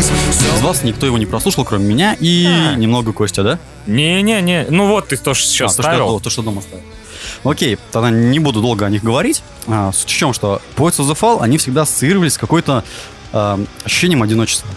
Из 0.04 0.62
вас 0.62 0.84
никто 0.84 1.06
его 1.06 1.18
не 1.18 1.26
прослушал, 1.26 1.66
кроме 1.66 1.86
меня 1.86 2.16
и 2.20 2.46
немного 2.78 3.14
Костя, 3.14 3.44
да? 3.44 3.60
Не-не-не, 3.88 4.68
ну 4.70 4.88
вот 4.88 5.10
ты 5.10 5.18
то, 5.18 5.34
что 5.34 5.48
сейчас 5.48 5.74
А, 5.74 5.76
то, 5.78 5.82
что, 5.84 5.92
ставил. 5.92 6.20
то, 6.20 6.30
что 6.30 6.42
дома 6.42 6.62
ставил. 6.62 6.84
Окей, 7.44 7.78
тогда 7.92 8.10
не 8.10 8.40
буду 8.40 8.62
долго 8.62 8.86
о 8.86 8.90
них 8.90 9.04
говорить. 9.04 9.44
А, 9.68 9.92
в 9.92 10.06
чем, 10.06 10.34
что 10.34 10.62
Poets 10.76 11.00
of 11.00 11.10
the 11.10 11.20
Fall, 11.20 11.40
они 11.42 11.58
всегда 11.58 11.82
ассоциировались 11.82 12.34
с 12.34 12.38
какой-то 12.38 12.84
а, 13.32 13.60
ощущением 13.84 14.24
одиночества. 14.24 14.70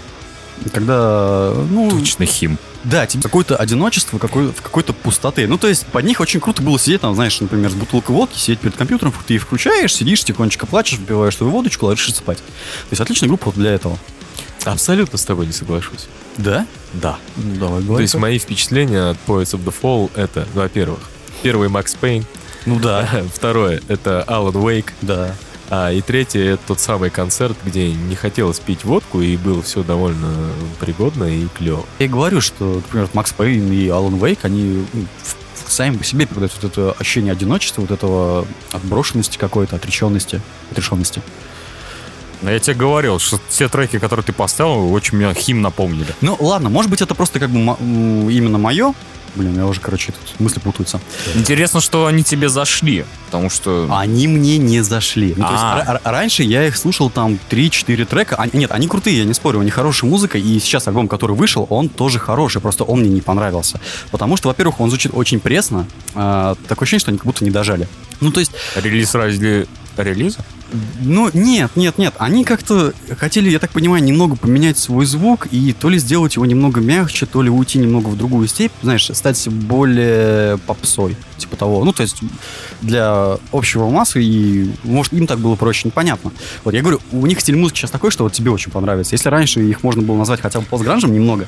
Когда, 0.73 1.53
ну, 1.71 1.91
Точно 2.01 2.25
хим. 2.25 2.59
Да, 2.83 3.07
тебе 3.07 3.23
какое-то 3.23 3.57
одиночество, 3.57 4.19
какой, 4.19 4.49
в 4.53 4.63
какой-то 4.63 4.93
пустоты. 4.93 5.47
Ну, 5.47 5.59
то 5.59 5.67
есть, 5.67 5.87
под 5.87 6.05
них 6.05 6.21
очень 6.21 6.41
круто 6.41 6.63
было 6.63 6.79
сидеть, 6.79 7.01
там, 7.01 7.15
знаешь, 7.15 7.41
например, 7.41 7.71
с 7.71 7.75
бутылкой 7.75 8.15
водки, 8.15 8.39
сидеть 8.39 8.61
перед 8.61 8.77
компьютером, 8.77 9.13
ты 9.27 9.35
их 9.35 9.43
включаешь, 9.43 9.93
сидишь, 9.93 10.25
тихонечко 10.25 10.67
плачешь, 10.67 10.99
выпиваешь 10.99 11.37
свою 11.37 11.53
водочку, 11.53 11.87
ложишься 11.87 12.15
спать. 12.17 12.39
То 12.39 12.45
есть, 12.91 13.01
отличная 13.01 13.29
группа 13.29 13.53
для 13.53 13.73
этого. 13.73 13.99
Абсолютно 14.65 15.19
с 15.19 15.25
тобой 15.25 15.47
не 15.47 15.53
соглашусь. 15.53 16.07
Да? 16.39 16.67
Да. 16.93 17.19
Ну, 17.37 17.57
давай, 17.57 17.81
То 17.81 17.87
говори. 17.87 18.05
есть 18.05 18.15
мои 18.15 18.39
впечатления 18.39 19.11
от 19.11 19.17
Poets 19.27 19.53
of 19.53 19.65
the 19.65 19.75
Fall 19.83 20.11
это, 20.15 20.47
ну, 20.55 20.63
во-первых, 20.63 21.01
первый 21.43 21.69
Макс 21.69 21.95
Пейн, 21.95 22.25
Ну, 22.67 22.79
да. 22.79 23.09
второе 23.35 23.81
это 23.89 24.23
Алан 24.25 24.57
Уэйк, 24.57 24.93
Да. 25.03 25.35
а 25.71 25.93
и 25.93 26.01
третье 26.03 26.55
это 26.55 26.63
тот 26.69 26.81
самый 26.81 27.11
концерт, 27.11 27.57
где 27.65 27.93
не 27.93 28.15
хотелось 28.15 28.59
пить 28.59 28.85
водку 28.85 29.21
и 29.21 29.37
было 29.37 29.63
все 29.63 29.83
довольно 29.83 30.33
пригодно 30.81 31.25
и 31.25 31.47
клево. 31.49 31.85
Я 31.99 32.07
и 32.07 32.09
говорю, 32.09 32.41
что, 32.41 32.65
например, 32.77 33.09
Макс 33.15 33.33
Пейн 33.33 33.73
и 33.73 33.89
Алан 33.89 34.17
Вейк, 34.17 34.45
они 34.45 34.85
ну, 34.93 35.07
сами 35.69 35.97
по 35.97 36.05
себе 36.05 36.27
передают 36.27 36.53
вот 36.61 36.65
это 36.73 36.93
ощущение 36.99 37.33
одиночества, 37.33 37.83
вот 37.83 37.91
этого 37.91 38.47
отброшенности 38.73 39.39
какой-то, 39.39 39.77
отреченности, 39.77 40.41
отрешенности. 40.71 41.23
Но 42.43 42.51
я 42.51 42.59
тебе 42.59 42.75
говорил, 42.75 43.19
что 43.19 43.41
те 43.49 43.67
треки, 43.69 43.99
которые 43.99 44.25
ты 44.25 44.33
поставил, 44.33 44.93
очень 44.93 45.17
меня 45.17 45.33
хим 45.33 45.63
напомнили. 45.63 46.15
Ну, 46.21 46.37
ладно, 46.39 46.69
может 46.69 46.91
быть, 46.91 47.01
это 47.01 47.15
просто 47.15 47.41
как 47.41 47.49
бы 47.51 47.59
именно 48.31 48.59
мое. 48.59 48.93
Блин, 49.37 49.55
я 49.57 49.67
уже, 49.67 49.81
короче, 49.81 50.13
тут 50.13 50.41
мысли 50.41 50.59
путаются. 50.61 51.01
Интересно, 51.35 51.81
что 51.81 52.07
они 52.07 52.23
тебе 52.25 52.49
зашли, 52.49 53.05
потому 53.27 53.51
что... 53.51 53.87
Они 53.93 54.27
мне 54.27 54.57
не 54.59 54.81
зашли. 54.83 55.35
Ну, 55.37 55.45
то 55.45 55.51
есть 55.53 55.63
А. 55.63 55.85
ра- 55.97 56.01
раньше 56.11 56.43
я 56.43 56.67
их 56.67 56.77
слушал 56.77 57.11
там 57.11 57.39
3-4 57.51 58.05
трека. 58.07 58.37
А- 58.39 58.49
нет, 58.57 58.73
они 58.73 58.89
крутые, 58.89 59.19
я 59.19 59.25
не 59.25 59.35
спорю, 59.35 59.61
у 59.61 59.63
них 59.63 59.75
хорошая 59.75 60.11
музыка. 60.11 60.39
И 60.39 60.59
сейчас 60.59 60.89
альбом, 60.89 61.07
который 61.07 61.37
вышел, 61.37 61.67
он 61.69 61.89
тоже 61.91 62.19
хороший. 62.19 62.61
Просто 62.63 62.85
он 62.85 63.01
мне 63.01 63.11
не 63.11 63.21
понравился. 63.21 63.79
Потому 64.11 64.37
что, 64.39 64.49
во-первых, 64.49 64.81
он 64.81 64.89
звучит 64.89 65.13
очень 65.15 65.39
пресно. 65.39 65.87
а, 66.15 66.55
такое 66.67 66.85
ощущение, 66.87 67.01
что 67.01 67.11
они 67.11 67.19
как 67.19 67.27
будто 67.27 67.45
не 67.45 67.51
дожали. 67.51 67.87
Ну, 68.21 68.33
то 68.33 68.41
есть, 68.41 68.53
Релиз 68.75 69.15
ради 69.15 69.67
релиза? 70.03 70.45
ну, 71.01 71.31
нет, 71.33 71.73
нет, 71.77 71.99
нет. 71.99 72.15
Они 72.19 72.45
как-то 72.45 72.93
хотели, 73.19 73.51
я 73.51 73.59
так 73.59 73.71
понимаю, 73.71 74.03
немного 74.03 74.37
поменять 74.37 74.79
свой 74.79 75.07
звук 75.07 75.47
и 75.51 75.73
то 75.73 75.89
ли 75.89 75.99
сделать 75.99 76.37
его 76.37 76.47
немного 76.47 76.81
мягче, 76.81 77.27
то 77.27 77.43
ли 77.43 77.51
уйти 77.51 77.79
немного 77.79 78.09
в 78.09 78.17
другую 78.17 78.49
степь, 78.49 78.73
знаешь, 78.83 79.09
стать 79.13 79.49
более 79.49 80.59
попсой, 80.59 81.17
типа 81.39 81.57
того. 81.57 81.85
Ну, 81.85 81.93
то 81.93 82.03
есть 82.03 82.21
для 82.83 83.39
общего 83.53 83.89
массы, 83.89 84.23
и, 84.23 84.71
может, 84.83 85.13
им 85.13 85.27
так 85.27 85.39
было 85.39 85.55
проще, 85.55 85.83
непонятно. 85.89 86.33
Вот 86.65 86.75
я 86.75 86.81
говорю, 86.81 87.01
у 87.13 87.27
них 87.27 87.41
стиль 87.41 87.57
музыки 87.57 87.79
сейчас 87.79 87.91
такой, 87.91 88.11
что 88.11 88.25
вот 88.25 88.33
тебе 88.33 88.51
очень 88.51 88.73
понравится. 88.73 89.15
Если 89.15 89.29
раньше 89.29 89.61
их 89.63 89.83
можно 89.83 90.03
было 90.03 90.17
назвать 90.17 90.41
хотя 90.41 90.61
бы 90.61 90.67
постгранжем 90.67 91.13
немного, 91.13 91.47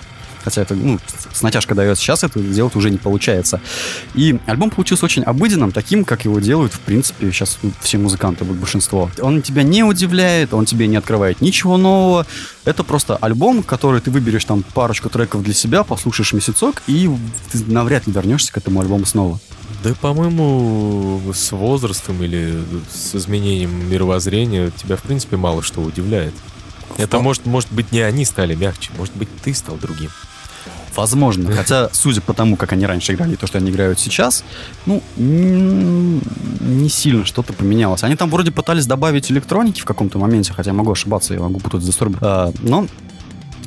хотя 0.49 0.63
это, 0.63 0.75
ну, 0.75 0.99
с 1.33 1.43
натяжкой 1.43 1.77
дается, 1.77 2.03
сейчас 2.03 2.25
это 2.25 2.41
сделать 2.41 2.75
уже 2.75 2.91
не 2.91 2.97
получается. 2.97 3.61
И 4.15 4.39
альбом 4.47 4.71
получился 4.71 5.05
очень 5.05 5.23
обыденным, 5.23 5.73
таким, 5.73 6.07
как 6.07 6.25
его 6.25 6.41
делают, 6.41 6.73
в 6.73 6.81
принципе, 6.81 7.31
сейчас 7.31 7.59
все 7.81 7.99
музыканты, 7.99 8.45
вот 8.45 8.57
большинство. 8.57 9.11
Он 9.21 9.43
тебя 9.43 9.63
не 9.63 9.85
удивляет, 9.85 10.55
он 10.55 10.65
тебе 10.65 10.87
не 10.87 10.97
открывает 10.97 11.43
ничего 11.43 11.77
нового. 11.77 12.27
Это 12.65 12.83
просто 12.83 13.17
альбом, 13.17 13.63
который 13.63 14.01
ты 14.01 14.11
выберешь 14.11 14.47
там 14.47 14.63
парочку 14.63 15.11
треков 15.11 15.43
для 15.43 15.53
себя, 15.53 15.85
послушаешь 15.85 16.33
месяцок, 16.33 16.83
и 16.87 17.11
ты 17.53 17.63
навряд 17.67 18.07
ли 18.07 18.13
вернешься 18.15 18.51
к 18.51 18.57
этому 18.57 18.81
альбому 18.81 19.05
снова. 19.05 19.39
Да, 19.85 19.95
по-моему, 20.01 21.21
с 21.35 21.53
возрастом 21.53 22.23
или 22.23 22.59
с 22.91 23.15
изменением 23.15 23.91
мировоззрения 23.91 24.71
тебя, 24.71 24.97
в 24.97 25.03
принципе, 25.03 25.37
мало 25.37 25.63
что 25.63 25.83
удивляет. 25.83 26.33
Это 26.97 27.21
может, 27.21 27.47
может 27.47 27.71
быть 27.71 27.93
не 27.93 28.01
они 28.01 28.25
стали 28.25 28.55
мягче, 28.55 28.91
может 28.97 29.15
быть 29.15 29.29
ты 29.45 29.55
стал 29.55 29.77
другим. 29.77 30.11
Возможно. 30.99 31.53
Хотя, 31.53 31.91
судя 31.93 32.21
по 32.21 32.35
тому, 32.35 32.57
как 32.57 32.73
они 32.73 32.85
раньше 32.85 33.15
играли 33.15 33.35
и 33.35 33.37
то, 33.37 33.47
что 33.47 33.59
они 33.59 33.71
играют 33.71 34.01
сейчас, 34.01 34.45
ну, 34.85 35.01
не 35.17 36.89
сильно 36.89 37.25
что-то 37.25 37.53
поменялось. 37.53 38.03
Они 38.03 38.17
там 38.17 38.29
вроде 38.31 38.51
пытались 38.51 38.87
добавить 38.87 39.31
электроники 39.31 39.81
в 39.81 39.85
каком-то 39.85 40.19
моменте, 40.19 40.53
хотя 40.53 40.71
я 40.71 40.75
могу 40.75 40.91
ошибаться, 40.91 41.35
я 41.35 41.41
могу 41.41 41.61
путать 41.61 41.83
Disturbed. 41.83 42.19
А, 42.21 42.53
но, 42.63 42.89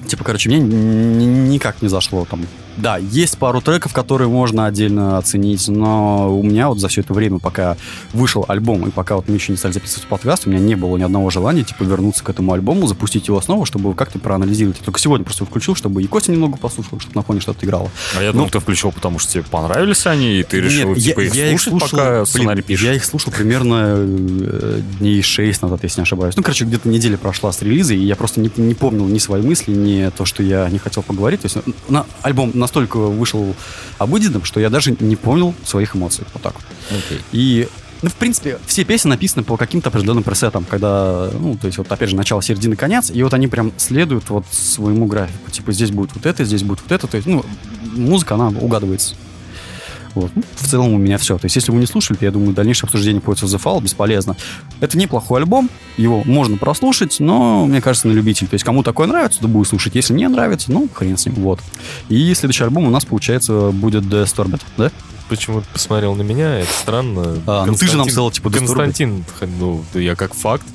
типа, 0.08 0.26
короче, 0.26 0.50
мне 0.50 0.60
никак 0.60 1.82
не 1.82 1.88
зашло 1.88 2.26
там. 2.30 2.46
Да, 2.82 2.98
есть 2.98 3.38
пару 3.38 3.62
треков, 3.62 3.94
которые 3.94 4.28
можно 4.28 4.66
отдельно 4.66 5.20
оценить, 5.20 5.68
но 5.68 6.36
у 6.36 6.42
меня 6.42 6.68
вот 6.68 6.80
за 6.80 6.88
все 6.88 7.02
это 7.02 7.14
время, 7.14 7.38
пока 7.38 7.78
вышел 8.12 8.44
альбом, 8.48 8.88
и 8.88 8.92
пока 8.92 9.18
вот 9.18 9.30
мы 9.30 9.36
еще 9.36 9.52
не 9.52 9.58
стали 9.58 9.72
записывать 9.74 10.08
подкаст, 10.08 10.48
у 10.48 10.50
меня 10.50 10.60
не 10.60 10.74
было 10.74 10.98
ни 10.98 11.04
одного 11.04 11.30
желания, 11.30 11.64
типа, 11.64 11.84
вернуться 11.84 12.24
к 12.24 12.30
этому 12.30 12.54
альбому, 12.54 12.88
запустить 12.88 13.28
его 13.28 13.40
снова, 13.40 13.68
чтобы 13.68 13.94
как-то 13.94 14.18
проанализировать. 14.18 14.80
Я 14.80 14.86
только 14.86 15.00
сегодня 15.00 15.24
просто 15.24 15.46
включил, 15.46 15.76
чтобы 15.76 16.02
и 16.02 16.08
Костя 16.08 16.32
немного 16.32 16.58
послушал, 16.58 17.00
чтобы 17.00 17.16
на 17.16 17.22
фоне 17.22 17.40
что-то 17.40 17.64
играло. 17.68 17.92
А 18.18 18.24
я 18.24 18.32
думал, 18.32 18.50
ты 18.50 18.60
включил, 18.60 18.92
потому 18.92 19.20
что 19.20 19.32
тебе 19.32 19.44
понравились 19.44 20.08
они, 20.08 20.40
и 20.40 20.44
ты 20.44 20.60
решил, 20.60 20.90
Нет, 20.96 21.04
типа, 21.04 21.20
их 21.20 21.62
слушать, 21.62 21.92
пока 21.92 22.12
блин, 22.14 22.26
сценарий 22.26 22.62
пишешь. 22.64 22.86
Я 22.86 22.96
их 22.96 23.06
слушал 23.06 23.32
примерно 23.32 23.96
э, 23.98 24.82
дней 25.00 25.22
6 25.22 25.62
назад, 25.62 25.84
если 25.84 26.00
не 26.00 26.04
ошибаюсь. 26.04 26.36
Ну, 26.36 26.42
короче, 26.42 26.66
где-то 26.66 26.90
неделя 26.90 27.18
прошла 27.18 27.52
с 27.52 27.62
релиза, 27.62 27.94
и 27.94 28.00
я 28.00 28.16
просто 28.16 28.40
не, 28.40 28.50
не 28.56 28.74
помнил 28.74 29.06
ни 29.06 29.20
свои 29.20 29.44
мысли, 29.44 29.72
ни 29.72 30.10
то, 30.10 30.26
что 30.26 30.42
я 30.42 30.68
не 30.70 30.80
хотел 30.80 31.04
поговорить. 31.04 31.42
То 31.42 31.46
есть 31.46 31.58
на, 31.88 32.08
альбом 32.24 32.52
настолько 32.72 32.98
вышел 32.98 33.54
обыденным, 33.98 34.46
что 34.46 34.62
я 34.62 34.70
даже 34.70 34.96
не 35.00 35.18
помнил 35.18 35.54
своих 35.66 35.96
эмоций. 35.96 36.24
Вот 36.34 36.42
так 36.42 36.54
вот. 36.54 36.64
И 37.34 37.68
ну, 38.02 38.10
в 38.10 38.16
принципе, 38.16 38.58
все 38.66 38.84
песни 38.84 39.10
написаны 39.10 39.44
по 39.44 39.58
каким-то 39.58 39.90
определенным 39.90 40.24
пресетам, 40.24 40.66
когда, 40.68 41.30
ну, 41.34 41.56
то 41.56 41.68
есть, 41.68 41.78
вот, 41.78 41.92
опять 41.92 42.10
же, 42.10 42.16
начало, 42.16 42.42
середина, 42.42 42.76
конец, 42.76 43.12
и 43.12 43.22
вот 43.22 43.34
они 43.36 43.48
прям 43.48 43.72
следуют 43.78 44.28
вот 44.30 44.46
своему 44.50 45.06
графику. 45.06 45.52
Типа, 45.52 45.72
здесь 45.72 45.92
будет 45.92 46.16
вот 46.16 46.26
это, 46.26 46.44
здесь 46.44 46.64
будет 46.64 46.82
вот 46.82 46.92
это, 46.92 47.06
то 47.06 47.18
есть, 47.18 47.28
ну, 47.28 47.46
музыка, 47.96 48.36
она 48.36 48.48
угадывается. 48.48 49.16
Вот. 50.16 50.32
Ну, 50.36 50.44
в 50.56 50.68
целом 50.68 50.94
у 50.94 50.98
меня 50.98 51.18
все. 51.18 51.38
То 51.38 51.46
есть, 51.46 51.56
если 51.56 51.72
вы 51.72 51.80
не 51.80 51.86
слушали, 51.86 52.18
то 52.18 52.26
я 52.26 52.32
думаю, 52.32 52.54
дальнейшее 52.54 52.88
обсуждение 52.88 53.22
по 53.22 53.32
The 53.32 53.62
Fall 53.62 53.82
бесполезно. 53.82 54.36
Это 54.80 54.98
неплохой 54.98 55.42
альбом, 55.42 55.70
его 55.98 56.24
можно 56.26 56.58
прослушать, 56.58 57.20
но, 57.20 57.66
мне 57.66 57.82
кажется, 57.82 58.08
на 58.08 58.14
любитель. 58.14 58.48
То 58.48 58.56
есть, 58.56 58.66
кому 58.66 58.84
такое 58.84 59.08
нравится, 59.08 59.40
то 59.40 59.48
будет 59.48 59.68
слушать. 59.68 59.96
Если 59.96 60.14
не 60.14 60.28
нравится, 60.28 60.72
ну, 60.72 60.88
хрен 60.94 61.18
с 61.18 61.26
ним. 61.26 61.36
Вот. 61.36 61.60
И 62.10 62.34
следующий 62.34 62.64
альбом 62.64 62.86
у 62.86 62.90
нас, 62.90 63.06
получается, 63.06 63.72
будет 63.72 64.04
The 64.04 64.26
Storbed, 64.26 64.62
да? 64.78 64.92
Почему 65.30 65.62
ты 65.62 65.68
посмотрел 65.72 66.16
на 66.16 66.24
меня? 66.24 66.60
Это 66.60 66.74
странно. 66.74 67.38
А, 67.48 67.66
ну 67.66 67.74
ты 67.74 67.88
же 67.88 67.96
нам 67.96 68.06
сказал, 68.06 68.32
типа. 68.32 68.50
Константин, 68.50 69.24
ну, 69.60 69.84
я 69.94 70.16
как 70.16 70.34
факт. 70.34 70.66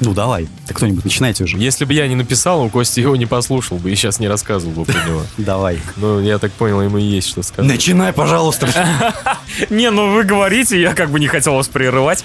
Ну, 0.00 0.12
давай. 0.12 0.48
Так 0.66 0.76
кто-нибудь, 0.76 1.04
начинайте 1.04 1.44
уже. 1.44 1.56
Если 1.58 1.84
бы 1.84 1.92
я 1.92 2.06
не 2.08 2.16
написал, 2.16 2.62
у 2.62 2.68
Кости 2.68 3.00
его 3.00 3.16
не 3.16 3.26
послушал 3.26 3.78
бы 3.78 3.90
и 3.90 3.94
сейчас 3.94 4.18
не 4.18 4.28
рассказывал 4.28 4.84
бы 4.84 4.84
про 4.84 5.06
него. 5.06 5.22
Давай. 5.38 5.78
Ну, 5.96 6.20
я 6.20 6.38
так 6.38 6.52
понял, 6.52 6.82
ему 6.82 6.98
и 6.98 7.02
есть 7.02 7.28
что 7.28 7.42
сказать. 7.42 7.70
Начинай, 7.70 8.12
пожалуйста. 8.12 8.66
Не, 9.70 9.90
ну 9.90 10.12
вы 10.12 10.24
говорите, 10.24 10.80
я 10.80 10.94
как 10.94 11.10
бы 11.10 11.20
не 11.20 11.28
хотел 11.28 11.54
вас 11.54 11.68
прерывать. 11.68 12.22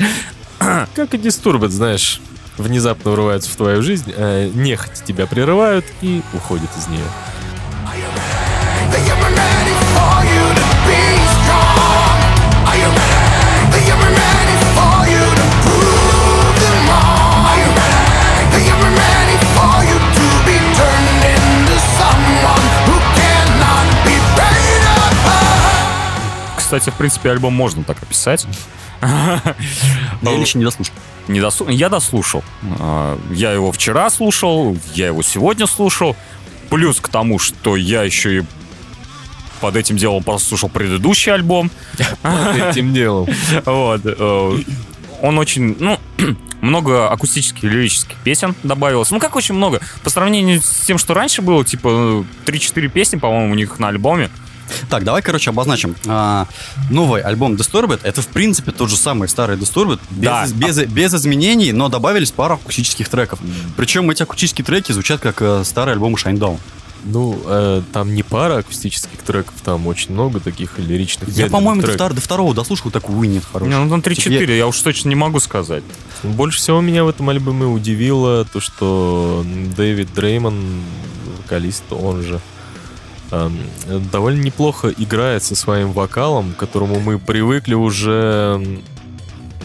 Как 0.59 1.13
и 1.13 1.17
Disturbed, 1.17 1.69
знаешь, 1.69 2.21
внезапно 2.57 3.11
врываются 3.11 3.49
в 3.51 3.55
твою 3.55 3.81
жизнь, 3.81 4.11
а 4.15 4.49
нехотя 4.49 5.03
тебя 5.05 5.25
прерывают 5.27 5.85
и 6.01 6.21
уходят 6.33 6.69
из 6.77 6.87
нее. 6.87 7.05
Кстати, 26.69 26.91
в 26.91 26.93
принципе, 26.93 27.31
альбом 27.31 27.55
можно 27.55 27.83
так 27.83 27.97
описать. 28.03 28.45
Я 29.01 30.35
лично 30.37 30.59
не 30.59 30.65
дослушал. 30.65 30.93
Не 31.27 31.39
досу- 31.39 31.71
Я 31.71 31.89
дослушал. 31.89 32.43
А, 32.79 33.17
Я 33.31 33.51
его 33.53 33.71
вчера 33.71 34.07
слушал, 34.11 34.77
я 34.93 35.07
его 35.07 35.23
сегодня 35.23 35.65
слушал. 35.65 36.15
Плюс 36.69 36.99
к 37.01 37.09
тому, 37.09 37.39
что 37.39 37.75
я 37.75 38.03
еще 38.03 38.37
и 38.37 38.43
под 39.61 39.77
этим 39.77 39.97
делом 39.97 40.21
прослушал 40.23 40.69
предыдущий 40.69 41.33
альбом. 41.33 41.71
Этим 42.23 42.93
делом. 42.93 43.27
Вот. 43.65 44.01
э, 44.05 44.57
Он 45.23 45.39
очень, 45.39 45.75
ну, 45.79 45.97
много 46.61 47.09
акустических 47.09 47.63
и 47.63 47.69
лирических 47.69 48.15
песен 48.17 48.53
добавилось. 48.61 49.09
Ну, 49.09 49.19
как 49.19 49.35
очень 49.35 49.55
много. 49.55 49.81
По 50.03 50.11
сравнению 50.11 50.61
с 50.61 50.85
тем, 50.85 50.99
что 50.99 51.15
раньше 51.15 51.41
было, 51.41 51.65
типа, 51.65 52.23
3-4 52.45 52.87
песни, 52.89 53.17
по-моему, 53.17 53.53
у 53.53 53.55
них 53.55 53.79
на 53.79 53.87
альбоме. 53.87 54.29
Так, 54.89 55.03
давай, 55.03 55.21
короче, 55.21 55.49
обозначим. 55.49 55.95
А, 56.07 56.47
новый 56.89 57.21
альбом 57.21 57.55
Disturbed 57.55 57.99
это, 58.03 58.21
в 58.21 58.27
принципе, 58.27 58.71
тот 58.71 58.89
же 58.89 58.97
самый 58.97 59.27
старый 59.29 59.57
Disturbed, 59.57 59.99
без, 60.11 60.21
Да. 60.23 60.47
без, 60.47 60.77
без 60.85 61.13
изменений, 61.13 61.71
но 61.71 61.89
добавились 61.89 62.31
пару 62.31 62.55
акустических 62.55 63.09
треков. 63.09 63.39
Причем 63.77 64.09
эти 64.09 64.23
акустические 64.23 64.65
треки 64.65 64.91
звучат 64.91 65.21
как 65.21 65.41
э, 65.41 65.63
старый 65.63 65.93
альбом 65.93 66.15
Shinedown. 66.15 66.59
Ну, 67.05 67.41
э, 67.45 67.81
там 67.93 68.13
не 68.13 68.23
пара 68.23 68.57
акустических 68.57 69.21
треков, 69.21 69.53
там 69.63 69.87
очень 69.87 70.11
много 70.13 70.41
таких 70.41 70.77
лиричных 70.79 71.29
Я, 71.29 71.47
по-моему, 71.47 71.81
до, 71.81 71.93
втор- 71.93 72.13
до 72.13 72.19
второго 72.19 72.53
дослушал, 72.53 72.91
так 72.91 73.09
увы, 73.09 73.27
нет, 73.27 73.43
хороший. 73.49 73.69
Не, 73.69 73.77
ну, 73.77 73.89
там 73.89 74.01
Типа 74.01 74.19
3-4, 74.29 74.57
я 74.57 74.67
уж 74.67 74.79
точно 74.81 75.07
не 75.07 75.15
могу 75.15 75.39
сказать. 75.39 75.83
Больше 76.23 76.57
всего 76.57 76.81
меня 76.81 77.05
в 77.05 77.07
этом 77.07 77.29
альбоме 77.29 77.65
удивило 77.65 78.43
то, 78.43 78.59
что 78.59 79.45
Дэвид 79.77 80.13
Дреймон, 80.13 80.81
вокалист, 81.43 81.83
он 81.91 82.21
же, 82.21 82.41
довольно 84.11 84.41
неплохо 84.41 84.93
играет 84.97 85.43
со 85.43 85.55
своим 85.55 85.91
вокалом, 85.91 86.53
к 86.53 86.57
которому 86.57 86.99
мы 86.99 87.19
привыкли 87.19 87.75
уже 87.75 88.81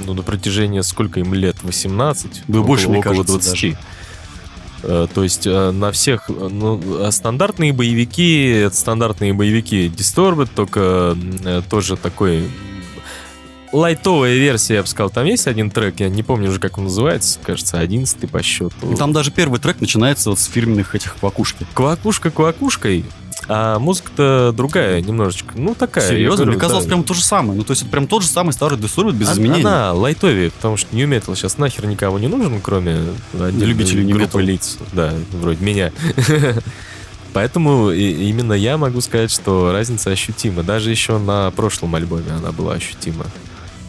ну, 0.05 0.15
на 0.15 0.23
протяжении 0.23 0.81
сколько 0.81 1.21
им 1.21 1.35
лет? 1.35 1.63
18? 1.63 2.45
Да 2.49 2.61
больше, 2.61 2.89
мне 2.89 2.99
около 2.99 3.13
кажется, 3.25 3.39
20. 3.39 3.77
Э, 4.83 5.07
То 5.13 5.23
есть 5.23 5.47
э, 5.47 5.71
на 5.71 5.93
всех 5.93 6.29
э, 6.29 6.33
ну, 6.33 6.81
а 7.05 7.11
стандартные 7.11 7.73
боевики, 7.73 8.49
это 8.49 8.77
стандартные 8.77 9.33
боевики 9.33 9.89
Disturbed, 9.89 10.51
только 10.55 11.17
тоже 11.71 11.97
такой 11.97 12.51
лайтовая 13.75 14.35
версия, 14.37 14.75
я 14.75 14.83
бы 14.83 14.89
сказал. 14.89 15.11
Там 15.11 15.25
есть 15.27 15.47
один 15.47 15.71
трек, 15.71 16.01
я 16.01 16.09
не 16.09 16.23
помню 16.23 16.49
уже, 16.51 16.61
как 16.61 16.79
он 16.79 16.85
называется, 16.85 17.39
кажется, 17.45 17.79
11 17.79 18.31
по 18.31 18.43
счету. 18.43 18.97
Там 18.97 19.13
даже 19.13 19.31
первый 19.31 19.59
трек 19.61 19.81
начинается 19.81 20.31
вот 20.31 20.39
с 20.39 20.45
фирменных 20.47 20.95
этих 20.95 21.17
квакушки. 21.17 21.67
Квакушка 21.75 22.31
квакушкой, 22.31 23.05
а 23.49 23.79
музыка-то 23.79 24.55
другая 24.57 25.01
немножечко. 25.03 25.53
Ну, 25.57 25.75
такая. 25.75 26.09
Серьезно? 26.09 26.37
говорю, 26.37 26.53
Мне 26.53 26.61
казалось 26.61 26.85
да. 26.85 26.89
прям 26.91 27.05
то 27.05 27.13
же 27.15 27.23
самое. 27.23 27.59
Ну, 27.59 27.65
то 27.65 27.73
есть 27.73 27.83
это 27.83 27.91
прям 27.91 28.07
тот 28.07 28.23
же 28.23 28.29
самый 28.29 28.53
старый 28.53 28.79
Disturbed 28.79 29.13
без 29.13 29.27
Она- 29.27 29.35
изменений. 29.35 29.61
Она 29.61 29.93
лайтовее, 29.93 30.51
потому 30.51 30.77
что 30.77 30.95
New 30.97 31.07
Metal 31.09 31.35
сейчас 31.37 31.59
нахер 31.59 31.87
никому 31.87 32.17
не 32.19 32.29
нужен, 32.29 32.61
кроме 32.63 33.01
Любителей 33.33 34.11
группы 34.11 34.41
лиц. 34.41 34.79
Да, 34.93 35.13
вроде 35.33 35.63
меня. 35.65 35.93
Поэтому 37.33 37.91
и- 37.91 38.29
именно 38.31 38.53
я 38.53 38.79
могу 38.79 39.01
сказать, 39.01 39.31
что 39.33 39.73
разница 39.73 40.11
ощутима. 40.11 40.63
Даже 40.63 40.91
еще 40.91 41.19
на 41.19 41.51
прошлом 41.51 41.95
альбоме 41.97 42.31
она 42.31 42.53
была 42.53 42.75
ощутима. 42.75 43.27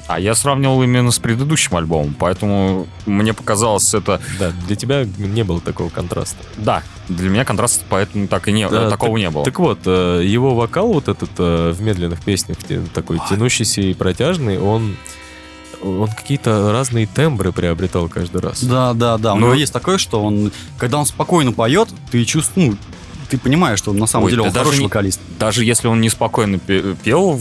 А 0.08 0.20
я 0.20 0.36
сравнивал 0.36 0.84
именно 0.84 1.10
с 1.10 1.18
предыдущим 1.18 1.76
альбомом, 1.78 2.16
поэтому 2.18 2.86
мне 3.08 3.34
показалось 3.34 3.92
это... 3.94 4.22
Да, 4.40 4.52
для 4.68 4.76
тебя 4.76 5.06
не 5.18 5.44
было 5.44 5.60
такого 5.60 5.90
контраста. 5.90 6.38
Да, 6.58 6.84
для 7.10 7.30
меня 7.30 7.44
контраст 7.44 7.84
поэтому 7.90 8.28
так 8.28 8.48
и 8.48 8.52
не, 8.52 8.68
Да, 8.70 8.90
такого 8.90 9.18
не 9.18 9.30
было. 9.32 9.44
Так 9.46 9.58
вот, 9.58 9.80
э, 9.86 10.22
его 10.24 10.54
вокал 10.54 10.94
вот 10.94 11.08
этот 11.08 11.32
э, 11.40 11.72
в 11.72 11.82
медленных 11.82 12.22
песнях, 12.24 12.58
такой 12.94 13.20
тянущийся 13.30 13.82
и 13.82 13.94
протяжный, 13.94 14.60
он 14.60 14.96
он 15.84 16.08
какие-то 16.08 16.72
разные 16.72 17.06
тембры 17.06 17.52
приобретал 17.52 18.08
каждый 18.10 18.42
раз. 18.42 18.64
Да, 18.64 18.94
да, 18.94 19.18
да. 19.18 19.34
У 19.34 19.38
Ну- 19.38 19.48
него 19.48 19.54
есть 19.56 19.74
такое, 19.74 19.98
что 19.98 20.24
он, 20.24 20.52
когда 20.78 20.98
он 20.98 21.06
спокойно 21.06 21.52
поет, 21.52 21.90
ты 22.12 22.24
чувствуешь, 22.26 22.74
ну, 22.74 22.78
ты 23.30 23.38
понимаешь, 23.38 23.80
что 23.80 23.94
на 23.94 24.08
самом 24.08 24.26
Ой, 24.26 24.32
деле 24.32 24.44
он 24.44 24.48
даже 24.50 24.60
хороший 24.66 24.80
не- 24.80 24.86
вокалист. 24.86 25.20
Даже 25.38 25.64
если 25.64 25.88
он 25.88 26.02
неспокойно 26.02 26.58
пе- 26.60 26.96
пел... 27.04 27.40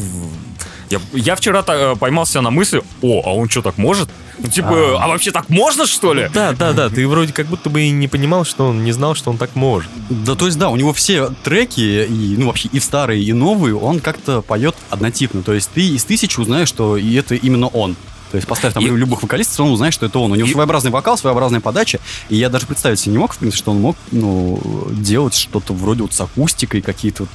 Я, 0.90 1.00
я 1.12 1.34
вчера 1.34 1.62
та- 1.62 1.92
э, 1.92 1.96
поймался 1.96 2.40
на 2.40 2.50
мысли, 2.50 2.82
о, 3.02 3.22
а 3.24 3.32
он 3.34 3.48
что, 3.48 3.62
так 3.62 3.78
может? 3.78 4.08
Ну, 4.38 4.48
типа, 4.48 5.00
а, 5.02 5.08
вообще 5.08 5.30
так 5.30 5.48
можно, 5.48 5.86
что 5.86 6.12
ли? 6.12 6.28
Да, 6.34 6.52
да, 6.52 6.72
да, 6.72 6.88
ты 6.90 7.06
вроде 7.06 7.32
как 7.32 7.46
будто 7.46 7.70
бы 7.70 7.82
и 7.82 7.90
не 7.90 8.08
понимал, 8.08 8.44
что 8.44 8.66
он 8.66 8.82
не 8.84 8.90
знал, 8.92 9.14
что 9.14 9.30
он 9.30 9.38
так 9.38 9.54
может. 9.54 9.88
Да, 10.10 10.34
то 10.34 10.46
есть, 10.46 10.58
да, 10.58 10.68
у 10.70 10.76
него 10.76 10.92
все 10.92 11.30
треки, 11.44 12.04
и, 12.06 12.34
ну, 12.36 12.46
вообще 12.48 12.68
и 12.72 12.80
старые, 12.80 13.22
и 13.22 13.32
новые, 13.32 13.76
он 13.76 14.00
как-то 14.00 14.42
поет 14.42 14.74
однотипно. 14.90 15.42
То 15.42 15.52
есть 15.54 15.70
ты 15.72 15.86
из 15.88 16.04
тысячи 16.04 16.38
узнаешь, 16.40 16.68
что 16.68 16.96
и 16.96 17.14
это 17.14 17.34
именно 17.36 17.68
он. 17.68 17.94
То 18.32 18.36
есть 18.36 18.48
поставь 18.48 18.74
там 18.74 18.84
И- 18.84 18.88
любых 18.88 19.22
вокалистов, 19.22 19.54
все 19.54 19.62
равно 19.62 19.74
узнаешь, 19.74 19.94
что 19.94 20.06
это 20.06 20.18
он. 20.18 20.32
У 20.32 20.34
него 20.34 20.48
И- 20.48 20.52
своеобразный 20.52 20.90
вокал, 20.90 21.16
своеобразная 21.16 21.60
подача. 21.60 22.00
И 22.28 22.34
я 22.36 22.48
даже 22.48 22.66
представить 22.66 22.98
себе 22.98 23.12
не 23.12 23.18
мог, 23.18 23.32
в 23.34 23.38
принципе, 23.38 23.58
что 23.62 23.70
он 23.70 23.80
мог 23.80 23.96
ну, 24.10 24.60
делать 24.90 25.34
что-то 25.36 25.72
вроде 25.72 26.02
вот 26.02 26.12
с 26.12 26.20
акустикой, 26.20 26.82
какие-то 26.82 27.26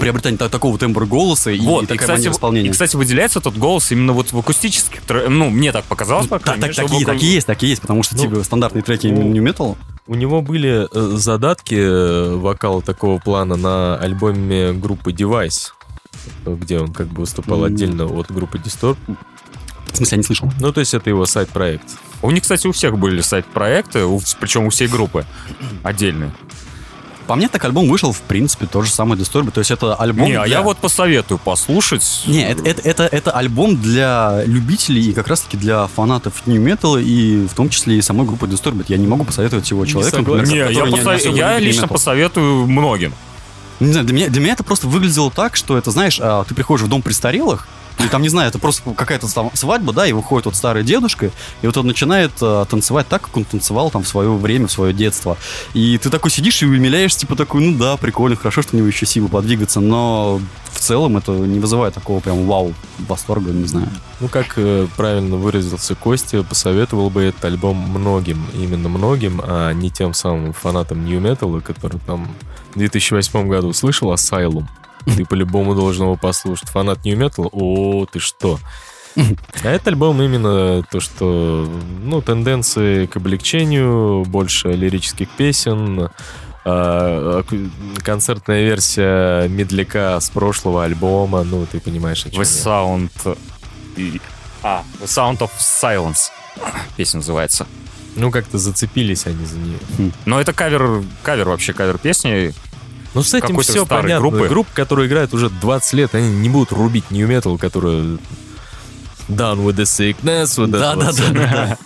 приобретание 0.00 0.38
та- 0.38 0.48
такого 0.48 0.78
тембра 0.78 1.04
голоса 1.06 1.50
и, 1.50 1.60
Вот, 1.60 1.82
и 1.82 1.84
и, 1.84 1.86
такая 1.88 1.98
кстати, 1.98 2.18
манера 2.20 2.32
исполнения. 2.32 2.68
и, 2.68 2.72
кстати, 2.72 2.96
выделяется 2.96 3.38
этот 3.38 3.56
голос 3.58 3.90
именно 3.92 4.12
вот 4.12 4.32
в 4.32 4.38
акустических 4.38 5.00
Ну, 5.28 5.50
мне 5.50 5.72
так 5.72 5.84
показалось, 5.84 6.26
по 6.26 6.36
Ну, 6.36 6.38
так, 6.40 6.44
крайней 6.44 6.60
так, 6.62 6.68
мере, 6.70 6.72
что 6.74 6.82
такие, 6.88 7.06
вокал- 7.06 7.14
такие 7.14 7.34
есть, 7.34 7.46
такие 7.46 7.70
есть, 7.70 7.82
потому 7.82 8.02
что 8.02 8.16
Ну, 8.16 8.22
типа 8.22 8.42
стандартные 8.44 8.82
треки 8.82 9.06
ну, 9.08 9.22
New 9.22 9.42
Metal. 9.44 9.76
у 10.06 10.14
него 10.14 10.42
были 10.42 10.88
э, 10.92 11.16
задатки 11.16 11.74
э, 11.76 12.34
вокала 12.36 12.82
такого 12.82 13.18
плана 13.18 13.56
на 13.56 13.96
альбоме 13.96 14.72
группы 14.72 15.12
Device, 15.12 15.72
где 16.46 16.78
он 16.80 16.92
как 16.92 17.08
бы 17.08 17.20
выступал 17.22 17.64
отдельно 17.64 18.06
от 18.06 18.30
группы 18.30 18.58
Disturb. 18.58 18.96
В 19.92 19.96
смысле, 19.96 20.16
я 20.16 20.18
не 20.18 20.22
слышал. 20.24 20.50
Ну, 20.60 20.72
то 20.72 20.78
есть 20.80 20.94
это 20.94 21.10
его 21.10 21.26
сайт-проект. 21.26 21.84
У 22.22 22.30
них, 22.30 22.42
кстати, 22.42 22.66
у 22.66 22.72
всех 22.72 22.96
были 22.98 23.22
сайт-проекты, 23.22 24.04
причем 24.38 24.66
у 24.66 24.70
всей 24.70 24.86
группы 24.88 25.26
отдельные. 25.82 26.32
По 27.30 27.36
мне, 27.36 27.48
так 27.48 27.64
альбом 27.64 27.88
вышел, 27.88 28.10
в 28.12 28.22
принципе, 28.22 28.66
то 28.66 28.82
же 28.82 28.90
самое 28.90 29.20
Disturbed. 29.22 29.52
То 29.52 29.60
есть 29.60 29.70
это 29.70 29.94
альбом 29.94 30.26
Не, 30.26 30.34
а 30.34 30.46
для- 30.46 30.56
я 30.56 30.62
вот 30.62 30.78
посоветую 30.78 31.38
послушать. 31.38 32.22
Не, 32.26 32.42
это, 32.50 32.68
это, 32.68 32.80
это, 32.82 33.02
это 33.04 33.30
альбом 33.30 33.76
для 33.80 34.42
любителей 34.46 35.10
и 35.10 35.12
как 35.12 35.28
раз-таки 35.28 35.56
для 35.56 35.86
фанатов 35.86 36.42
New 36.46 36.60
Metal 36.60 37.00
и 37.00 37.46
в 37.46 37.54
том 37.54 37.68
числе 37.68 37.98
и 37.98 38.02
самой 38.02 38.26
группы 38.26 38.46
Disturbed. 38.48 38.86
Я 38.88 38.96
не 38.96 39.06
могу 39.06 39.22
посоветовать 39.22 39.70
его 39.70 39.86
человеку, 39.86 40.16
согласен. 40.16 40.40
например, 40.42 40.66
Не, 40.70 40.74
я, 40.74 40.80
который 40.84 41.04
посо- 41.04 41.14
особо 41.14 41.36
я 41.36 41.58
лично 41.60 41.86
посоветую 41.86 42.66
многим. 42.66 43.14
Не 43.78 43.92
знаю, 43.92 44.06
для 44.08 44.16
меня, 44.16 44.26
для 44.28 44.40
меня 44.40 44.54
это 44.54 44.64
просто 44.64 44.88
выглядело 44.88 45.30
так, 45.30 45.54
что 45.54 45.78
это, 45.78 45.92
знаешь, 45.92 46.18
а, 46.20 46.42
ты 46.42 46.56
приходишь 46.56 46.84
в 46.84 46.88
дом 46.88 47.00
престарелых, 47.00 47.68
или 48.00 48.08
там, 48.08 48.22
не 48.22 48.28
знаю, 48.28 48.48
это 48.48 48.58
просто 48.58 48.94
какая-то 48.94 49.28
свадьба, 49.54 49.92
да, 49.92 50.06
и 50.06 50.12
выходит 50.12 50.46
вот 50.46 50.56
старый 50.56 50.82
дедушка, 50.82 51.30
и 51.62 51.66
вот 51.66 51.76
он 51.76 51.86
начинает 51.86 52.32
а, 52.40 52.64
танцевать 52.64 53.06
так, 53.08 53.22
как 53.22 53.36
он 53.36 53.44
танцевал 53.44 53.90
там 53.90 54.02
в 54.02 54.08
свое 54.08 54.30
время, 54.32 54.66
в 54.66 54.72
свое 54.72 54.92
детство. 54.92 55.36
И 55.74 55.98
ты 55.98 56.08
такой 56.08 56.30
сидишь 56.30 56.62
и 56.62 56.66
умиляешься, 56.66 57.20
типа 57.20 57.36
такой, 57.36 57.62
ну 57.62 57.78
да, 57.78 57.96
прикольно, 57.96 58.36
хорошо, 58.36 58.62
что 58.62 58.74
у 58.74 58.78
него 58.78 58.88
еще 58.88 59.06
силы 59.06 59.28
подвигаться, 59.28 59.80
но 59.80 60.40
в 60.72 60.78
целом 60.78 61.16
это 61.18 61.32
не 61.32 61.58
вызывает 61.58 61.94
такого 61.94 62.20
прям 62.20 62.46
вау, 62.46 62.72
восторга, 62.98 63.50
не 63.50 63.66
знаю. 63.66 63.88
Ну, 64.20 64.28
как 64.28 64.54
э, 64.56 64.86
правильно 64.96 65.36
выразился 65.36 65.94
Костя, 65.94 66.42
посоветовал 66.42 67.10
бы 67.10 67.22
этот 67.22 67.44
альбом 67.44 67.76
многим, 67.76 68.46
именно 68.54 68.88
многим, 68.88 69.42
а 69.44 69.72
не 69.72 69.90
тем 69.90 70.14
самым 70.14 70.52
фанатам 70.52 71.04
New 71.04 71.20
Metal, 71.20 71.60
который 71.60 72.00
там 72.06 72.28
в 72.74 72.78
2008 72.78 73.48
году 73.48 73.72
слышал 73.72 74.12
Asylum. 74.12 74.66
Ты 75.04 75.24
по-любому 75.24 75.74
должен 75.74 76.04
его 76.04 76.16
послушать. 76.16 76.68
Фанат 76.68 77.04
New 77.04 77.16
Metal, 77.18 77.48
о, 77.52 78.06
ты 78.06 78.18
что? 78.18 78.58
А 79.64 79.68
этот 79.68 79.88
альбом 79.88 80.22
именно 80.22 80.84
то, 80.90 81.00
что, 81.00 81.68
ну, 82.02 82.22
тенденции 82.22 83.06
к 83.06 83.16
облегчению, 83.16 84.24
больше 84.24 84.68
лирических 84.72 85.28
песен, 85.30 86.10
а, 86.64 87.42
к- 87.42 88.02
концертная 88.04 88.62
версия 88.62 89.48
медляка 89.48 90.20
с 90.20 90.30
прошлого 90.30 90.84
альбома, 90.84 91.42
ну, 91.42 91.66
ты 91.66 91.80
понимаешь, 91.80 92.24
о 92.24 92.30
чем 92.30 92.40
The. 92.40 92.44
Sound... 92.64 93.38
А, 94.62 94.84
The 95.00 95.06
Sound 95.06 95.38
of 95.38 95.50
Silence. 95.58 96.30
Песня 96.96 97.18
называется. 97.18 97.66
Ну, 98.16 98.30
как-то 98.30 98.58
зацепились 98.58 99.26
они 99.26 99.44
за 99.44 99.56
нее. 99.56 99.78
Но 100.26 100.40
это 100.40 100.52
кавер, 100.52 101.02
кавер 101.22 101.48
вообще, 101.48 101.72
кавер 101.72 101.98
песни. 101.98 102.52
Ну, 103.14 103.22
с 103.22 103.34
этим 103.34 103.58
все 103.60 103.84
понятно. 103.86 104.18
группы. 104.28 104.48
Группа, 104.48 104.70
которая 104.74 105.06
играет 105.06 105.34
уже 105.34 105.48
20 105.50 105.92
лет, 105.94 106.14
они 106.14 106.28
не 106.36 106.48
будут 106.48 106.72
рубить 106.72 107.10
New 107.10 107.28
Metal, 107.28 107.58
которая 107.58 108.18
Down 109.28 109.64
with 109.64 109.76
the 109.76 109.84
sickness, 109.84 110.54
вот 110.56 110.70
это 110.74 110.94
вот 110.96 111.14
всё. 111.14 111.32
да. 111.32 111.78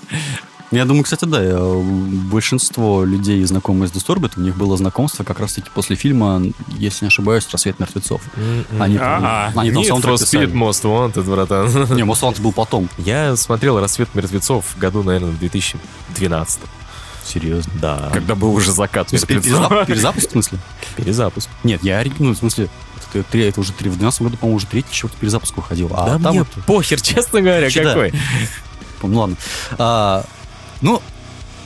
Я 0.71 0.87
думаю, 0.87 1.05
кстати, 1.05 1.25
да, 1.25 1.39
э, 1.41 1.83
большинство 2.33 3.05
людей, 3.05 3.45
знакомые 3.45 3.89
с 3.89 3.93
Disturbed, 3.93 4.33
у 4.37 4.41
них 4.41 4.57
было 4.57 4.77
знакомство 4.77 5.23
как 5.23 5.39
раз-таки 5.39 5.69
после 5.73 5.95
фильма, 5.95 6.43
если 6.79 7.05
не 7.05 7.09
ошибаюсь, 7.09 7.47
«Рассвет 7.53 7.79
мертвецов». 7.79 8.21
М-м. 8.37 8.83
Они, 8.83 8.99
там- 8.99 9.23
А-а. 9.25 9.53
они 9.55 9.71
там 9.71 9.85
саундтрек 9.85 10.19
писали. 10.19 10.49
Speed 10.49 10.53
Most 10.53 10.83
Wanted, 10.83 11.23
братан. 11.31 11.67
Не, 11.97 12.03
Most 12.03 12.23
Wanted 12.23 12.41
был 12.43 12.53
потом. 12.53 12.89
Я 12.99 13.37
смотрел 13.37 13.79
«Рассвет 13.79 14.13
мертвецов» 14.17 14.65
в 14.75 14.79
году, 14.79 15.05
наверное, 15.05 15.31
в 15.31 15.39
2012. 15.39 16.61
Серьезно. 17.27 17.73
Да. 17.81 18.11
Когда 18.13 18.35
был 18.35 18.55
уже 18.55 18.73
закат. 18.73 19.13
Перезап- 19.13 19.87
перезапуск, 19.87 20.29
в 20.29 20.33
смысле? 20.33 20.59
Перезапуск. 20.97 21.49
Нет, 21.63 21.83
я 21.83 22.05
ну, 22.19 22.33
в 22.33 22.37
смысле, 22.37 22.69
это, 23.13 23.61
уже 23.61 23.73
в 23.73 23.77
12 23.77 24.23
году, 24.23 24.37
по-моему, 24.37 24.57
уже 24.57 24.67
третий 24.67 24.93
чего-то 24.93 25.17
перезапуск 25.19 25.57
выходил. 25.57 25.91
А 25.95 26.07
да 26.07 26.19
там 26.19 26.35
мне 26.35 26.41
вот- 26.41 26.65
похер, 26.65 27.01
честно 27.01 27.41
говоря, 27.41 27.69
да. 27.71 27.83
какой. 27.83 28.13
Ну 29.03 29.19
ладно. 29.19 29.37
А, 29.79 30.25
ну, 30.81 31.03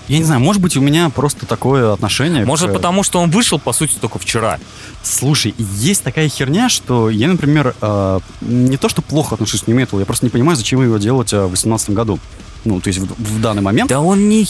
я 0.09 0.19
не 0.19 0.25
знаю, 0.25 0.41
может 0.41 0.63
быть, 0.63 0.77
у 0.77 0.81
меня 0.81 1.11
просто 1.11 1.45
такое 1.45 1.93
отношение 1.93 2.45
Может, 2.47 2.71
к... 2.71 2.73
потому 2.73 3.03
что 3.03 3.21
он 3.21 3.31
вышел, 3.31 3.59
по 3.59 3.75
сути, 3.75 3.95
только 4.01 4.19
вчера. 4.19 4.59
Слушай, 5.03 5.55
есть 5.59 6.03
такая 6.03 6.29
херня, 6.31 6.71
что 6.71 7.11
я, 7.11 7.29
например, 7.29 7.75
э, 7.81 8.21
не 8.41 8.79
то, 8.79 8.89
что 8.89 9.03
плохо 9.03 9.35
отношусь 9.35 9.63
к 9.63 9.67
New 9.67 9.77
Metal, 9.77 9.99
я 10.01 10.07
просто 10.07 10.25
не 10.25 10.31
понимаю, 10.31 10.57
зачем 10.57 10.83
его 10.83 10.97
делать 10.97 11.33
э, 11.35 11.37
в 11.37 11.49
2018 11.49 11.91
году. 11.91 12.19
Ну, 12.65 12.81
то 12.81 12.89
есть 12.89 13.01
в, 13.01 13.07
в 13.07 13.41
данный 13.41 13.61
момент. 13.61 13.91
Да 13.91 14.01
он 14.01 14.31
не... 14.31 14.47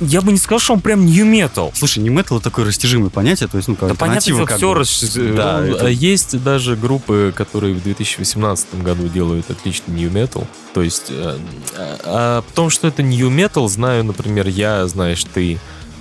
Я 0.00 0.20
бы 0.20 0.30
не 0.30 0.38
сказал, 0.38 0.60
что 0.60 0.74
он 0.74 0.80
прям 0.80 1.04
New 1.04 1.26
Metal. 1.26 1.70
Слушай, 1.74 2.00
New 2.04 2.12
Metal 2.12 2.36
это 2.36 2.40
такое 2.44 2.66
растяжимое 2.66 3.10
понятие, 3.10 3.48
то 3.48 3.56
есть, 3.56 3.68
ну, 3.68 3.74
как 3.74 3.88
Да 3.90 3.94
понятно, 3.96 4.44
как 4.46 4.56
все 4.56 4.72
бы. 4.72 4.78
рас... 4.78 5.14
Да, 5.16 5.60
Ну, 5.60 5.74
это- 5.74 5.86
а 5.86 5.90
Есть 5.90 6.42
даже 6.42 6.76
группы, 6.76 7.32
которые 7.36 7.74
в 7.74 7.82
2018 7.82 8.82
году 8.82 9.08
делают 9.08 9.50
отличный 9.50 9.94
New 9.94 10.10
Metal. 10.10 10.46
То 10.72 10.82
есть 10.82 11.06
э, 11.10 11.38
а, 11.76 11.98
а 12.04 12.38
о 12.38 12.54
том, 12.54 12.70
что 12.70 12.86
это 12.86 13.02
New 13.02 13.28
Metal, 13.30 13.68
знаю, 13.68 14.04
например, 14.04 14.46
я, 14.48 14.86
знаешь, 14.86 15.24
ты. 15.34 15.58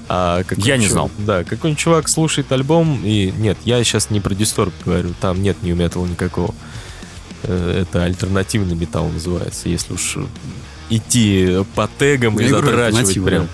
А 0.09 0.43
Я 0.55 0.77
не 0.77 0.87
знал. 0.87 1.11
Да, 1.17 1.43
какой-нибудь 1.43 1.79
чувак 1.81 2.07
слушает 2.07 2.49
альбом, 2.51 3.01
и 3.03 3.33
нет, 3.37 3.57
я 3.65 3.83
сейчас 3.83 4.09
не 4.09 4.21
про 4.21 4.33
Disturb 4.33 4.71
говорю, 4.85 5.13
там 5.19 5.41
нет 5.41 5.57
New 5.63 5.75
Metal 5.75 6.07
никакого. 6.09 6.53
Э, 7.43 7.81
Это 7.81 8.03
альтернативный 8.03 8.75
металл 8.75 9.09
называется, 9.09 9.67
если 9.69 9.93
уж 9.93 10.17
идти 10.89 11.57
по 11.75 11.89
тегам 11.99 12.39
и 12.39 12.47
говорю, 12.47 12.67
затрачивать 12.67 13.23
прям. 13.25 13.43
Да. 13.43 13.49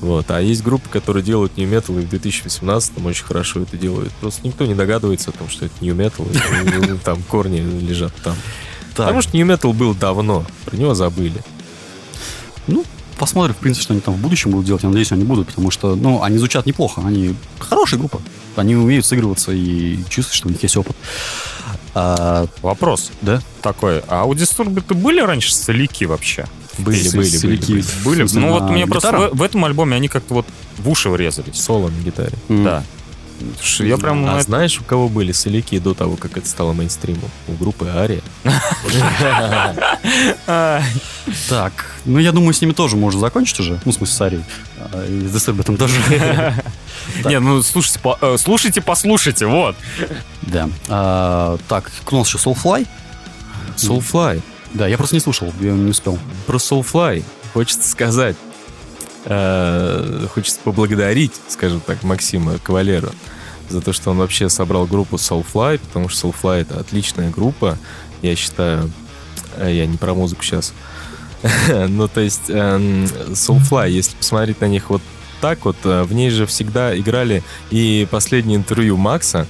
Вот. 0.00 0.30
А 0.30 0.40
есть 0.40 0.62
группы, 0.62 0.88
которые 0.90 1.22
делают 1.22 1.56
New 1.56 1.66
Metal, 1.68 1.98
и 1.98 2.04
в 2.04 2.08
2018 2.10 3.04
очень 3.04 3.24
хорошо 3.24 3.60
это 3.60 3.76
делают. 3.78 4.12
Просто 4.14 4.46
никто 4.46 4.66
не 4.66 4.74
догадывается 4.74 5.30
о 5.30 5.32
том, 5.32 5.48
что 5.48 5.64
это 5.64 5.74
New 5.80 5.94
Metal, 5.94 6.94
и, 6.94 6.98
там 7.04 7.22
корни 7.22 7.58
лежат 7.58 8.12
там. 8.22 8.36
Потому 8.94 9.22
что 9.22 9.36
New 9.36 9.46
Metal 9.46 9.72
был 9.72 9.94
давно, 9.94 10.44
про 10.66 10.76
него 10.76 10.94
забыли. 10.94 11.42
ну, 12.66 12.84
посмотрим, 13.18 13.54
в 13.54 13.58
принципе, 13.58 13.84
что 13.84 13.92
они 13.94 14.00
там 14.00 14.14
в 14.14 14.18
будущем 14.18 14.50
будут 14.50 14.66
делать. 14.66 14.82
Я 14.82 14.88
надеюсь, 14.88 15.10
они 15.10 15.24
будут, 15.24 15.48
потому 15.48 15.70
что, 15.70 15.96
ну, 15.96 16.22
они 16.22 16.38
звучат 16.38 16.66
неплохо. 16.66 17.02
Они 17.04 17.34
хорошая 17.58 17.98
группа. 17.98 18.20
Они 18.56 18.76
умеют 18.76 19.06
сыгрываться 19.06 19.52
и 19.52 19.98
чувствуют, 20.08 20.34
что 20.34 20.48
у 20.48 20.50
них 20.50 20.62
есть 20.62 20.76
опыт. 20.76 20.96
А, 21.94 22.46
Вопрос 22.62 23.10
да? 23.22 23.40
такой. 23.62 24.00
А 24.08 24.24
у 24.24 24.34
Disturbed 24.34 24.94
были 24.94 25.20
раньше 25.20 25.54
солики 25.54 26.04
вообще? 26.04 26.46
Были, 26.78 27.02
были, 27.02 27.16
были, 27.16 27.28
солики 27.36 27.70
были. 27.72 27.80
в 27.82 28.04
Были? 28.04 28.26
Ну 28.34 28.50
вот 28.50 28.70
мне 28.70 28.86
просто 28.86 29.12
в, 29.32 29.36
в 29.38 29.42
этом 29.42 29.64
альбоме 29.64 29.96
они 29.96 30.08
как-то 30.08 30.34
вот 30.34 30.46
в 30.78 30.88
уши 30.88 31.08
врезались. 31.10 31.60
Соло 31.60 31.88
на 31.88 32.00
гитаре. 32.02 32.32
М. 32.48 32.64
Да. 32.64 32.82
Я 33.80 33.98
прям... 33.98 34.24
А 34.28 34.34
на- 34.36 34.42
знаешь, 34.42 34.80
у 34.80 34.84
кого 34.84 35.08
были 35.08 35.32
солики 35.32 35.78
до 35.78 35.92
того, 35.92 36.16
как 36.16 36.36
это 36.36 36.48
стало 36.48 36.72
мейнстримом? 36.72 37.30
У 37.48 37.52
группы 37.52 37.86
Ария. 37.88 38.20
Так, 41.48 41.72
ну, 42.04 42.18
я 42.18 42.32
думаю, 42.32 42.52
с 42.54 42.60
ними 42.60 42.72
тоже 42.72 42.96
можно 42.96 43.20
закончить 43.20 43.58
уже. 43.60 43.80
Ну, 43.84 43.92
в 43.92 43.94
смысле, 43.94 44.14
с 44.14 44.20
Арией. 44.20 44.44
И 45.08 45.26
с 45.26 45.34
Disturbed 45.34 45.76
тоже. 45.76 45.94
Не, 47.24 47.40
ну 47.40 47.62
слушайте, 47.62 47.98
э, 48.20 48.36
слушайте, 48.38 48.80
послушайте, 48.80 49.46
вот. 49.46 49.76
Да. 50.42 50.68
А, 50.88 51.58
Так, 51.68 51.90
у 52.10 52.16
нас 52.16 52.28
еще 52.28 52.38
Soulfly. 52.38 52.86
Soulfly. 53.76 54.42
Да, 54.74 54.86
я 54.88 54.96
просто 54.98 55.14
не 55.16 55.20
слушал, 55.20 55.52
я 55.60 55.72
не 55.72 55.90
успел. 55.90 56.18
Про 56.46 56.56
Soulfly 56.58 57.24
хочется 57.52 57.88
сказать. 57.88 58.36
э, 59.24 60.26
Хочется 60.34 60.60
поблагодарить, 60.64 61.32
скажем 61.48 61.80
так, 61.80 62.02
Максима 62.02 62.58
Кавалера 62.58 63.10
за 63.70 63.80
то, 63.80 63.92
что 63.92 64.10
он 64.10 64.18
вообще 64.18 64.48
собрал 64.50 64.86
группу 64.86 65.16
Soulfly, 65.16 65.78
потому 65.78 66.08
что 66.08 66.28
Soulfly 66.28 66.62
это 66.62 66.78
отличная 66.80 67.30
группа, 67.30 67.78
я 68.22 68.36
считаю. 68.36 68.90
э, 69.56 69.72
Я 69.72 69.86
не 69.86 69.96
про 69.96 70.14
музыку 70.14 70.42
сейчас. 70.42 70.72
Ну, 71.88 72.08
то 72.08 72.20
есть 72.20 72.48
эм, 72.50 73.04
Soulfly, 73.32 73.90
если 73.90 74.16
посмотреть 74.16 74.60
на 74.60 74.66
них 74.66 74.90
вот 74.90 75.02
так 75.40 75.64
вот, 75.66 75.76
э, 75.84 76.02
в 76.02 76.12
ней 76.12 76.30
же 76.30 76.46
всегда 76.46 76.98
играли 76.98 77.42
и 77.70 78.06
последнее 78.10 78.56
интервью 78.56 78.96
Макса, 78.96 79.46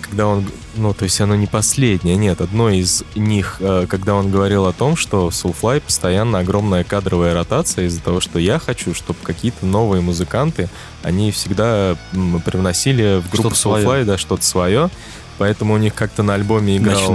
когда 0.00 0.26
он, 0.26 0.46
ну, 0.76 0.94
то 0.94 1.04
есть 1.04 1.20
оно 1.20 1.34
не 1.34 1.46
последнее, 1.46 2.16
нет, 2.16 2.40
одно 2.40 2.70
из 2.70 3.04
них, 3.14 3.58
э, 3.60 3.86
когда 3.88 4.14
он 4.14 4.30
говорил 4.30 4.66
о 4.66 4.72
том, 4.72 4.96
что 4.96 5.28
в 5.28 5.32
Soulfly 5.34 5.80
постоянно 5.80 6.38
огромная 6.38 6.84
кадровая 6.84 7.34
ротация 7.34 7.84
из-за 7.84 8.00
того, 8.00 8.20
что 8.20 8.38
я 8.38 8.58
хочу, 8.58 8.94
чтобы 8.94 9.18
какие-то 9.22 9.66
новые 9.66 10.00
музыканты, 10.00 10.70
они 11.02 11.30
всегда 11.32 11.96
привносили 12.44 13.20
в 13.20 13.30
группу 13.30 13.50
Что-то 13.50 13.56
свое. 13.56 13.84
Soulfly, 13.84 14.04
да, 14.04 14.18
что-то 14.18 14.44
свое, 14.44 14.90
Поэтому 15.38 15.74
у 15.74 15.76
них 15.78 15.94
как-то 15.94 16.24
на 16.24 16.34
альбоме 16.34 16.76
играл 16.78 17.14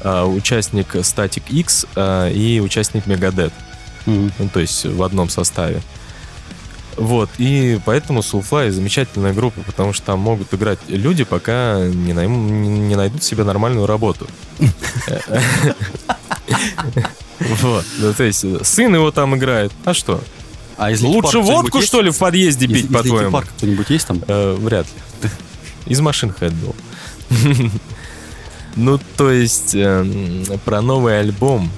а, 0.00 0.24
участник 0.24 0.94
Static 0.96 1.42
X 1.50 1.86
а, 1.94 2.30
и 2.30 2.60
участник 2.60 3.06
Megadeth. 3.06 3.52
Мгм. 4.06 4.32
Ну, 4.38 4.48
то 4.48 4.60
есть 4.60 4.86
в 4.86 5.02
одном 5.02 5.28
составе. 5.28 5.82
Вот, 6.96 7.30
и 7.38 7.80
поэтому 7.84 8.20
Soulfly 8.20 8.70
замечательная 8.70 9.32
группа, 9.32 9.60
потому 9.62 9.92
что 9.92 10.06
там 10.06 10.18
могут 10.20 10.52
играть 10.52 10.78
люди, 10.88 11.24
пока 11.24 11.78
не, 11.86 12.12
найму- 12.12 12.50
не 12.50 12.94
найдут 12.96 13.22
себе 13.22 13.44
нормальную 13.44 13.86
работу. 13.86 14.26
Вот, 17.40 17.84
ну, 17.98 18.12
то 18.12 18.22
есть 18.22 18.44
сын 18.66 18.94
его 18.94 19.10
там 19.10 19.36
играет, 19.36 19.72
а 19.84 19.94
что? 19.94 20.22
А 20.76 20.90
из 20.90 21.02
Лучше 21.02 21.38
водку, 21.38 21.80
что 21.82 22.00
ли, 22.00 22.10
в 22.10 22.18
подъезде 22.18 22.66
пить, 22.66 22.92
по-твоему? 22.92 23.30
Парка 23.30 23.50
кто-нибудь 23.56 23.90
есть 23.90 24.06
там? 24.06 24.22
Э, 24.26 24.54
Вряд 24.58 24.86
ли. 24.86 25.30
Из 25.86 26.00
машин 26.00 26.32
Хэд 26.32 26.52
был. 26.54 26.74
Ну, 28.74 28.98
то 29.18 29.30
есть, 29.30 29.74
эм, 29.74 30.44
про 30.64 30.80
новый 30.80 31.20
альбом 31.20 31.70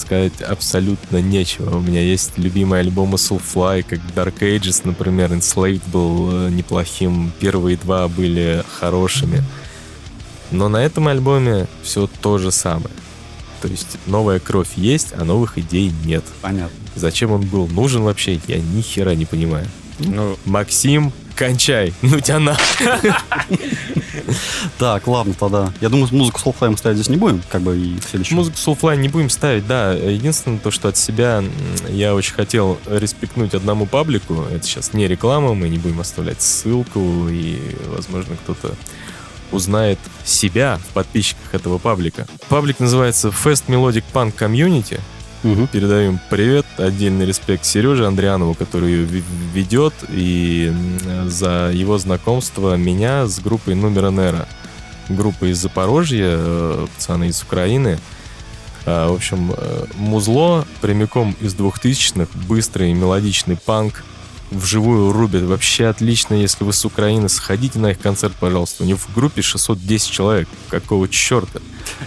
сказать 0.00 0.40
абсолютно 0.42 1.18
нечего. 1.18 1.76
У 1.76 1.80
меня 1.80 2.00
есть 2.00 2.38
любимые 2.38 2.80
альбомы 2.80 3.16
Soulfly, 3.16 3.82
как 3.82 4.00
Dark 4.14 4.40
Ages, 4.40 4.82
например, 4.84 5.32
Enslaved 5.32 5.82
был 5.90 6.30
э, 6.32 6.50
неплохим, 6.50 7.32
первые 7.40 7.76
два 7.76 8.08
были 8.08 8.64
хорошими. 8.80 9.44
Но 10.50 10.68
на 10.68 10.78
этом 10.78 11.08
альбоме 11.08 11.66
все 11.82 12.08
то 12.20 12.38
же 12.38 12.50
самое. 12.50 12.94
То 13.62 13.68
есть 13.68 13.98
новая 14.06 14.40
кровь 14.40 14.70
есть, 14.76 15.12
а 15.16 15.24
новых 15.24 15.58
идей 15.58 15.92
нет. 16.04 16.24
Понятно. 16.40 16.76
Зачем 16.96 17.30
он 17.30 17.42
был 17.42 17.68
нужен 17.68 18.02
вообще, 18.02 18.40
я 18.48 18.58
ни 18.58 18.80
хера 18.80 19.14
не 19.14 19.26
понимаю. 19.26 19.68
Ну, 20.00 20.36
Максим, 20.46 21.12
кончай. 21.40 21.94
Ну 22.02 22.20
тебя 22.20 22.38
на... 22.38 22.56
Так, 24.78 25.06
ладно 25.06 25.32
тогда. 25.32 25.72
Я 25.80 25.88
думаю, 25.88 26.08
музыку 26.12 26.38
Soulfly 26.44 26.70
мы 26.70 26.76
ставить 26.76 26.98
здесь 26.98 27.08
не 27.08 27.16
будем, 27.16 27.42
как 27.48 27.62
бы 27.62 27.76
и 27.78 27.98
следующий. 28.00 28.34
Музыку 28.34 28.58
Soulfly 28.58 28.96
не 28.98 29.08
будем 29.08 29.30
ставить, 29.30 29.66
да. 29.66 29.92
Единственное, 29.92 30.58
то, 30.58 30.70
что 30.70 30.88
от 30.88 30.98
себя 30.98 31.42
я 31.88 32.14
очень 32.14 32.34
хотел 32.34 32.78
респектнуть 32.86 33.54
одному 33.54 33.86
паблику. 33.86 34.44
Это 34.52 34.66
сейчас 34.66 34.92
не 34.92 35.08
реклама, 35.08 35.54
мы 35.54 35.70
не 35.70 35.78
будем 35.78 36.00
оставлять 36.00 36.42
ссылку, 36.42 37.28
и, 37.30 37.58
возможно, 37.86 38.36
кто-то 38.36 38.74
узнает 39.50 39.98
себя 40.24 40.78
в 40.90 40.92
подписчиках 40.92 41.54
этого 41.54 41.78
паблика. 41.78 42.26
Паблик 42.48 42.80
называется 42.80 43.28
Fest 43.28 43.64
Melodic 43.68 44.04
Punk 44.12 44.34
Community. 44.36 45.00
Мгм. 45.42 45.68
Передаем 45.68 46.20
привет, 46.28 46.66
отдельный 46.76 47.24
респект 47.24 47.64
Сереже 47.64 48.06
Андрианову, 48.06 48.54
который 48.54 48.92
ее 48.92 49.22
ведет, 49.54 49.94
и 50.10 50.70
за 51.26 51.70
его 51.72 51.96
знакомство 51.96 52.76
меня 52.76 53.26
с 53.26 53.40
группой 53.40 53.74
Нумера 53.74 54.10
Нера. 54.10 54.46
Группа 55.08 55.50
из 55.50 55.58
Запорожья, 55.58 56.28
э, 56.28 56.86
пацаны 56.94 57.28
из 57.28 57.42
Украины. 57.42 57.98
А, 58.86 59.10
В 59.10 59.14
общем, 59.14 59.52
э, 59.56 59.86
музло 59.96 60.66
прямиком 60.82 61.34
из 61.40 61.54
двухтысячных, 61.54 62.28
быстрый 62.46 62.92
мелодичный 62.92 63.56
панк, 63.56 64.04
вживую 64.50 65.12
рубят. 65.12 65.42
Вообще 65.44 65.86
отлично, 65.86 66.34
если 66.34 66.64
вы 66.64 66.72
с 66.72 66.84
Украины, 66.84 67.28
сходите 67.28 67.78
на 67.78 67.92
их 67.92 67.98
концерт, 68.00 68.34
пожалуйста. 68.38 68.82
У 68.82 68.86
них 68.86 68.98
в 68.98 69.14
группе 69.14 69.42
610 69.42 70.10
человек. 70.10 70.48
Какого 70.68 71.08
черта? 71.08 71.60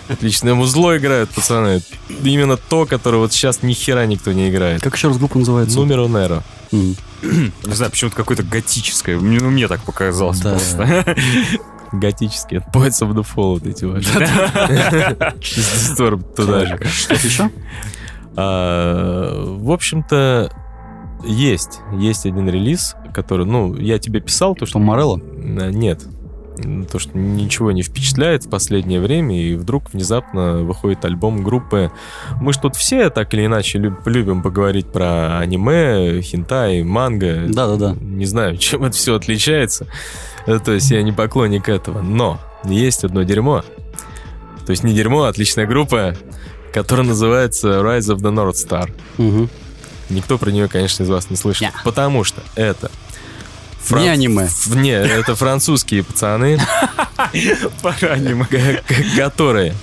Отличное 0.10 0.54
музло 0.54 0.98
играют, 0.98 1.30
пацаны. 1.30 1.82
Именно 2.24 2.58
то, 2.58 2.86
которое 2.86 3.18
вот 3.18 3.34
сейчас 3.34 3.64
ни 3.64 3.74
хера 3.74 4.06
никто 4.06 4.32
не 4.32 4.50
играет. 4.50 4.82
Как 4.82 4.96
еще 4.96 5.08
раз 5.10 5.18
группа 5.18 5.38
называется? 5.38 5.78
Нумеро 5.78 6.08
Неро. 6.08 6.44
Мгм. 6.72 6.96
не 7.66 7.74
знаю, 7.74 7.92
почему-то 7.92 8.16
какое-то 8.16 8.44
готическое. 8.44 9.18
Мне, 9.18 9.40
ну, 9.40 9.50
мне 9.50 9.68
так 9.68 9.82
показалось 9.84 10.40
Да. 10.40 10.52
просто. 10.52 11.16
Готические. 11.94 12.66
Poets 12.74 13.02
of 13.02 13.14
the 13.14 13.24
Fall 13.24 13.60
вот 13.60 13.68
эти 13.68 13.86
ваши. 13.86 14.10
Storm 15.40 16.24
туда 16.36 16.66
же. 16.66 16.80
Что 16.92 17.14
еще? 17.14 17.50
А, 18.36 19.46
В 19.60 19.72
общем-то, 19.72 20.52
есть. 21.24 21.80
Есть 21.94 22.26
один 22.26 22.50
релиз, 22.50 22.96
который, 23.14 23.46
ну, 23.46 23.76
я 23.76 24.00
тебе 24.00 24.20
писал, 24.22 24.56
то, 24.56 24.66
что 24.66 24.80
Морелло? 24.80 25.20
Э, 25.20 25.70
Нет. 25.72 26.02
То, 26.92 27.00
что 27.00 27.18
ничего 27.18 27.72
не 27.72 27.82
впечатляет 27.82 28.46
в 28.46 28.50
последнее 28.50 29.00
время, 29.02 29.36
и 29.42 29.56
вдруг 29.56 29.92
внезапно 29.92 30.58
выходит 30.62 31.04
альбом 31.04 31.44
группы. 31.44 31.92
Мы 32.40 32.54
ж 32.54 32.58
тут 32.58 32.76
все 32.76 33.10
так 33.10 33.34
или 33.34 33.48
иначе 33.48 33.80
люб- 33.80 34.06
любим 34.06 34.44
поговорить 34.44 34.86
про 34.86 35.40
аниме, 35.40 36.22
хентай, 36.22 36.84
манго. 36.84 37.46
Да-да-да. 37.48 37.96
Не 38.00 38.26
знаю, 38.26 38.58
чем 38.60 38.84
это 38.84 38.96
все 38.96 39.16
отличается. 39.16 39.88
Э, 40.46 40.60
То 40.64 40.74
есть 40.74 40.92
я 40.92 41.02
не 41.02 41.12
поклонник 41.12 41.70
этого. 41.70 42.02
Но 42.02 42.40
есть 42.66 43.04
одно 43.04 43.24
дерьмо. 43.24 43.64
То 44.68 44.70
есть 44.72 44.84
не 44.84 44.94
дерьмо, 44.94 45.24
а 45.24 45.30
отличная 45.30 45.66
группа, 45.66 46.16
которая 46.72 47.06
называется 47.08 47.80
Rise 47.82 48.16
of 48.16 48.18
the 48.18 48.32
North 48.32 48.54
Star. 48.64 48.92
Мгм. 49.18 49.50
Никто 50.10 50.38
про 50.38 50.50
нее, 50.52 50.68
конечно, 50.68 51.04
из 51.04 51.10
вас 51.10 51.30
не 51.30 51.36
слышал. 51.36 51.68
Не. 51.68 51.74
Потому 51.84 52.24
что 52.24 52.42
это... 52.56 52.92
Не 53.90 54.08
аниме. 54.08 54.50
Не, 54.68 54.92
это 54.92 55.36
французские 55.36 56.04
пацаны, 56.04 56.58
Пора 57.82 58.14
аниме. 58.14 58.82
которые 59.18 59.76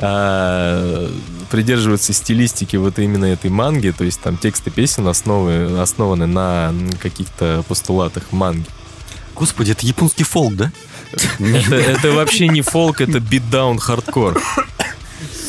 а, 0.00 1.10
придерживаются 1.50 2.12
стилистики 2.12 2.76
вот 2.76 2.98
именно 2.98 3.24
этой 3.24 3.50
манги, 3.50 3.90
то 3.90 4.04
есть 4.04 4.20
там 4.20 4.36
тексты 4.36 4.70
песен 4.70 5.08
основы, 5.08 5.80
основаны 5.80 6.26
на 6.26 6.72
каких-то 7.00 7.64
постулатах 7.66 8.30
манги. 8.30 8.66
Господи, 9.34 9.72
это 9.72 9.86
японский 9.86 10.24
фолк, 10.24 10.54
да? 10.54 10.72
Это, 11.38 11.74
это 11.74 12.12
вообще 12.12 12.48
не 12.48 12.60
фолк, 12.60 13.00
это 13.00 13.18
beatdown 13.18 13.78
hardcore. 13.78 14.38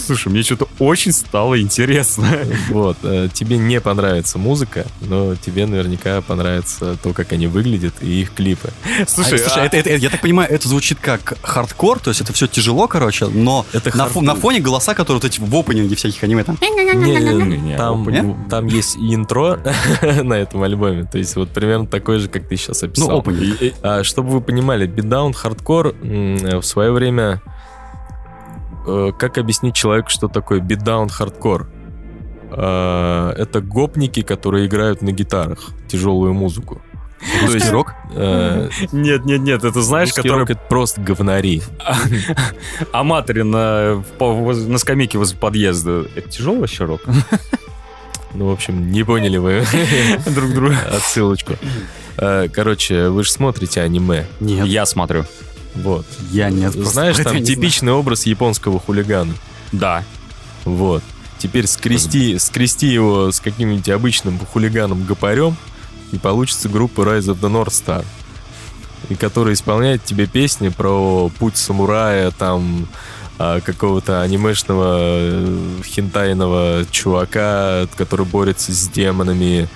Слушай, 0.09 0.29
мне 0.29 0.41
что-то 0.41 0.67
очень 0.79 1.11
стало 1.11 1.61
интересно. 1.61 2.27
Вот, 2.69 2.97
э, 3.03 3.29
тебе 3.31 3.57
не 3.57 3.79
понравится 3.79 4.39
музыка, 4.39 4.85
но 5.01 5.35
тебе 5.35 5.67
наверняка 5.67 6.21
понравится 6.21 6.97
то, 7.01 7.13
как 7.13 7.31
они 7.31 7.45
выглядят 7.45 7.93
и 8.01 8.21
их 8.21 8.33
клипы. 8.33 8.69
Слушай, 9.07 9.35
А, 9.35 9.37
слушай, 9.49 9.61
а- 9.61 9.65
это, 9.65 9.77
это- 9.77 9.95
я 9.95 10.09
так 10.09 10.21
понимаю, 10.21 10.49
это 10.51 10.67
звучит 10.67 10.97
как 10.99 11.37
хардкор, 11.43 11.99
то 11.99 12.09
есть 12.09 12.21
это 12.21 12.33
все 12.33 12.47
тяжело, 12.47 12.87
короче, 12.87 13.27
но 13.27 13.65
Это 13.71 13.95
на, 13.95 14.07
фо- 14.07 14.21
на 14.21 14.33
фоне 14.35 14.59
голоса, 14.61 14.95
которые 14.95 15.21
вот 15.21 15.25
эти 15.25 15.39
в 15.39 15.55
опенинге 15.55 15.95
всяких 15.95 16.23
аниме 16.23 16.43
там. 16.43 16.57
Не, 16.59 17.57
Не, 17.57 17.77
там, 17.77 18.47
там 18.49 18.65
есть 18.65 18.97
интро 18.97 19.59
на 20.23 20.33
этом 20.33 20.63
альбоме, 20.63 21.03
то 21.03 21.19
есть 21.19 21.35
вот 21.35 21.49
примерно 21.49 21.85
такой 21.85 22.17
же, 22.17 22.29
как 22.29 22.47
ты 22.47 22.55
сейчас 22.57 22.81
Ну, 22.81 22.87
описал. 22.87 23.19
опенинг. 23.19 23.73
А, 23.83 24.03
чтобы 24.03 24.29
вы 24.29 24.41
понимали, 24.41 24.87
beatdown 24.87 25.33
hardcore 25.33 25.93
м, 26.01 26.59
в 26.61 26.63
свое 26.65 26.91
время... 26.91 27.41
э, 29.09 29.11
как 29.17 29.37
объяснить 29.37 29.75
человеку, 29.75 30.09
что 30.09 30.27
такое 30.27 30.59
beatdown 30.59 31.09
hardcore? 31.09 31.69
А, 32.51 33.31
это 33.33 33.61
гопники, 33.61 34.21
которые 34.21 34.65
играют 34.65 35.01
на 35.01 35.11
гитарах 35.11 35.69
тяжелую 35.87 36.33
музыку. 36.33 36.81
То 37.45 37.53
есть 37.53 37.69
рок? 37.69 37.93
э, 38.15 38.69
Нет, 38.93 39.25
нет, 39.25 39.41
нет, 39.41 39.63
это 39.65 39.81
знаешь, 39.81 40.13
который 40.13 40.39
рок 40.39 40.49
это 40.51 40.61
просто 40.69 41.01
говнари. 41.01 41.61
аматоре 42.91 43.43
на, 43.43 44.03
по- 44.17 44.33
воз- 44.33 44.65
на 44.65 44.77
скамейке 44.77 45.17
возле 45.17 45.37
подъезда. 45.37 46.05
Это 46.15 46.29
тяжелый 46.29 46.59
вообще 46.61 46.85
рок? 46.85 47.01
Ну, 48.33 48.47
в 48.49 48.51
общем, 48.51 48.89
не 48.91 49.03
поняли 49.03 49.37
вы 49.37 49.63
Друг 50.27 50.51
друга. 50.53 50.77
отсылочку. 50.91 51.53
Э, 52.17 52.47
Короче, 52.47 53.09
вы 53.09 53.23
же 53.23 53.31
смотрите 53.31 53.81
аниме. 53.81 54.25
Нет, 54.39 54.65
Я 54.67 54.85
смотрю. 54.85 55.25
Вот. 55.75 56.05
я 56.31 56.49
нет. 56.49 56.73
просто 56.73 56.93
Знаешь, 56.93 57.15
там 57.23 57.35
не 57.35 57.43
знаю. 57.43 57.45
типичный 57.45 57.91
образ 57.93 58.25
японского 58.25 58.79
хулигана. 58.79 59.33
Да. 59.71 60.03
Вот. 60.65 61.03
Теперь 61.37 61.67
скрести, 61.67 62.37
скрести 62.37 62.87
его 62.87 63.31
с 63.31 63.39
каким-нибудь 63.39 63.87
обычным 63.89 64.39
хулиганом-гопарем, 64.39 65.55
и 66.11 66.17
получится 66.17 66.67
группа 66.67 67.01
Rise 67.01 67.33
of 67.33 67.39
the 67.39 67.49
North 67.49 67.69
Star. 67.69 68.05
И 69.07 69.15
которая 69.15 69.53
исполняет 69.53 70.03
тебе 70.03 70.27
песни 70.27 70.67
про 70.69 71.29
путь 71.39 71.55
самурая, 71.55 72.31
там, 72.31 72.87
а, 73.37 73.61
какого-то 73.61 74.21
анимешного 74.21 74.97
э, 74.99 75.81
хентайного 75.85 76.85
чувака, 76.91 77.87
который 77.95 78.25
борется 78.25 78.73
с 78.73 78.89
демонами. 78.89 79.69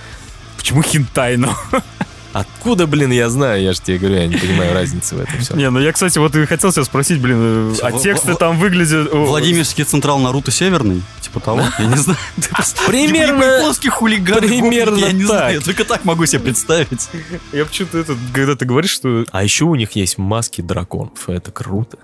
Почему 0.57 0.81
хентайно? 0.81 1.55
Откуда, 2.33 2.87
блин, 2.87 3.11
я 3.11 3.29
знаю? 3.29 3.61
Я 3.61 3.73
же 3.73 3.79
тебе 3.81 3.99
говорю, 3.99 4.15
я 4.17 4.27
не 4.27 4.35
понимаю 4.37 4.73
разницы 4.73 5.15
в 5.15 5.19
этом 5.21 5.39
всем. 5.39 5.57
Не, 5.57 5.69
ну 5.69 5.79
я, 5.79 5.91
кстати, 5.93 6.17
вот 6.17 6.35
и 6.35 6.45
хотел 6.45 6.71
тебя 6.71 6.83
спросить, 6.83 7.21
блин, 7.21 7.37
э, 7.73 7.75
а 7.83 7.91
В- 7.91 8.01
тексты 8.01 8.33
в- 8.33 8.37
там 8.37 8.57
выглядят... 8.57 9.13
Владимирский 9.13 9.83
Централ 9.83 10.17
Наруто 10.19 10.49
Северный, 10.49 11.03
типа 11.21 11.39
того, 11.39 11.61
я 11.77 11.85
не 11.85 11.95
знаю. 11.95 12.17
Просто- 12.51 12.81
Примерно- 12.87 13.41
типа 13.41 13.53
японский 13.59 13.89
хулиган. 13.89 14.39
примерно 14.39 14.97
я 14.97 15.11
не 15.11 15.23
знаю, 15.23 15.61
Только 15.61 15.85
так 15.85 16.05
могу 16.05 16.25
себе 16.25 16.39
представить. 16.39 17.07
Я 17.51 17.65
почему-то 17.65 17.99
это, 17.99 18.17
когда 18.33 18.55
ты 18.55 18.65
говоришь, 18.65 18.91
что... 18.91 19.25
А 19.31 19.43
еще 19.43 19.65
у 19.65 19.75
них 19.75 19.91
есть 19.91 20.17
маски 20.17 20.61
драконов. 20.61 21.29
Это 21.29 21.51
круто. 21.51 21.97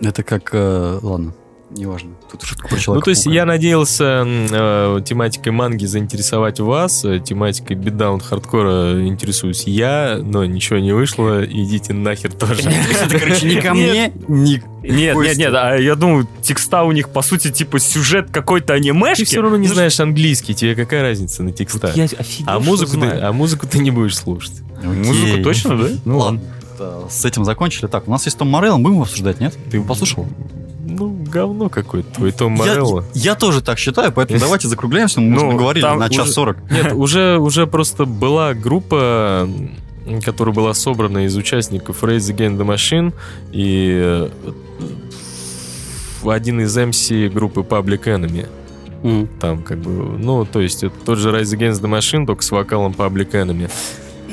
Это 0.00 0.22
как, 0.22 0.50
э, 0.52 0.98
ладно, 1.00 1.32
неважно. 1.76 2.10
Тут 2.30 2.42
шутка 2.42 2.68
про 2.68 2.76
Ну, 2.76 2.80
человека. 2.82 3.04
то 3.04 3.10
есть 3.10 3.26
я 3.26 3.44
надеялся 3.44 4.24
э, 4.26 5.00
тематикой 5.04 5.52
манги 5.52 5.84
заинтересовать 5.86 6.60
вас, 6.60 7.04
э, 7.04 7.20
тематикой 7.20 7.76
битдаун 7.76 8.20
хардкора 8.20 9.06
интересуюсь 9.06 9.64
я, 9.66 10.18
но 10.22 10.44
ничего 10.44 10.78
не 10.78 10.92
вышло, 10.92 11.44
идите 11.44 11.92
нахер 11.92 12.32
тоже. 12.32 12.62
Это, 13.04 13.18
короче, 13.18 13.48
ни 13.48 13.60
ко 13.60 13.74
мне, 13.74 14.12
ни 14.28 14.62
Нет, 14.82 15.16
нет, 15.16 15.36
нет, 15.36 15.54
а 15.54 15.76
я 15.76 15.94
думаю, 15.94 16.26
текста 16.42 16.82
у 16.82 16.92
них, 16.92 17.08
по 17.08 17.22
сути, 17.22 17.50
типа 17.50 17.78
сюжет 17.78 18.30
какой-то 18.30 18.72
анимешки. 18.74 19.22
Ты 19.22 19.26
все 19.26 19.42
равно 19.42 19.56
не 19.56 19.68
знаешь 19.68 19.98
английский, 20.00 20.54
тебе 20.54 20.74
какая 20.74 21.02
разница 21.02 21.42
на 21.42 21.52
текста? 21.52 21.94
А 22.46 22.58
музыку, 22.58 22.98
ты, 23.00 23.06
а 23.06 23.32
музыку 23.32 23.66
ты 23.66 23.78
не 23.78 23.90
будешь 23.90 24.16
слушать. 24.16 24.62
Музыку 24.82 25.42
точно, 25.42 25.78
да? 25.78 25.88
Ну 26.04 26.18
ладно. 26.18 26.40
С 27.08 27.24
этим 27.24 27.44
закончили. 27.44 27.86
Так, 27.86 28.08
у 28.08 28.10
нас 28.10 28.24
есть 28.24 28.36
Том 28.36 28.48
Морелло, 28.48 28.76
будем 28.78 28.94
его 28.94 29.02
обсуждать, 29.04 29.38
нет? 29.38 29.56
Ты 29.70 29.76
его 29.76 29.86
послушал? 29.86 30.26
Ну, 31.02 31.24
говно 31.28 31.68
какое-то, 31.68 32.14
твой 32.14 32.30
Том 32.32 32.54
Я, 32.54 32.58
Морелло. 32.60 33.04
я 33.14 33.34
тоже 33.34 33.60
так 33.60 33.78
считаю, 33.78 34.12
поэтому 34.12 34.38
давайте 34.38 34.68
закругляемся. 34.68 35.20
Мы 35.20 35.34
Ну, 35.34 35.56
говорили 35.56 35.84
на 35.84 36.08
час 36.08 36.32
сорок. 36.32 36.58
Нет, 36.70 36.92
уже, 36.94 37.38
уже 37.38 37.66
просто 37.66 38.04
была 38.04 38.54
группа, 38.54 39.48
которая 40.24 40.54
была 40.54 40.74
собрана 40.74 41.26
из 41.26 41.36
участников 41.36 42.04
Raise 42.04 42.32
Against 42.34 42.56
the 42.56 42.64
Machine, 42.64 43.12
и 43.50 44.00
э, 44.00 44.28
один 46.24 46.60
из 46.60 46.76
MC 46.76 47.28
группы 47.30 47.62
Public 47.62 48.04
Enemy. 48.04 48.48
М. 49.02 49.28
Там 49.40 49.62
как 49.64 49.78
бы, 49.78 49.90
ну, 49.90 50.44
то 50.44 50.60
есть 50.60 50.84
это 50.84 50.94
тот 51.04 51.18
же 51.18 51.30
Rise 51.30 51.56
Against 51.58 51.80
the 51.82 51.90
Machine, 51.90 52.26
только 52.26 52.42
с 52.42 52.50
вокалом 52.52 52.92
Public 52.96 53.32
Enemy. 53.32 53.68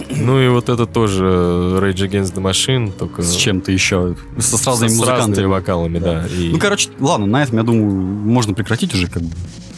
Ну 0.09 0.39
и 0.41 0.47
вот 0.49 0.69
это 0.69 0.85
тоже 0.85 1.23
Rage 1.25 2.09
Against 2.09 2.33
the 2.33 2.41
Machine, 2.41 2.91
только 2.91 3.21
С 3.21 3.35
чем-то 3.35 3.71
еще. 3.71 4.15
С, 4.37 4.45
с 4.57 4.65
разными 4.67 4.89
с 4.89 4.97
музыкантами. 4.97 5.29
разными 5.29 5.45
вокалами, 5.45 5.99
да. 5.99 6.25
И 6.27 6.49
Ну, 6.51 6.59
короче, 6.59 6.89
ладно, 6.99 7.27
на 7.27 7.43
этом, 7.43 7.57
я 7.57 7.63
думаю, 7.63 7.91
можно 7.91 8.53
прекратить 8.53 8.93
уже. 8.93 9.07
Как 9.07 9.21
бы. 9.21 9.29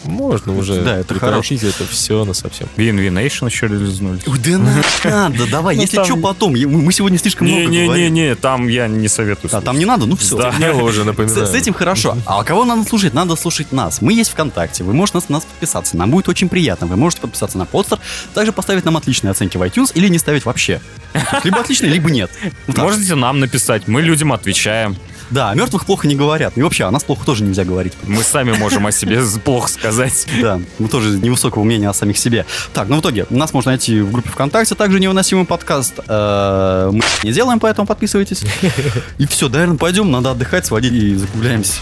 Можно 0.03 0.57
уже 0.57 0.81
Да, 0.81 0.97
это 0.97 1.13
прекратить 1.13 1.63
это 1.63 1.85
все 1.85 2.25
на 2.25 2.33
совсем. 2.33 2.67
VNV 2.77 3.09
Nation 3.09 3.45
еще 3.47 3.67
релизнули. 3.67 4.19
Ой, 4.25 4.39
да 4.39 4.57
надо, 5.09 5.47
давай, 5.49 5.75
Ну, 5.75 5.81
если 5.81 6.03
что, 6.03 6.17
потом. 6.17 6.53
Мы 6.53 6.91
сегодня 6.91 7.17
слишком 7.19 7.47
много 7.47 7.63
говорим. 7.65 7.93
Не-не-не, 7.93 8.35
там 8.35 8.67
я 8.67 8.87
не 8.87 9.07
советую. 9.07 9.49
А, 9.55 9.61
там 9.61 9.77
не 9.77 9.85
надо, 9.85 10.05
ну 10.05 10.15
все. 10.15 10.37
Да. 10.37 10.51
Уже 10.73 11.03
С, 11.03 11.05
напоминаю. 11.05 11.47
с 11.47 11.53
этим 11.53 11.73
хорошо. 11.73 12.17
А 12.25 12.43
кого 12.43 12.65
надо 12.65 12.87
слушать? 12.87 13.13
Надо 13.13 13.35
слушать 13.35 13.71
нас. 13.71 14.01
Мы 14.01 14.13
есть 14.13 14.31
ВКонтакте. 14.31 14.83
Вы 14.83 14.93
можете 14.93 15.17
нас, 15.17 15.29
нас 15.29 15.43
подписаться. 15.43 15.97
Нам 15.97 16.11
будет 16.11 16.29
очень 16.29 16.49
приятно. 16.49 16.87
Вы 16.87 16.95
можете 16.95 17.21
подписаться 17.21 17.57
на 17.57 17.65
подстер. 17.65 17.99
Также 18.33 18.51
поставить 18.51 18.85
нам 18.85 18.97
отличные 18.97 19.31
оценки 19.31 19.57
в 19.57 19.61
iTunes 19.61 19.91
или 19.93 20.07
не 20.07 20.17
ставить 20.19 20.45
вообще. 20.45 20.81
Либо 21.43 21.59
отличные, 21.59 21.91
либо 21.91 22.09
нет. 22.09 22.31
Так. 22.67 22.77
Можете 22.77 23.15
нам 23.15 23.39
написать, 23.39 23.87
мы 23.87 24.01
людям 24.01 24.33
отвечаем. 24.33 24.95
Да, 25.31 25.49
о 25.49 25.55
мертвых 25.55 25.85
плохо 25.85 26.07
не 26.07 26.15
говорят. 26.15 26.57
И 26.57 26.61
вообще, 26.61 26.83
о 26.83 26.91
нас 26.91 27.03
плохо 27.03 27.25
тоже 27.25 27.43
нельзя 27.43 27.63
говорить. 27.63 27.93
Мы 28.03 28.21
сами 28.21 28.51
можем 28.51 28.85
о 28.85 28.91
себе 28.91 29.21
плохо 29.43 29.69
сказать. 29.69 30.27
Да, 30.41 30.59
мы 30.79 30.87
тоже 30.87 31.19
невысокого 31.19 31.63
мнения 31.63 31.87
о 31.89 31.93
самих 31.93 32.17
себе. 32.17 32.45
Так, 32.73 32.87
ну 32.89 32.97
в 32.97 33.01
итоге, 33.01 33.25
нас 33.29 33.53
можно 33.53 33.71
найти 33.71 34.01
в 34.01 34.11
группе 34.11 34.29
ВКонтакте, 34.29 34.75
также 34.75 34.99
невыносимый 34.99 35.45
подкаст. 35.45 35.99
Э, 36.07 36.89
Мы 36.91 37.01
не 37.23 37.31
делаем, 37.31 37.59
поэтому 37.59 37.85
подписывайтесь. 37.87 38.41
И 39.17 39.25
все, 39.27 39.49
наверное, 39.49 39.77
пойдем, 39.77 40.09
надо 40.11 40.31
отдыхать, 40.31 40.65
сводить 40.65 40.93
и 40.93 41.15
закругляемся. 41.15 41.79